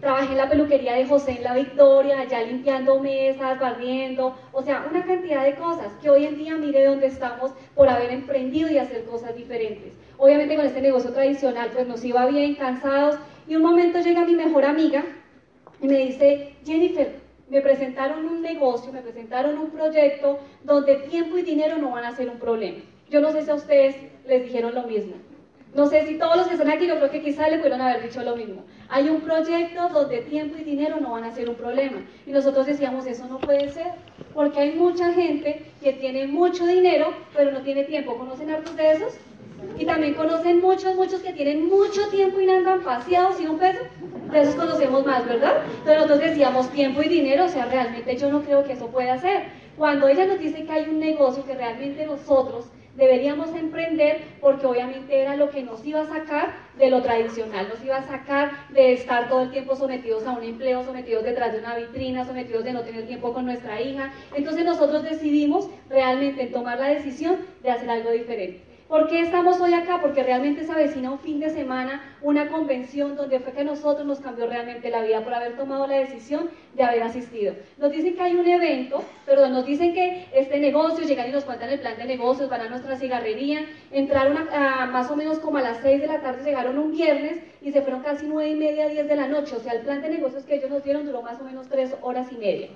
Trabajé 0.00 0.32
en 0.32 0.38
la 0.38 0.48
peluquería 0.48 0.94
de 0.94 1.06
José 1.06 1.36
en 1.38 1.44
la 1.44 1.54
Victoria, 1.54 2.20
allá 2.20 2.42
limpiando 2.42 3.00
mesas, 3.00 3.58
barriendo, 3.58 4.36
o 4.52 4.62
sea, 4.62 4.86
una 4.90 5.04
cantidad 5.04 5.42
de 5.42 5.54
cosas 5.54 5.88
que 6.02 6.10
hoy 6.10 6.26
en 6.26 6.36
día 6.36 6.54
mire 6.56 6.84
dónde 6.84 7.06
estamos 7.06 7.52
por 7.74 7.88
haber 7.88 8.10
emprendido 8.10 8.70
y 8.70 8.76
hacer 8.76 9.04
cosas 9.04 9.34
diferentes. 9.34 9.92
Obviamente 10.18 10.54
con 10.54 10.66
este 10.66 10.82
negocio 10.82 11.12
tradicional 11.12 11.70
pues 11.72 11.88
nos 11.88 12.04
iba 12.04 12.26
bien, 12.26 12.56
cansados, 12.56 13.16
y 13.48 13.56
un 13.56 13.62
momento 13.62 13.98
llega 14.00 14.24
mi 14.24 14.34
mejor 14.34 14.66
amiga 14.66 15.04
y 15.80 15.88
me 15.88 15.98
dice, 15.98 16.54
Jennifer, 16.64 17.14
me 17.48 17.62
presentaron 17.62 18.26
un 18.26 18.42
negocio, 18.42 18.92
me 18.92 19.00
presentaron 19.00 19.58
un 19.58 19.70
proyecto 19.70 20.38
donde 20.64 20.96
tiempo 20.96 21.38
y 21.38 21.42
dinero 21.42 21.78
no 21.78 21.92
van 21.92 22.04
a 22.04 22.14
ser 22.14 22.28
un 22.28 22.38
problema. 22.38 22.78
Yo 23.08 23.20
no 23.20 23.30
sé 23.30 23.42
si 23.42 23.50
a 23.50 23.54
ustedes 23.54 23.96
les 24.26 24.42
dijeron 24.42 24.74
lo 24.74 24.82
mismo. 24.82 25.14
No 25.74 25.86
sé 25.86 26.06
si 26.06 26.18
todos 26.18 26.36
los 26.36 26.48
que 26.48 26.54
están 26.54 26.70
aquí, 26.70 26.86
yo 26.86 26.96
creo 26.96 27.10
que 27.10 27.22
quizás 27.22 27.50
le 27.50 27.58
pudieron 27.58 27.82
haber 27.82 28.02
dicho 28.02 28.22
lo 28.22 28.34
mismo. 28.34 28.64
Hay 28.88 29.08
un 29.08 29.20
proyecto 29.20 29.88
donde 29.88 30.18
tiempo 30.22 30.56
y 30.58 30.64
dinero 30.64 31.00
no 31.00 31.12
van 31.12 31.24
a 31.24 31.32
ser 31.32 31.48
un 31.48 31.56
problema. 31.56 32.02
Y 32.26 32.30
nosotros 32.30 32.66
decíamos, 32.66 33.06
eso 33.06 33.26
no 33.28 33.38
puede 33.38 33.68
ser, 33.70 33.92
porque 34.32 34.60
hay 34.60 34.72
mucha 34.72 35.12
gente 35.12 35.72
que 35.82 35.92
tiene 35.94 36.26
mucho 36.26 36.66
dinero, 36.66 37.12
pero 37.34 37.50
no 37.50 37.60
tiene 37.62 37.84
tiempo. 37.84 38.16
¿Conocen 38.16 38.50
hartos 38.50 38.76
de 38.76 38.92
esos? 38.92 39.14
Y 39.78 39.84
también 39.84 40.14
conocen 40.14 40.60
muchos, 40.60 40.94
muchos 40.94 41.20
que 41.20 41.32
tienen 41.32 41.68
mucho 41.68 42.08
tiempo 42.08 42.40
y 42.40 42.48
andan 42.48 42.82
paseados 42.82 43.36
sin 43.36 43.50
un 43.50 43.58
peso. 43.58 43.80
De 44.30 44.40
esos 44.40 44.54
conocemos 44.54 45.04
más, 45.04 45.26
¿verdad? 45.26 45.62
Entonces 45.64 45.96
nosotros 45.96 46.20
decíamos 46.20 46.68
tiempo 46.70 47.02
y 47.02 47.08
dinero, 47.08 47.44
o 47.44 47.48
sea, 47.48 47.66
realmente 47.66 48.16
yo 48.16 48.30
no 48.30 48.42
creo 48.42 48.64
que 48.64 48.72
eso 48.72 48.86
pueda 48.88 49.18
ser. 49.18 49.44
Cuando 49.76 50.08
ella 50.08 50.26
nos 50.26 50.38
dice 50.38 50.64
que 50.64 50.72
hay 50.72 50.88
un 50.88 50.98
negocio 50.98 51.44
que 51.44 51.54
realmente 51.54 52.06
nosotros 52.06 52.66
deberíamos 52.96 53.54
emprender 53.54 54.22
porque 54.40 54.66
obviamente 54.66 55.20
era 55.20 55.36
lo 55.36 55.50
que 55.50 55.62
nos 55.62 55.84
iba 55.86 56.00
a 56.00 56.06
sacar 56.06 56.54
de 56.78 56.90
lo 56.90 57.02
tradicional, 57.02 57.68
nos 57.68 57.82
iba 57.84 57.96
a 57.96 58.02
sacar 58.02 58.68
de 58.70 58.92
estar 58.92 59.28
todo 59.28 59.42
el 59.42 59.50
tiempo 59.50 59.76
sometidos 59.76 60.26
a 60.26 60.32
un 60.32 60.42
empleo, 60.42 60.84
sometidos 60.84 61.24
detrás 61.24 61.52
de 61.52 61.60
una 61.60 61.76
vitrina, 61.76 62.24
sometidos 62.24 62.64
de 62.64 62.72
no 62.72 62.82
tener 62.82 63.06
tiempo 63.06 63.32
con 63.32 63.46
nuestra 63.46 63.80
hija. 63.80 64.12
Entonces 64.34 64.64
nosotros 64.64 65.02
decidimos 65.02 65.68
realmente 65.88 66.46
tomar 66.46 66.78
la 66.78 66.88
decisión 66.88 67.36
de 67.62 67.70
hacer 67.70 67.88
algo 67.88 68.10
diferente. 68.10 68.65
¿Por 68.88 69.08
qué 69.08 69.20
estamos 69.20 69.60
hoy 69.60 69.74
acá? 69.74 70.00
Porque 70.00 70.22
realmente 70.22 70.62
se 70.62 70.70
avecina 70.70 71.10
un 71.10 71.18
fin 71.18 71.40
de 71.40 71.50
semana, 71.50 72.16
una 72.22 72.48
convención 72.48 73.16
donde 73.16 73.40
fue 73.40 73.52
que 73.52 73.62
a 73.62 73.64
nosotros 73.64 74.06
nos 74.06 74.20
cambió 74.20 74.46
realmente 74.46 74.90
la 74.90 75.02
vida 75.02 75.24
por 75.24 75.34
haber 75.34 75.56
tomado 75.56 75.88
la 75.88 75.96
decisión 75.96 76.50
de 76.72 76.84
haber 76.84 77.02
asistido. 77.02 77.54
Nos 77.78 77.90
dicen 77.90 78.14
que 78.14 78.22
hay 78.22 78.36
un 78.36 78.46
evento, 78.46 79.02
perdón, 79.24 79.54
nos 79.54 79.66
dicen 79.66 79.92
que 79.92 80.26
este 80.32 80.60
negocio, 80.60 81.04
llegan 81.04 81.28
y 81.28 81.32
nos 81.32 81.44
cuentan 81.44 81.70
el 81.70 81.80
plan 81.80 81.96
de 81.96 82.04
negocios, 82.04 82.48
van 82.48 82.60
a 82.60 82.68
nuestra 82.68 82.94
cigarrería, 82.94 83.66
entraron 83.90 84.38
a, 84.52 84.86
más 84.86 85.10
o 85.10 85.16
menos 85.16 85.40
como 85.40 85.58
a 85.58 85.62
las 85.62 85.78
6 85.78 86.02
de 86.02 86.06
la 86.06 86.20
tarde, 86.20 86.44
llegaron 86.44 86.78
un 86.78 86.92
viernes 86.92 87.40
y 87.62 87.72
se 87.72 87.82
fueron 87.82 88.02
casi 88.02 88.26
9 88.28 88.50
y 88.50 88.54
media, 88.54 88.88
10 88.88 89.08
de 89.08 89.16
la 89.16 89.26
noche. 89.26 89.56
O 89.56 89.60
sea, 89.60 89.72
el 89.72 89.80
plan 89.80 90.00
de 90.00 90.10
negocios 90.10 90.44
que 90.44 90.54
ellos 90.54 90.70
nos 90.70 90.84
dieron 90.84 91.04
duró 91.04 91.22
más 91.22 91.40
o 91.40 91.44
menos 91.44 91.68
3 91.68 91.96
horas 92.02 92.30
y 92.30 92.36
media. 92.36 92.68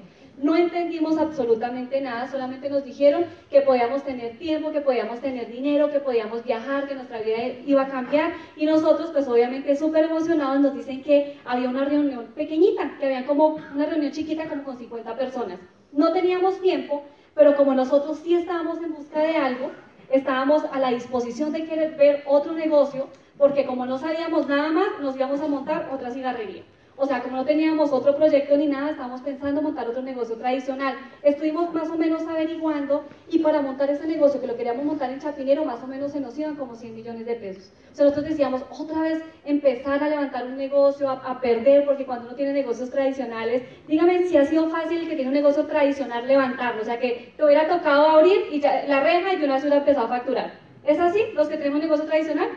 No 0.43 0.57
entendimos 0.57 1.19
absolutamente 1.19 2.01
nada, 2.01 2.27
solamente 2.27 2.71
nos 2.71 2.83
dijeron 2.83 3.27
que 3.51 3.61
podíamos 3.61 4.03
tener 4.05 4.39
tiempo, 4.39 4.71
que 4.71 4.81
podíamos 4.81 5.21
tener 5.21 5.53
dinero, 5.53 5.91
que 5.91 6.01
podíamos 6.01 6.45
viajar, 6.45 6.89
que 6.89 6.95
nuestra 6.95 7.21
vida 7.21 7.37
iba 7.67 7.83
a 7.83 7.89
cambiar 7.89 8.33
y 8.57 8.65
nosotros 8.65 9.11
pues 9.13 9.29
obviamente 9.29 9.77
súper 9.77 10.05
emocionados 10.05 10.61
nos 10.61 10.75
dicen 10.75 11.03
que 11.03 11.39
había 11.45 11.69
una 11.69 11.85
reunión 11.85 12.29
pequeñita, 12.35 12.97
que 12.99 13.05
había 13.05 13.27
como 13.27 13.59
una 13.75 13.85
reunión 13.85 14.13
chiquita 14.13 14.49
como 14.49 14.65
con 14.65 14.79
50 14.79 15.15
personas. 15.15 15.59
No 15.93 16.11
teníamos 16.15 16.59
tiempo, 16.63 17.05
pero 17.35 17.55
como 17.55 17.75
nosotros 17.75 18.21
sí 18.21 18.35
estábamos 18.35 18.83
en 18.83 18.95
busca 18.95 19.21
de 19.21 19.37
algo, 19.37 19.73
estábamos 20.11 20.65
a 20.73 20.79
la 20.79 20.89
disposición 20.89 21.53
de 21.53 21.67
querer 21.67 21.97
ver 21.97 22.23
otro 22.27 22.53
negocio, 22.53 23.09
porque 23.37 23.67
como 23.67 23.85
no 23.85 23.99
sabíamos 23.99 24.49
nada 24.49 24.71
más, 24.71 25.01
nos 25.03 25.17
íbamos 25.17 25.43
a 25.43 25.49
montar 25.49 25.91
otra 25.93 26.11
cigarrería. 26.11 26.63
O 27.03 27.07
sea, 27.07 27.23
como 27.23 27.39
no 27.39 27.47
teníamos 27.47 27.95
otro 27.95 28.15
proyecto 28.15 28.59
ni 28.59 28.67
nada, 28.67 28.91
estábamos 28.91 29.23
pensando 29.23 29.63
montar 29.63 29.89
otro 29.89 30.03
negocio 30.03 30.37
tradicional. 30.37 30.99
Estuvimos 31.23 31.73
más 31.73 31.89
o 31.89 31.97
menos 31.97 32.27
averiguando 32.29 33.07
y 33.31 33.39
para 33.39 33.63
montar 33.63 33.89
ese 33.89 34.07
negocio 34.07 34.39
que 34.39 34.47
lo 34.47 34.55
queríamos 34.55 34.85
montar 34.85 35.11
en 35.11 35.19
Chapinero, 35.19 35.65
más 35.65 35.83
o 35.83 35.87
menos 35.87 36.13
se 36.13 36.21
nos 36.21 36.39
iban 36.39 36.57
como 36.57 36.75
100 36.75 36.95
millones 36.95 37.25
de 37.25 37.37
pesos. 37.37 37.73
O 37.91 37.95
sea, 37.95 38.05
nosotros 38.05 38.29
decíamos, 38.29 38.67
otra 38.69 39.01
vez 39.01 39.23
empezar 39.47 40.05
a 40.05 40.11
levantar 40.11 40.45
un 40.45 40.59
negocio, 40.59 41.09
a, 41.09 41.15
a 41.15 41.41
perder, 41.41 41.87
porque 41.87 42.05
cuando 42.05 42.27
uno 42.27 42.37
tiene 42.37 42.53
negocios 42.53 42.91
tradicionales, 42.91 43.63
dígame 43.89 44.27
si 44.27 44.37
ha 44.37 44.45
sido 44.45 44.69
fácil 44.69 44.99
el 44.99 45.09
que 45.09 45.15
tiene 45.15 45.29
un 45.31 45.35
negocio 45.35 45.65
tradicional 45.65 46.29
levantarlo. 46.29 46.83
O 46.83 46.85
sea, 46.85 47.01
que 47.01 47.33
te 47.35 47.43
hubiera 47.43 47.67
tocado 47.67 48.09
abrir 48.09 48.43
y 48.53 48.61
ya, 48.61 48.85
la 48.87 49.01
reja 49.01 49.33
y 49.33 49.39
de 49.39 49.47
una 49.47 49.55
vez 49.55 49.63
hubiera 49.63 49.79
empezado 49.79 50.05
a 50.05 50.11
facturar. 50.11 50.53
¿Es 50.87 51.01
así? 51.01 51.21
¿Los 51.33 51.49
que 51.49 51.57
tenemos 51.57 51.81
negocio 51.81 52.05
tradicional? 52.05 52.51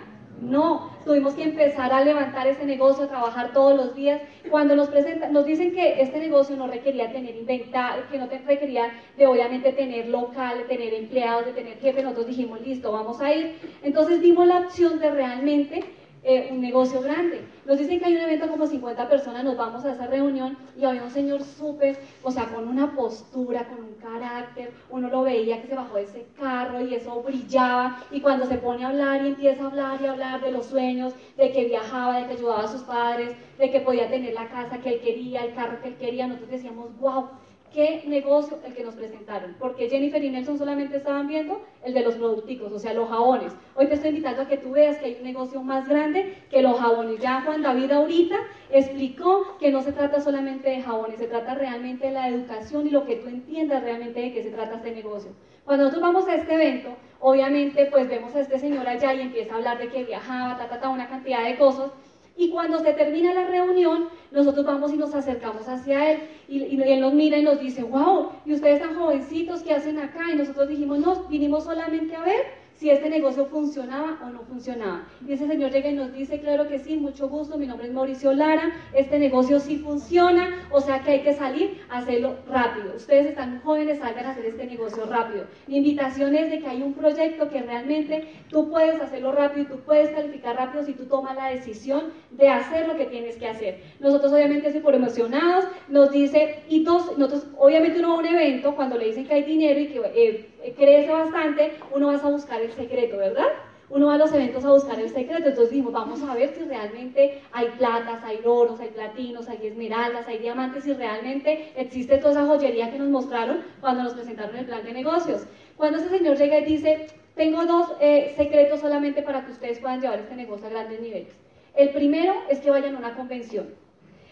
No, 0.43 0.91
tuvimos 1.05 1.33
que 1.33 1.43
empezar 1.43 1.93
a 1.93 2.03
levantar 2.03 2.47
ese 2.47 2.65
negocio, 2.65 3.05
a 3.05 3.07
trabajar 3.07 3.53
todos 3.53 3.75
los 3.75 3.95
días. 3.95 4.21
Cuando 4.49 4.75
nos 4.75 4.89
presentan, 4.89 5.31
nos 5.31 5.45
dicen 5.45 5.73
que 5.73 6.01
este 6.01 6.19
negocio 6.19 6.55
no 6.55 6.67
requería 6.67 7.11
tener 7.11 7.35
inventario, 7.35 8.03
que 8.11 8.17
no 8.17 8.27
requería 8.27 8.91
de 9.17 9.25
obviamente 9.25 9.71
tener 9.71 10.09
local, 10.09 10.57
de 10.59 10.63
tener 10.65 10.93
empleados, 10.93 11.45
de 11.45 11.53
tener 11.53 11.79
jefe, 11.79 12.03
nosotros 12.03 12.27
dijimos, 12.27 12.61
listo, 12.61 12.91
vamos 12.91 13.21
a 13.21 13.33
ir. 13.33 13.57
Entonces 13.83 14.21
dimos 14.21 14.45
la 14.45 14.59
opción 14.59 14.99
de 14.99 15.11
realmente 15.11 15.83
eh, 16.23 16.49
un 16.51 16.61
negocio 16.61 17.01
grande. 17.01 17.41
Nos 17.65 17.77
dicen 17.77 17.99
que 17.99 18.05
hay 18.05 18.15
un 18.15 18.21
evento 18.21 18.47
como 18.47 18.65
50 18.65 19.09
personas, 19.09 19.43
nos 19.43 19.57
vamos 19.57 19.83
a 19.83 19.91
esa 19.93 20.07
reunión 20.07 20.57
y 20.77 20.85
había 20.85 21.03
un 21.03 21.11
señor 21.11 21.43
súper, 21.43 21.97
o 22.23 22.31
sea, 22.31 22.45
con 22.45 22.67
una 22.67 22.95
postura, 22.95 23.67
con 23.67 23.83
un 23.83 23.93
carácter, 23.95 24.71
uno 24.89 25.09
lo 25.09 25.23
veía 25.23 25.61
que 25.61 25.67
se 25.67 25.75
bajó 25.75 25.97
de 25.97 26.03
ese 26.03 26.25
carro 26.39 26.81
y 26.81 26.95
eso 26.95 27.21
brillaba 27.21 28.03
y 28.11 28.21
cuando 28.21 28.45
se 28.45 28.55
pone 28.55 28.85
a 28.85 28.89
hablar 28.89 29.23
y 29.23 29.27
empieza 29.29 29.63
a 29.63 29.67
hablar 29.67 30.01
y 30.01 30.05
hablar 30.05 30.41
de 30.41 30.51
los 30.51 30.65
sueños, 30.65 31.13
de 31.37 31.51
que 31.51 31.65
viajaba, 31.65 32.19
de 32.19 32.27
que 32.27 32.33
ayudaba 32.33 32.63
a 32.63 32.67
sus 32.67 32.81
padres, 32.83 33.35
de 33.57 33.71
que 33.71 33.81
podía 33.81 34.09
tener 34.09 34.33
la 34.33 34.47
casa 34.49 34.79
que 34.79 34.89
él 34.89 35.01
quería, 35.01 35.43
el 35.43 35.53
carro 35.53 35.81
que 35.81 35.89
él 35.89 35.95
quería, 35.95 36.27
nosotros 36.27 36.51
decíamos, 36.51 36.97
wow, 36.99 37.29
qué 37.73 38.03
negocio 38.05 38.59
el 38.65 38.73
que 38.73 38.83
nos 38.83 38.95
presentaron, 38.95 39.55
porque 39.59 39.89
Jennifer 39.89 40.23
y 40.23 40.29
Nelson 40.29 40.57
solamente 40.57 40.97
estaban 40.97 41.27
viendo 41.27 41.61
el 41.83 41.93
de 41.93 42.01
los 42.01 42.15
producticos, 42.15 42.71
o 42.71 42.79
sea, 42.79 42.93
los 42.93 43.09
jabones. 43.09 43.53
Hoy 43.75 43.87
te 43.87 43.95
estoy 43.95 44.09
invitando 44.09 44.43
a 44.43 44.47
que 44.47 44.57
tú 44.57 44.71
veas 44.71 44.97
que 44.97 45.05
hay 45.07 45.15
un 45.15 45.23
negocio 45.23 45.61
más 45.61 45.89
grande 45.89 46.37
que 46.49 46.61
los 46.61 46.79
jabones. 46.79 47.19
Ya 47.19 47.41
Juan 47.41 47.63
David 47.63 47.91
ahorita 47.91 48.37
explicó 48.71 49.57
que 49.59 49.71
no 49.71 49.81
se 49.81 49.91
trata 49.91 50.21
solamente 50.21 50.69
de 50.69 50.81
jabones, 50.81 51.19
se 51.19 51.27
trata 51.27 51.55
realmente 51.55 52.07
de 52.07 52.13
la 52.13 52.29
educación 52.29 52.87
y 52.87 52.91
lo 52.91 53.05
que 53.05 53.17
tú 53.17 53.27
entiendas 53.27 53.83
realmente 53.83 54.21
de 54.21 54.33
qué 54.33 54.43
se 54.43 54.51
trata 54.51 54.75
este 54.75 54.93
negocio. 54.93 55.31
Cuando 55.65 55.85
nosotros 55.85 56.13
vamos 56.13 56.27
a 56.27 56.35
este 56.35 56.53
evento, 56.53 56.89
obviamente 57.19 57.87
pues 57.87 58.07
vemos 58.07 58.35
a 58.35 58.41
este 58.41 58.59
señor 58.59 58.87
allá 58.87 59.13
y 59.13 59.21
empieza 59.21 59.53
a 59.53 59.57
hablar 59.57 59.79
de 59.79 59.89
que 59.89 60.03
viajaba, 60.03 60.57
ta, 60.57 60.69
ta, 60.69 60.79
ta, 60.79 60.89
una 60.89 61.07
cantidad 61.07 61.43
de 61.43 61.57
cosas, 61.57 61.91
y 62.35 62.49
cuando 62.49 62.79
se 62.79 62.93
termina 62.93 63.33
la 63.33 63.45
reunión, 63.45 64.09
nosotros 64.31 64.65
vamos 64.65 64.91
y 64.91 64.97
nos 64.97 65.13
acercamos 65.13 65.67
hacia 65.67 66.11
él 66.11 66.19
y, 66.47 66.63
y, 66.63 66.81
él 66.81 67.01
nos 67.01 67.13
mira 67.13 67.37
y 67.37 67.43
nos 67.43 67.59
dice, 67.59 67.83
wow, 67.83 68.31
y 68.45 68.53
ustedes 68.53 68.79
tan 68.81 68.95
jovencitos, 68.95 69.61
¿qué 69.61 69.73
hacen 69.73 69.99
acá? 69.99 70.31
Y 70.31 70.35
nosotros 70.35 70.69
dijimos, 70.69 70.99
no, 70.99 71.23
vinimos 71.29 71.63
solamente 71.63 72.15
a 72.15 72.23
ver 72.23 72.62
si 72.83 72.89
este 72.89 73.09
negocio 73.09 73.45
funcionaba 73.45 74.19
o 74.25 74.29
no 74.29 74.41
funcionaba. 74.41 75.07
Y 75.25 75.31
ese 75.31 75.47
señor 75.47 75.71
llega 75.71 75.89
y 75.89 75.93
nos 75.93 76.11
dice, 76.11 76.41
claro 76.41 76.67
que 76.67 76.79
sí, 76.79 76.97
mucho 76.97 77.29
gusto, 77.29 77.57
mi 77.57 77.65
nombre 77.65 77.87
es 77.87 77.93
Mauricio 77.93 78.33
Lara, 78.33 78.73
este 78.93 79.19
negocio 79.19 79.61
sí 79.61 79.77
funciona, 79.77 80.67
o 80.69 80.81
sea 80.81 80.99
que 80.99 81.11
hay 81.11 81.21
que 81.21 81.31
salir 81.31 81.79
a 81.89 81.99
hacerlo 81.99 82.35
rápido. 82.45 82.93
Ustedes 82.93 83.27
están 83.27 83.61
jóvenes, 83.61 83.99
salgan 83.99 84.25
a 84.25 84.31
hacer 84.31 84.47
este 84.47 84.65
negocio 84.65 85.05
rápido. 85.05 85.45
Mi 85.65 85.77
invitación 85.77 86.35
es 86.35 86.51
de 86.51 86.59
que 86.59 86.67
hay 86.67 86.81
un 86.81 86.93
proyecto 86.93 87.47
que 87.47 87.61
realmente 87.61 88.27
tú 88.49 88.69
puedes 88.69 88.99
hacerlo 88.99 89.31
rápido 89.31 89.61
y 89.61 89.67
tú 89.67 89.79
puedes 89.85 90.09
calificar 90.09 90.57
rápido 90.57 90.83
si 90.83 90.91
tú 90.91 91.05
tomas 91.05 91.37
la 91.37 91.51
decisión 91.51 92.11
de 92.31 92.49
hacer 92.49 92.85
lo 92.89 92.97
que 92.97 93.05
tienes 93.05 93.37
que 93.37 93.47
hacer. 93.47 93.81
Nosotros 94.01 94.33
obviamente 94.33 94.73
súper 94.73 94.95
emocionados, 94.95 95.63
nos 95.87 96.11
dice, 96.11 96.59
y 96.67 96.83
todos, 96.83 97.17
nosotros 97.17 97.47
obviamente 97.57 97.99
uno 97.99 98.09
va 98.09 98.15
a 98.15 98.19
un 98.19 98.25
evento 98.25 98.75
cuando 98.75 98.97
le 98.97 99.05
dicen 99.05 99.25
que 99.25 99.35
hay 99.35 99.43
dinero 99.43 99.79
y 99.79 99.87
que... 99.87 100.01
Eh, 100.15 100.49
crece 100.71 101.11
bastante, 101.11 101.73
uno 101.91 102.07
va 102.07 102.15
a 102.15 102.29
buscar 102.29 102.61
el 102.61 102.71
secreto, 102.71 103.17
¿verdad? 103.17 103.47
Uno 103.89 104.07
va 104.07 104.15
a 104.15 104.17
los 104.17 104.33
eventos 104.33 104.63
a 104.65 104.71
buscar 104.71 104.99
el 104.99 105.09
secreto, 105.09 105.49
entonces 105.49 105.69
dijimos, 105.69 105.93
vamos 105.93 106.23
a 106.23 106.33
ver 106.33 106.49
si 106.55 106.63
realmente 106.63 107.41
hay 107.51 107.67
platas, 107.77 108.23
hay 108.23 108.39
oros, 108.43 108.79
hay 108.79 108.89
platinos, 108.89 109.49
hay 109.49 109.67
esmeraldas, 109.67 110.27
hay 110.27 110.39
diamantes, 110.39 110.85
si 110.85 110.93
realmente 110.93 111.71
existe 111.75 112.17
toda 112.17 112.31
esa 112.31 112.45
joyería 112.45 112.91
que 112.91 112.97
nos 112.97 113.09
mostraron 113.09 113.59
cuando 113.81 114.03
nos 114.03 114.13
presentaron 114.13 114.55
el 114.55 114.65
plan 114.65 114.83
de 114.83 114.93
negocios. 114.93 115.45
Cuando 115.77 115.99
ese 115.99 116.09
señor 116.09 116.37
llega 116.37 116.59
y 116.59 116.65
dice, 116.65 117.07
tengo 117.35 117.65
dos 117.65 117.91
eh, 117.99 118.33
secretos 118.37 118.79
solamente 118.79 119.21
para 119.21 119.45
que 119.45 119.51
ustedes 119.51 119.79
puedan 119.79 120.01
llevar 120.01 120.19
este 120.19 120.35
negocio 120.35 120.67
a 120.67 120.69
grandes 120.69 121.01
niveles. 121.01 121.35
El 121.75 121.89
primero 121.89 122.33
es 122.49 122.59
que 122.59 122.69
vayan 122.69 122.95
a 122.95 122.99
una 122.99 123.15
convención. 123.15 123.67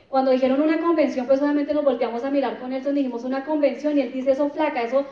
Cuando 0.09 0.32
dijeron 0.32 0.61
una 0.61 0.79
convención, 0.79 1.25
pues 1.25 1.39
solamente 1.39 1.73
nos 1.73 1.86
volteamos 1.86 2.23
a 2.23 2.29
mirar 2.29 2.59
con 2.59 2.73
él, 2.73 2.84
dijimos 2.93 3.23
una 3.23 3.45
convención 3.45 3.97
y 3.97 4.01
él 4.01 4.11
dice, 4.11 4.32
eso 4.32 4.49
flaca, 4.49 4.84
eso 4.84 5.05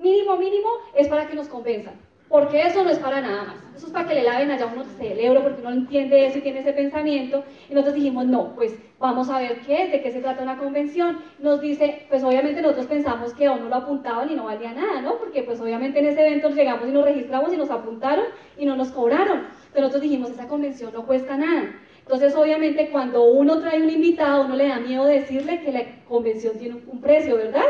mínimo, 0.00 0.36
mínimo, 0.36 0.68
es 0.94 1.08
para 1.08 1.26
que 1.28 1.34
nos 1.34 1.48
convenzan. 1.48 1.94
Porque 2.30 2.62
eso 2.62 2.84
no 2.84 2.90
es 2.90 2.98
para 3.00 3.20
nada 3.20 3.42
más. 3.42 3.56
Eso 3.76 3.88
es 3.88 3.92
para 3.92 4.06
que 4.06 4.14
le 4.14 4.22
laven 4.22 4.52
allá 4.52 4.70
uno 4.72 4.84
cerebro, 4.84 5.42
porque 5.42 5.62
uno 5.62 5.72
entiende 5.72 6.26
eso 6.26 6.38
y 6.38 6.42
tiene 6.42 6.60
ese 6.60 6.72
pensamiento. 6.72 7.42
Y 7.68 7.74
nosotros 7.74 7.96
dijimos, 7.96 8.24
no, 8.26 8.54
pues 8.54 8.78
vamos 9.00 9.28
a 9.30 9.40
ver 9.40 9.58
qué 9.66 9.82
es, 9.82 9.90
de 9.90 10.00
qué 10.00 10.12
se 10.12 10.20
trata 10.20 10.44
una 10.44 10.56
convención. 10.56 11.18
Nos 11.40 11.60
dice, 11.60 12.06
pues 12.08 12.22
obviamente 12.22 12.62
nosotros 12.62 12.86
pensamos 12.86 13.34
que 13.34 13.48
o 13.48 13.56
no 13.56 13.68
lo 13.68 13.74
apuntaban 13.74 14.30
y 14.30 14.36
no 14.36 14.44
valía 14.44 14.72
nada, 14.72 15.00
¿no? 15.00 15.18
Porque 15.18 15.42
pues 15.42 15.60
obviamente 15.60 15.98
en 15.98 16.06
ese 16.06 16.24
evento 16.24 16.50
llegamos 16.50 16.88
y 16.88 16.92
nos 16.92 17.04
registramos 17.04 17.52
y 17.52 17.56
nos 17.56 17.70
apuntaron 17.70 18.26
y 18.56 18.64
no 18.64 18.76
nos 18.76 18.92
cobraron. 18.92 19.38
Entonces 19.38 19.82
nosotros 19.82 20.02
dijimos, 20.02 20.30
esa 20.30 20.46
convención 20.46 20.92
no 20.92 21.06
cuesta 21.06 21.36
nada. 21.36 21.74
Entonces, 22.02 22.34
obviamente, 22.34 22.90
cuando 22.90 23.24
uno 23.24 23.60
trae 23.60 23.80
un 23.80 23.90
invitado, 23.90 24.44
uno 24.44 24.56
le 24.56 24.68
da 24.68 24.80
miedo 24.80 25.04
decirle 25.04 25.60
que 25.62 25.70
la 25.70 25.84
convención 26.08 26.58
tiene 26.58 26.80
un 26.86 27.00
precio, 27.00 27.36
¿verdad? 27.36 27.62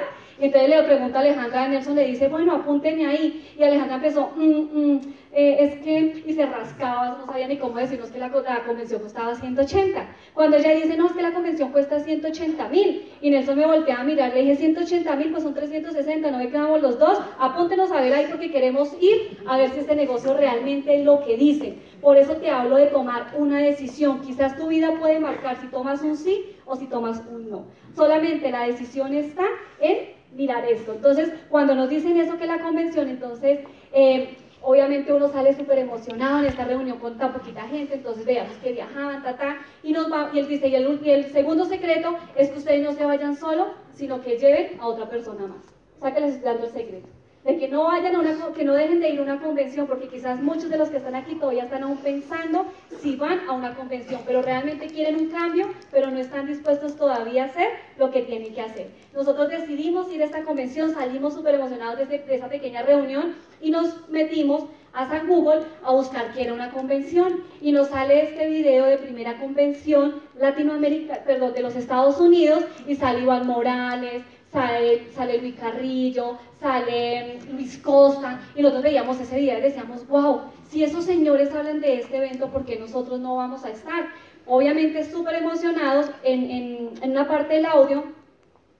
Entonces 0.47 0.71
le 0.71 0.83
pregunta 0.83 1.19
a 1.19 1.23
Alejandra 1.23 1.69
Nelson, 1.69 1.97
le 1.97 2.07
dice, 2.07 2.29
bueno, 2.29 2.55
apúnteme 2.55 3.07
ahí. 3.07 3.53
Y 3.59 3.63
Alejandra 3.63 3.97
empezó, 3.97 4.33
mm, 4.37 4.43
mm, 4.43 5.01
eh, 5.33 5.57
es 5.61 5.77
que, 5.85 6.25
y 6.27 6.33
se 6.33 6.47
rascaba, 6.47 7.19
no 7.19 7.27
sabía 7.27 7.47
ni 7.47 7.59
cómo 7.59 7.77
decirnos 7.77 8.11
que 8.11 8.19
la, 8.19 8.31
convención 8.31 9.01
costaba 9.01 9.35
180. 9.35 10.09
Cuando 10.35 10.57
ella 10.57 10.73
dice, 10.73 10.97
no, 10.97 11.07
es 11.07 11.13
que 11.13 11.23
la 11.23 11.33
convención 11.33 11.71
cuesta 11.71 12.01
180 12.01 12.69
mil. 12.69 13.09
Y 13.21 13.31
Nelson 13.31 13.57
me 13.59 13.67
voltea 13.67 14.01
a 14.01 14.05
mirar, 14.05 14.33
le 14.35 14.41
dije, 14.41 14.57
180 14.57 15.17
mil, 15.17 15.31
pues 15.31 15.43
son 15.43 15.55
360, 15.55 16.31
no 16.31 16.39
ve 16.39 16.49
que 16.49 16.57
vamos 16.57 16.81
los 16.81 16.99
dos. 16.99 17.21
Apúntenos 17.39 17.93
a 17.93 18.01
ver 18.01 18.13
ahí 18.13 18.27
porque 18.31 18.51
queremos 18.51 18.97
ir 19.01 19.39
a 19.47 19.57
ver 19.59 19.71
si 19.71 19.81
este 19.81 19.95
negocio 19.95 20.35
realmente 20.35 20.99
es 20.99 21.05
lo 21.05 21.23
que 21.25 21.37
dice. 21.37 21.75
Por 22.01 22.17
eso 22.17 22.35
te 22.37 22.51
hablo 22.51 22.77
de 22.77 22.87
tomar 22.87 23.35
una 23.37 23.59
decisión. 23.59 24.23
Quizás 24.23 24.57
tu 24.57 24.69
vida 24.69 24.95
puede 24.99 25.21
marcar 25.21 25.61
si 25.61 25.67
tomas 25.67 26.03
un 26.03 26.17
sí 26.17 26.57
o 26.65 26.77
si 26.77 26.87
tomas 26.87 27.23
un 27.31 27.51
no. 27.51 27.67
Solamente 27.95 28.51
la 28.51 28.67
decisión 28.67 29.13
está 29.15 29.45
en 29.81 30.20
mirar 30.33 30.65
esto. 30.65 30.93
Entonces, 30.93 31.33
cuando 31.49 31.75
nos 31.75 31.89
dicen 31.89 32.17
eso 32.17 32.39
que 32.39 32.47
la 32.47 32.63
convención, 32.63 33.09
entonces, 33.09 33.61
eh, 33.93 34.37
obviamente 34.63 35.13
uno 35.13 35.29
sale 35.29 35.55
súper 35.55 35.79
emocionado 35.79 36.41
en 36.41 36.47
esta 36.47 36.65
reunión 36.65 36.99
con 36.99 37.17
tan 37.17 37.33
poquita 37.33 37.63
gente, 37.69 37.95
entonces 37.95 38.25
veamos 38.25 38.57
que 38.59 38.73
viajaban, 38.73 39.23
ta, 39.23 39.37
ta, 39.37 39.59
y, 39.83 39.93
nos 39.93 40.11
va, 40.13 40.31
y 40.33 40.39
él 40.39 40.49
dice, 40.49 40.69
y 40.69 40.75
el, 40.75 41.01
y 41.03 41.11
el 41.11 41.25
segundo 41.27 41.65
secreto 41.65 42.17
es 42.37 42.51
que 42.51 42.59
ustedes 42.59 42.83
no 42.83 42.93
se 42.93 43.05
vayan 43.05 43.37
solo, 43.37 43.69
sino 43.93 44.21
que 44.21 44.39
lleven 44.39 44.81
a 44.81 44.87
otra 44.87 45.09
persona 45.09 45.47
más. 45.47 45.65
O 46.01 46.15
que 46.15 46.21
les 46.21 46.35
estoy 46.35 46.53
dando 46.53 46.67
el 46.67 46.73
secreto 46.73 47.20
de 47.45 47.57
que 47.59 47.69
no 47.69 47.85
vayan 47.85 48.15
a 48.15 48.21
una, 48.21 48.37
que 48.55 48.65
no 48.65 48.75
dejen 48.75 49.01
de 49.01 49.11
ir 49.11 49.21
a 49.21 49.23
una 49.23 49.41
convención, 49.41 49.87
porque 49.87 50.09
quizás 50.09 50.41
muchos 50.43 50.69
de 50.69 50.77
los 50.77 50.91
que 50.91 50.99
están 50.99 51.15
aquí 51.15 51.37
todavía 51.37 51.65
están 51.65 51.83
aún 51.83 51.97
pensando 51.99 52.67
si 53.01 53.17
van 53.17 53.41
a 53.49 53.53
una 53.53 53.75
convención, 53.75 54.21
pero 54.27 54.43
realmente 54.43 54.89
quieren 54.89 55.17
un 55.17 55.31
cambio, 55.31 55.69
pero 55.91 56.11
no 56.11 56.19
están 56.19 56.47
dispuestos 56.47 56.97
todavía 56.97 57.45
a 57.45 57.47
hacer 57.47 57.69
lo 57.99 58.11
que 58.11 58.23
tienen 58.23 58.55
que 58.55 58.61
hacer. 58.61 58.89
Nosotros 59.15 59.49
decidimos 59.49 60.13
ir 60.13 60.23
a 60.23 60.27
esta 60.27 60.43
convención, 60.45 60.93
salimos 60.93 61.35
súper 61.35 61.55
emocionados 61.55 61.99
de, 61.99 62.19
de 62.19 62.35
esa 62.35 62.49
pequeña 62.49 62.83
reunión 62.83 63.35
y 63.61 63.71
nos 63.71 64.09
metimos 64.11 64.65
a 64.93 65.09
San 65.09 65.29
Google 65.29 65.63
a 65.85 65.93
buscar 65.93 66.33
qué 66.35 66.43
era 66.43 66.53
una 66.53 66.71
convención 66.71 67.45
y 67.61 67.73
nos 67.73 67.89
sale 67.89 68.25
este 68.25 68.49
video 68.49 68.87
de 68.87 68.99
primera 68.99 69.39
convención 69.39 70.21
Latinoamérica, 70.39 71.23
perdón, 71.25 71.53
de 71.55 71.63
los 71.63 71.77
Estados 71.77 72.21
Unidos 72.21 72.65
y 72.87 72.97
sale 72.97 73.21
Iván 73.21 73.47
Morales, 73.47 74.23
sale, 74.53 75.39
Luis 75.41 75.55
Carrillo, 75.55 76.39
sale 76.61 77.39
mm, 77.39 77.53
Luis 77.55 77.79
Costa, 77.79 78.41
y 78.55 78.63
nosotros 78.63 78.85
veíamos 78.85 79.21
ese 79.21 79.37
día 79.37 79.59
y 79.59 79.63
decíamos, 79.63 80.07
wow, 80.09 80.43
si 80.69 80.83
esos 80.85 81.05
señores 81.05 81.55
hablan 81.55 81.81
de 81.81 82.01
este 82.01 82.17
evento, 82.17 82.49
¿por 82.49 82.65
qué 82.65 82.79
nosotros 82.79 83.21
no 83.21 83.37
vamos 83.37 83.65
a 83.65 83.71
estar? 83.71 84.09
Obviamente 84.47 85.05
súper 85.05 85.37
emocionados 85.37 86.11
en, 86.23 86.51
en, 86.51 86.91
en 87.03 87.11
una 87.11 87.29
parte 87.29 87.55
del 87.55 87.67
audio, 87.67 88.05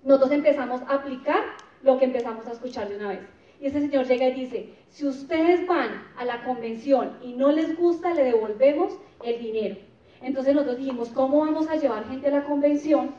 nosotros 0.03 0.33
empezamos 0.33 0.83
a 0.83 0.95
aplicar 0.95 1.43
lo 1.83 1.99
que 1.99 2.07
empezamos 2.07 2.47
a 2.47 2.53
escuchar 2.53 2.89
de 2.89 2.97
una 2.97 3.09
vez. 3.09 3.21
Y 3.61 3.67
ese 3.67 3.81
señor 3.81 4.07
llega 4.07 4.29
y 4.29 4.35
dice, 4.35 4.71
si 4.89 5.07
ustedes 5.07 5.67
van 5.67 6.03
a 6.17 6.25
la 6.25 6.43
convención 6.45 7.19
y 7.23 7.35
no 7.35 7.53
les 7.53 7.77
gusta, 7.77 8.15
le 8.15 8.25
devolvemos 8.25 8.95
el 9.23 9.39
dinero. 9.39 9.77
Entonces 10.23 10.55
nosotros 10.55 10.79
dijimos, 10.79 11.11
¿cómo 11.11 11.41
vamos 11.41 11.69
a 11.69 11.77
llevar 11.77 12.09
gente 12.09 12.29
a 12.29 12.31
la 12.31 12.45
convención 12.45 13.11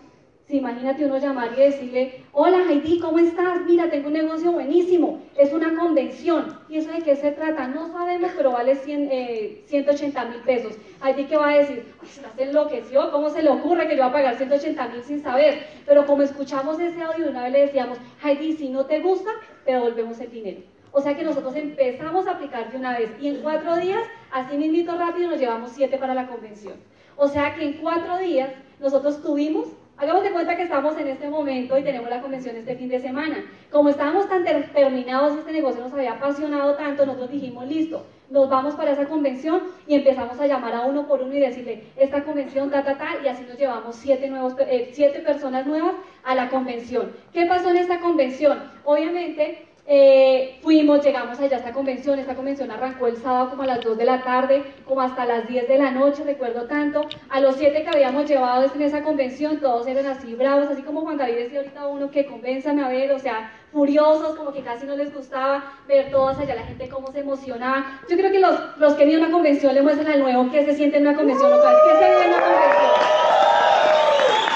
Imagínate 0.57 1.05
uno 1.05 1.17
llamar 1.17 1.51
y 1.57 1.61
decirle, 1.61 2.23
hola 2.33 2.65
Heidi, 2.69 2.99
¿cómo 2.99 3.19
estás? 3.19 3.61
Mira, 3.65 3.89
tengo 3.89 4.07
un 4.07 4.13
negocio 4.13 4.51
buenísimo, 4.51 5.21
es 5.37 5.53
una 5.53 5.73
convención. 5.75 6.57
¿Y 6.67 6.77
eso 6.77 6.91
de 6.91 7.01
qué 7.01 7.15
se 7.15 7.31
trata? 7.31 7.67
No 7.67 7.87
sabemos, 7.91 8.31
pero 8.35 8.51
vale 8.51 8.75
100, 8.75 9.63
180 9.65 10.25
mil 10.25 10.39
pesos. 10.41 10.77
Heidi, 11.03 11.25
¿qué 11.25 11.37
va 11.37 11.49
a 11.49 11.57
decir? 11.57 11.85
¿Estás 12.03 12.37
enloqueció? 12.37 13.11
¿Cómo 13.11 13.29
se 13.29 13.43
le 13.43 13.49
ocurre 13.49 13.87
que 13.87 13.95
yo 13.95 14.01
va 14.01 14.09
a 14.09 14.13
pagar 14.13 14.35
180 14.35 14.87
mil 14.89 15.03
sin 15.03 15.23
saber? 15.23 15.65
Pero 15.85 16.05
como 16.05 16.23
escuchamos 16.23 16.79
ese 16.79 17.01
audio, 17.01 17.29
una 17.29 17.43
vez 17.43 17.51
le 17.53 17.59
decíamos, 17.61 17.97
Heidi, 18.23 18.53
si 18.53 18.69
no 18.69 18.85
te 18.85 18.99
gusta, 18.99 19.29
te 19.65 19.71
devolvemos 19.71 20.19
el 20.19 20.31
dinero. 20.31 20.61
O 20.91 20.99
sea 20.99 21.15
que 21.15 21.23
nosotros 21.23 21.55
empezamos 21.55 22.27
a 22.27 22.31
aplicar 22.31 22.69
de 22.69 22.77
una 22.77 22.97
vez 22.97 23.11
y 23.21 23.29
en 23.29 23.41
cuatro 23.41 23.77
días, 23.77 24.03
así 24.31 24.57
mismito 24.57 24.97
rápido, 24.97 25.29
nos 25.29 25.39
llevamos 25.39 25.71
siete 25.71 25.97
para 25.97 26.13
la 26.13 26.27
convención. 26.27 26.75
O 27.15 27.29
sea 27.29 27.55
que 27.55 27.63
en 27.63 27.73
cuatro 27.73 28.17
días 28.17 28.51
nosotros 28.81 29.21
tuvimos 29.21 29.67
Hagamos 29.97 30.23
de 30.23 30.31
cuenta 30.31 30.55
que 30.55 30.63
estamos 30.63 30.97
en 30.97 31.07
este 31.07 31.29
momento 31.29 31.77
y 31.77 31.83
tenemos 31.83 32.09
la 32.09 32.21
convención 32.21 32.55
este 32.55 32.75
fin 32.75 32.89
de 32.89 32.99
semana. 32.99 33.45
Como 33.69 33.89
estábamos 33.89 34.27
tan 34.27 34.43
terminados, 34.43 35.37
este 35.37 35.51
negocio 35.51 35.81
nos 35.81 35.93
había 35.93 36.13
apasionado 36.13 36.73
tanto, 36.75 37.05
nosotros 37.05 37.31
dijimos, 37.31 37.67
listo, 37.67 38.05
nos 38.31 38.49
vamos 38.49 38.73
para 38.75 38.91
esa 38.91 39.05
convención 39.05 39.61
y 39.87 39.95
empezamos 39.95 40.39
a 40.39 40.47
llamar 40.47 40.73
a 40.73 40.81
uno 40.85 41.05
por 41.07 41.21
uno 41.21 41.35
y 41.35 41.39
decirle, 41.39 41.83
esta 41.97 42.23
convención, 42.23 42.71
ta, 42.71 42.83
ta, 42.83 42.97
ta, 42.97 43.09
y 43.23 43.27
así 43.27 43.43
nos 43.43 43.57
llevamos 43.59 43.95
siete, 43.95 44.27
nuevos, 44.29 44.55
eh, 44.59 44.89
siete 44.93 45.19
personas 45.19 45.67
nuevas 45.67 45.93
a 46.23 46.33
la 46.33 46.49
convención. 46.49 47.11
¿Qué 47.33 47.45
pasó 47.45 47.69
en 47.69 47.77
esta 47.77 47.99
convención? 47.99 48.71
Obviamente, 48.85 49.67
eh, 49.87 50.59
fuimos, 50.61 51.03
llegamos 51.03 51.39
allá 51.39 51.57
a 51.57 51.59
esta 51.59 51.73
convención, 51.73 52.19
esta 52.19 52.35
convención 52.35 52.69
arrancó 52.71 53.07
el 53.07 53.17
sábado 53.17 53.49
como 53.49 53.63
a 53.63 53.67
las 53.67 53.81
2 53.81 53.97
de 53.97 54.05
la 54.05 54.23
tarde, 54.23 54.63
como 54.85 55.01
hasta 55.01 55.25
las 55.25 55.47
10 55.47 55.67
de 55.67 55.77
la 55.77 55.91
noche, 55.91 56.23
recuerdo 56.23 56.65
tanto. 56.67 57.05
A 57.29 57.39
los 57.39 57.55
siete 57.55 57.83
que 57.83 57.89
habíamos 57.89 58.29
llevado 58.29 58.71
en 58.73 58.81
esa 58.81 59.03
convención, 59.03 59.59
todos 59.59 59.87
eran 59.87 60.05
así 60.05 60.35
bravos, 60.35 60.67
así 60.69 60.83
como 60.83 61.01
Juan 61.01 61.17
David 61.17 61.35
decía 61.35 61.59
ahorita 61.59 61.87
uno 61.87 62.11
que 62.11 62.25
convenzan 62.25 62.79
a 62.79 62.89
ver, 62.89 63.11
o 63.11 63.19
sea, 63.19 63.51
furiosos, 63.71 64.35
como 64.35 64.53
que 64.53 64.61
casi 64.61 64.85
no 64.85 64.95
les 64.95 65.13
gustaba 65.13 65.73
ver 65.87 66.11
todos 66.11 66.37
allá 66.37 66.55
la 66.55 66.63
gente 66.63 66.87
cómo 66.87 67.11
se 67.11 67.19
emocionaba. 67.19 67.99
Yo 68.09 68.17
creo 68.17 68.31
que 68.31 68.39
los, 68.39 68.77
los 68.77 68.93
que 68.93 69.05
ido 69.05 69.21
a 69.21 69.25
una 69.25 69.31
convención 69.31 69.73
le 69.73 69.81
muestran 69.81 70.11
al 70.11 70.19
nuevo 70.19 70.51
que 70.51 70.63
se 70.63 70.73
siente 70.73 70.97
en 70.97 71.07
una 71.07 71.15
convención 71.15 71.49
local, 71.49 71.75
que 71.85 71.99
se 71.99 72.09
vive 72.09 72.23
en 72.23 72.29
una 72.29 72.39
convención. 72.39 72.91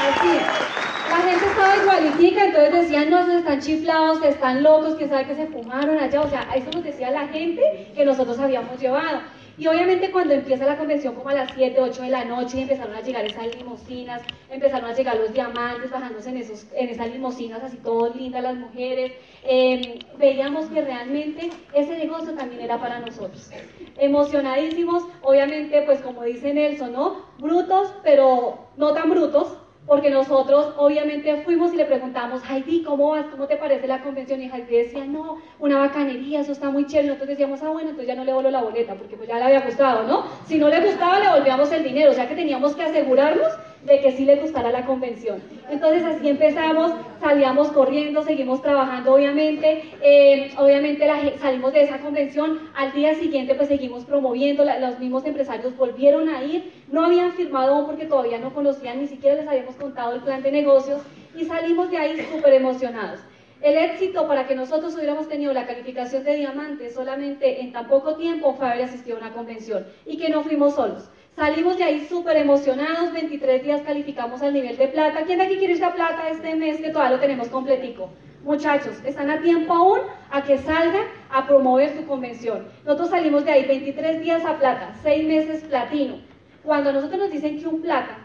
Así 0.08 0.85
la 1.10 1.18
gente 1.18 1.46
estaba 1.46 1.78
igualitica, 1.78 2.46
entonces 2.46 2.74
decían, 2.74 3.10
no, 3.10 3.20
esos 3.20 3.36
están 3.36 3.62
chiflados, 3.62 4.24
están 4.24 4.64
locos, 4.64 4.96
que 4.96 5.08
sabe 5.08 5.28
que 5.28 5.36
se 5.36 5.48
fumaron 5.48 5.98
allá, 5.98 6.22
o 6.22 6.30
sea, 6.30 6.48
eso 6.56 6.70
nos 6.74 6.84
decía 6.84 7.12
la 7.12 7.28
gente 7.28 7.92
que 7.96 8.06
nosotros 8.06 8.40
habíamos 8.40 8.80
llevado. 8.80 9.22
Y 9.58 9.68
obviamente 9.68 10.12
cuando 10.12 10.34
empieza 10.34 10.66
la 10.66 10.78
convención 10.78 11.16
como 11.16 11.30
a 11.30 11.34
las 11.34 11.52
7, 11.54 11.80
8 11.80 12.02
de 12.02 12.10
la 12.10 12.26
noche, 12.26 12.62
empezaron 12.62 12.94
a 12.94 13.00
llegar 13.00 13.24
esas 13.24 13.56
limusinas, 13.56 14.22
empezaron 14.50 14.90
a 14.90 14.94
llegar 14.94 15.16
los 15.16 15.32
diamantes 15.32 15.92
bajándose 15.92 16.30
en, 16.30 16.38
esos, 16.38 16.66
en 16.76 16.90
esas 16.90 17.08
limusinas, 17.10 17.64
así 17.64 17.78
todo 17.78 18.14
lindas 18.14 18.44
las 18.44 18.56
mujeres, 18.56 19.14
em, 19.44 20.00
veíamos 20.18 20.66
que 20.66 20.82
realmente 20.82 21.52
ese 21.74 21.98
negocio 21.98 22.34
también 22.34 22.62
era 22.62 22.78
para 22.82 23.00
nosotros. 23.00 23.50
Emocionadísimos, 23.98 25.04
obviamente 25.22 25.84
pues 25.84 26.02
como 26.02 26.24
dice 26.24 26.54
Nelson, 26.54 26.92
¿no? 26.92 27.26
Brutos, 27.38 27.94
pero 28.04 28.68
no 28.76 28.94
tan 28.94 29.10
brutos, 29.10 29.58
porque 29.88 30.10
nosotros 30.10 30.74
obviamente 30.78 31.44
fuimos 31.44 31.74
y 31.74 31.78
le 31.78 31.86
preguntamos, 31.86 32.42
Heidi, 32.50 32.84
¿cómo 32.84 33.10
vas? 33.10 33.26
¿Cómo 33.30 33.46
te 33.48 33.58
parece 33.58 33.88
la 33.88 34.02
convención? 34.02 34.42
Y 34.42 34.50
Heidi 34.50 34.76
decía, 34.76 35.06
no, 35.06 35.38
una 35.60 35.78
bacanería, 35.78 36.40
eso 36.40 36.52
está 36.52 36.70
muy 36.72 36.88
chévere. 36.88 37.10
Nosotros 37.10 37.30
decíamos, 37.30 37.62
ah, 37.62 37.70
bueno, 37.70 37.90
entonces 37.90 38.08
ya 38.08 38.16
no 38.16 38.26
le 38.26 38.34
voló 38.34 38.50
la 38.50 38.64
boleta, 38.64 38.96
porque 38.96 39.16
pues 39.16 39.30
ya 39.30 39.38
le 39.38 39.44
había 39.44 39.62
gustado, 39.62 40.04
¿no? 40.08 40.26
Si 40.48 40.58
no 40.58 40.70
le 40.70 40.82
gustaba, 40.82 41.20
le 41.20 41.30
volvíamos 41.30 41.72
el 41.72 41.84
dinero, 41.84 42.12
o 42.12 42.14
sea 42.14 42.28
que 42.28 42.36
teníamos 42.36 42.76
que 42.76 42.84
asegurarnos 42.84 43.52
de 43.86 44.02
que 44.02 44.12
sí 44.12 44.26
le 44.26 44.36
gustara 44.36 44.72
la 44.72 44.86
convención. 44.86 45.42
Entonces 45.70 46.04
así 46.04 46.28
empezamos, 46.28 46.92
salíamos 47.22 47.70
corriendo, 47.70 48.24
seguimos 48.24 48.62
trabajando 48.62 49.14
obviamente, 49.14 49.84
eh, 50.02 50.52
obviamente 50.58 51.08
salimos 51.40 51.74
de 51.74 51.84
esa 51.84 52.00
convención, 52.00 52.60
al 52.76 52.92
día 52.94 53.14
siguiente 53.16 53.56
pues 53.56 53.68
seguimos 53.68 54.06
promoviendo, 54.06 54.66
los 54.66 55.00
mismos 55.00 55.26
empresarios 55.26 55.78
volvieron 55.78 56.30
a 56.30 56.44
ir, 56.44 56.74
no 56.92 57.06
habían 57.06 57.34
firmado 57.34 57.76
aún 57.76 57.86
porque 57.86 58.06
todavía 58.06 58.40
no 58.40 58.54
conocían, 58.54 59.02
ni 59.02 59.08
siquiera 59.08 59.36
les 59.36 59.48
habíamos 59.48 59.76
contado 59.76 60.14
el 60.14 60.22
plan 60.22 60.42
de 60.42 60.52
negocios 60.52 61.02
y 61.36 61.46
salimos 61.46 61.92
de 61.92 61.98
ahí 61.98 62.18
súper 62.32 62.54
emocionados. 62.54 63.20
El 63.62 63.78
éxito 63.78 64.28
para 64.28 64.46
que 64.48 64.56
nosotros 64.56 64.96
hubiéramos 64.96 65.28
tenido 65.28 65.54
la 65.54 65.66
calificación 65.66 66.24
de 66.24 66.36
diamante 66.36 66.90
solamente 66.92 67.62
en 67.62 67.72
tan 67.72 67.88
poco 67.88 68.16
tiempo 68.16 68.54
fue 68.54 68.68
haber 68.68 68.84
asistido 68.84 69.18
a 69.18 69.22
una 69.22 69.34
convención 69.34 69.88
y 70.06 70.18
que 70.18 70.30
no 70.30 70.44
fuimos 70.44 70.76
solos. 70.76 71.10
Salimos 71.36 71.78
de 71.78 71.84
ahí 71.84 72.06
súper 72.08 72.38
emocionados, 72.38 73.12
23 73.12 73.62
días 73.62 73.82
calificamos 73.82 74.42
al 74.42 74.54
nivel 74.54 74.78
de 74.78 74.88
plata. 74.88 75.26
¿Quién 75.26 75.38
de 75.40 75.44
aquí 75.44 75.58
quiere 75.58 75.74
irse 75.74 75.84
a 75.84 75.94
plata 75.94 76.30
este 76.30 76.56
mes 76.56 76.78
que 76.78 76.92
todavía 76.92 77.18
lo 77.18 77.22
tenemos 77.22 77.50
completico? 77.50 78.10
Muchachos, 78.46 79.02
están 79.04 79.30
a 79.30 79.42
tiempo 79.42 79.74
aún 79.74 80.00
a 80.32 80.44
que 80.44 80.58
salgan 80.58 81.04
a 81.30 81.46
promover 81.46 81.94
su 81.94 82.06
convención. 82.06 82.66
Nosotros 82.86 83.10
salimos 83.10 83.44
de 83.44 83.52
ahí 83.52 83.66
23 83.66 84.22
días 84.22 84.46
a 84.46 84.58
plata, 84.58 84.96
6 85.04 85.28
meses 85.28 85.64
platino. 85.66 86.22
Cuando 86.64 86.94
nosotros 86.94 87.20
nos 87.20 87.32
dicen 87.32 87.60
que 87.60 87.68
un 87.68 87.82
plata 87.82 88.18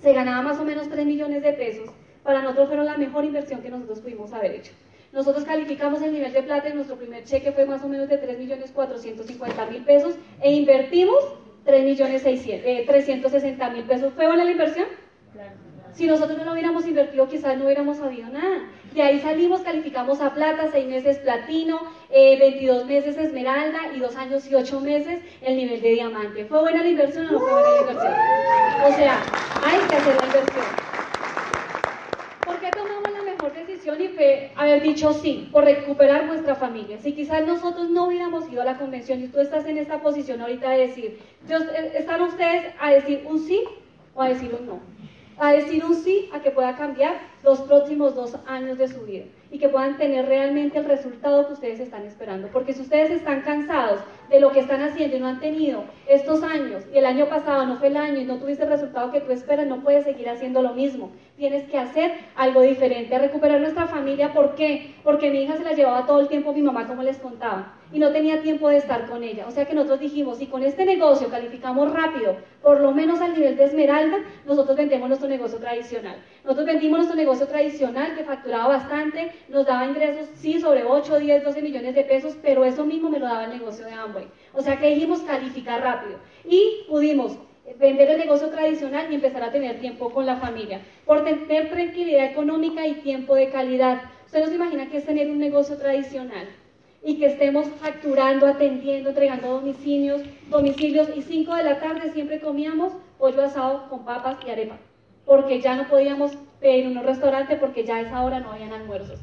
se 0.00 0.12
ganaba 0.12 0.40
más 0.42 0.60
o 0.60 0.64
menos 0.64 0.88
3 0.88 1.04
millones 1.04 1.42
de 1.42 1.52
pesos, 1.52 1.88
para 2.22 2.42
nosotros 2.42 2.68
fueron 2.68 2.86
la 2.86 2.96
mejor 2.96 3.24
inversión 3.24 3.60
que 3.60 3.70
nosotros 3.70 3.98
pudimos 3.98 4.32
haber 4.32 4.52
hecho. 4.52 4.72
Nosotros 5.12 5.44
calificamos 5.44 6.00
el 6.02 6.12
nivel 6.12 6.32
de 6.32 6.44
plata 6.44 6.68
y 6.68 6.74
nuestro 6.74 6.94
primer 6.94 7.24
cheque 7.24 7.50
fue 7.50 7.66
más 7.66 7.82
o 7.82 7.88
menos 7.88 8.08
de 8.08 8.18
3 8.18 8.38
millones 8.38 8.70
450 8.70 9.66
mil 9.66 9.82
pesos 9.82 10.14
e 10.40 10.52
invertimos 10.52 11.18
3 11.64 11.84
millones 11.84 12.22
360 12.22 13.66
eh, 13.66 13.70
mil 13.70 13.84
pesos. 13.84 14.12
¿Fue 14.14 14.26
buena 14.26 14.44
la 14.44 14.50
inversión? 14.50 14.86
Si 15.92 16.06
nosotros 16.06 16.38
no 16.38 16.44
lo 16.44 16.52
hubiéramos 16.52 16.86
invertido, 16.86 17.28
quizás 17.28 17.58
no 17.58 17.64
hubiéramos 17.64 17.98
sabido 17.98 18.28
nada. 18.28 18.62
De 18.94 19.02
ahí 19.02 19.20
salimos, 19.20 19.60
calificamos 19.60 20.20
a 20.20 20.34
plata, 20.34 20.68
6 20.72 20.86
meses 20.86 21.18
platino, 21.18 21.80
22 22.10 22.82
eh, 22.82 22.84
meses 22.86 23.18
esmeralda 23.18 23.78
y 23.94 24.00
2 24.00 24.16
años 24.16 24.50
y 24.50 24.54
8 24.54 24.80
meses 24.80 25.20
el 25.42 25.56
nivel 25.56 25.80
de 25.80 25.90
diamante. 25.90 26.44
¿Fue 26.44 26.60
buena 26.60 26.82
la 26.82 26.88
inversión 26.88 27.26
o 27.26 27.32
no 27.32 27.40
fue 27.40 27.52
buena 27.52 27.70
la 27.70 27.80
inversión? 27.80 28.12
O 28.84 28.96
sea, 28.96 29.22
hay 29.64 29.78
que 29.88 29.96
hacer 29.96 30.16
la 30.16 30.26
inversión. 30.26 30.64
¿Por 32.44 32.60
qué 32.60 32.70
tomamos 32.70 33.12
la 33.12 33.22
mejor 33.22 33.52
decisión 33.52 34.00
y 34.00 34.08
fue 34.08 34.52
haber 34.56 34.79
dicho 34.90 35.12
sí, 35.12 35.48
por 35.52 35.64
recuperar 35.64 36.26
nuestra 36.26 36.54
familia? 36.54 36.98
Si 36.98 37.12
quizás 37.12 37.46
nosotros 37.46 37.90
no 37.90 38.06
hubiéramos 38.06 38.50
ido 38.50 38.62
a 38.62 38.64
la 38.64 38.78
convención 38.78 39.22
y 39.22 39.28
tú 39.28 39.40
estás 39.40 39.64
en 39.66 39.78
esta 39.78 40.00
posición 40.02 40.40
ahorita 40.40 40.70
de 40.70 40.78
decir, 40.78 41.18
eh, 41.48 41.92
¿están 41.96 42.20
ustedes 42.22 42.74
a 42.80 42.90
decir 42.90 43.24
un 43.26 43.38
sí 43.38 43.62
o 44.14 44.22
a 44.22 44.28
decir 44.28 44.54
un 44.58 44.66
no? 44.66 44.80
A 45.38 45.52
decir 45.52 45.84
un 45.84 45.94
sí 45.94 46.28
a 46.32 46.40
que 46.40 46.50
pueda 46.50 46.76
cambiar 46.76 47.20
los 47.42 47.60
próximos 47.62 48.14
dos 48.14 48.36
años 48.46 48.78
de 48.78 48.88
su 48.88 49.00
vida 49.02 49.24
y 49.50 49.58
que 49.58 49.68
puedan 49.68 49.96
tener 49.96 50.26
realmente 50.26 50.78
el 50.78 50.84
resultado 50.84 51.46
que 51.46 51.54
ustedes 51.54 51.80
están 51.80 52.04
esperando. 52.04 52.48
Porque 52.48 52.72
si 52.72 52.82
ustedes 52.82 53.10
están 53.10 53.42
cansados 53.42 54.00
de 54.28 54.40
lo 54.40 54.52
que 54.52 54.60
están 54.60 54.80
haciendo 54.82 55.16
y 55.16 55.20
no 55.20 55.26
han 55.26 55.40
tenido 55.40 55.84
estos 56.08 56.42
años 56.42 56.84
y 56.92 56.98
el 56.98 57.06
año 57.06 57.28
pasado 57.28 57.66
no 57.66 57.78
fue 57.78 57.88
el 57.88 57.96
año 57.96 58.20
y 58.20 58.24
no 58.24 58.38
tuviste 58.38 58.62
el 58.62 58.70
resultado 58.70 59.10
que 59.10 59.20
tú 59.20 59.32
esperas, 59.32 59.66
no 59.66 59.82
puedes 59.82 60.04
seguir 60.04 60.28
haciendo 60.28 60.62
lo 60.62 60.74
mismo. 60.74 61.10
Tienes 61.36 61.64
que 61.68 61.78
hacer 61.78 62.12
algo 62.36 62.62
diferente, 62.62 63.14
a 63.14 63.18
recuperar 63.18 63.60
nuestra 63.60 63.86
familia. 63.86 64.32
¿Por 64.32 64.54
qué? 64.54 64.94
Porque 65.02 65.30
mi 65.30 65.42
hija 65.42 65.56
se 65.56 65.64
la 65.64 65.72
llevaba 65.72 66.06
todo 66.06 66.20
el 66.20 66.28
tiempo 66.28 66.52
mi 66.52 66.62
mamá, 66.62 66.86
como 66.86 67.02
les 67.02 67.18
contaba 67.18 67.74
y 67.92 67.98
no 67.98 68.12
tenía 68.12 68.42
tiempo 68.42 68.68
de 68.68 68.76
estar 68.76 69.08
con 69.08 69.22
ella. 69.24 69.46
O 69.48 69.50
sea 69.50 69.66
que 69.66 69.74
nosotros 69.74 70.00
dijimos, 70.00 70.38
si 70.38 70.46
con 70.46 70.62
este 70.62 70.84
negocio 70.84 71.28
calificamos 71.28 71.92
rápido, 71.92 72.36
por 72.62 72.80
lo 72.80 72.92
menos 72.92 73.20
al 73.20 73.34
nivel 73.34 73.56
de 73.56 73.64
Esmeralda, 73.64 74.18
nosotros 74.46 74.76
vendemos 74.76 75.08
nuestro 75.08 75.28
negocio 75.28 75.58
tradicional. 75.58 76.16
Nosotros 76.44 76.66
vendimos 76.66 76.98
nuestro 76.98 77.16
negocio 77.16 77.46
tradicional 77.46 78.14
que 78.14 78.24
facturaba 78.24 78.68
bastante, 78.68 79.32
nos 79.48 79.66
daba 79.66 79.86
ingresos, 79.86 80.28
sí, 80.36 80.60
sobre 80.60 80.84
8, 80.84 81.18
10, 81.18 81.44
12 81.44 81.62
millones 81.62 81.94
de 81.94 82.04
pesos, 82.04 82.36
pero 82.42 82.64
eso 82.64 82.84
mismo 82.84 83.10
me 83.10 83.18
lo 83.18 83.26
daba 83.26 83.44
el 83.44 83.58
negocio 83.58 83.84
de 83.84 83.92
Amway. 83.92 84.26
O 84.52 84.62
sea 84.62 84.78
que 84.78 84.94
dijimos 84.94 85.20
calificar 85.20 85.82
rápido 85.82 86.18
y 86.44 86.84
pudimos 86.88 87.36
vender 87.78 88.10
el 88.10 88.18
negocio 88.18 88.48
tradicional 88.48 89.06
y 89.10 89.14
empezar 89.14 89.42
a 89.42 89.52
tener 89.52 89.80
tiempo 89.80 90.10
con 90.10 90.26
la 90.26 90.36
familia, 90.36 90.80
por 91.04 91.24
tener 91.24 91.70
tranquilidad 91.70 92.26
económica 92.26 92.86
y 92.86 92.94
tiempo 92.94 93.34
de 93.34 93.50
calidad. 93.50 94.02
Usted 94.26 94.40
no 94.40 94.46
se 94.46 94.54
imagina 94.54 94.88
que 94.88 94.98
es 94.98 95.06
tener 95.06 95.30
un 95.30 95.38
negocio 95.38 95.76
tradicional 95.76 96.48
y 97.02 97.18
que 97.18 97.26
estemos 97.26 97.66
facturando, 97.80 98.46
atendiendo, 98.46 99.10
entregando 99.10 99.48
domicilios, 99.48 100.22
domicilios 100.48 101.08
y 101.16 101.22
5 101.22 101.54
de 101.54 101.64
la 101.64 101.80
tarde 101.80 102.12
siempre 102.12 102.40
comíamos 102.40 102.92
pollo 103.18 103.42
asado 103.42 103.88
con 103.88 104.04
papas 104.04 104.36
y 104.46 104.50
arepa, 104.50 104.78
porque 105.24 105.60
ya 105.60 105.76
no 105.76 105.88
podíamos 105.88 106.32
en 106.60 106.96
un 106.96 107.04
restaurante 107.04 107.56
porque 107.56 107.84
ya 107.84 107.96
a 107.96 108.00
esa 108.00 108.22
hora 108.22 108.40
no 108.40 108.52
habían 108.52 108.72
almuerzos. 108.72 109.20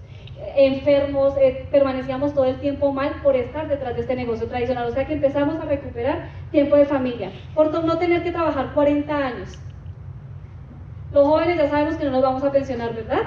Enfermos, 0.56 1.36
eh, 1.38 1.68
permanecíamos 1.72 2.34
todo 2.34 2.46
el 2.46 2.60
tiempo 2.60 2.94
mal 2.94 3.22
por 3.24 3.36
estar 3.36 3.68
detrás 3.68 3.96
de 3.96 4.02
este 4.02 4.16
negocio 4.16 4.48
tradicional, 4.48 4.88
o 4.88 4.92
sea 4.92 5.06
que 5.06 5.14
empezamos 5.14 5.56
a 5.56 5.66
recuperar 5.66 6.30
tiempo 6.52 6.76
de 6.76 6.86
familia, 6.86 7.32
por 7.56 7.72
no 7.84 7.98
tener 7.98 8.24
que 8.24 8.32
trabajar 8.32 8.72
40 8.74 9.16
años. 9.16 9.60
Los 11.12 11.26
jóvenes 11.26 11.58
ya 11.58 11.70
sabemos 11.70 11.96
que 11.96 12.06
no 12.06 12.12
nos 12.12 12.22
vamos 12.22 12.44
a 12.44 12.52
pensionar, 12.52 12.94
¿verdad? 12.94 13.24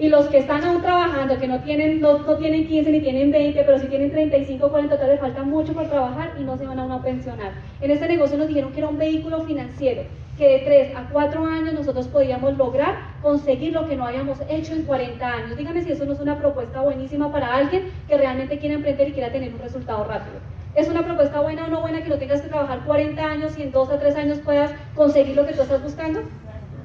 Y 0.00 0.08
los 0.08 0.26
que 0.26 0.38
están 0.38 0.62
aún 0.62 0.80
trabajando, 0.80 1.38
que 1.38 1.48
no 1.48 1.58
tienen, 1.60 2.00
no, 2.00 2.18
no 2.20 2.36
tienen 2.36 2.68
15 2.68 2.92
ni 2.92 3.00
tienen 3.00 3.32
20, 3.32 3.64
pero 3.64 3.80
si 3.80 3.88
tienen 3.88 4.12
35, 4.12 4.68
40, 4.68 4.94
total 4.94 5.10
les 5.10 5.20
falta 5.20 5.42
mucho 5.42 5.72
por 5.72 5.88
trabajar 5.88 6.34
y 6.38 6.44
no 6.44 6.56
se 6.56 6.66
van 6.66 6.78
a 6.78 6.84
una 6.84 7.02
pensionar. 7.02 7.50
En 7.80 7.90
este 7.90 8.06
negocio 8.06 8.38
nos 8.38 8.46
dijeron 8.46 8.70
que 8.72 8.78
era 8.78 8.88
un 8.88 8.96
vehículo 8.96 9.40
financiero, 9.40 10.02
que 10.38 10.48
de 10.48 10.58
3 10.60 10.96
a 10.96 11.08
4 11.10 11.44
años 11.44 11.74
nosotros 11.74 12.06
podíamos 12.06 12.56
lograr 12.56 12.94
conseguir 13.22 13.72
lo 13.72 13.88
que 13.88 13.96
no 13.96 14.06
habíamos 14.06 14.38
hecho 14.48 14.72
en 14.72 14.84
40 14.84 15.26
años. 15.26 15.56
Dígame 15.56 15.82
si 15.82 15.90
eso 15.90 16.04
no 16.04 16.12
es 16.12 16.20
una 16.20 16.38
propuesta 16.38 16.80
buenísima 16.80 17.32
para 17.32 17.56
alguien 17.56 17.90
que 18.06 18.16
realmente 18.16 18.58
quiere 18.60 18.76
emprender 18.76 19.08
y 19.08 19.12
quiera 19.12 19.32
tener 19.32 19.52
un 19.52 19.58
resultado 19.58 20.04
rápido. 20.04 20.36
¿Es 20.76 20.88
una 20.88 21.04
propuesta 21.04 21.40
buena 21.40 21.64
o 21.64 21.68
no 21.68 21.80
buena 21.80 22.04
que 22.04 22.08
no 22.08 22.18
tengas 22.18 22.40
que 22.40 22.48
trabajar 22.48 22.84
40 22.86 23.20
años 23.20 23.58
y 23.58 23.62
en 23.62 23.72
2 23.72 23.90
a 23.90 23.98
3 23.98 24.14
años 24.14 24.38
puedas 24.44 24.70
conseguir 24.94 25.34
lo 25.34 25.44
que 25.44 25.54
tú 25.54 25.62
estás 25.62 25.82
buscando? 25.82 26.20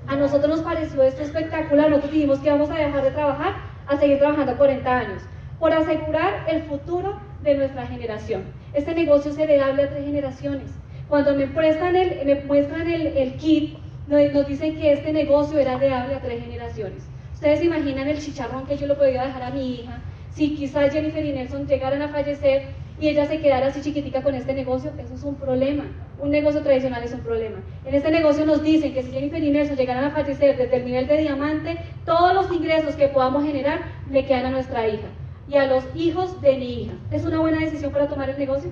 A 0.08 0.16
nosotros 0.16 0.50
nos 0.50 0.62
pareció 0.62 1.02
esto 1.04 1.22
espectacular, 1.22 1.90
nosotros 1.90 2.12
dijimos 2.12 2.40
que 2.40 2.50
vamos 2.50 2.70
a 2.70 2.76
dejar 2.76 3.04
de 3.04 3.12
trabajar 3.12 3.56
a 3.88 3.98
seguir 3.98 4.20
trabajando 4.20 4.58
40 4.58 4.98
años, 4.98 5.24
por 5.60 5.72
asegurar 5.74 6.46
el 6.48 6.64
futuro 6.64 7.20
de 7.42 7.56
nuestra 7.56 7.88
generación. 7.88 8.44
Este 8.74 8.94
negocio 8.94 9.32
es 9.32 9.38
heredable 9.38 9.84
a 9.84 9.90
tres 9.90 10.06
generaciones. 10.06 10.72
Cuando 11.08 11.36
me, 11.36 11.48
prestan 11.48 11.96
el, 11.96 12.26
me 12.26 12.36
muestran 12.44 12.88
el, 12.88 13.08
el 13.08 13.36
kit, 13.36 13.78
nos, 14.08 14.48
dicen 14.48 14.76
que 14.78 14.94
este 14.94 15.14
negocio 15.14 15.60
era 15.60 15.76
heredable 15.76 16.16
a 16.16 16.22
tres 16.22 16.44
generaciones. 16.44 17.08
Ustedes 17.34 17.64
imaginan 17.64 18.08
el 18.08 18.20
chicharrón 18.20 18.66
que 18.66 18.78
yo 18.78 18.88
le 18.88 18.96
podía 18.96 19.26
dejar 19.26 19.44
a 19.44 19.52
mi 19.52 19.76
hija, 19.76 20.02
si 20.32 20.56
quizás 20.56 20.92
Jennifer 20.92 21.24
y 21.24 21.32
Nelson 21.32 21.68
llegaran 21.68 22.02
a 22.02 22.10
fallecer 22.10 22.64
y 23.00 23.10
ella 23.10 23.26
se 23.26 23.40
quedara 23.40 23.68
así 23.68 23.82
chiquitica 23.82 24.22
con 24.22 24.36
este 24.36 24.54
negocio, 24.54 24.92
eso 24.98 25.14
es 25.14 25.24
un 25.24 25.36
problema. 25.36 25.86
Un 26.20 26.32
negocio 26.32 26.62
tradicional 26.62 27.04
es 27.04 27.14
un 27.14 27.22
problema. 27.22 27.58
En 27.86 27.96
este 27.96 28.12
negocio 28.12 28.46
nos 28.46 28.64
dicen 28.64 28.94
que 28.94 29.04
si 29.04 29.12
Jennifer 29.12 29.44
y 29.44 29.52
Nelson 29.52 29.76
llegaran 29.76 30.06
a 30.06 30.12
fallecer 30.12 30.58
desde 30.58 30.78
el 30.78 30.86
nivel 30.86 31.08
de 31.08 31.18
diamante, 31.18 31.78
todos 32.06 32.34
los 32.34 32.52
ingresos 32.52 32.96
que 32.96 33.08
podamos 33.08 33.44
generar 33.44 33.82
le 34.10 34.26
quedan 34.26 34.46
a 34.46 34.52
nuestra 34.52 34.88
hija 34.88 35.08
y 35.50 35.58
a 35.58 35.68
los 35.68 35.84
hijos 35.96 36.40
de 36.42 36.58
mi 36.58 36.84
hija. 36.84 36.94
¿Es 37.12 37.26
una 37.26 37.40
buena 37.40 37.60
decisión 37.60 37.92
para 37.92 38.08
tomar 38.08 38.30
el 38.30 38.38
negocio? 38.38 38.72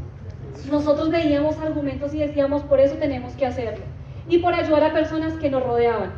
Nosotros 0.69 1.09
veíamos 1.09 1.57
argumentos 1.59 2.13
y 2.13 2.19
decíamos, 2.19 2.61
por 2.63 2.79
eso 2.79 2.95
tenemos 2.95 3.33
que 3.33 3.45
hacerlo. 3.45 3.83
Y 4.29 4.37
por 4.37 4.53
ayudar 4.53 4.83
a 4.83 4.93
personas 4.93 5.33
que 5.33 5.49
nos 5.49 5.63
rodeaban. 5.63 6.11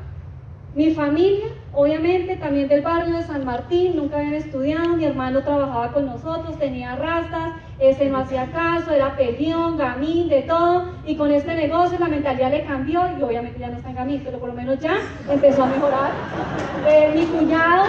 Mi 0.76 0.91
familia, 0.91 1.45
obviamente, 1.72 2.36
también 2.36 2.68
del 2.68 2.82
barrio 2.82 3.18
de 3.18 3.22
San 3.22 3.45
Martín, 3.45 3.95
nunca 3.95 4.18
habían 4.18 4.34
estudiado, 4.34 4.95
mi 4.95 5.06
hermano 5.06 5.44
trabajaba 5.44 5.91
con 5.91 6.08
nosotros, 6.08 6.58
tenía 6.58 6.95
rastas, 6.95 7.54
ese 7.78 8.10
no 8.10 8.18
hacía 8.18 8.52
caso, 8.52 8.90
era 8.90 9.16
peleón, 9.16 9.78
gamín, 9.78 10.30
de 10.30 10.41
todo, 10.41 10.86
y 11.06 11.16
con 11.16 11.32
este 11.32 11.54
negocio 11.54 12.00
la 12.00 12.08
mentalidad 12.08 12.50
le 12.50 12.64
cambió, 12.64 13.02
y 13.20 13.22
obviamente 13.22 13.60
ya 13.60 13.70
no 13.70 13.78
está 13.78 13.91
en 13.91 13.95
gamín, 13.98 14.22
pero 14.26 14.40
por 14.40 14.50
lo 14.50 14.56
menos 14.56 14.80
ya 14.80 14.98
empezó 15.30 15.64
a 15.64 15.68
mejorar. 15.68 16.12
Eh, 16.88 17.12
mi 17.14 17.26
cuñado 17.26 17.84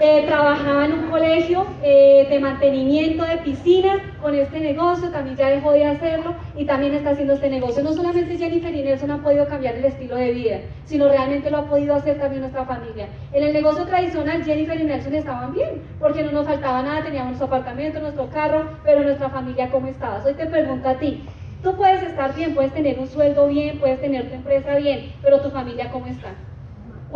eh, 0.00 0.24
trabajaba 0.26 0.84
en 0.84 0.92
un 0.92 1.10
colegio 1.10 1.66
eh, 1.82 2.26
de 2.28 2.38
mantenimiento 2.38 3.24
de 3.24 3.38
piscinas 3.38 3.98
con 4.20 4.34
este 4.34 4.60
negocio, 4.60 5.10
también 5.10 5.36
ya 5.36 5.48
dejó 5.48 5.72
de 5.72 5.86
hacerlo 5.86 6.34
y 6.56 6.64
también 6.64 6.94
está 6.94 7.10
haciendo 7.10 7.34
este 7.34 7.48
negocio. 7.48 7.82
No 7.82 7.92
solamente 7.92 8.36
Jennifer 8.36 8.74
y 8.74 8.82
Nelson 8.82 9.10
han 9.10 9.22
podido 9.22 9.46
cambiar 9.46 9.76
el 9.76 9.84
estilo 9.84 10.16
de 10.16 10.32
vida, 10.32 10.60
sino 10.84 11.08
realmente 11.08 11.50
lo 11.50 11.58
ha 11.58 11.68
podido 11.68 11.94
hacer 11.94 12.18
también 12.18 12.42
nuestra 12.42 12.64
familia. 12.64 13.08
En 13.32 13.44
el 13.44 13.52
negocio 13.52 13.86
tradicional 13.86 14.44
Jennifer 14.44 14.78
y 14.80 14.84
Nelson 14.84 15.14
estaban 15.14 15.54
bien, 15.54 15.82
porque 15.98 16.22
no 16.22 16.32
nos 16.32 16.46
faltaba 16.46 16.82
nada, 16.82 17.02
teníamos 17.02 17.38
nuestro 17.38 17.46
apartamento, 17.46 18.00
nuestro 18.00 18.28
carro, 18.30 18.68
pero 18.84 19.02
nuestra 19.02 19.30
familia 19.30 19.70
¿cómo 19.70 19.86
estaba? 19.86 20.22
Hoy 20.24 20.34
te 20.34 20.46
pregunto 20.46 20.88
a 20.88 20.94
ti, 20.94 21.24
tú 21.62 21.74
puedes 21.76 22.02
estar 22.02 22.34
bien, 22.34 22.54
puedes 22.54 22.72
tener 22.72 22.98
un 22.98 23.06
sueldo 23.06 23.48
bien, 23.48 23.78
puedes 23.78 24.00
tener 24.00 24.28
tu 24.28 24.34
empresa 24.34 24.76
bien, 24.76 25.12
pero 25.22 25.40
tu 25.40 25.50
familia 25.50 25.90
¿cómo 25.90 26.06
está? 26.06 26.34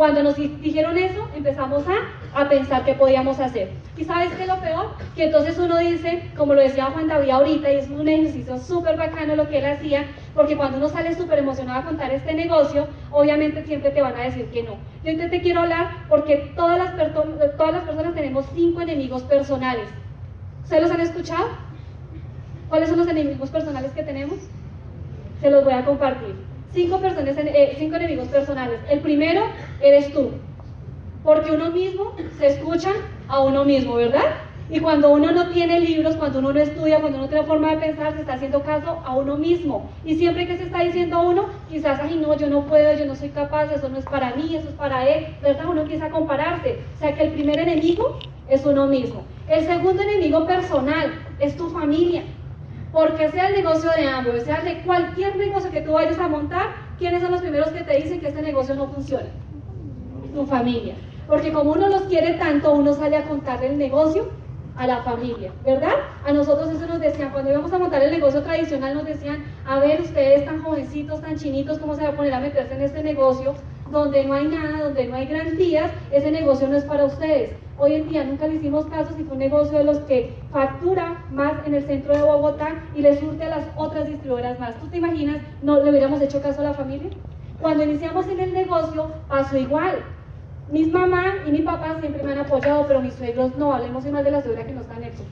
Cuando 0.01 0.23
nos 0.23 0.35
dijeron 0.35 0.97
eso, 0.97 1.29
empezamos 1.35 1.83
a, 1.87 2.41
a 2.41 2.49
pensar 2.49 2.83
qué 2.83 2.95
podíamos 2.95 3.39
hacer. 3.39 3.69
¿Y 3.95 4.03
sabes 4.03 4.31
qué 4.31 4.41
es 4.41 4.47
lo 4.47 4.59
peor? 4.59 4.87
Que 5.15 5.25
entonces 5.25 5.59
uno 5.59 5.77
dice, 5.77 6.27
como 6.35 6.55
lo 6.55 6.61
decía 6.61 6.85
Juan 6.85 7.07
David 7.07 7.29
ahorita, 7.29 7.71
y 7.71 7.75
es 7.75 7.87
un 7.87 8.09
ejercicio 8.09 8.57
súper 8.57 8.97
bacano 8.97 9.35
lo 9.35 9.47
que 9.47 9.59
él 9.59 9.65
hacía, 9.65 10.07
porque 10.33 10.57
cuando 10.57 10.79
uno 10.79 10.89
sale 10.89 11.13
súper 11.13 11.37
emocionado 11.37 11.81
a 11.81 11.85
contar 11.85 12.09
este 12.09 12.33
negocio, 12.33 12.87
obviamente 13.11 13.63
siempre 13.63 13.91
te 13.91 14.01
van 14.01 14.15
a 14.15 14.23
decir 14.23 14.47
que 14.47 14.63
no. 14.63 14.71
Yo 15.03 15.11
entonces 15.11 15.29
te 15.29 15.41
quiero 15.43 15.59
hablar 15.59 15.91
porque 16.09 16.51
todas 16.55 16.79
las, 16.79 17.13
todas 17.55 17.71
las 17.71 17.83
personas 17.83 18.15
tenemos 18.15 18.47
cinco 18.55 18.81
enemigos 18.81 19.21
personales. 19.21 19.87
¿Ustedes 20.63 20.81
los 20.81 20.91
han 20.91 21.01
escuchado? 21.01 21.45
¿Cuáles 22.69 22.89
son 22.89 22.97
los 22.97 23.07
enemigos 23.07 23.51
personales 23.51 23.91
que 23.91 24.01
tenemos? 24.01 24.39
Se 25.41 25.51
los 25.51 25.63
voy 25.63 25.73
a 25.73 25.85
compartir 25.85 26.50
cinco, 26.73 26.99
personas, 26.99 27.37
eh, 27.37 27.75
cinco 27.77 27.95
enemigos 27.95 28.27
personales. 28.27 28.79
El 28.89 28.99
primero 28.99 29.43
eres 29.81 30.11
tú, 30.11 30.31
porque 31.23 31.51
uno 31.51 31.71
mismo 31.71 32.15
se 32.37 32.47
escucha 32.47 32.91
a 33.27 33.41
uno 33.41 33.65
mismo, 33.65 33.95
¿verdad? 33.95 34.25
Y 34.69 34.79
cuando 34.79 35.09
uno 35.09 35.33
no 35.33 35.49
tiene 35.49 35.81
libros, 35.81 36.15
cuando 36.15 36.39
uno 36.39 36.53
no 36.53 36.59
estudia, 36.61 37.01
cuando 37.01 37.17
uno 37.17 37.25
no 37.25 37.29
tiene 37.29 37.45
forma 37.45 37.71
de 37.71 37.77
pensar, 37.77 38.13
se 38.13 38.21
está 38.21 38.35
haciendo 38.35 38.63
caso 38.63 39.01
a 39.03 39.15
uno 39.15 39.35
mismo. 39.35 39.89
Y 40.05 40.15
siempre 40.15 40.47
que 40.47 40.55
se 40.55 40.63
está 40.63 40.81
diciendo 40.81 41.17
a 41.17 41.23
uno, 41.23 41.47
quizás, 41.69 41.99
ay 42.01 42.15
no, 42.15 42.37
yo 42.37 42.47
no 42.47 42.61
puedo, 42.65 42.97
yo 42.97 43.05
no 43.05 43.15
soy 43.15 43.29
capaz, 43.29 43.69
eso 43.73 43.89
no 43.89 43.97
es 43.97 44.05
para 44.05 44.33
mí, 44.33 44.55
eso 44.55 44.69
es 44.69 44.75
para 44.75 45.05
él, 45.09 45.27
¿verdad? 45.41 45.65
Uno 45.69 45.81
empieza 45.81 46.05
a 46.05 46.09
compararse. 46.09 46.79
O 46.95 46.99
sea 46.99 47.13
que 47.13 47.23
el 47.23 47.31
primer 47.31 47.59
enemigo 47.59 48.17
es 48.47 48.65
uno 48.65 48.87
mismo. 48.87 49.23
El 49.49 49.65
segundo 49.65 50.03
enemigo 50.03 50.47
personal 50.47 51.19
es 51.39 51.57
tu 51.57 51.69
familia. 51.69 52.23
Porque 52.91 53.29
sea 53.29 53.47
el 53.47 53.55
negocio 53.55 53.89
de 53.91 54.07
ambos, 54.07 54.43
sea 54.43 54.61
de 54.61 54.81
cualquier 54.81 55.35
negocio 55.37 55.71
que 55.71 55.81
tú 55.81 55.93
vayas 55.93 56.19
a 56.19 56.27
montar, 56.27 56.67
¿quiénes 56.97 57.21
son 57.21 57.31
los 57.31 57.41
primeros 57.41 57.69
que 57.69 57.83
te 57.83 57.95
dicen 57.95 58.19
que 58.19 58.27
este 58.27 58.41
negocio 58.41 58.75
no 58.75 58.87
funciona? 58.87 59.27
Tu 60.33 60.45
familia. 60.45 60.95
Porque 61.27 61.53
como 61.53 61.71
uno 61.71 61.87
los 61.87 62.01
quiere 62.03 62.33
tanto, 62.33 62.73
uno 62.73 62.93
sale 62.93 63.15
a 63.15 63.23
contarle 63.23 63.67
el 63.67 63.77
negocio 63.77 64.29
a 64.75 64.87
la 64.87 65.03
familia, 65.03 65.51
¿verdad? 65.65 65.93
A 66.25 66.33
nosotros 66.33 66.69
eso 66.69 66.85
nos 66.87 66.99
decían, 66.99 67.31
cuando 67.31 67.51
íbamos 67.51 67.71
a 67.71 67.77
montar 67.77 68.01
el 68.01 68.11
negocio 68.11 68.41
tradicional, 68.41 68.95
nos 68.95 69.05
decían, 69.05 69.43
a 69.65 69.79
ver, 69.79 70.01
ustedes 70.01 70.43
tan 70.45 70.61
jovencitos, 70.61 71.21
tan 71.21 71.37
chinitos, 71.37 71.79
¿cómo 71.79 71.95
se 71.95 72.03
va 72.03 72.09
a 72.09 72.15
poner 72.15 72.33
a 72.33 72.39
meterse 72.39 72.73
en 72.73 72.81
este 72.81 73.03
negocio? 73.03 73.53
Donde 73.91 74.25
no 74.25 74.33
hay 74.33 74.47
nada, 74.47 74.83
donde 74.83 75.07
no 75.07 75.15
hay 75.15 75.27
garantías, 75.27 75.91
ese 76.11 76.31
negocio 76.31 76.67
no 76.67 76.77
es 76.77 76.83
para 76.83 77.05
ustedes. 77.05 77.51
Hoy 77.83 77.95
en 77.95 78.09
día 78.09 78.23
nunca 78.23 78.45
le 78.45 78.57
hicimos 78.57 78.85
caso 78.85 79.11
si 79.17 79.23
fue 79.23 79.33
un 79.33 79.39
negocio 79.39 79.75
de 79.75 79.83
los 79.83 79.97
que 80.01 80.37
factura 80.51 81.25
más 81.31 81.53
en 81.65 81.73
el 81.73 81.83
centro 81.83 82.15
de 82.15 82.21
Bogotá 82.21 82.75
y 82.95 83.01
le 83.01 83.19
surte 83.19 83.43
a 83.43 83.49
las 83.49 83.65
otras 83.75 84.07
distribuidoras 84.07 84.59
más. 84.59 84.75
¿Tú 84.79 84.85
te 84.85 84.97
imaginas, 84.97 85.37
no 85.63 85.81
le 85.81 85.89
hubiéramos 85.89 86.21
hecho 86.21 86.43
caso 86.43 86.61
a 86.61 86.65
la 86.65 86.73
familia? 86.75 87.09
Cuando 87.59 87.83
iniciamos 87.83 88.27
en 88.27 88.39
el 88.39 88.53
negocio 88.53 89.09
pasó 89.27 89.57
igual. 89.57 89.95
Mis 90.71 90.93
mamá 90.93 91.23
y 91.47 91.51
mi 91.51 91.63
papá 91.63 91.97
siempre 91.99 92.21
me 92.21 92.33
han 92.33 92.37
apoyado, 92.37 92.85
pero 92.87 93.01
mis 93.01 93.15
suegros 93.15 93.57
no, 93.57 93.73
hablemos 93.73 94.05
más 94.05 94.23
de 94.25 94.29
la 94.29 94.43
suegra 94.43 94.63
que 94.63 94.73
no 94.73 94.81
están 94.81 95.03
hechos. 95.03 95.25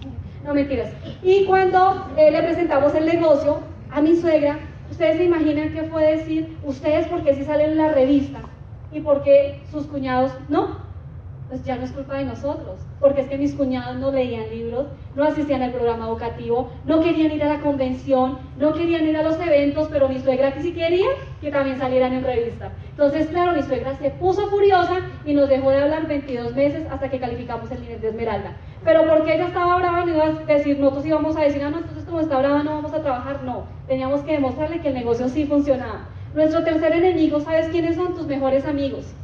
No 0.43 0.55
mentiras. 0.55 0.91
Y 1.21 1.45
cuando 1.45 2.07
eh, 2.17 2.31
le 2.31 2.41
presentamos 2.41 2.95
el 2.95 3.05
negocio 3.05 3.59
a 3.91 4.01
mi 4.01 4.15
suegra, 4.15 4.57
ustedes 4.89 5.17
se 5.17 5.26
imaginan 5.26 5.71
qué 5.71 5.84
fue 5.84 6.15
decir, 6.15 6.57
ustedes 6.63 7.05
porque 7.09 7.35
sí 7.35 7.43
salen 7.43 7.73
en 7.73 7.77
la 7.77 7.89
revista 7.89 8.39
y 8.91 9.01
porque 9.01 9.61
sus 9.69 9.85
cuñados 9.85 10.31
no 10.49 10.89
pues 11.49 11.63
ya 11.63 11.76
no 11.76 11.84
es 11.84 11.91
culpa 11.91 12.15
de 12.15 12.26
nosotros, 12.26 12.80
porque 12.99 13.21
es 13.21 13.27
que 13.27 13.38
mis 13.38 13.55
cuñados 13.55 13.97
no 13.97 14.11
leían 14.11 14.49
libros, 14.51 14.85
no 15.15 15.23
asistían 15.23 15.63
al 15.63 15.71
programa 15.71 16.05
educativo, 16.05 16.69
no 16.85 17.01
querían 17.01 17.31
ir 17.31 17.43
a 17.43 17.55
la 17.55 17.61
convención, 17.61 18.38
no 18.57 18.73
querían 18.73 19.07
ir 19.07 19.17
a 19.17 19.23
los 19.23 19.39
eventos, 19.39 19.88
pero 19.91 20.07
mi 20.07 20.19
suegra 20.19 20.53
sí 20.61 20.73
quería 20.73 21.07
que 21.41 21.49
también 21.49 21.80
salieran 21.80 22.13
en 22.13 22.23
revista. 22.23 22.71
Entonces, 22.91 23.27
claro, 23.27 23.53
mi 23.53 23.63
suegra 23.63 23.95
se 23.95 24.11
puso 24.11 24.47
furiosa 24.47 24.99
y 25.26 25.34
nos 25.34 25.49
dejó 25.49 25.71
de 25.71 25.81
hablar 25.81 26.07
22 26.07 26.55
meses 26.55 26.85
hasta 26.91 27.09
que 27.09 27.19
calificamos 27.19 27.71
el 27.71 27.81
nivel 27.81 27.99
de 27.99 28.09
Esmeralda. 28.09 28.55
Pero 28.85 29.07
porque 29.07 29.34
ella 29.34 29.47
estaba 29.47 29.77
brava, 29.77 30.05
no 30.05 30.13
iba 30.13 30.26
a 30.26 30.53
decir, 30.53 30.77
nosotros 30.80 31.05
íbamos 31.05 31.35
a 31.35 31.41
decir, 31.41 31.63
ah, 31.63 31.71
no, 31.71 31.80
entonces 31.80 32.05
como 32.05 32.19
está 32.19 32.38
brava 32.38 32.61
no 32.61 32.76
vamos 32.76 32.93
a 32.93 33.01
trabajar. 33.01 33.43
No, 33.43 33.63
teníamos 33.88 34.21
que 34.21 34.34
demostrarle 34.34 34.81
que 34.81 34.89
el 34.89 34.93
negocio 34.93 35.27
sí 35.30 35.45
funcionaba. 35.45 36.09
Nuestro 36.35 36.63
tercer 36.63 36.91
enemigo, 36.91 37.39
¿sabes 37.39 37.69
quiénes 37.69 37.95
son? 37.95 38.13
Tus 38.13 38.27
mejores 38.27 38.65
amigos 38.65 39.15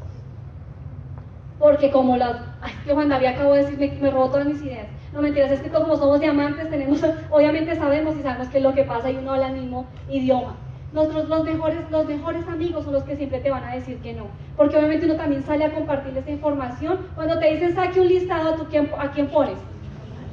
porque 1.60 1.92
como 1.92 2.18
las, 2.18 2.38
ay, 2.62 2.74
que 2.86 2.94
Juan 2.94 3.10
David 3.10 3.28
acabo 3.28 3.54
de 3.54 3.64
decir, 3.64 3.80
me, 3.80 4.02
me 4.02 4.12
robó 4.12 4.30
todas 4.30 4.46
mis 4.46 4.62
ideas. 4.62 4.88
No 5.14 5.22
mentiras, 5.22 5.52
es 5.52 5.62
que 5.62 5.70
como 5.70 5.96
somos 5.96 6.20
diamantes, 6.20 6.70
tenemos, 6.70 7.02
obviamente 7.30 7.76
sabemos 7.76 8.16
y 8.18 8.22
sabemos 8.22 8.50
qué 8.50 8.58
es 8.58 8.64
lo 8.64 8.74
que 8.74 8.84
pasa 8.84 9.10
y 9.10 9.18
uno 9.18 9.34
habla 9.34 9.48
el 9.48 9.62
mismo 9.62 9.86
idioma. 10.10 10.56
Nosotros 10.96 11.28
los 11.28 11.44
mejores, 11.44 11.80
los 11.92 12.06
mejores 12.06 12.48
amigos 12.48 12.86
son 12.86 12.94
los 12.94 13.04
que 13.04 13.18
siempre 13.18 13.40
te 13.40 13.52
van 13.52 13.66
a 13.66 13.76
decir 13.76 13.98
que 13.98 14.14
no. 14.14 14.28
Porque 14.56 14.78
obviamente 14.78 15.06
uno 15.06 15.16
también 15.16 15.44
sale 15.44 15.66
a 15.66 15.74
compartir 15.74 16.18
esa 16.18 16.32
información. 16.32 17.00
Cuando 17.16 17.38
te 17.38 17.52
dicen 17.52 17.76
saque 17.76 18.00
un 18.00 18.08
listado, 18.08 18.56
¿tú 18.56 18.66
quién, 18.70 18.90
¿a 18.98 19.12
quién 19.12 19.28
pones? 19.28 19.58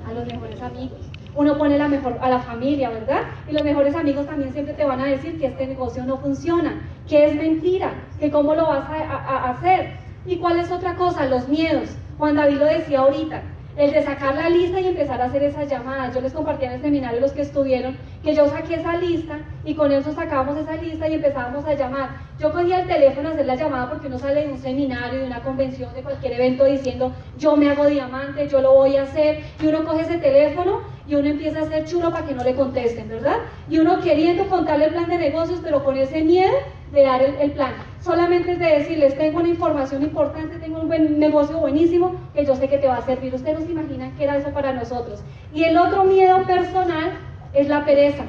A 0.09 0.13
los 0.13 0.25
mejores 0.25 0.63
amigos. 0.63 1.01
Uno 1.35 1.59
pone 1.59 1.79
la 1.79 1.89
mejor, 1.89 2.17
a 2.21 2.29
la 2.29 2.39
familia, 2.39 2.91
¿verdad? 2.91 3.23
Y 3.49 3.53
los 3.53 3.65
mejores 3.65 3.97
amigos 3.97 4.27
también 4.27 4.53
siempre 4.53 4.75
te 4.75 4.85
van 4.85 5.01
a 5.01 5.07
decir 5.07 5.41
que 5.41 5.47
este 5.47 5.67
negocio 5.67 6.05
no 6.05 6.19
funciona, 6.19 6.81
que 7.09 7.25
es 7.25 7.35
mentira, 7.35 7.95
que 8.21 8.31
cómo 8.31 8.55
lo 8.55 8.69
vas 8.69 8.89
a, 8.89 9.51
hacer. 9.51 9.95
¿Y 10.25 10.37
cuál 10.37 10.61
es 10.61 10.71
otra 10.71 10.95
cosa? 10.95 11.27
Los 11.27 11.49
miedos. 11.49 11.91
Juan 12.19 12.37
David 12.37 12.59
lo 12.59 12.67
decía 12.67 13.01
ahorita. 13.01 13.43
el 13.77 13.91
de 13.91 14.03
sacar 14.03 14.35
la 14.35 14.51
lista 14.51 14.81
y 14.81 14.89
empezar 14.89 15.21
a 15.21 15.25
hacer 15.25 15.43
esas 15.43 15.69
llamadas. 15.69 16.15
Yo 16.15 16.21
les 16.21 16.33
compartí 16.33 16.67
en 16.67 16.73
el 16.73 16.83
seminario 16.83 17.21
los 17.21 17.33
que 17.33 17.41
estuvieron, 17.41 17.97
que 18.23 18.35
yo 18.35 18.47
saqué 18.47 18.75
esa 18.75 18.99
lista 18.99 19.39
y 19.65 19.75
con 19.75 19.91
eso 19.93 20.13
sacábamos 20.13 20.59
esa 20.59 20.75
lista 20.77 21.09
y 21.09 21.15
empezábamos 21.15 21.65
a 21.65 21.75
llamar. 21.75 22.11
Yo 22.39 22.53
cogía 22.53 22.81
el 22.81 22.87
teléfono 22.87 23.31
a 23.31 23.33
hacer 23.33 23.47
la 23.47 23.55
llamada 23.55 23.89
porque 23.89 24.09
uno 24.09 24.19
sale 24.19 24.47
de 24.47 24.53
un 24.53 24.59
seminario, 24.59 25.21
de 25.21 25.27
una 25.27 25.41
convención, 25.41 25.95
de 25.95 26.03
cualquier 26.03 26.35
evento 26.35 26.65
diciendo, 26.65 27.13
yo 27.39 27.57
me 27.57 27.71
hago 27.71 27.87
diamante, 27.87 28.47
yo 28.47 28.61
lo 28.61 28.75
voy 28.75 28.97
a 28.97 29.05
hacer, 29.05 29.41
y 29.63 29.67
uno 29.67 29.85
coge 29.85 30.03
ese 30.03 30.19
teléfono 30.19 30.81
y 31.07 31.15
uno 31.15 31.29
empieza 31.29 31.61
a 31.61 31.63
hacer 31.63 31.87
chulo 31.87 32.11
para 32.11 32.27
que 32.27 32.35
no 32.35 32.45
le 32.45 32.55
contesten, 32.55 33.09
¿verdad? 33.09 33.37
Y 33.71 33.79
uno 33.79 34.01
queriendo 34.01 34.47
contarle 34.49 34.87
el 34.87 34.93
plan 34.93 35.09
de 35.09 35.17
negocios, 35.17 35.61
pero 35.63 35.83
con 35.83 35.97
ese 35.97 36.23
miedo 36.23 36.53
de 36.93 37.03
dar 37.03 37.23
el, 37.23 37.53
plan. 37.53 37.73
Solamente 38.01 38.53
es 38.53 38.59
de 38.59 38.67
decirles, 38.67 39.17
tengo 39.17 39.41
una 39.41 39.49
información 39.49 40.03
importante, 40.03 40.59
tengo 40.59 40.81
un 40.81 40.89
buen 40.89 41.19
negocio 41.19 41.59
buenísimo 41.59 42.15
que 42.35 42.45
yo 42.45 42.55
sé 42.55 42.69
que 42.69 42.79
te 42.79 42.87
va 42.87 42.97
a 42.97 43.03
servir. 43.03 43.35
Ustedes 43.35 43.61
no 43.61 43.67
se 43.67 43.73
imaginan 43.73 44.15
qué 44.17 44.25
era 44.25 44.37
eso 44.37 44.51
para 44.51 44.73
nosotros. 44.73 45.23
Y 45.55 45.65
el 45.65 45.77
otro 45.79 46.05
miedo 46.05 46.43
personal 46.47 47.13
es 47.55 47.69
la 47.69 47.85
pereza. 47.85 48.25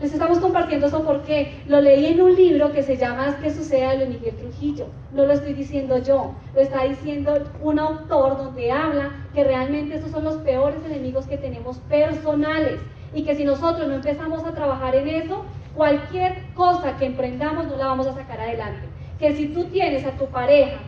Les 0.00 0.12
estamos 0.12 0.40
compartiendo 0.40 0.88
eso 0.88 1.04
porque 1.04 1.62
lo 1.68 1.80
leí 1.80 2.06
en 2.06 2.20
un 2.20 2.34
libro 2.34 2.72
que 2.72 2.82
se 2.82 2.96
llama 2.96 3.38
¿Qué 3.40 3.50
sucede 3.50 3.86
a 3.86 3.94
Miguel 3.94 4.36
Trujillo? 4.36 4.86
No 5.12 5.24
lo 5.24 5.32
estoy 5.32 5.54
diciendo 5.54 5.98
yo, 5.98 6.34
lo 6.52 6.60
está 6.60 6.82
diciendo 6.82 7.32
un 7.62 7.78
autor 7.78 8.36
donde 8.36 8.72
habla 8.72 9.12
que 9.34 9.44
realmente 9.44 9.94
esos 9.94 10.10
son 10.10 10.24
los 10.24 10.36
peores 10.38 10.84
enemigos 10.84 11.26
que 11.26 11.38
tenemos 11.38 11.78
personales 11.78 12.80
y 13.14 13.22
que 13.22 13.36
si 13.36 13.44
nosotros 13.44 13.86
no 13.86 13.94
empezamos 13.94 14.44
a 14.44 14.52
trabajar 14.52 14.96
en 14.96 15.08
eso, 15.08 15.44
cualquier 15.74 16.42
cosa 16.54 16.96
que 16.96 17.06
emprendamos 17.06 17.66
no 17.66 17.76
la 17.76 17.86
vamos 17.86 18.06
a 18.06 18.14
sacar 18.14 18.40
adelante. 18.40 18.86
Que 19.18 19.34
si 19.34 19.48
tú 19.48 19.64
tienes 19.64 20.04
a 20.06 20.12
tu 20.12 20.26
pareja 20.26 20.78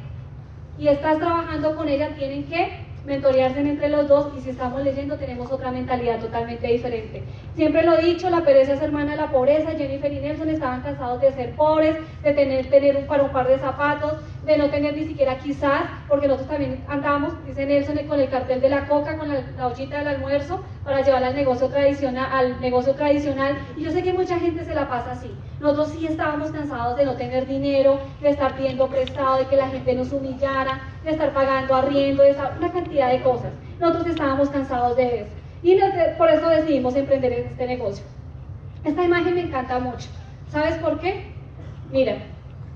y 0.79 0.89
estás 0.89 1.19
trabajando 1.19 1.77
con 1.77 1.89
ella, 1.89 2.15
tienen 2.17 2.45
que 2.45 2.87
mentorearse 3.07 3.61
entre 3.61 3.89
los 3.89 4.09
dos 4.09 4.33
y 4.37 4.41
si 4.41 4.51
estamos 4.51 4.83
leyendo 4.83 5.17
tenemos 5.17 5.51
otra 5.53 5.71
mentalidad 5.71 6.19
totalmente 6.19 6.67
diferente. 6.67 7.23
Siempre 7.55 7.85
lo 7.85 7.97
he 7.97 8.03
dicho, 8.03 8.29
la 8.29 8.43
pereza 8.43 8.75
es 8.75 8.83
hermana 8.83 9.13
de 9.13 9.19
la 9.19 9.31
pobreza, 9.31 9.71
Jennifer 9.73 10.13
y 10.13 10.21
Nelson 10.21 10.49
estaban 10.49 10.83
cansados 10.83 11.21
de 11.21 11.33
ser 11.33 11.55
pobres, 11.55 11.97
de 12.23 12.33
tener, 12.33 12.67
tener 12.69 12.97
un, 12.97 13.07
par 13.07 13.49
de 13.49 13.59
zapatos, 13.59 14.15
de 14.47 14.57
no 14.57 14.71
tener 14.71 14.97
ni 14.97 15.05
siquiera 15.05 15.39
quizás, 15.39 15.83
porque 16.09 16.29
nosotros 16.29 16.49
también 16.49 16.85
andamos, 16.89 17.35
dice 17.45 17.67
Nelson, 17.67 17.99
con 18.07 18.21
el 18.21 18.31
cartel 18.31 18.61
de 18.61 18.69
la 18.69 18.87
coca, 18.87 19.19
con 19.19 19.29
la, 19.29 19.43
la 19.57 19.67
ollita 19.67 19.99
del 19.99 20.09
almuerzo, 20.09 20.63
para 20.85 21.03
llevar 21.03 21.25
al 21.25 21.35
negocio 21.35 21.69
tradicional, 21.69 22.29
al 22.33 22.61
negocio 22.61 22.95
tradicional. 22.95 23.59
Y 23.77 23.83
yo 23.83 23.91
sé 23.91 24.05
que 24.05 24.13
mucha 24.13 24.39
gente 24.39 24.65
se 24.65 24.75
la 24.75 24.89
pasa 24.89 25.13
así. 25.13 25.35
Nosotros 25.61 25.89
sí 25.89 26.07
estábamos 26.07 26.53
cansados 26.53 26.97
de 26.97 27.05
no 27.05 27.17
tener 27.17 27.47
dinero, 27.47 27.99
de 28.23 28.31
estar 28.31 28.55
pidiendo 28.55 28.87
prestado, 28.87 29.39
de 29.39 29.47
que 29.47 29.57
la 29.57 29.69
gente 29.69 29.95
nos 29.95 30.13
humillara, 30.13 30.81
de 31.03 31.11
estar 31.11 31.33
pagando 31.33 31.75
arriendo, 31.75 32.23
de 32.23 32.37
una 32.59 32.73
cantidad 32.73 33.11
de 33.11 33.23
cosas. 33.23 33.53
Nosotros 33.81 34.07
estábamos 34.07 34.49
cansados 34.51 34.97
de 34.97 35.23
eso. 35.23 35.33
Y 35.65 35.77
por 36.17 36.31
eso 36.31 36.49
decidimos 36.49 36.95
emprender 36.95 37.33
este 37.33 37.67
negocio. 37.67 38.05
Esta 38.85 39.03
imagen 39.03 39.35
me 39.35 39.41
encanta 39.41 39.81
mucho. 39.81 40.09
¿Sabes 40.49 40.77
por 40.77 41.01
qué? 41.01 41.33
Mira, 41.91 42.19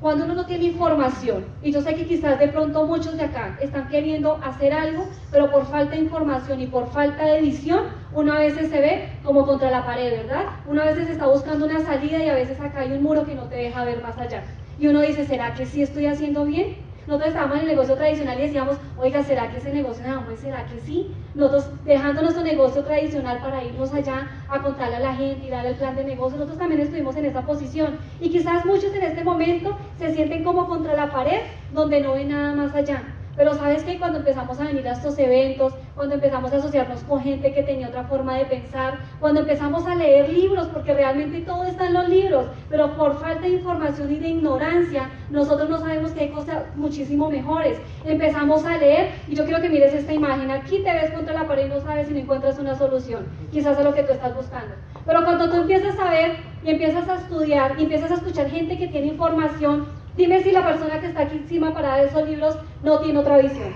cuando 0.00 0.24
uno 0.24 0.34
no 0.34 0.46
tiene 0.46 0.64
información, 0.64 1.44
y 1.62 1.72
yo 1.72 1.82
sé 1.82 1.94
que 1.94 2.06
quizás 2.06 2.38
de 2.38 2.48
pronto 2.48 2.86
muchos 2.86 3.16
de 3.18 3.24
acá 3.24 3.58
están 3.60 3.88
queriendo 3.88 4.40
hacer 4.42 4.72
algo, 4.72 5.06
pero 5.30 5.50
por 5.50 5.66
falta 5.66 5.94
de 5.94 6.00
información 6.00 6.60
y 6.60 6.66
por 6.66 6.86
falta 6.90 7.26
de 7.26 7.42
visión, 7.42 7.80
uno 8.14 8.32
a 8.32 8.38
veces 8.38 8.70
se 8.70 8.80
ve 8.80 9.08
como 9.22 9.44
contra 9.44 9.70
la 9.70 9.84
pared, 9.84 10.10
¿verdad? 10.22 10.46
Uno 10.66 10.80
a 10.80 10.86
veces 10.86 11.10
está 11.10 11.26
buscando 11.26 11.66
una 11.66 11.80
salida 11.80 12.24
y 12.24 12.28
a 12.28 12.34
veces 12.34 12.58
acá 12.60 12.80
hay 12.80 12.92
un 12.92 13.02
muro 13.02 13.26
que 13.26 13.34
no 13.34 13.44
te 13.44 13.56
deja 13.56 13.84
ver 13.84 14.02
más 14.02 14.16
allá. 14.18 14.42
Y 14.78 14.86
uno 14.86 15.02
dice, 15.02 15.26
¿será 15.26 15.52
que 15.52 15.66
sí 15.66 15.82
estoy 15.82 16.06
haciendo 16.06 16.46
bien? 16.46 16.89
Nosotros 17.10 17.30
estábamos 17.30 17.56
en 17.56 17.62
el 17.62 17.70
negocio 17.70 17.96
tradicional 17.96 18.38
y 18.38 18.42
decíamos, 18.42 18.76
oiga, 18.96 19.20
¿será 19.24 19.50
que 19.50 19.56
ese 19.56 19.72
negocio 19.72 20.04
de 20.04 20.10
Amway, 20.10 20.36
será 20.36 20.64
que 20.66 20.78
sí? 20.78 21.12
Nosotros 21.34 21.68
dejando 21.84 22.22
nuestro 22.22 22.44
negocio 22.44 22.84
tradicional 22.84 23.40
para 23.42 23.64
irnos 23.64 23.92
allá 23.92 24.28
a 24.48 24.62
contarle 24.62 24.94
a 24.94 25.00
la 25.00 25.14
gente 25.16 25.44
y 25.44 25.50
darle 25.50 25.70
el 25.70 25.74
plan 25.74 25.96
de 25.96 26.04
negocio, 26.04 26.38
nosotros 26.38 26.60
también 26.60 26.82
estuvimos 26.82 27.16
en 27.16 27.24
esa 27.24 27.42
posición. 27.42 27.98
Y 28.20 28.30
quizás 28.30 28.64
muchos 28.64 28.94
en 28.94 29.02
este 29.02 29.24
momento 29.24 29.76
se 29.98 30.14
sienten 30.14 30.44
como 30.44 30.68
contra 30.68 30.94
la 30.94 31.10
pared, 31.10 31.40
donde 31.72 32.00
no 32.00 32.12
ven 32.12 32.28
nada 32.28 32.54
más 32.54 32.72
allá. 32.76 33.02
Pero 33.36 33.54
sabes 33.54 33.84
que 33.84 33.98
cuando 33.98 34.18
empezamos 34.18 34.60
a 34.60 34.64
venir 34.64 34.86
a 34.88 34.92
estos 34.92 35.18
eventos, 35.18 35.74
cuando 35.94 36.14
empezamos 36.16 36.52
a 36.52 36.56
asociarnos 36.56 37.02
con 37.04 37.20
gente 37.20 37.52
que 37.52 37.62
tenía 37.62 37.88
otra 37.88 38.04
forma 38.04 38.36
de 38.36 38.44
pensar, 38.46 38.98
cuando 39.20 39.40
empezamos 39.40 39.86
a 39.86 39.94
leer 39.94 40.28
libros, 40.28 40.66
porque 40.68 40.94
realmente 40.94 41.40
todo 41.40 41.64
está 41.64 41.86
en 41.86 41.94
los 41.94 42.08
libros, 42.08 42.46
pero 42.68 42.96
por 42.96 43.18
falta 43.20 43.42
de 43.42 43.50
información 43.50 44.12
y 44.12 44.18
de 44.18 44.28
ignorancia, 44.28 45.10
nosotros 45.30 45.70
no 45.70 45.78
sabemos 45.78 46.12
que 46.12 46.20
hay 46.20 46.28
cosas 46.30 46.64
muchísimo 46.76 47.30
mejores. 47.30 47.78
Empezamos 48.04 48.64
a 48.64 48.76
leer 48.76 49.10
y 49.28 49.34
yo 49.34 49.44
quiero 49.44 49.60
que 49.60 49.68
mires 49.68 49.94
esta 49.94 50.12
imagen. 50.12 50.50
Aquí 50.50 50.82
te 50.82 50.92
ves 50.92 51.10
contra 51.12 51.34
la 51.34 51.46
pared 51.46 51.66
y 51.66 51.68
no 51.68 51.80
sabes 51.80 52.08
si 52.08 52.14
no 52.14 52.20
encuentras 52.20 52.58
una 52.58 52.74
solución. 52.74 53.26
Quizás 53.50 53.78
es 53.78 53.84
lo 53.84 53.94
que 53.94 54.02
tú 54.02 54.12
estás 54.12 54.34
buscando. 54.34 54.74
Pero 55.06 55.24
cuando 55.24 55.48
tú 55.48 55.56
empiezas 55.56 55.98
a 55.98 56.10
ver 56.10 56.36
y 56.64 56.70
empiezas 56.70 57.08
a 57.08 57.16
estudiar 57.16 57.74
y 57.78 57.84
empiezas 57.84 58.10
a 58.10 58.14
escuchar 58.14 58.50
gente 58.50 58.76
que 58.76 58.88
tiene 58.88 59.08
información, 59.08 59.86
Dime 60.20 60.42
si 60.42 60.52
la 60.52 60.62
persona 60.62 61.00
que 61.00 61.06
está 61.06 61.22
aquí 61.22 61.38
encima 61.38 61.72
para 61.72 61.96
de 61.96 62.08
esos 62.08 62.28
libros 62.28 62.54
no 62.82 62.98
tiene 62.98 63.20
otra 63.20 63.38
visión. 63.38 63.72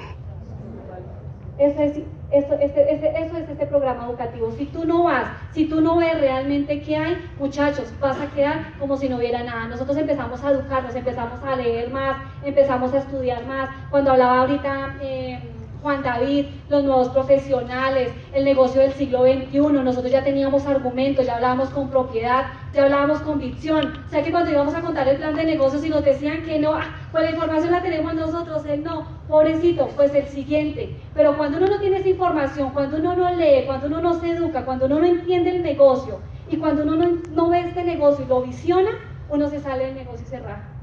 Eso 1.56 1.80
es, 1.80 1.96
eso, 2.30 2.54
eso 2.60 3.36
es 3.38 3.48
este 3.48 3.64
programa 3.64 4.04
educativo. 4.04 4.50
Si 4.50 4.66
tú 4.66 4.84
no 4.84 5.04
vas, 5.04 5.26
si 5.52 5.64
tú 5.64 5.80
no 5.80 5.96
ves 5.96 6.20
realmente 6.20 6.82
qué 6.82 6.98
hay, 6.98 7.16
muchachos, 7.38 7.90
vas 7.98 8.20
a 8.20 8.26
quedar 8.26 8.78
como 8.78 8.98
si 8.98 9.08
no 9.08 9.16
hubiera 9.16 9.42
nada. 9.42 9.68
Nosotros 9.68 9.96
empezamos 9.96 10.44
a 10.44 10.50
educarnos, 10.50 10.94
empezamos 10.94 11.42
a 11.42 11.56
leer 11.56 11.88
más, 11.88 12.18
empezamos 12.44 12.92
a 12.92 12.98
estudiar 12.98 13.46
más. 13.46 13.70
Cuando 13.90 14.10
hablaba 14.10 14.40
ahorita... 14.40 14.96
Eh, 15.00 15.40
Juan 15.85 16.02
David, 16.02 16.47
los 16.70 16.82
nuevos 16.82 17.11
profesionales, 17.11 18.11
el 18.32 18.47
negocio 18.47 18.81
del 18.81 18.94
siglo 18.94 19.23
XXI. 19.23 19.59
Nosotros 19.59 20.11
ya 20.11 20.24
teníamos 20.24 20.66
argumentos, 20.66 21.27
ya 21.27 21.35
hablábamos 21.35 21.69
con 21.69 21.90
propiedad, 21.90 22.47
ya 22.73 22.85
hablábamos 22.85 23.20
con 23.20 23.39
visión. 23.39 23.93
O 24.06 24.09
sea 24.09 24.23
que 24.23 24.31
cuando 24.31 24.51
íbamos 24.51 24.74
a 24.74 24.81
contar 24.81 25.06
el 25.09 25.19
plan 25.19 25.35
de 25.35 25.44
negocios 25.44 25.85
y 25.85 25.90
nos 25.90 26.02
decían 26.02 26.43
que 26.43 26.59
no, 26.59 26.73
ah, 26.73 26.86
pues 27.12 27.24
la 27.24 27.32
información 27.32 27.70
la 27.70 27.82
tenemos 27.82 28.15
nosotros, 28.15 28.65
él 28.65 28.82
no, 28.82 29.06
pobrecito, 29.28 29.89
pues 29.89 30.15
el 30.15 30.27
siguiente. 30.28 30.97
Pero 31.12 31.36
cuando 31.36 31.59
uno 31.59 31.66
no 31.66 31.78
tiene 31.78 31.98
esa 31.98 32.09
información, 32.09 32.70
cuando 32.70 32.97
uno 32.97 33.15
no 33.15 33.35
lee, 33.35 33.65
cuando 33.66 33.89
uno 33.89 34.01
no 34.01 34.15
se 34.15 34.31
educa, 34.31 34.65
cuando 34.65 34.86
uno 34.86 35.01
no 35.01 35.05
entiende 35.05 35.55
el 35.55 35.62
negocio 35.62 36.20
y 36.51 36.56
cuando 36.56 36.85
uno 36.85 36.97
no, 36.97 37.19
no 37.35 37.51
ve 37.51 37.61
este 37.61 37.85
negocio 37.85 38.24
y 38.24 38.28
lo 38.28 38.40
visiona, 38.40 38.93
uno 39.28 39.51
se 39.51 39.61
sale 39.61 39.85
del 39.85 39.97
negocio 39.97 40.24
y 40.27 40.31
se 40.31 40.40
raja. 40.40 40.73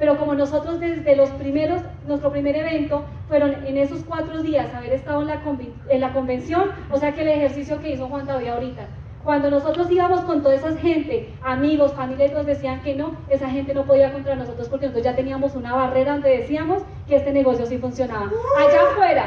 Pero 0.00 0.16
como 0.16 0.34
nosotros 0.34 0.80
desde 0.80 1.14
los 1.14 1.28
primeros, 1.32 1.82
nuestro 2.08 2.32
primer 2.32 2.56
evento 2.56 3.04
fueron 3.28 3.66
en 3.66 3.76
esos 3.76 4.02
cuatro 4.02 4.42
días 4.42 4.74
haber 4.74 4.94
estado 4.94 5.20
en 5.20 5.28
la, 5.28 5.42
en 5.90 6.00
la 6.00 6.12
convención, 6.14 6.70
o 6.90 6.96
sea 6.96 7.12
que 7.12 7.20
el 7.20 7.28
ejercicio 7.28 7.78
que 7.80 7.92
hizo 7.92 8.08
Juan 8.08 8.26
todavía 8.26 8.54
ahorita, 8.54 8.88
cuando 9.22 9.50
nosotros 9.50 9.90
íbamos 9.90 10.22
con 10.22 10.42
toda 10.42 10.54
esa 10.54 10.74
gente, 10.78 11.30
amigos, 11.42 11.92
familias, 11.92 12.32
nos 12.32 12.46
decían 12.46 12.80
que 12.80 12.94
no, 12.94 13.14
esa 13.28 13.50
gente 13.50 13.74
no 13.74 13.84
podía 13.84 14.10
contra 14.10 14.34
nosotros 14.34 14.70
porque 14.70 14.86
nosotros 14.86 15.04
ya 15.04 15.14
teníamos 15.14 15.54
una 15.54 15.76
barrera 15.76 16.12
donde 16.12 16.38
decíamos 16.38 16.82
que 17.06 17.16
este 17.16 17.30
negocio 17.30 17.66
sí 17.66 17.76
funcionaba. 17.76 18.30
Allá 18.58 18.82
afuera, 18.90 19.26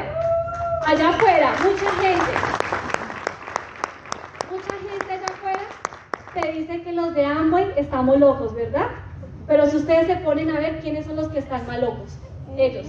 allá 0.84 1.08
afuera, 1.10 1.52
mucha 1.62 1.90
gente, 2.02 2.32
mucha 4.50 4.74
gente 4.90 5.12
allá 5.12 5.26
afuera 5.26 5.60
te 6.34 6.52
dice 6.52 6.82
que 6.82 6.92
los 6.92 7.14
de 7.14 7.24
Amway 7.24 7.74
estamos 7.76 8.18
locos, 8.18 8.52
¿verdad? 8.56 8.88
Pero 9.46 9.66
si 9.66 9.76
ustedes 9.76 10.06
se 10.06 10.16
ponen 10.16 10.50
a 10.50 10.58
ver 10.58 10.80
quiénes 10.80 11.06
son 11.06 11.16
los 11.16 11.28
que 11.28 11.38
están 11.38 11.66
malocos, 11.66 12.18
ellos, 12.56 12.86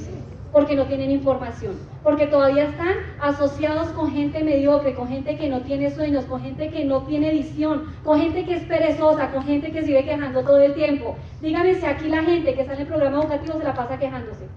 porque 0.51 0.75
no 0.75 0.85
tienen 0.85 1.11
información, 1.11 1.75
porque 2.01 2.27
todavía 2.27 2.69
están 2.69 2.95
asociados 3.19 3.89
con 3.89 4.09
gente 4.11 4.41
mediocre, 4.41 4.95
con 4.95 5.09
gente 5.09 5.35
que 5.35 5.49
no 5.49 5.61
tiene 5.61 5.91
sueños, 5.91 6.23
con 6.25 6.41
gente 6.41 6.69
que 6.69 6.85
no 6.85 7.01
tiene 7.01 7.31
visión, 7.31 7.93
con 8.05 8.21
gente 8.21 8.45
que 8.45 8.55
es 8.55 8.63
perezosa, 8.63 9.31
con 9.31 9.43
gente 9.43 9.71
que 9.73 9.83
sigue 9.83 10.05
quejando 10.05 10.43
todo 10.43 10.59
el 10.59 10.73
tiempo. 10.73 11.17
Díganme 11.41 11.75
si 11.75 11.85
aquí 11.85 12.07
la 12.07 12.23
gente 12.23 12.53
que 12.53 12.61
está 12.61 12.73
en 12.73 12.81
el 12.81 12.87
programa 12.87 13.19
educativo 13.19 13.57
se 13.57 13.65
la 13.65 13.73
pasa 13.73 13.99
quejándose. 13.99 14.47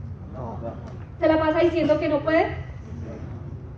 Se 1.18 1.26
la 1.26 1.38
pasa 1.38 1.58
diciendo 1.60 1.98
que 1.98 2.08
no 2.08 2.20
puede. 2.20 2.46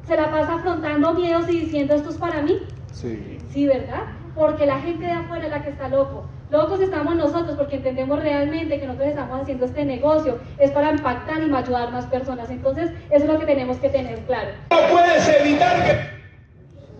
Se 0.06 0.16
la 0.16 0.30
pasa 0.30 0.56
afrontando 0.56 1.14
miedos 1.14 1.48
y 1.48 1.60
diciendo 1.60 1.94
esto 1.94 2.10
es 2.10 2.18
para 2.18 2.42
mí. 2.42 2.58
Sí. 2.92 3.38
Sí, 3.50 3.66
¿verdad? 3.66 4.02
Porque 4.34 4.66
la 4.66 4.78
gente 4.80 5.06
de 5.06 5.12
afuera 5.12 5.46
es 5.46 5.50
la 5.50 5.62
que 5.62 5.70
está 5.70 5.88
loco. 5.88 6.26
Locos 6.50 6.80
estamos 6.80 7.14
nosotros 7.14 7.56
porque 7.56 7.76
entendemos 7.76 8.20
realmente 8.20 8.80
que 8.80 8.86
nosotros 8.86 9.10
estamos 9.10 9.40
haciendo 9.40 9.66
este 9.66 9.84
negocio, 9.84 10.38
es 10.58 10.72
para 10.72 10.90
impactar 10.90 11.40
y 11.40 11.54
ayudar 11.54 11.88
a 11.88 11.90
más 11.90 12.06
personas. 12.06 12.50
Entonces, 12.50 12.90
eso 13.10 13.24
es 13.24 13.30
lo 13.30 13.38
que 13.38 13.46
tenemos 13.46 13.76
que 13.78 13.88
tener 13.88 14.18
claro. 14.24 14.50
No 14.70 14.78
puedes 14.90 15.28
evitar 15.28 15.76
que... 15.84 16.20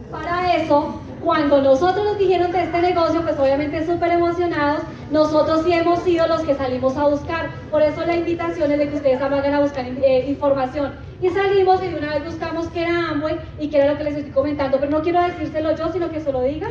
Para 0.08 0.54
eso, 0.56 1.00
cuando 1.22 1.60
nosotros 1.62 2.04
nos 2.04 2.18
dijeron 2.18 2.52
de 2.52 2.62
este 2.62 2.80
negocio, 2.80 3.22
pues 3.22 3.38
obviamente 3.38 3.84
súper 3.84 4.12
emocionados, 4.12 4.82
nosotros 5.10 5.62
sí 5.64 5.72
hemos 5.72 5.98
sido 6.00 6.26
los 6.28 6.42
que 6.42 6.54
salimos 6.54 6.96
a 6.96 7.08
buscar. 7.08 7.50
Por 7.72 7.82
eso 7.82 8.04
la 8.06 8.16
invitación 8.16 8.70
es 8.70 8.78
de 8.78 8.88
que 8.88 8.96
ustedes 8.96 9.20
vayan 9.20 9.54
a 9.54 9.60
buscar 9.60 9.84
eh, 9.84 10.26
información. 10.28 10.94
Y 11.20 11.28
salimos 11.28 11.82
y 11.82 11.88
de 11.88 11.96
una 11.96 12.14
vez 12.14 12.24
buscamos 12.24 12.68
qué 12.68 12.82
era 12.82 13.10
Amway 13.10 13.36
y 13.58 13.68
qué 13.68 13.78
era 13.78 13.92
lo 13.92 13.98
que 13.98 14.04
les 14.04 14.16
estoy 14.16 14.32
comentando. 14.32 14.78
Pero 14.78 14.90
no 14.92 15.02
quiero 15.02 15.20
decírselo 15.22 15.76
yo, 15.76 15.92
sino 15.92 16.10
que 16.10 16.20
se 16.20 16.32
lo 16.32 16.42
diga, 16.42 16.68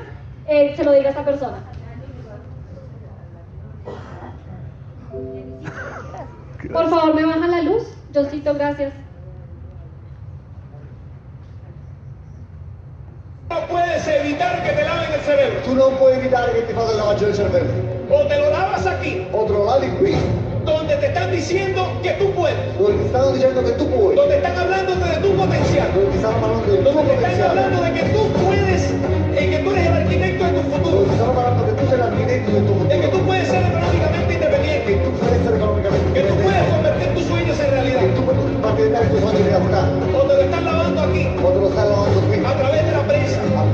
eh, 0.47 0.73
se 0.75 0.83
lo 0.83 0.93
diga 0.93 1.09
esta 1.09 1.23
persona. 1.23 1.57
Por 6.67 6.89
favor, 6.89 7.15
me 7.15 7.25
baja 7.25 7.47
la 7.47 7.61
luz. 7.61 7.83
Josito, 8.13 8.53
gracias. 8.53 8.93
No 13.49 13.59
puedes 13.67 14.07
evitar 14.07 14.63
que 14.63 14.71
te 14.73 14.83
laven 14.83 15.11
el 15.13 15.21
cerebro. 15.21 15.59
Tú 15.65 15.75
no 15.75 15.89
puedes 15.97 16.19
evitar 16.19 16.51
que 16.51 16.61
te 16.61 16.73
pase 16.73 16.91
la 16.91 16.97
lavación 17.03 17.31
del 17.31 17.35
cerebro. 17.35 17.69
O 18.11 18.27
te 18.27 18.37
lo 18.39 18.49
lavas 18.51 18.85
aquí. 18.85 19.27
O 19.33 19.43
te 19.45 19.53
lo 19.53 19.65
lavas 19.65 19.83
aquí. 19.83 20.13
Donde 20.65 20.95
te 20.97 21.07
están 21.07 21.31
diciendo 21.31 21.87
que 22.03 22.11
tú 22.13 22.31
puedes. 22.33 22.77
Donde 22.77 22.97
te 22.97 23.05
están 23.05 23.33
diciendo 23.33 23.63
que 23.63 23.71
tú 23.71 23.89
puedes. 23.89 24.15
Donde 24.17 24.35
están 24.37 24.57
hablando 24.57 24.95
de 24.95 25.15
tu 25.17 25.33
potencial. 25.35 25.87
Donde 25.95 26.09
te 26.11 26.15
están 26.17 26.33
hablando 26.35 26.71
de 26.71 26.77
tu 26.77 26.83
Donde 26.83 27.01
potencial. 27.13 27.31
están 27.31 27.49
hablando 27.49 27.81
de 27.83 27.93
que 27.93 28.03
tú 28.09 28.33
puedes, 28.45 28.91
eh, 28.91 29.49
que 29.49 29.57
tú 29.63 29.71
eres 29.71 29.87
el 29.87 29.93
arquitecto 29.93 30.43
de 30.45 30.51
tu 30.51 30.61
futuro. 30.69 30.95
Donde 30.99 31.07
te 31.09 31.13
están 31.15 31.29
hablando 31.37 31.63
de 31.63 31.71
que 31.71 31.81
tú 31.81 31.87
eres 31.87 31.93
el 31.93 32.01
arquitecto 32.01 32.51
de 32.51 32.61
tu 32.61 32.67
futuro. 32.73 32.89
De 32.89 32.99
que 33.01 33.07
tú 33.07 33.19
puedes 33.25 33.47
ser 33.47 33.61
económicamente 33.65 34.33
independiente. 34.33 34.85
Que 34.85 34.97
tú 34.97 35.11
puedes 35.11 35.37
ser 35.43 35.55
económicamente 35.55 35.78
que 36.13 36.21
tú 36.23 36.33
indipendente, 36.35 36.65
convertir 36.73 37.13
tus 37.13 37.23
sueños 37.25 37.59
en 37.59 37.69
realidad. 37.71 37.99
che 38.01 38.13
tu 38.15 38.23
puoi 38.23 38.35
far 38.61 38.73
diventare 38.75 39.05
i 39.05 39.09
tuoi 39.09 39.21
sogni 39.21 39.41
realtà, 39.43 39.81
O 40.17 40.21
te 40.27 40.33
lo 40.35 40.41
están 40.41 40.65
lavando 40.65 41.01
aquí, 41.01 41.23
lo 41.61 41.69
lavando 41.85 42.19
a 42.49 42.53
través 42.59 42.85
de 42.85 42.91
la 42.91 43.03
prensa, 43.07 43.39
a 43.55 43.65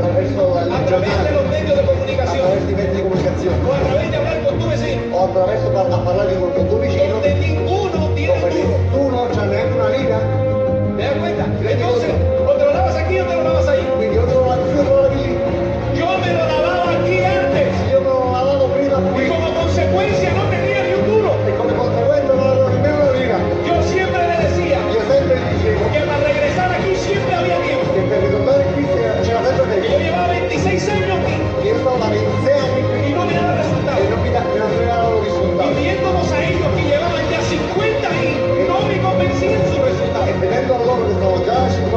través 0.86 1.24
de 1.24 1.32
los 1.32 1.46
medios 1.50 1.76
de 1.80 1.84
comunicación, 1.86 2.46
attraverso 2.46 2.72
i 2.72 2.76
mezzi 2.76 2.96
di 2.96 3.02
comunicazione, 3.02 3.58
o 3.66 3.72
a 3.74 3.80
través 3.88 4.10
de 4.12 4.16
hablar 4.18 4.38
con 4.44 4.60
tu 4.60 4.66
vecino, 4.68 5.02
o 5.16 5.24
attraverso 5.26 5.68
par- 5.72 5.92
a 5.92 5.98
parlare 6.04 6.34
con 6.36 6.50
il 6.60 6.68
tuo 6.68 6.78
vicino, 6.80 7.14
donde 7.14 7.34
ninguno 7.36 8.10
tiene 8.16 8.36
nessuno 8.52 9.18
c'ha 9.34 9.46
neanche 9.46 9.74
una 9.80 9.90
linea, 9.90 10.20
¿Te 10.98 11.04
das 11.04 11.18
cuenta? 11.20 11.46
Entonces, 11.72 12.10
o 12.48 12.52
te 12.52 12.64
lo 12.66 12.72
lavas 12.74 12.96
aquí 12.96 13.20
o 13.20 13.26
te 13.26 13.36
lo 13.36 13.44
lavas 13.44 13.68
ahí. 13.68 13.84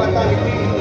Già 0.07 0.29
50 0.29 0.78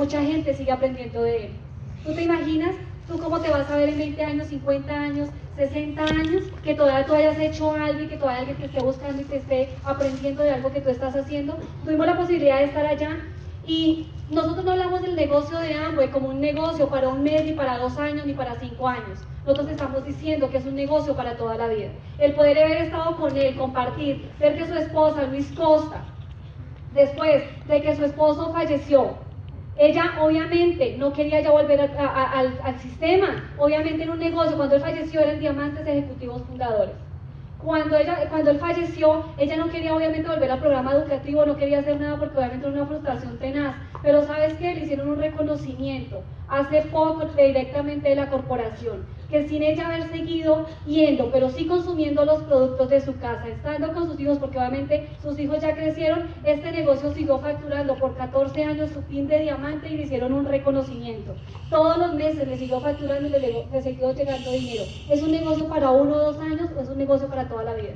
mucha 0.00 0.22
gente 0.22 0.54
sigue 0.54 0.72
aprendiendo 0.72 1.22
de 1.22 1.44
él. 1.44 1.50
¿Tú 2.06 2.14
te 2.14 2.22
imaginas? 2.22 2.74
¿Tú 3.06 3.18
cómo 3.18 3.38
te 3.38 3.50
vas 3.50 3.70
a 3.70 3.76
ver 3.76 3.90
en 3.90 3.98
20 3.98 4.24
años, 4.24 4.46
50 4.46 4.94
años, 4.94 5.28
60 5.56 6.02
años? 6.02 6.44
Que 6.64 6.74
todavía 6.74 7.04
tú 7.04 7.12
hayas 7.12 7.38
hecho 7.38 7.74
algo 7.74 8.00
y 8.00 8.06
que 8.06 8.16
todavía 8.16 8.38
alguien 8.38 8.56
te 8.56 8.64
esté 8.64 8.80
buscando 8.80 9.20
y 9.20 9.26
te 9.26 9.36
esté 9.36 9.68
aprendiendo 9.84 10.42
de 10.42 10.52
algo 10.52 10.72
que 10.72 10.80
tú 10.80 10.88
estás 10.88 11.14
haciendo. 11.14 11.58
Tuvimos 11.84 12.06
la 12.06 12.16
posibilidad 12.16 12.60
de 12.60 12.64
estar 12.64 12.86
allá 12.86 13.10
y 13.66 14.06
nosotros 14.30 14.64
no 14.64 14.70
hablamos 14.70 15.02
del 15.02 15.16
negocio 15.16 15.58
de 15.58 15.74
Amway 15.74 16.08
como 16.08 16.30
un 16.30 16.40
negocio 16.40 16.88
para 16.88 17.10
un 17.10 17.22
mes, 17.22 17.44
ni 17.44 17.52
para 17.52 17.76
dos 17.76 17.98
años, 17.98 18.24
ni 18.24 18.32
para 18.32 18.58
cinco 18.58 18.88
años. 18.88 19.18
Nosotros 19.44 19.68
estamos 19.68 20.06
diciendo 20.06 20.48
que 20.48 20.56
es 20.56 20.64
un 20.64 20.76
negocio 20.76 21.14
para 21.14 21.36
toda 21.36 21.56
la 21.56 21.68
vida. 21.68 21.90
El 22.18 22.32
poder 22.32 22.58
haber 22.58 22.78
estado 22.84 23.16
con 23.18 23.36
él, 23.36 23.54
compartir, 23.54 24.30
ver 24.40 24.56
que 24.56 24.66
su 24.66 24.74
esposa, 24.76 25.24
Luis 25.24 25.52
Costa, 25.54 26.04
después 26.94 27.42
de 27.68 27.82
que 27.82 27.94
su 27.94 28.06
esposo 28.06 28.50
falleció, 28.54 29.28
ella 29.80 30.12
obviamente 30.20 30.96
no 30.98 31.10
quería 31.14 31.40
ya 31.40 31.52
volver 31.52 31.80
al, 31.80 32.78
sistema. 32.80 33.50
Obviamente 33.56 34.02
en 34.02 34.10
un 34.10 34.18
negocio, 34.18 34.54
cuando 34.58 34.76
él 34.76 34.82
falleció 34.82 35.20
eran 35.20 35.40
diamantes 35.40 35.86
ejecutivos 35.86 36.42
fundadores. 36.42 36.92
Cuando, 37.64 37.96
ella, 37.96 38.28
cuando 38.28 38.50
él 38.50 38.58
falleció, 38.58 39.24
ella 39.38 39.56
no 39.56 39.70
quería 39.70 39.94
obviamente 39.94 40.28
volver 40.28 40.50
al 40.50 40.58
programa 40.58 40.92
educativo, 40.92 41.46
no 41.46 41.56
quería 41.56 41.78
hacer 41.78 41.98
nada 41.98 42.18
porque 42.18 42.36
obviamente 42.36 42.66
era 42.66 42.76
una 42.76 42.86
frustración 42.86 43.38
tenaz. 43.38 43.74
Pero 44.02 44.22
sabes 44.26 44.52
qué, 44.54 44.74
le 44.74 44.82
hicieron 44.82 45.08
un 45.08 45.18
reconocimiento 45.18 46.22
hace 46.48 46.82
poco 46.82 47.24
directamente 47.34 48.10
de 48.10 48.16
la 48.16 48.28
corporación, 48.28 49.06
que 49.30 49.48
sin 49.48 49.62
ella 49.62 49.86
haber 49.86 50.08
seguido 50.08 50.66
yendo, 50.86 51.30
pero 51.30 51.50
sí 51.50 51.66
consumiendo 51.66 52.24
los 52.24 52.42
productos 52.42 52.88
de 52.88 53.00
su 53.00 53.18
casa, 53.18 53.48
estando 53.48 53.92
con 53.92 54.06
sus 54.06 54.18
hijos, 54.20 54.38
porque 54.38 54.58
obviamente 54.58 55.08
sus 55.22 55.38
hijos 55.38 55.60
ya 55.60 55.74
crecieron, 55.74 56.28
este 56.44 56.72
negocio 56.72 57.12
siguió 57.12 57.38
facturando 57.38 57.94
por 57.96 58.16
14 58.16 58.64
años 58.64 58.90
su 58.90 59.02
pin 59.02 59.28
de 59.28 59.40
diamante 59.40 59.88
y 59.88 59.96
le 59.96 60.02
hicieron 60.02 60.32
un 60.32 60.46
reconocimiento. 60.46 61.34
Todos 61.70 61.98
los 61.98 62.14
meses 62.14 62.46
le 62.46 62.56
siguió 62.56 62.80
facturando 62.80 63.28
y 63.28 63.30
le, 63.30 63.66
le 63.70 63.82
siguió 63.82 64.12
llegando 64.12 64.50
dinero. 64.50 64.84
¿Es 65.08 65.22
un 65.22 65.32
negocio 65.32 65.68
para 65.68 65.90
uno 65.90 66.14
o 66.14 66.32
dos 66.32 66.38
años 66.40 66.70
o 66.76 66.80
es 66.80 66.88
un 66.88 66.98
negocio 66.98 67.28
para 67.28 67.48
toda 67.48 67.62
la 67.64 67.74
vida? 67.74 67.92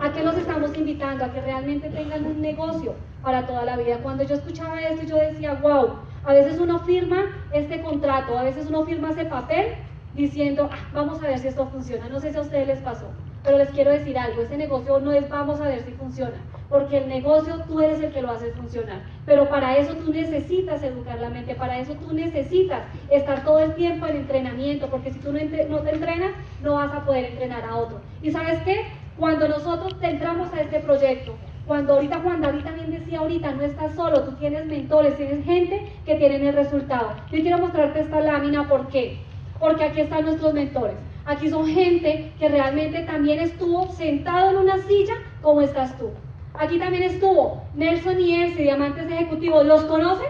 ¿A 0.00 0.12
qué 0.12 0.22
los 0.22 0.36
estamos 0.36 0.76
invitando? 0.76 1.24
A 1.24 1.32
que 1.32 1.40
realmente 1.40 1.88
tengan 1.88 2.26
un 2.26 2.40
negocio 2.40 2.94
para 3.22 3.46
toda 3.46 3.64
la 3.64 3.76
vida. 3.76 3.98
Cuando 4.02 4.24
yo 4.24 4.34
escuchaba 4.34 4.80
esto, 4.80 5.06
yo 5.06 5.16
decía, 5.16 5.54
wow, 5.62 5.94
a 6.24 6.32
veces 6.32 6.58
uno 6.58 6.80
firma 6.80 7.26
este 7.52 7.80
contrato, 7.80 8.36
a 8.36 8.42
veces 8.42 8.66
uno 8.68 8.84
firma 8.84 9.10
ese 9.10 9.24
papel 9.24 9.74
diciendo, 10.14 10.68
"Ah, 10.72 10.78
vamos 10.92 11.22
a 11.22 11.26
ver 11.28 11.38
si 11.38 11.48
esto 11.48 11.66
funciona. 11.66 12.08
No 12.08 12.20
sé 12.20 12.30
si 12.30 12.38
a 12.38 12.42
ustedes 12.42 12.66
les 12.66 12.78
pasó, 12.80 13.06
pero 13.42 13.58
les 13.58 13.70
quiero 13.70 13.90
decir 13.90 14.16
algo, 14.18 14.42
ese 14.42 14.56
negocio 14.56 14.98
no 15.00 15.12
es 15.12 15.28
vamos 15.28 15.60
a 15.60 15.68
ver 15.68 15.82
si 15.82 15.92
funciona, 15.92 16.36
porque 16.68 16.98
el 16.98 17.08
negocio 17.08 17.60
tú 17.66 17.80
eres 17.80 18.00
el 18.00 18.12
que 18.12 18.22
lo 18.22 18.30
hace 18.30 18.50
funcionar. 18.52 19.02
Pero 19.26 19.48
para 19.48 19.76
eso 19.76 19.94
tú 19.94 20.12
necesitas 20.12 20.82
educar 20.82 21.18
la 21.20 21.28
mente, 21.28 21.54
para 21.54 21.78
eso 21.78 21.94
tú 21.94 22.14
necesitas 22.14 22.82
estar 23.10 23.44
todo 23.44 23.58
el 23.60 23.74
tiempo 23.74 24.06
en 24.06 24.16
entrenamiento, 24.16 24.88
porque 24.88 25.10
si 25.10 25.18
tú 25.18 25.32
no, 25.32 25.38
no 25.68 25.78
te 25.80 25.90
entrenas, 25.90 26.32
no 26.62 26.74
vas 26.74 26.92
a 26.92 27.04
poder 27.04 27.26
entrenar 27.26 27.64
a 27.64 27.76
otro. 27.76 28.00
¿Y 28.22 28.30
sabes 28.30 28.60
qué? 28.64 28.86
Cuando 29.18 29.46
nosotros 29.46 29.94
entramos 30.00 30.52
a 30.54 30.60
este 30.60 30.80
proyecto, 30.80 31.34
cuando 31.66 31.94
ahorita 31.94 32.20
Juan 32.20 32.40
David 32.40 32.62
también 32.64 32.90
decía 32.90 33.20
ahorita, 33.20 33.52
no 33.52 33.62
estás 33.62 33.94
solo, 33.94 34.24
tú 34.24 34.32
tienes 34.32 34.66
mentores, 34.66 35.16
tienes 35.16 35.44
gente 35.44 35.92
que 36.04 36.16
tienen 36.16 36.46
el 36.46 36.54
resultado. 36.54 37.12
Yo 37.30 37.40
quiero 37.40 37.58
mostrarte 37.58 38.00
esta 38.00 38.20
lámina, 38.20 38.68
¿por 38.68 38.88
qué? 38.88 39.18
Porque 39.58 39.84
aquí 39.84 40.00
están 40.00 40.24
nuestros 40.24 40.52
mentores. 40.54 40.96
Aquí 41.26 41.48
son 41.48 41.66
gente 41.66 42.32
que 42.38 42.48
realmente 42.48 43.00
también 43.00 43.40
estuvo 43.40 43.90
sentado 43.92 44.50
en 44.50 44.56
una 44.58 44.78
silla 44.78 45.14
como 45.40 45.62
estás 45.62 45.96
tú. 45.98 46.10
Aquí 46.54 46.78
también 46.78 47.02
estuvo 47.02 47.62
Nelson 47.74 48.20
y 48.20 48.34
Elsie, 48.42 48.62
diamantes 48.62 49.10
ejecutivos. 49.10 49.66
¿Los 49.66 49.84
conocen? 49.84 50.28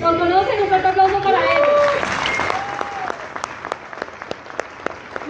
¿Los 0.00 0.16
conocen? 0.16 0.62
Un 0.62 0.68
fuerte 0.68 0.88
aplauso 0.88 1.22
para 1.22 1.38
ellos. 1.38 1.68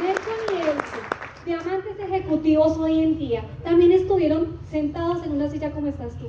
Nelson 0.02 0.40
y 0.50 0.56
Elsie, 0.62 1.00
diamantes 1.44 2.00
ejecutivos 2.00 2.78
hoy 2.78 3.02
en 3.02 3.18
día, 3.18 3.44
también 3.62 3.92
estuvieron 3.92 4.59
sentados 4.70 5.24
en 5.24 5.32
una 5.32 5.48
silla 5.48 5.70
como 5.70 5.88
estás 5.88 6.16
tú. 6.18 6.28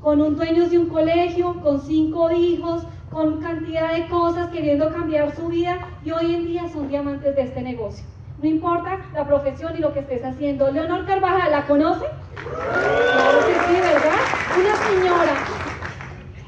Con 0.00 0.20
un 0.20 0.36
dueño 0.36 0.68
de 0.68 0.78
un 0.78 0.88
colegio, 0.88 1.60
con 1.62 1.80
cinco 1.80 2.30
hijos, 2.30 2.84
con 3.14 3.40
cantidad 3.40 3.94
de 3.94 4.08
cosas, 4.08 4.50
queriendo 4.50 4.92
cambiar 4.92 5.32
su 5.36 5.46
vida 5.46 5.78
y 6.04 6.10
hoy 6.10 6.34
en 6.34 6.46
día 6.46 6.68
son 6.68 6.88
diamantes 6.88 7.36
de 7.36 7.42
este 7.42 7.62
negocio. 7.62 8.04
No 8.42 8.48
importa 8.48 8.98
la 9.14 9.24
profesión 9.24 9.72
y 9.76 9.80
lo 9.80 9.94
que 9.94 10.00
estés 10.00 10.24
haciendo. 10.24 10.68
Leonor 10.72 11.06
Carvajal, 11.06 11.52
¿la 11.52 11.64
conoce? 11.64 12.06
Claro 12.34 13.38
que 13.46 13.54
sí, 13.54 13.80
¿verdad? 13.80 14.18
Una 14.58 14.76
señora 14.76 15.34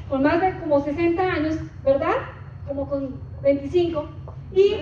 con 0.09 0.23
más 0.23 0.41
de 0.41 0.51
como 0.59 0.75
como 0.75 0.83
60 0.83 1.23
años, 1.23 1.55
¿verdad? 1.85 2.15
Como 2.67 2.89
con 2.89 3.15
25. 3.43 4.05
Y 4.53 4.75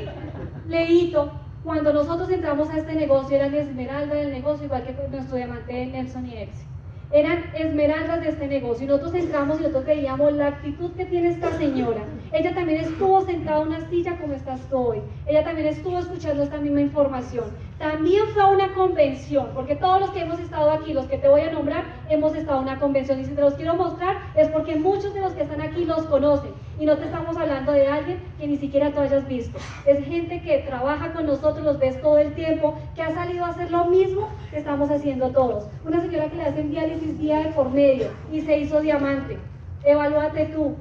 Leito, 0.68 1.32
cuando 1.64 1.94
nosotros 1.94 2.32
entramos 2.32 2.68
a 2.72 2.78
este 2.78 2.95
negocio, 2.95 3.36
era 3.36 3.48
la 3.48 3.57
esmeralda 3.57 4.16
del 4.16 4.32
negocio, 4.32 4.66
igual 4.66 4.84
que 4.84 4.94
nuestro 5.12 5.38
diamante 5.38 5.86
Nelson 5.86 6.26
y 6.26 6.38
Exi 6.38 6.66
eran 7.15 7.45
esmeraldas 7.55 8.21
de 8.21 8.27
este 8.27 8.45
negocio. 8.45 8.83
Y 8.83 8.87
nosotros 8.87 9.13
entramos 9.13 9.57
y 9.57 9.61
nosotros 9.61 9.85
veíamos 9.85 10.33
la 10.33 10.47
actitud 10.47 10.91
que 10.97 11.05
tiene 11.05 11.29
esta 11.29 11.49
señora. 11.57 12.01
Ella 12.33 12.53
también 12.53 12.81
estuvo 12.81 13.21
sentada 13.21 13.61
en 13.61 13.69
una 13.69 13.89
silla 13.89 14.17
como 14.17 14.33
estás 14.33 14.59
tú 14.69 14.77
hoy. 14.77 15.01
Ella 15.25 15.45
también 15.45 15.69
estuvo 15.69 15.97
escuchando 15.97 16.43
esta 16.43 16.57
misma 16.57 16.81
información. 16.81 17.45
También 17.79 18.25
fue 18.33 18.43
a 18.43 18.47
una 18.47 18.73
convención, 18.73 19.47
porque 19.55 19.77
todos 19.77 20.01
los 20.01 20.09
que 20.09 20.21
hemos 20.21 20.39
estado 20.39 20.69
aquí, 20.71 20.91
los 20.93 21.05
que 21.05 21.17
te 21.17 21.29
voy 21.29 21.41
a 21.41 21.53
nombrar, 21.53 21.85
hemos 22.09 22.35
estado 22.35 22.57
en 22.57 22.63
una 22.63 22.79
convención. 22.79 23.17
Y 23.21 23.23
si 23.23 23.31
te 23.31 23.39
los 23.39 23.53
quiero 23.53 23.75
mostrar 23.75 24.17
es 24.35 24.49
porque 24.49 24.75
muchos 24.75 25.13
de 25.13 25.21
los 25.21 25.31
que 25.31 25.43
están 25.43 25.61
aquí 25.61 25.85
los 25.85 26.05
conocen. 26.07 26.51
Y 26.80 26.85
no 26.85 26.97
te 26.97 27.06
estamos 27.06 27.38
hablando 27.38 27.72
de 27.72 27.88
alguien 27.88 28.19
que 28.38 28.47
ni 28.47 28.57
siquiera 28.57 28.91
tú 28.91 28.99
hayas 28.99 29.27
visto. 29.27 29.57
Es 29.85 30.06
gente 30.06 30.41
que 30.41 30.60
trabaja 30.60 31.14
con 31.14 31.26
nosotros, 31.26 31.64
los 31.64 31.80
ves 31.80 32.02
todo 32.02 32.18
el 32.18 32.34
tiempo, 32.34 32.76
que 32.95 33.02
ha 33.02 33.14
salido 33.14 33.45
a 33.45 33.49
hacer 33.49 33.72
lo 33.72 33.85
mismo 33.85 34.30
que 34.52 34.57
estamos 34.57 34.89
haciendo 34.91 35.30
todos. 35.30 35.68
Una 35.85 36.02
señora 36.02 36.27
que 36.30 36.35
le 36.35 36.43
hacen 36.43 36.72
diálisis 36.72 37.18
día 37.18 37.39
de 37.39 37.52
por 37.52 37.69
medio 37.69 38.07
y 38.31 38.41
se 38.41 38.57
hizo 38.57 38.81
diamante. 38.81 39.38
Evalúate 39.84 40.47
tú. 40.47 40.76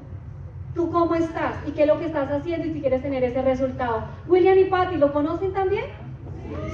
¿Tú 0.75 0.91
cómo 0.91 1.15
estás? 1.15 1.55
¿Y 1.69 1.71
qué 1.71 1.83
es 1.83 1.87
lo 1.87 2.01
que 2.01 2.07
estás 2.07 2.29
haciendo? 2.33 2.67
Y 2.67 2.73
si 2.73 2.81
quieres 2.81 3.01
tener 3.01 3.23
ese 3.23 3.43
resultado. 3.43 4.05
William 4.27 4.59
y 4.59 4.65
Patty, 4.65 4.97
¿lo 4.97 5.13
conocen 5.13 5.53
también? 5.53 5.85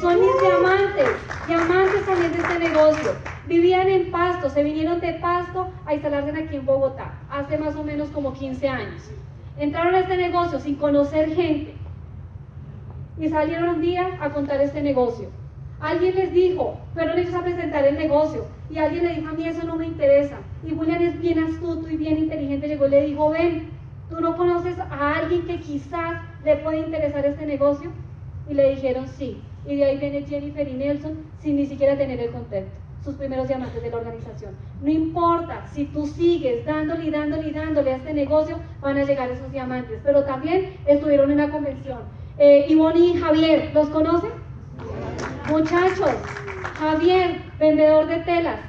Son 0.00 0.18
mis 0.18 0.40
diamantes, 0.40 1.08
diamantes 1.46 2.06
también 2.06 2.32
de 2.32 2.38
este 2.38 2.58
negocio. 2.58 3.10
Vivían 3.46 3.88
en 3.88 4.10
Pasto, 4.10 4.48
se 4.48 4.62
vinieron 4.62 5.00
de 5.00 5.14
Pasto 5.14 5.68
a 5.86 5.94
instalarse 5.94 6.30
aquí 6.30 6.56
en 6.56 6.66
Bogotá, 6.66 7.12
hace 7.30 7.58
más 7.58 7.76
o 7.76 7.84
menos 7.84 8.08
como 8.08 8.32
15 8.32 8.68
años. 8.68 9.10
Entraron 9.58 9.94
a 9.94 10.00
este 10.00 10.16
negocio 10.16 10.58
sin 10.58 10.76
conocer 10.76 11.34
gente 11.34 11.74
y 13.18 13.28
salieron 13.28 13.68
un 13.68 13.80
día 13.82 14.18
a 14.20 14.30
contar 14.30 14.60
este 14.60 14.80
negocio. 14.80 15.28
Alguien 15.80 16.14
les 16.14 16.32
dijo, 16.32 16.78
fueron 16.94 17.18
ellos 17.18 17.34
a 17.34 17.42
presentar 17.42 17.84
el 17.84 17.96
negocio 17.96 18.46
y 18.70 18.78
alguien 18.78 19.04
le 19.04 19.14
dijo, 19.16 19.28
a 19.28 19.32
mí 19.32 19.46
eso 19.46 19.64
no 19.64 19.76
me 19.76 19.86
interesa. 19.86 20.38
Y 20.64 20.72
William 20.72 21.02
es 21.02 21.20
bien 21.20 21.38
astuto 21.38 21.88
y 21.88 21.96
bien 21.96 22.18
inteligente, 22.18 22.68
llegó 22.68 22.86
y 22.86 22.90
le 22.90 23.06
dijo, 23.06 23.30
ven, 23.30 23.70
¿tú 24.08 24.20
no 24.20 24.36
conoces 24.36 24.78
a 24.78 25.18
alguien 25.18 25.42
que 25.46 25.60
quizás 25.60 26.22
le 26.44 26.56
puede 26.56 26.78
interesar 26.80 27.24
este 27.26 27.46
negocio? 27.46 27.90
Y 28.48 28.54
le 28.54 28.70
dijeron, 28.74 29.06
sí. 29.08 29.42
Y 29.66 29.76
de 29.76 29.84
ahí 29.84 29.98
viene 29.98 30.22
Jennifer 30.22 30.66
y 30.66 30.72
Nelson 30.72 31.18
sin 31.40 31.56
ni 31.56 31.66
siquiera 31.66 31.96
tener 31.96 32.18
el 32.20 32.30
contacto, 32.30 32.78
sus 33.04 33.14
primeros 33.16 33.48
diamantes 33.48 33.82
de 33.82 33.90
la 33.90 33.96
organización. 33.98 34.54
No 34.82 34.90
importa, 34.90 35.66
si 35.72 35.84
tú 35.86 36.06
sigues 36.06 36.64
dándole 36.64 37.04
y 37.04 37.10
dándole 37.10 37.48
y 37.48 37.52
dándole 37.52 37.92
a 37.92 37.96
este 37.96 38.14
negocio, 38.14 38.58
van 38.80 38.96
a 38.96 39.04
llegar 39.04 39.30
esos 39.30 39.52
diamantes. 39.52 40.00
Pero 40.02 40.24
también 40.24 40.76
estuvieron 40.86 41.30
en 41.30 41.38
la 41.38 41.50
convención. 41.50 41.98
Eh, 42.38 42.66
Ivonne 42.68 42.98
y 42.98 43.14
Javier, 43.14 43.70
¿los 43.74 43.88
conocen? 43.88 44.30
Muchachos, 45.50 46.14
Javier, 46.78 47.42
vendedor 47.58 48.06
de 48.06 48.16
telas. 48.20 48.60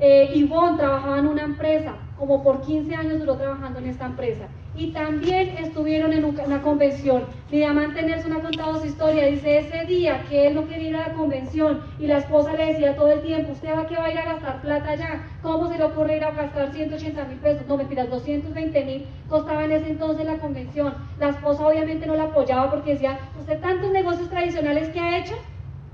Eh, 0.00 0.32
Ivonne 0.34 0.78
trabajaba 0.78 1.18
en 1.20 1.28
una 1.28 1.42
empresa, 1.42 1.94
como 2.18 2.42
por 2.42 2.62
15 2.62 2.94
años 2.96 3.20
duró 3.20 3.36
trabajando 3.36 3.78
en 3.78 3.86
esta 3.86 4.06
empresa 4.06 4.48
y 4.74 4.92
también 4.92 5.56
estuvieron 5.58 6.12
en 6.12 6.24
una 6.24 6.62
convención. 6.62 7.24
Mi 7.50 7.58
diamante 7.58 8.02
Nelson 8.02 8.32
ha 8.32 8.40
contado 8.40 8.80
su 8.80 8.86
historia, 8.86 9.26
dice 9.26 9.58
ese 9.58 9.84
día 9.84 10.24
que 10.28 10.46
él 10.46 10.54
no 10.54 10.66
quería 10.66 10.88
ir 10.88 10.96
a 10.96 11.08
la 11.08 11.14
convención 11.14 11.82
y 11.98 12.06
la 12.06 12.18
esposa 12.18 12.54
le 12.54 12.66
decía 12.66 12.96
todo 12.96 13.12
el 13.12 13.20
tiempo, 13.20 13.52
usted 13.52 13.76
va 13.76 13.86
que 13.86 13.96
va 13.96 14.06
a 14.06 14.10
ir 14.10 14.18
a 14.18 14.24
gastar 14.24 14.62
plata 14.62 14.90
allá, 14.90 15.22
¿cómo 15.42 15.68
se 15.68 15.76
le 15.76 15.84
ocurre 15.84 16.16
ir 16.16 16.24
a 16.24 16.30
gastar 16.30 16.72
180 16.72 17.24
mil 17.24 17.38
pesos? 17.38 17.66
No, 17.66 17.76
mentiras, 17.76 18.08
220 18.08 18.84
mil 18.84 19.06
costaba 19.28 19.64
en 19.64 19.72
ese 19.72 19.90
entonces 19.90 20.24
la 20.24 20.38
convención. 20.38 20.94
La 21.18 21.30
esposa 21.30 21.66
obviamente 21.66 22.06
no 22.06 22.14
la 22.14 22.24
apoyaba 22.24 22.70
porque 22.70 22.92
decía, 22.92 23.18
usted 23.38 23.60
tantos 23.60 23.90
negocios 23.90 24.30
tradicionales 24.30 24.88
que 24.88 25.00
ha 25.00 25.18
hecho 25.18 25.34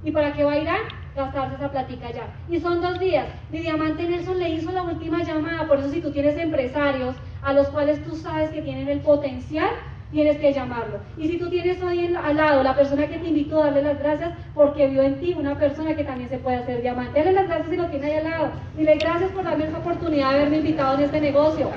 y 0.04 0.12
para 0.12 0.32
qué 0.32 0.44
va 0.44 0.52
a 0.52 0.58
ir 0.58 0.68
a 0.68 0.78
gastarse 1.16 1.56
esa 1.56 1.70
platica 1.70 2.06
allá. 2.08 2.28
Y 2.48 2.60
son 2.60 2.80
dos 2.80 2.98
días. 3.00 3.26
Mi 3.50 3.58
diamante 3.58 4.08
Nelson 4.08 4.38
le 4.38 4.50
hizo 4.50 4.70
la 4.70 4.82
última 4.82 5.22
llamada, 5.24 5.66
por 5.66 5.80
eso 5.80 5.90
si 5.90 6.00
tú 6.00 6.12
tienes 6.12 6.38
empresarios, 6.38 7.16
a 7.42 7.52
los 7.52 7.68
cuales 7.68 8.02
tú 8.04 8.16
sabes 8.16 8.50
que 8.50 8.62
tienen 8.62 8.88
el 8.88 9.00
potencial, 9.00 9.70
tienes 10.10 10.38
que 10.38 10.52
llamarlo. 10.52 10.98
Y 11.16 11.28
si 11.28 11.38
tú 11.38 11.50
tienes 11.50 11.82
hoy 11.82 12.14
al 12.14 12.36
lado 12.36 12.62
la 12.62 12.74
persona 12.74 13.06
que 13.06 13.18
te 13.18 13.28
invitó 13.28 13.58
darle 13.58 13.82
las 13.82 13.98
gracias 13.98 14.30
porque 14.54 14.88
vio 14.88 15.02
en 15.02 15.20
ti 15.20 15.34
una 15.38 15.58
persona 15.58 15.94
que 15.94 16.04
también 16.04 16.28
se 16.30 16.38
puede 16.38 16.56
hacer 16.56 16.82
diamante, 16.82 17.18
dale 17.18 17.32
las 17.32 17.46
gracias 17.46 17.70
si 17.70 17.76
lo 17.76 17.86
tiene 17.86 18.06
ahí 18.06 18.18
al 18.18 18.24
lado. 18.24 18.50
Dile 18.76 18.96
gracias 18.96 19.30
por 19.32 19.44
darme 19.44 19.64
esta 19.66 19.78
oportunidad 19.78 20.30
de 20.30 20.36
haberme 20.36 20.56
invitado 20.58 20.96
en 20.98 21.04
este 21.04 21.20
negocio. 21.20 21.70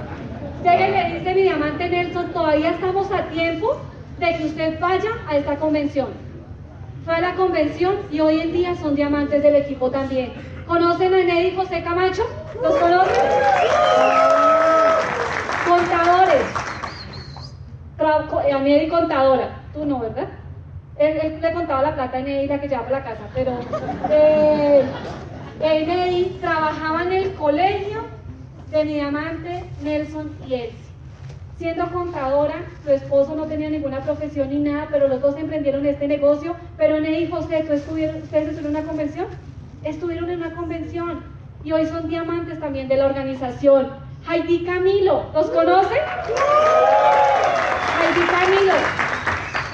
Llega 0.64 0.88
y 0.88 0.92
le 0.92 1.20
dice 1.20 1.36
mi 1.36 1.42
diamante 1.42 1.90
Nelson, 1.90 2.32
todavía 2.32 2.70
estamos 2.70 3.12
a 3.12 3.24
tiempo 3.26 3.78
de 4.20 4.38
que 4.38 4.46
usted 4.46 4.80
vaya 4.80 5.10
a 5.28 5.38
esta 5.38 5.56
convención. 5.58 6.10
Fue 7.04 7.16
a 7.16 7.22
la 7.22 7.34
convención 7.34 7.96
y 8.12 8.20
hoy 8.20 8.40
en 8.40 8.54
día 8.54 8.76
son 8.76 8.96
diamantes 8.96 9.42
del 9.42 9.56
equipo 9.56 9.90
también. 9.90 10.34
¿Conocen 10.68 11.14
a 11.14 11.18
Nedy 11.18 11.56
José 11.56 11.82
Camacho? 11.84 12.24
¿Los 12.62 12.76
conocen? 12.76 14.40
Contadores. 15.72 16.43
A 17.98 18.60
Nedy 18.60 18.89
contadora. 18.89 19.61
Tú 19.73 19.85
no, 19.85 19.99
¿verdad? 19.99 20.27
Él, 20.98 21.39
le 21.41 21.53
contaba 21.53 21.81
la 21.81 21.95
plata 21.95 22.18
a 22.18 22.22
Nedy, 22.22 22.48
la 22.48 22.60
que 22.60 22.68
llevaba 22.68 22.89
a 22.89 22.91
la 22.91 23.03
casa, 23.03 23.22
pero 23.34 23.57
eh, 24.10 24.84
Nedy 25.61 26.38
trabajaba 26.41 27.03
en 27.03 27.14
el 27.14 27.34
colegio 27.35 28.02
de 28.69 28.84
mi 28.84 28.95
diamante 28.95 29.64
Nelson 29.81 30.35
y 30.45 30.56
Elsie. 30.56 30.91
Siendo 31.57 31.89
contadora, 31.89 32.56
su 32.84 32.91
esposo 32.91 33.34
no 33.35 33.45
tenía 33.45 33.69
ninguna 33.69 34.02
profesión 34.02 34.49
ni 34.49 34.60
nada, 34.60 34.89
pero 34.91 35.07
los 35.07 35.22
dos 35.22 35.38
emprendieron 35.38 35.85
este 35.85 36.06
negocio. 36.06 36.57
Pero 36.76 36.99
Nedy 36.99 37.23
y 37.23 37.31
José, 37.31 37.64
¿tú 37.65 37.72
estuvieron, 37.72 38.22
¿ustedes 38.23 38.49
estuvieron 38.49 38.76
en 38.76 38.81
una 38.81 38.88
convención? 38.88 39.27
Estuvieron 39.85 40.30
en 40.31 40.39
una 40.39 40.53
convención 40.53 41.23
y 41.64 41.72
hoy 41.72 41.85
son 41.85 42.10
diamantes 42.10 42.60
también 42.60 42.89
de 42.89 42.98
la 42.98 43.06
organización. 43.06 44.11
Heidi 44.30 44.64
Camilo, 44.64 45.26
¿los 45.34 45.48
conocen? 45.48 45.98
Heidi 47.99 48.27
Camilo, 48.27 48.73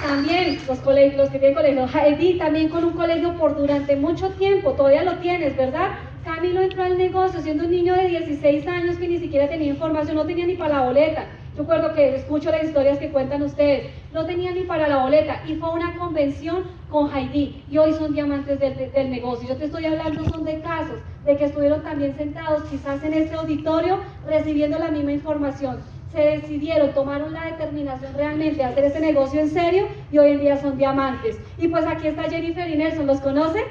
también 0.07 0.60
los, 0.68 0.80
colegios, 0.80 1.15
los 1.15 1.30
que 1.30 1.40
tienen 1.40 1.56
colegio. 1.56 1.88
Heidi 1.88 2.38
también 2.38 2.69
con 2.69 2.86
un 2.86 2.94
colegio 2.94 3.34
por 3.34 3.56
durante 3.56 3.95
mucho 3.95 4.30
tiempo, 4.32 4.72
todavía 4.72 5.03
lo 5.03 5.15
tienes, 5.18 5.56
¿verdad? 5.56 5.91
Camilo 6.24 6.61
entró 6.61 6.84
al 6.84 6.98
negocio 6.98 7.41
siendo 7.41 7.65
un 7.65 7.72
niño 7.72 7.94
de 7.94 8.07
16 8.07 8.68
años 8.68 8.98
que 8.98 9.07
ni 9.07 9.18
siquiera 9.18 9.48
tenía 9.48 9.69
información, 9.69 10.15
no 10.15 10.26
tenía 10.26 10.45
ni 10.45 10.56
para 10.56 10.76
la 10.76 10.82
boleta. 10.86 11.26
Yo 11.58 11.64
recuerdo 11.64 11.96
que 11.96 12.16
escucho 12.16 12.52
las 12.52 12.66
historias 12.66 13.00
que 13.00 13.10
cuentan 13.10 13.42
ustedes. 13.42 13.88
No 14.14 14.28
tenía 14.28 14.52
ni 14.52 14.62
para 14.62 14.88
la 14.88 14.98
boleta 14.98 15.42
y 15.48 15.56
fue 15.56 15.72
una 15.72 15.98
convención 15.98 16.66
con 16.88 17.12
Heidi 17.12 17.64
y 17.68 17.80
hoy 17.80 17.94
son 17.94 18.14
diamantes 18.14 18.60
del, 18.60 18.92
del, 18.92 19.10
negocio. 19.10 19.50
Yo 19.50 19.58
te 19.58 19.66
estoy 19.66 19.88
hablando 19.88 20.24
son 20.30 20.46
de 20.46 20.60
casos 20.62 21.00
de 21.26 21.36
que 21.36 21.46
estuvieron 21.46 21.82
también 21.82 22.16
sentados 22.16 22.62
quizás 22.70 23.04
en 23.04 23.16
este 23.16 23.34
auditorio 23.34 23.98
recibiendo 24.28 24.78
la 24.78 24.92
misma 24.92 25.14
información. 25.14 25.80
Se 26.14 26.20
decidieron, 26.20 26.94
tomaron 26.94 27.34
la 27.34 27.46
determinación 27.46 28.14
realmente 28.14 28.58
de 28.58 28.64
hacer 28.64 28.84
este 28.84 29.00
negocio 29.00 29.42
en 29.42 29.50
serio 29.50 29.88
y 30.12 30.20
hoy 30.20 30.34
en 30.34 30.42
día 30.42 30.62
son 30.62 30.78
diamantes. 30.78 31.40
Y 31.58 31.70
pues 31.70 31.88
aquí 31.88 32.10
está 32.10 32.30
Jennifer 32.30 32.70
y 32.70 32.78
Nelson, 32.78 33.08
¿los 33.08 33.20
conocen? 33.20 33.64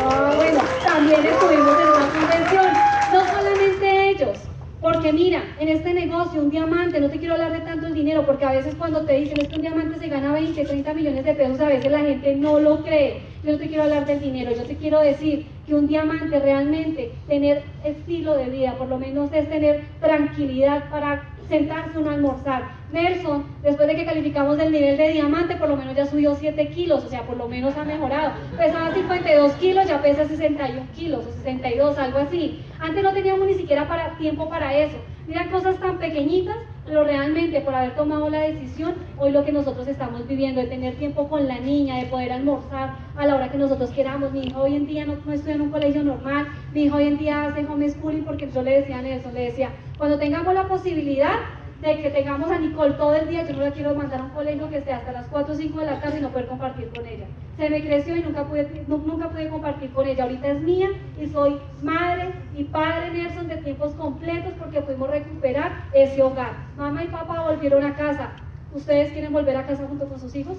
Ah, 0.00 0.32
bueno, 0.34 0.60
también 0.82 1.20
estuvimos 1.26 1.76
en 1.80 1.88
una 1.88 2.08
convención. 2.18 2.66
No 3.12 3.20
solamente 3.26 4.08
ellos, 4.08 4.38
porque 4.86 5.12
mira, 5.12 5.42
en 5.58 5.68
este 5.68 5.92
negocio 5.92 6.40
un 6.40 6.48
diamante, 6.48 7.00
no 7.00 7.10
te 7.10 7.18
quiero 7.18 7.34
hablar 7.34 7.52
de 7.52 7.58
tanto 7.58 7.88
el 7.88 7.94
dinero, 7.94 8.24
porque 8.24 8.44
a 8.44 8.52
veces 8.52 8.76
cuando 8.76 9.00
te 9.00 9.14
dicen 9.14 9.40
es 9.40 9.48
que 9.48 9.56
un 9.56 9.62
diamante 9.62 9.98
se 9.98 10.06
gana 10.06 10.32
20, 10.32 10.64
30 10.64 10.94
millones 10.94 11.24
de 11.24 11.34
pesos, 11.34 11.58
a 11.58 11.66
veces 11.66 11.90
la 11.90 11.98
gente 11.98 12.36
no 12.36 12.60
lo 12.60 12.84
cree. 12.84 13.20
Yo 13.42 13.50
no 13.50 13.58
te 13.58 13.66
quiero 13.66 13.82
hablar 13.82 14.06
del 14.06 14.20
dinero, 14.20 14.52
yo 14.54 14.62
te 14.62 14.76
quiero 14.76 15.00
decir 15.00 15.46
que 15.66 15.74
un 15.74 15.88
diamante 15.88 16.38
realmente, 16.38 17.10
tener 17.26 17.64
estilo 17.82 18.36
de 18.36 18.44
vida, 18.44 18.74
por 18.78 18.86
lo 18.86 18.96
menos 18.96 19.32
es 19.32 19.48
tener 19.48 19.82
tranquilidad 20.00 20.88
para 20.88 21.30
sentarse 21.48 21.98
a 21.98 22.12
almorzar. 22.12 22.75
Nelson, 22.92 23.44
después 23.62 23.88
de 23.88 23.96
que 23.96 24.04
calificamos 24.04 24.58
el 24.58 24.70
nivel 24.70 24.96
de 24.96 25.08
diamante, 25.08 25.56
por 25.56 25.68
lo 25.68 25.76
menos 25.76 25.96
ya 25.96 26.06
subió 26.06 26.34
7 26.34 26.68
kilos, 26.68 27.04
o 27.04 27.08
sea, 27.08 27.22
por 27.22 27.36
lo 27.36 27.48
menos 27.48 27.76
ha 27.76 27.84
mejorado. 27.84 28.32
Pesaba 28.56 28.94
52 28.94 29.52
kilos, 29.54 29.86
ya 29.88 30.00
pesa 30.00 30.24
61 30.26 30.86
kilos 30.94 31.26
o 31.26 31.32
62, 31.32 31.98
algo 31.98 32.18
así. 32.18 32.62
Antes 32.78 33.02
no 33.02 33.12
teníamos 33.12 33.46
ni 33.46 33.54
siquiera 33.54 33.88
para, 33.88 34.16
tiempo 34.18 34.48
para 34.48 34.76
eso. 34.76 34.96
Mira 35.26 35.50
cosas 35.50 35.78
tan 35.80 35.98
pequeñitas, 35.98 36.56
pero 36.84 37.02
realmente 37.02 37.60
por 37.60 37.74
haber 37.74 37.96
tomado 37.96 38.30
la 38.30 38.42
decisión, 38.42 38.94
hoy 39.18 39.32
lo 39.32 39.44
que 39.44 39.50
nosotros 39.50 39.88
estamos 39.88 40.26
viviendo, 40.28 40.60
de 40.60 40.68
tener 40.68 40.94
tiempo 40.94 41.28
con 41.28 41.48
la 41.48 41.58
niña, 41.58 41.96
de 41.96 42.06
poder 42.06 42.30
almorzar 42.30 42.94
a 43.16 43.26
la 43.26 43.34
hora 43.34 43.50
que 43.50 43.58
nosotros 43.58 43.90
queramos. 43.90 44.30
Mi 44.30 44.46
hija 44.46 44.60
hoy 44.60 44.76
en 44.76 44.86
día 44.86 45.04
no, 45.04 45.16
no 45.24 45.32
estudia 45.32 45.56
en 45.56 45.62
un 45.62 45.70
colegio 45.70 46.04
normal, 46.04 46.46
mi 46.72 46.84
hija 46.84 46.96
hoy 46.96 47.08
en 47.08 47.18
día 47.18 47.46
hace 47.46 47.66
homeschooling 47.66 48.24
porque 48.24 48.48
yo 48.48 48.62
le 48.62 48.82
decía 48.82 48.98
a 48.98 49.02
Nelson, 49.02 49.34
le 49.34 49.46
decía, 49.46 49.70
cuando 49.98 50.16
tengamos 50.16 50.54
la 50.54 50.68
posibilidad, 50.68 51.34
de 51.80 52.02
que 52.02 52.10
tengamos 52.10 52.50
a 52.50 52.58
Nicole 52.58 52.94
todo 52.94 53.14
el 53.14 53.28
día, 53.28 53.46
yo 53.46 53.54
no 53.54 53.64
la 53.64 53.70
quiero 53.70 53.94
mandar 53.94 54.20
a 54.20 54.24
un 54.24 54.30
colegio 54.30 54.68
que 54.70 54.78
esté 54.78 54.92
hasta 54.92 55.12
las 55.12 55.26
4 55.26 55.52
o 55.52 55.56
5 55.56 55.80
de 55.80 55.86
la 55.86 56.00
tarde 56.00 56.18
y 56.18 56.22
no 56.22 56.30
poder 56.30 56.46
compartir 56.46 56.88
con 56.88 57.06
ella. 57.06 57.26
Se 57.56 57.68
me 57.68 57.82
creció 57.82 58.16
y 58.16 58.22
nunca 58.22 58.44
pude, 58.44 58.84
nunca 58.86 59.28
pude 59.28 59.48
compartir 59.48 59.90
con 59.92 60.06
ella. 60.06 60.24
Ahorita 60.24 60.48
es 60.48 60.60
mía 60.62 60.88
y 61.20 61.26
soy 61.26 61.58
madre 61.82 62.32
y 62.56 62.64
padre 62.64 63.10
Nelson 63.12 63.48
de 63.48 63.56
tiempos 63.58 63.92
completos 63.92 64.52
porque 64.58 64.80
pudimos 64.80 65.10
recuperar 65.10 65.84
ese 65.92 66.22
hogar. 66.22 66.52
Mamá 66.76 67.04
y 67.04 67.08
papá 67.08 67.42
volvieron 67.42 67.84
a 67.84 67.94
casa. 67.94 68.32
¿Ustedes 68.72 69.12
quieren 69.12 69.32
volver 69.32 69.56
a 69.56 69.66
casa 69.66 69.86
junto 69.86 70.08
con 70.08 70.18
sus 70.18 70.34
hijos? 70.34 70.58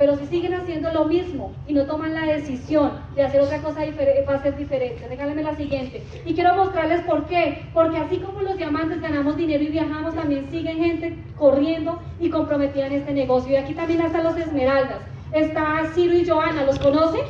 Pero 0.00 0.16
si 0.16 0.24
siguen 0.28 0.54
haciendo 0.54 0.90
lo 0.94 1.04
mismo 1.04 1.52
y 1.68 1.74
no 1.74 1.84
toman 1.84 2.14
la 2.14 2.24
decisión 2.24 2.92
de 3.14 3.22
hacer 3.22 3.42
otra 3.42 3.60
cosa 3.60 3.82
diferente, 3.82 4.24
va 4.26 4.36
a 4.36 4.42
ser 4.42 4.56
diferente. 4.56 5.06
Regálenme 5.06 5.42
la 5.42 5.54
siguiente. 5.54 6.02
Y 6.24 6.32
quiero 6.32 6.54
mostrarles 6.56 7.02
por 7.02 7.26
qué. 7.26 7.66
Porque 7.74 7.98
así 7.98 8.16
como 8.16 8.40
los 8.40 8.56
diamantes 8.56 9.02
ganamos 9.02 9.36
dinero 9.36 9.62
y 9.62 9.68
viajamos, 9.68 10.14
también 10.14 10.50
siguen 10.50 10.78
gente 10.78 11.18
corriendo 11.36 12.00
y 12.18 12.30
comprometida 12.30 12.86
en 12.86 12.94
este 12.94 13.12
negocio. 13.12 13.52
Y 13.52 13.56
aquí 13.56 13.74
también 13.74 14.00
están 14.00 14.24
los 14.24 14.38
esmeraldas. 14.38 15.00
Está 15.34 15.82
Ciro 15.94 16.14
y 16.14 16.26
Joana, 16.26 16.64
¿los 16.64 16.78
conocen? 16.78 17.20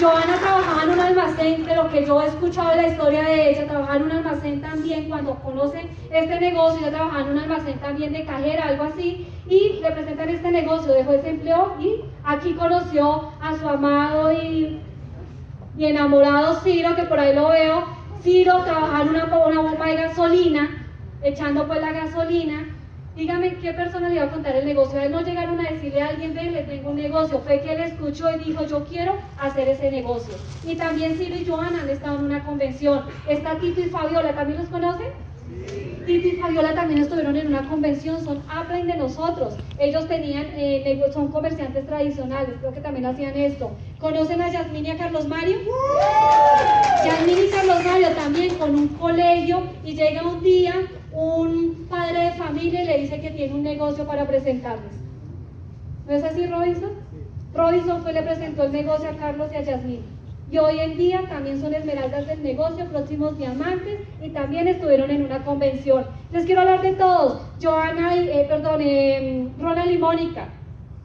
Joana 0.00 0.38
trabajaba 0.38 0.84
en 0.84 0.90
un 0.90 1.00
almacén, 1.00 1.64
de 1.64 1.74
lo 1.74 1.88
que 1.88 2.06
yo 2.06 2.22
he 2.22 2.26
escuchado 2.26 2.76
la 2.76 2.86
historia 2.86 3.22
de 3.22 3.50
ella, 3.50 3.66
trabajaba 3.66 3.96
en 3.96 4.02
un 4.04 4.12
almacén 4.12 4.60
también, 4.60 5.08
cuando 5.08 5.34
conocen 5.36 5.88
este 6.12 6.38
negocio, 6.38 6.78
ella 6.86 6.96
trabajaba 6.96 7.22
en 7.22 7.32
un 7.32 7.38
almacén 7.38 7.78
también 7.80 8.12
de 8.12 8.24
cajera, 8.24 8.66
algo 8.66 8.84
así, 8.84 9.26
y 9.48 9.80
le 9.82 9.90
presentan 9.90 10.28
este 10.28 10.52
negocio, 10.52 10.92
dejó 10.92 11.14
ese 11.14 11.30
empleo 11.30 11.74
y 11.80 12.04
aquí 12.24 12.52
conoció 12.52 13.32
a 13.40 13.56
su 13.56 13.68
amado 13.68 14.32
y, 14.32 14.80
y 15.76 15.84
enamorado 15.84 16.60
Ciro, 16.60 16.94
que 16.94 17.02
por 17.02 17.18
ahí 17.18 17.34
lo 17.34 17.48
veo. 17.48 17.84
Ciro 18.22 18.62
trabajaba 18.64 19.02
en 19.02 19.08
una, 19.08 19.24
una 19.24 19.60
bomba 19.62 19.86
de 19.86 19.96
gasolina, 19.96 20.86
echando 21.22 21.66
pues 21.66 21.80
la 21.80 21.90
gasolina, 21.90 22.66
Dígame 23.18 23.56
qué 23.56 23.72
persona 23.72 24.08
le 24.08 24.14
iba 24.14 24.26
a 24.26 24.30
contar 24.30 24.54
el 24.54 24.64
negocio. 24.64 24.96
A 24.96 25.06
él 25.06 25.10
no 25.10 25.22
llegaron 25.22 25.58
a 25.58 25.68
decirle 25.68 26.00
a 26.00 26.10
alguien, 26.10 26.34
ven, 26.34 26.52
le 26.52 26.62
tengo 26.62 26.90
un 26.90 26.96
negocio. 26.96 27.40
Fue 27.40 27.60
que 27.60 27.72
él 27.72 27.80
escuchó 27.80 28.30
y 28.30 28.44
dijo, 28.44 28.64
yo 28.64 28.84
quiero 28.84 29.16
hacer 29.40 29.66
ese 29.66 29.90
negocio. 29.90 30.34
Y 30.64 30.76
también 30.76 31.16
Ciro 31.16 31.34
y 31.34 31.44
Joana 31.44 31.82
han 31.82 31.90
estado 31.90 32.20
en 32.20 32.26
una 32.26 32.44
convención. 32.44 33.06
Está 33.28 33.58
Tito 33.58 33.80
y 33.80 33.90
Fabiola, 33.90 34.36
¿también 34.36 34.60
los 34.60 34.68
conocen? 34.68 35.08
Tito 36.06 36.28
y 36.28 36.36
Fabiola 36.36 36.74
también 36.74 37.00
estuvieron 37.00 37.34
en 37.34 37.48
una 37.48 37.68
convención, 37.68 38.24
son 38.24 38.36
Upline 38.36 38.86
de 38.86 38.96
nosotros. 38.96 39.56
Ellos 39.80 40.06
tenían, 40.06 40.46
eh, 40.54 41.02
son 41.12 41.32
comerciantes 41.32 41.88
tradicionales, 41.88 42.54
creo 42.60 42.72
que 42.72 42.80
también 42.80 43.06
hacían 43.06 43.36
esto. 43.36 43.72
¿Conocen 43.98 44.40
a 44.42 44.52
Yasmín 44.52 44.86
y 44.86 44.90
a 44.90 44.96
Carlos 44.96 45.26
Mario? 45.26 45.56
Yasmín 47.04 47.46
y 47.46 47.50
Carlos 47.50 47.84
Mario 47.84 48.10
también 48.10 48.54
con 48.54 48.76
un 48.76 48.86
colegio 48.86 49.64
y 49.84 49.96
llega 49.96 50.22
un 50.22 50.40
día 50.40 50.74
un 51.18 51.86
padre 51.90 52.26
de 52.26 52.30
familia 52.32 52.84
y 52.84 52.86
le 52.86 52.98
dice 52.98 53.20
que 53.20 53.30
tiene 53.30 53.52
un 53.52 53.64
negocio 53.64 54.06
para 54.06 54.28
presentarles. 54.28 54.92
¿No 56.06 56.14
es 56.14 56.22
así, 56.22 56.46
Robinson? 56.46 56.92
Robinson 57.52 58.02
fue 58.02 58.12
le 58.12 58.22
presentó 58.22 58.62
el 58.62 58.72
negocio 58.72 59.08
a 59.08 59.16
Carlos 59.16 59.50
y 59.52 59.56
a 59.56 59.62
Yasmín. 59.62 60.02
Y 60.50 60.58
hoy 60.58 60.78
en 60.78 60.96
día 60.96 61.22
también 61.28 61.60
son 61.60 61.74
esmeraldas 61.74 62.28
del 62.28 62.42
negocio, 62.44 62.86
próximos 62.86 63.36
diamantes 63.36 63.98
y 64.22 64.30
también 64.30 64.68
estuvieron 64.68 65.10
en 65.10 65.24
una 65.24 65.44
convención. 65.44 66.06
Les 66.32 66.46
quiero 66.46 66.60
hablar 66.60 66.82
de 66.82 66.92
todos. 66.92 67.42
Joana, 67.60 68.14
eh, 68.16 68.46
perdón, 68.48 68.80
eh, 68.80 69.48
Ronald 69.58 69.90
y 69.90 69.98
Mónica, 69.98 70.48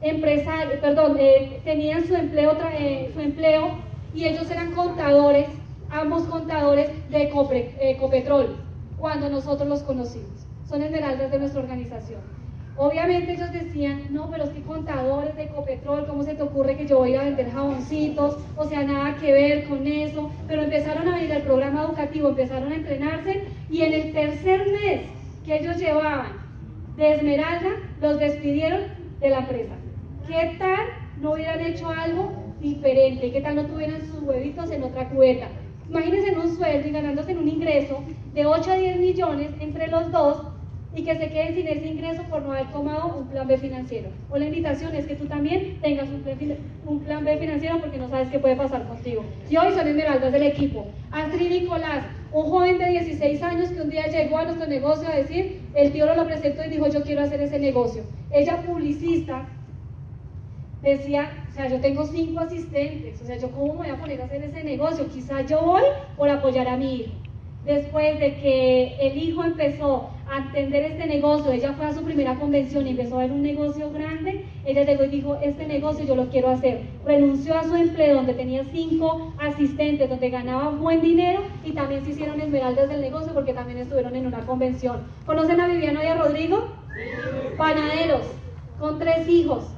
empresarios, 0.00 0.78
perdón, 0.78 1.16
eh, 1.18 1.60
tenían 1.64 2.06
su 2.06 2.14
empleo, 2.14 2.56
eh, 2.78 3.10
su 3.12 3.20
empleo 3.20 3.72
y 4.14 4.26
ellos 4.26 4.48
eran 4.48 4.70
contadores, 4.72 5.48
ambos 5.90 6.22
contadores 6.22 6.88
de 7.10 7.30
Copetrol 7.98 8.63
cuando 9.04 9.28
nosotros 9.28 9.68
los 9.68 9.82
conocimos. 9.82 10.46
Son 10.66 10.80
esmeraldas 10.80 11.30
de 11.30 11.38
nuestra 11.38 11.60
organización. 11.60 12.22
Obviamente 12.78 13.34
ellos 13.34 13.52
decían, 13.52 14.06
no, 14.08 14.30
pero 14.30 14.44
estoy 14.44 14.62
contadores 14.62 15.36
de 15.36 15.42
Ecopetrol, 15.42 16.06
¿cómo 16.06 16.22
se 16.22 16.32
te 16.32 16.42
ocurre 16.42 16.74
que 16.74 16.86
yo 16.86 17.00
voy 17.00 17.14
a 17.14 17.24
vender 17.24 17.50
jaboncitos? 17.50 18.38
O 18.56 18.64
sea, 18.64 18.82
nada 18.82 19.14
que 19.16 19.30
ver 19.30 19.68
con 19.68 19.86
eso. 19.86 20.30
Pero 20.48 20.62
empezaron 20.62 21.06
a 21.06 21.16
venir 21.16 21.34
al 21.34 21.42
programa 21.42 21.82
educativo, 21.82 22.30
empezaron 22.30 22.72
a 22.72 22.76
entrenarse 22.76 23.44
y 23.68 23.82
en 23.82 23.92
el 23.92 24.12
tercer 24.14 24.70
mes 24.70 25.02
que 25.44 25.58
ellos 25.58 25.76
llevaban 25.76 26.32
de 26.96 27.12
Esmeralda, 27.12 27.72
los 28.00 28.18
despidieron 28.18 28.84
de 29.20 29.28
la 29.28 29.40
empresa. 29.40 29.74
¿Qué 30.26 30.56
tal 30.58 30.86
no 31.20 31.32
hubieran 31.32 31.60
hecho 31.60 31.90
algo 31.90 32.32
diferente? 32.58 33.32
¿Qué 33.32 33.42
tal 33.42 33.56
no 33.56 33.66
tuvieran 33.66 34.00
sus 34.00 34.22
huevitos 34.22 34.70
en 34.70 34.82
otra 34.82 35.10
cubeta? 35.10 35.48
Imagínense 35.88 36.30
en 36.30 36.38
un 36.38 36.56
sueldo 36.56 36.88
y 36.88 36.92
ganándose 36.92 37.36
un 37.36 37.48
ingreso 37.48 38.02
de 38.32 38.46
8 38.46 38.70
a 38.70 38.76
10 38.76 38.98
millones 38.98 39.50
entre 39.60 39.88
los 39.88 40.10
dos 40.10 40.42
y 40.96 41.02
que 41.02 41.16
se 41.16 41.28
queden 41.28 41.54
sin 41.54 41.66
ese 41.66 41.86
ingreso 41.86 42.22
por 42.24 42.42
no 42.42 42.52
haber 42.52 42.70
tomado 42.70 43.16
un 43.18 43.26
plan 43.26 43.48
B 43.48 43.58
financiero. 43.58 44.10
O 44.30 44.38
la 44.38 44.46
invitación 44.46 44.94
es 44.94 45.06
que 45.06 45.16
tú 45.16 45.26
también 45.26 45.78
tengas 45.80 46.08
un 46.08 47.00
plan, 47.00 47.24
B 47.24 47.36
financiero 47.36 47.80
porque 47.80 47.98
no 47.98 48.08
sabes 48.08 48.28
qué 48.28 48.38
puede 48.38 48.54
pasar 48.54 48.86
contigo. 48.86 49.24
Y 49.50 49.56
hoy 49.56 49.72
son 49.72 49.88
esmeraldas 49.88 50.32
del 50.32 50.44
equipo. 50.44 50.86
Astrid 51.10 51.50
Nicolás, 51.50 52.04
un 52.32 52.44
joven 52.44 52.78
de 52.78 52.90
16 52.90 53.42
años 53.42 53.70
que 53.70 53.80
un 53.80 53.90
día 53.90 54.06
llegó 54.06 54.38
a 54.38 54.44
nuestro 54.44 54.66
negocio 54.68 55.08
a 55.08 55.16
decir, 55.16 55.62
el 55.74 55.90
tío 55.90 56.06
lo 56.14 56.24
presentó 56.26 56.64
y 56.64 56.70
dijo, 56.70 56.86
yo 56.88 57.02
quiero 57.02 57.22
hacer 57.22 57.40
ese 57.40 57.58
negocio. 57.58 58.04
Ella 58.30 58.62
publicista, 58.62 59.48
decía, 60.82 61.43
o 61.54 61.56
sea, 61.56 61.68
yo 61.68 61.80
tengo 61.80 62.04
cinco 62.04 62.40
asistentes, 62.40 63.22
o 63.22 63.26
sea, 63.26 63.36
yo 63.36 63.48
cómo 63.52 63.74
me 63.74 63.78
voy 63.78 63.90
a 63.90 63.96
poner 63.96 64.20
a 64.20 64.24
hacer 64.24 64.42
ese 64.42 64.64
negocio, 64.64 65.06
quizá 65.06 65.42
yo 65.42 65.62
voy 65.62 65.82
por 66.16 66.28
apoyar 66.28 66.66
a 66.66 66.76
mi 66.76 66.96
hijo. 66.96 67.12
Después 67.64 68.18
de 68.18 68.34
que 68.40 68.96
el 69.00 69.16
hijo 69.16 69.44
empezó 69.44 70.10
a 70.28 70.38
entender 70.38 70.82
este 70.82 71.06
negocio, 71.06 71.52
ella 71.52 71.72
fue 71.74 71.86
a 71.86 71.92
su 71.92 72.02
primera 72.02 72.34
convención 72.34 72.84
y 72.88 72.90
empezó 72.90 73.14
a 73.14 73.22
ver 73.22 73.30
un 73.30 73.42
negocio 73.42 73.88
grande, 73.92 74.46
ella 74.64 74.82
llegó 74.82 75.04
y 75.04 75.08
dijo, 75.10 75.38
este 75.44 75.68
negocio 75.68 76.04
yo 76.04 76.16
lo 76.16 76.28
quiero 76.28 76.48
hacer. 76.50 76.80
Renunció 77.04 77.56
a 77.56 77.62
su 77.62 77.76
empleo 77.76 78.16
donde 78.16 78.34
tenía 78.34 78.64
cinco 78.72 79.32
asistentes, 79.38 80.10
donde 80.10 80.30
ganaba 80.30 80.70
buen 80.70 81.02
dinero 81.02 81.42
y 81.64 81.70
también 81.70 82.04
se 82.04 82.10
hicieron 82.10 82.40
esmeraldas 82.40 82.88
del 82.88 83.00
negocio 83.00 83.32
porque 83.32 83.52
también 83.52 83.78
estuvieron 83.78 84.16
en 84.16 84.26
una 84.26 84.40
convención. 84.40 85.04
¿Conocen 85.24 85.60
a 85.60 85.68
Viviano 85.68 86.02
y 86.02 86.06
a 86.06 86.16
Rodrigo? 86.16 86.64
Panaderos, 87.56 88.26
con 88.80 88.98
tres 88.98 89.28
hijos 89.28 89.68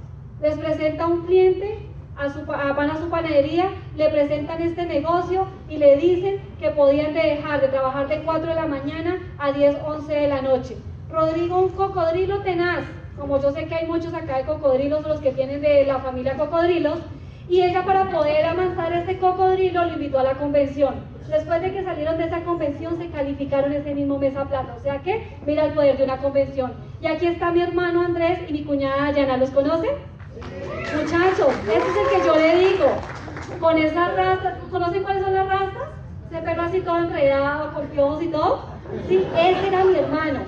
les 0.40 0.58
presenta 0.58 1.06
un 1.06 1.26
cliente, 1.26 1.78
a 2.16 2.30
su, 2.30 2.44
van 2.46 2.90
a 2.90 2.96
su 2.96 3.08
panadería, 3.10 3.70
le 3.96 4.08
presentan 4.08 4.62
este 4.62 4.86
negocio 4.86 5.46
y 5.68 5.76
le 5.76 5.96
dicen 5.96 6.40
que 6.58 6.70
podían 6.70 7.12
dejar 7.12 7.60
de 7.60 7.68
trabajar 7.68 8.08
de 8.08 8.22
4 8.22 8.46
de 8.46 8.54
la 8.54 8.66
mañana 8.66 9.18
a 9.38 9.52
10, 9.52 9.76
11 9.86 10.12
de 10.12 10.28
la 10.28 10.42
noche. 10.42 10.76
Rodrigo, 11.10 11.58
un 11.58 11.68
cocodrilo 11.70 12.40
tenaz, 12.40 12.84
como 13.18 13.40
yo 13.40 13.50
sé 13.52 13.66
que 13.66 13.74
hay 13.74 13.86
muchos 13.86 14.12
acá 14.14 14.38
de 14.38 14.44
cocodrilos, 14.44 15.06
los 15.06 15.20
que 15.20 15.32
tienen 15.32 15.60
de 15.60 15.84
la 15.84 15.98
familia 15.98 16.36
cocodrilos, 16.36 17.00
y 17.48 17.62
ella 17.62 17.84
para 17.84 18.10
poder 18.10 18.44
amansar 18.44 18.92
este 18.92 19.18
cocodrilo 19.18 19.84
lo 19.84 19.92
invitó 19.92 20.18
a 20.18 20.24
la 20.24 20.34
convención. 20.34 20.94
Después 21.28 21.60
de 21.60 21.72
que 21.72 21.84
salieron 21.84 22.18
de 22.18 22.24
esa 22.24 22.42
convención 22.42 22.98
se 22.98 23.08
calificaron 23.08 23.72
ese 23.72 23.94
mismo 23.94 24.18
mes 24.18 24.36
a 24.36 24.44
plata. 24.44 24.74
O 24.76 24.80
sea 24.80 24.98
que 24.98 25.26
mira 25.44 25.66
el 25.66 25.72
poder 25.72 25.96
de 25.96 26.04
una 26.04 26.18
convención. 26.18 26.72
Y 27.00 27.06
aquí 27.06 27.26
está 27.26 27.50
mi 27.50 27.60
hermano 27.60 28.02
Andrés 28.02 28.40
y 28.48 28.52
mi 28.52 28.62
cuñada 28.62 29.10
Yana. 29.12 29.36
¿Los 29.36 29.50
conocen? 29.50 29.90
Muchachos, 30.96 31.54
ese 31.62 31.76
es 31.76 31.96
el 31.96 32.20
que 32.20 32.26
yo 32.26 32.36
le 32.36 32.58
digo. 32.70 32.86
Con 33.60 33.78
esas 33.78 34.16
rastas, 34.16 34.58
¿conocen 34.70 35.02
cuáles 35.02 35.24
son 35.24 35.34
las 35.34 35.48
rastas? 35.48 35.88
Se 36.30 36.38
pega 36.38 36.64
así 36.64 36.80
todo 36.80 36.98
enredado, 36.98 37.72
con 37.72 37.86
piojos 37.86 38.22
y 38.22 38.28
todo. 38.28 38.64
Sí, 39.08 39.26
ese 39.36 39.68
era 39.68 39.84
mi 39.84 39.98
hermano. 39.98 40.40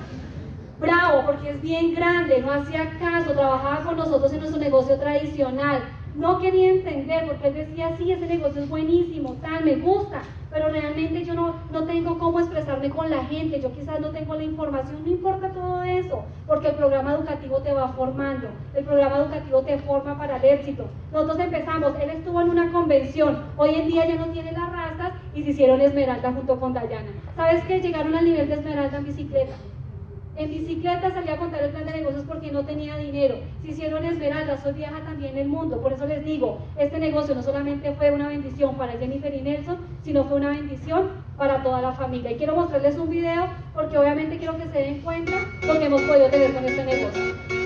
Bravo, 0.79 1.23
porque 1.27 1.51
es 1.51 1.61
bien 1.61 1.95
grande, 1.95 2.41
no 2.41 2.53
hacía 2.53 2.99
caso, 2.99 3.33
trabajaba 3.33 3.85
con 3.85 3.97
nosotros 3.97 4.33
en 4.33 4.41
nuestro 4.41 4.61
negocio 4.61 4.97
tradicional 4.99 5.83
no 6.19 6.41
quería 6.41 6.71
entender 6.73 7.27
porque 7.27 7.49
él 7.49 7.55
decía, 7.55 7.97
sí, 7.97 8.11
ese 8.11 8.27
negocio 8.27 8.63
es 8.63 8.69
buenísimo, 8.69 9.37
tal, 9.41 9.65
me 9.65 9.77
gusta, 9.77 10.23
pero 10.51 10.69
realmente 10.69 11.25
yo 11.25 11.35
no, 11.35 11.55
no 11.71 11.85
tengo 11.85 12.19
cómo 12.19 12.41
expresarme 12.41 12.91
con 12.91 13.11
la 13.11 13.25
gente, 13.25 13.61
yo 13.61 13.73
quizás 13.73 14.01
no 14.01 14.11
tengo 14.11 14.35
la 14.35 14.45
información, 14.45 15.03
no 15.05 15.11
importa 15.11 15.51
todo 15.51 15.83
eso, 15.83 16.25
porque 16.47 16.69
el 16.69 16.75
programa 16.77 17.15
educativo 17.15 17.59
te 17.59 17.73
va 17.73 17.89
formando, 17.89 18.49
el 18.75 18.85
programa 18.85 19.19
educativo 19.19 19.63
te 19.63 19.79
forma 19.79 20.17
para 20.17 20.37
el 20.37 20.45
éxito. 20.45 20.87
Nosotros 21.13 21.39
empezamos, 21.41 21.93
él 22.01 22.11
estuvo 22.11 22.41
en 22.41 22.51
una 22.51 22.73
convención, 22.73 23.45
hoy 23.57 23.75
en 23.75 23.87
día 23.89 24.07
ya 24.07 24.17
no 24.17 24.27
tiene 24.27 24.53
las 24.53 24.73
rastas 24.73 25.13
y 25.35 25.43
se 25.43 25.51
hicieron 25.51 25.81
esmeralda 25.81 26.33
junto 26.33 26.59
con 26.59 26.73
Dayana. 26.73 27.11
¿Sabes 27.37 27.63
qué? 27.65 27.81
Llegaron 27.81 28.15
al 28.15 28.25
nivel 28.25 28.49
de 28.49 28.55
esmeralda 28.55 28.99
en 28.99 29.05
bicicleta. 29.05 29.55
En 30.39 30.51
bicicleta 30.51 31.11
salí 31.11 31.31
a 31.31 31.37
contar 31.37 31.65
el 31.65 31.71
plan 31.71 31.85
de 31.85 31.95
negocios 31.95 32.23
porque 32.25 32.53
no 32.53 32.65
tenía 32.65 32.97
dinero. 32.97 33.41
Se 33.61 33.73
hicieron 33.73 34.05
esmeraldas, 34.05 34.65
hoy 34.65 34.75
viaja 34.75 35.01
también 35.01 35.37
el 35.37 35.49
mundo. 35.49 35.83
Por 35.83 35.95
eso 35.95 36.07
les 36.07 36.25
digo, 36.25 36.61
este 36.77 37.01
negocio 37.01 37.35
no 37.35 37.43
solamente 37.43 37.93
fue 37.95 38.13
una 38.13 38.29
bendición 38.29 38.77
para 38.77 38.93
Jennifer 38.93 39.35
y 39.35 39.41
Nelson, 39.41 39.79
sino 40.05 40.23
fue 40.27 40.37
una 40.37 40.51
bendición 40.51 41.09
para 41.37 41.65
toda 41.65 41.83
la 41.83 41.91
familia. 41.91 42.31
Y 42.31 42.37
quiero 42.37 42.55
mostrarles 42.55 42.97
un 42.99 43.11
video 43.11 43.49
porque 43.75 43.99
obviamente 43.99 44.39
quiero 44.39 44.57
que 44.57 44.69
se 44.69 44.79
den 44.79 45.01
cuenta 45.01 45.33
lo 45.67 45.77
que 45.77 45.87
hemos 45.87 46.03
podido 46.03 46.31
tener 46.31 46.55
con 46.55 46.65
este 46.65 46.85
negocio. 46.85 47.58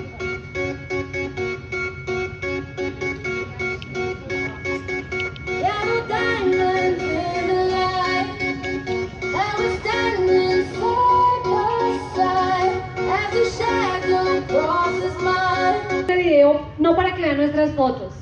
No 16.77 16.95
para 16.95 17.15
que 17.15 17.21
vean 17.21 17.37
nuestras 17.37 17.71
fotos, 17.71 18.13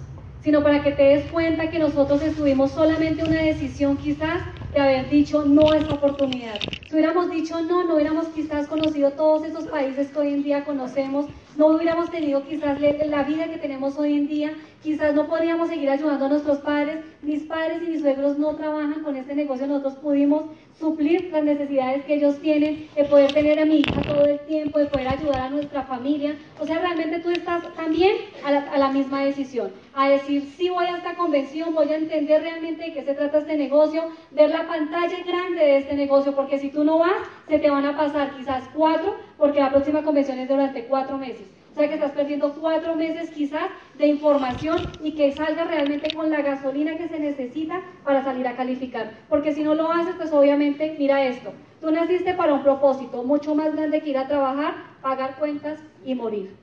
sino 0.43 0.64
para 0.64 0.84
que 0.84 0.91
te 0.91 1.03
des 1.03 1.26
cuenta 1.31 1.69
que 1.69 1.80
nosotros 1.80 2.22
estuvimos 2.22 2.72
solamente 2.72 3.23
una 3.23 3.41
decisión 3.41 3.98
quizás 3.98 4.41
de 4.73 4.80
haber 4.80 5.10
dicho 5.10 5.43
no 5.45 5.72
a 5.72 5.77
esta 5.77 5.93
oportunidad. 5.93 6.60
Si 6.88 6.93
hubiéramos 6.93 7.31
dicho 7.31 7.61
no, 7.61 7.84
no 7.84 7.95
hubiéramos 7.95 8.27
quizás 8.27 8.68
conocido 8.68 9.11
todos 9.11 9.43
esos 9.45 9.65
países 9.68 10.10
que 10.10 10.19
hoy 10.19 10.34
en 10.34 10.43
día 10.43 10.64
conocemos, 10.64 11.26
no 11.57 11.68
hubiéramos 11.68 12.10
tenido 12.11 12.43
quizás 12.48 12.80
la 12.80 13.23
vida 13.23 13.49
que 13.49 13.57
tenemos 13.57 13.98
hoy 13.98 14.18
en 14.18 14.27
día, 14.27 14.53
quizás 14.82 15.14
no 15.14 15.28
podríamos 15.28 15.70
seguir 15.70 15.90
ayudando 15.90 16.26
a 16.26 16.30
nuestros 16.30 16.60
padres, 16.60 16.99
mis 17.22 17.44
padres 17.44 17.82
y 17.84 17.91
mis 17.91 18.02
suegros 18.02 18.38
no 18.38 18.56
trabajan 18.56 19.03
con 19.03 19.16
este 19.16 19.36
negocio, 19.36 19.68
nosotros 19.68 19.95
pudimos 19.95 20.45
suplir 20.80 21.30
las 21.32 21.44
necesidades 21.44 22.03
que 22.06 22.16
ellos 22.16 22.40
tienen, 22.40 22.90
de 22.95 23.03
poder 23.06 23.32
tener 23.34 23.60
a 23.60 23.66
mi 23.66 23.82
hija 23.82 24.02
todo 24.02 24.26
el 24.26 24.40
tiempo, 24.41 24.80
de 24.80 24.88
poder 24.88 25.10
ayudar 25.10 25.41
a 25.41 25.49
nuestra 25.49 25.84
familia. 25.84 26.36
O 26.60 26.66
sea, 26.66 26.80
realmente 26.80 27.20
tú 27.20 27.30
estás 27.30 27.64
también 27.76 28.16
a 28.44 28.52
la, 28.52 28.60
a 28.72 28.78
la 28.80 28.91
misma 28.91 29.24
decisión, 29.24 29.72
a 29.94 30.10
decir, 30.10 30.41
sí 30.58 30.70
voy 30.70 30.86
a 30.86 30.98
esta 30.98 31.14
convención, 31.14 31.76
voy 31.76 31.90
a 31.90 31.98
entender 31.98 32.41
realmente 32.41 32.86
de 32.86 32.94
qué 32.94 33.03
se 33.03 33.14
trata 33.14 33.40
este 33.40 33.58
negocio, 33.58 34.06
ver 34.32 34.49
la 34.49 34.68
pantalla 34.68 35.18
grande 35.26 35.62
de 35.62 35.78
este 35.78 35.95
negocio, 35.95 36.36
porque 36.36 36.58
si 36.58 36.70
tú 36.70 36.84
no 36.84 36.98
vas, 36.98 37.12
se 37.48 37.60
te 37.60 37.70
van 37.70 37.86
a 37.86 37.95
pasar 37.95 38.36
quizás 38.36 38.64
cuatro, 38.74 39.16
porque 39.38 39.60
la 39.60 39.70
próxima 39.70 40.02
convención 40.02 40.40
es 40.40 40.49
durante 40.49 40.86
cuatro 40.86 41.18
meses. 41.18 41.61
O 41.72 41.73
sea 41.73 41.88
que 41.88 41.93
estás 41.93 42.11
perdiendo 42.11 42.53
cuatro 42.53 42.95
meses 42.95 43.30
quizás 43.30 43.69
de 43.98 44.07
información 44.07 44.91
y 45.02 45.14
que 45.14 45.31
salga 45.31 45.64
realmente 45.64 46.14
con 46.14 46.30
la 46.30 46.41
gasolina 46.41 46.98
que 46.98 47.07
se 47.07 47.18
necesita 47.18 47.81
para 48.03 48.23
salir 48.23 48.45
a 48.45 48.57
calificar. 48.57 49.11
Porque 49.30 49.53
si 49.53 49.64
no 49.64 49.73
lo 49.73 49.89
haces, 49.89 50.15
pues 50.18 50.34
obviamente, 50.34 50.95
mira 50.99 51.26
esto. 51.26 51.53
Tú 51.80 51.89
naciste 51.89 52.34
para 52.34 52.53
un 52.53 52.61
propósito 52.61 53.23
mucho 53.23 53.56
más 53.56 53.73
grande 53.73 54.02
que 54.02 54.10
ir 54.10 54.18
a 54.18 54.27
trabajar, 54.27 54.73
pagar 55.02 55.38
cuentas 55.38 55.80
y 56.03 56.14
morir. 56.14 56.56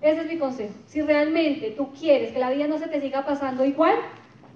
Ese 0.00 0.22
es 0.22 0.26
mi 0.28 0.38
consejo. 0.38 0.74
Si 0.86 1.02
realmente 1.02 1.74
tú 1.76 1.90
quieres 1.92 2.32
que 2.32 2.38
la 2.38 2.50
vida 2.50 2.66
no 2.66 2.78
se 2.78 2.88
te 2.88 3.00
siga 3.00 3.26
pasando 3.26 3.66
igual, 3.66 3.96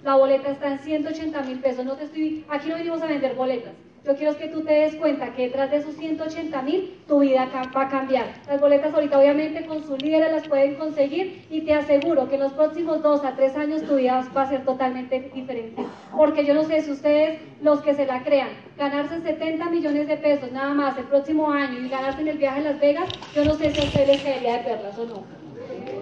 la 0.03 0.15
boleta 0.15 0.49
está 0.49 0.71
en 0.71 0.79
180 0.79 1.41
mil 1.43 1.59
pesos. 1.59 1.85
No 1.85 1.93
te 1.93 2.05
estoy, 2.05 2.45
aquí 2.49 2.67
no 2.69 2.75
venimos 2.75 3.01
a 3.01 3.07
vender 3.07 3.35
boletas. 3.35 3.73
Yo 4.05 4.17
quiero 4.17 4.35
que 4.35 4.49
tú 4.49 4.61
te 4.65 4.73
des 4.73 4.95
cuenta 4.95 5.33
que 5.33 5.43
detrás 5.43 5.71
de 5.71 5.77
esos 5.77 5.95
180 5.95 6.61
mil 6.63 6.93
tu 7.07 7.19
vida 7.19 7.49
va 7.73 7.81
a 7.83 7.87
cambiar. 7.87 8.25
Las 8.47 8.59
boletas 8.59 8.93
ahorita 8.93 9.17
obviamente 9.17 9.65
con 9.65 9.81
sus 9.81 10.01
líderes 10.01 10.29
las 10.29 10.45
pueden 10.45 10.75
conseguir 10.75 11.45
y 11.49 11.61
te 11.61 11.73
aseguro 11.73 12.27
que 12.27 12.35
en 12.35 12.41
los 12.41 12.51
próximos 12.51 13.01
dos 13.01 13.23
a 13.23 13.37
tres 13.37 13.55
años 13.55 13.83
tu 13.83 13.95
vida 13.95 14.21
va 14.35 14.41
a 14.41 14.49
ser 14.49 14.65
totalmente 14.65 15.31
diferente. 15.33 15.83
Porque 16.17 16.43
yo 16.43 16.53
no 16.53 16.63
sé 16.63 16.81
si 16.81 16.91
ustedes, 16.91 17.39
los 17.61 17.79
que 17.81 17.93
se 17.93 18.05
la 18.05 18.23
crean, 18.23 18.49
ganarse 18.77 19.21
70 19.21 19.69
millones 19.69 20.09
de 20.09 20.17
pesos 20.17 20.51
nada 20.51 20.73
más 20.73 20.97
el 20.97 21.05
próximo 21.05 21.49
año 21.49 21.79
y 21.79 21.87
ganarse 21.87 22.21
en 22.23 22.27
el 22.27 22.37
viaje 22.37 22.59
a 22.59 22.71
Las 22.71 22.81
Vegas, 22.81 23.07
yo 23.33 23.45
no 23.45 23.53
sé 23.53 23.71
si 23.71 23.87
ustedes 23.87 24.07
les 24.09 24.21
caería 24.21 24.57
de 24.57 24.63
perlas 24.65 24.99
o 24.99 25.05
no. 25.05 25.23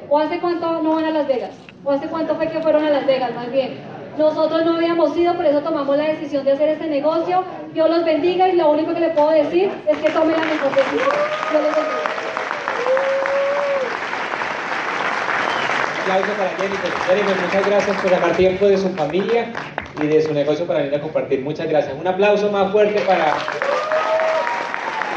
¿O 0.09 0.17
hace 0.17 0.39
cuánto 0.39 0.81
no 0.81 0.95
van 0.95 1.05
a 1.05 1.11
Las 1.11 1.27
Vegas? 1.27 1.51
¿O 1.83 1.91
hace 1.91 2.07
cuánto 2.07 2.35
fue 2.35 2.49
que 2.49 2.61
fueron 2.61 2.83
a 2.83 2.89
Las 2.89 3.05
Vegas 3.05 3.35
más 3.35 3.51
bien? 3.51 4.00
Nosotros 4.17 4.65
no 4.65 4.75
habíamos 4.75 5.15
ido, 5.17 5.33
por 5.35 5.45
eso 5.45 5.61
tomamos 5.61 5.97
la 5.97 6.03
decisión 6.03 6.43
de 6.45 6.51
hacer 6.51 6.69
este 6.69 6.87
negocio. 6.87 7.43
Dios 7.73 7.89
los 7.89 8.03
bendiga 8.03 8.49
y 8.49 8.55
lo 8.55 8.71
único 8.71 8.93
que 8.93 8.99
le 8.99 9.09
puedo 9.09 9.31
decir 9.31 9.71
es 9.87 9.97
que 9.97 10.09
tomen 10.09 10.39
la 10.39 10.45
mejor 10.45 10.75
decisión. 10.75 11.09
Dios 11.51 11.63
les 11.63 11.75
bendiga. 11.75 12.11
aplauso 16.11 16.33
para 16.33 16.49
Jennifer. 16.57 16.91
Jennifer, 17.07 17.37
muchas 17.41 17.65
gracias 17.65 18.01
por 18.01 18.09
sacar 18.09 18.35
tiempo 18.35 18.67
de 18.67 18.77
su 18.77 18.89
familia 18.89 19.53
y 20.01 20.07
de 20.07 20.21
su 20.21 20.33
negocio 20.33 20.65
para 20.65 20.79
venir 20.79 20.95
a 20.95 21.01
compartir. 21.01 21.41
Muchas 21.41 21.69
gracias. 21.69 21.93
Un 21.97 22.07
aplauso 22.07 22.51
más 22.51 22.71
fuerte 22.71 22.99
para... 23.01 23.33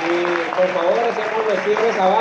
Y 0.07 0.25
por 0.55 0.67
favor, 0.69 0.99
hacemos 0.99 1.47
los 1.49 1.59
cierres 1.65 1.99
abajo. 1.99 2.13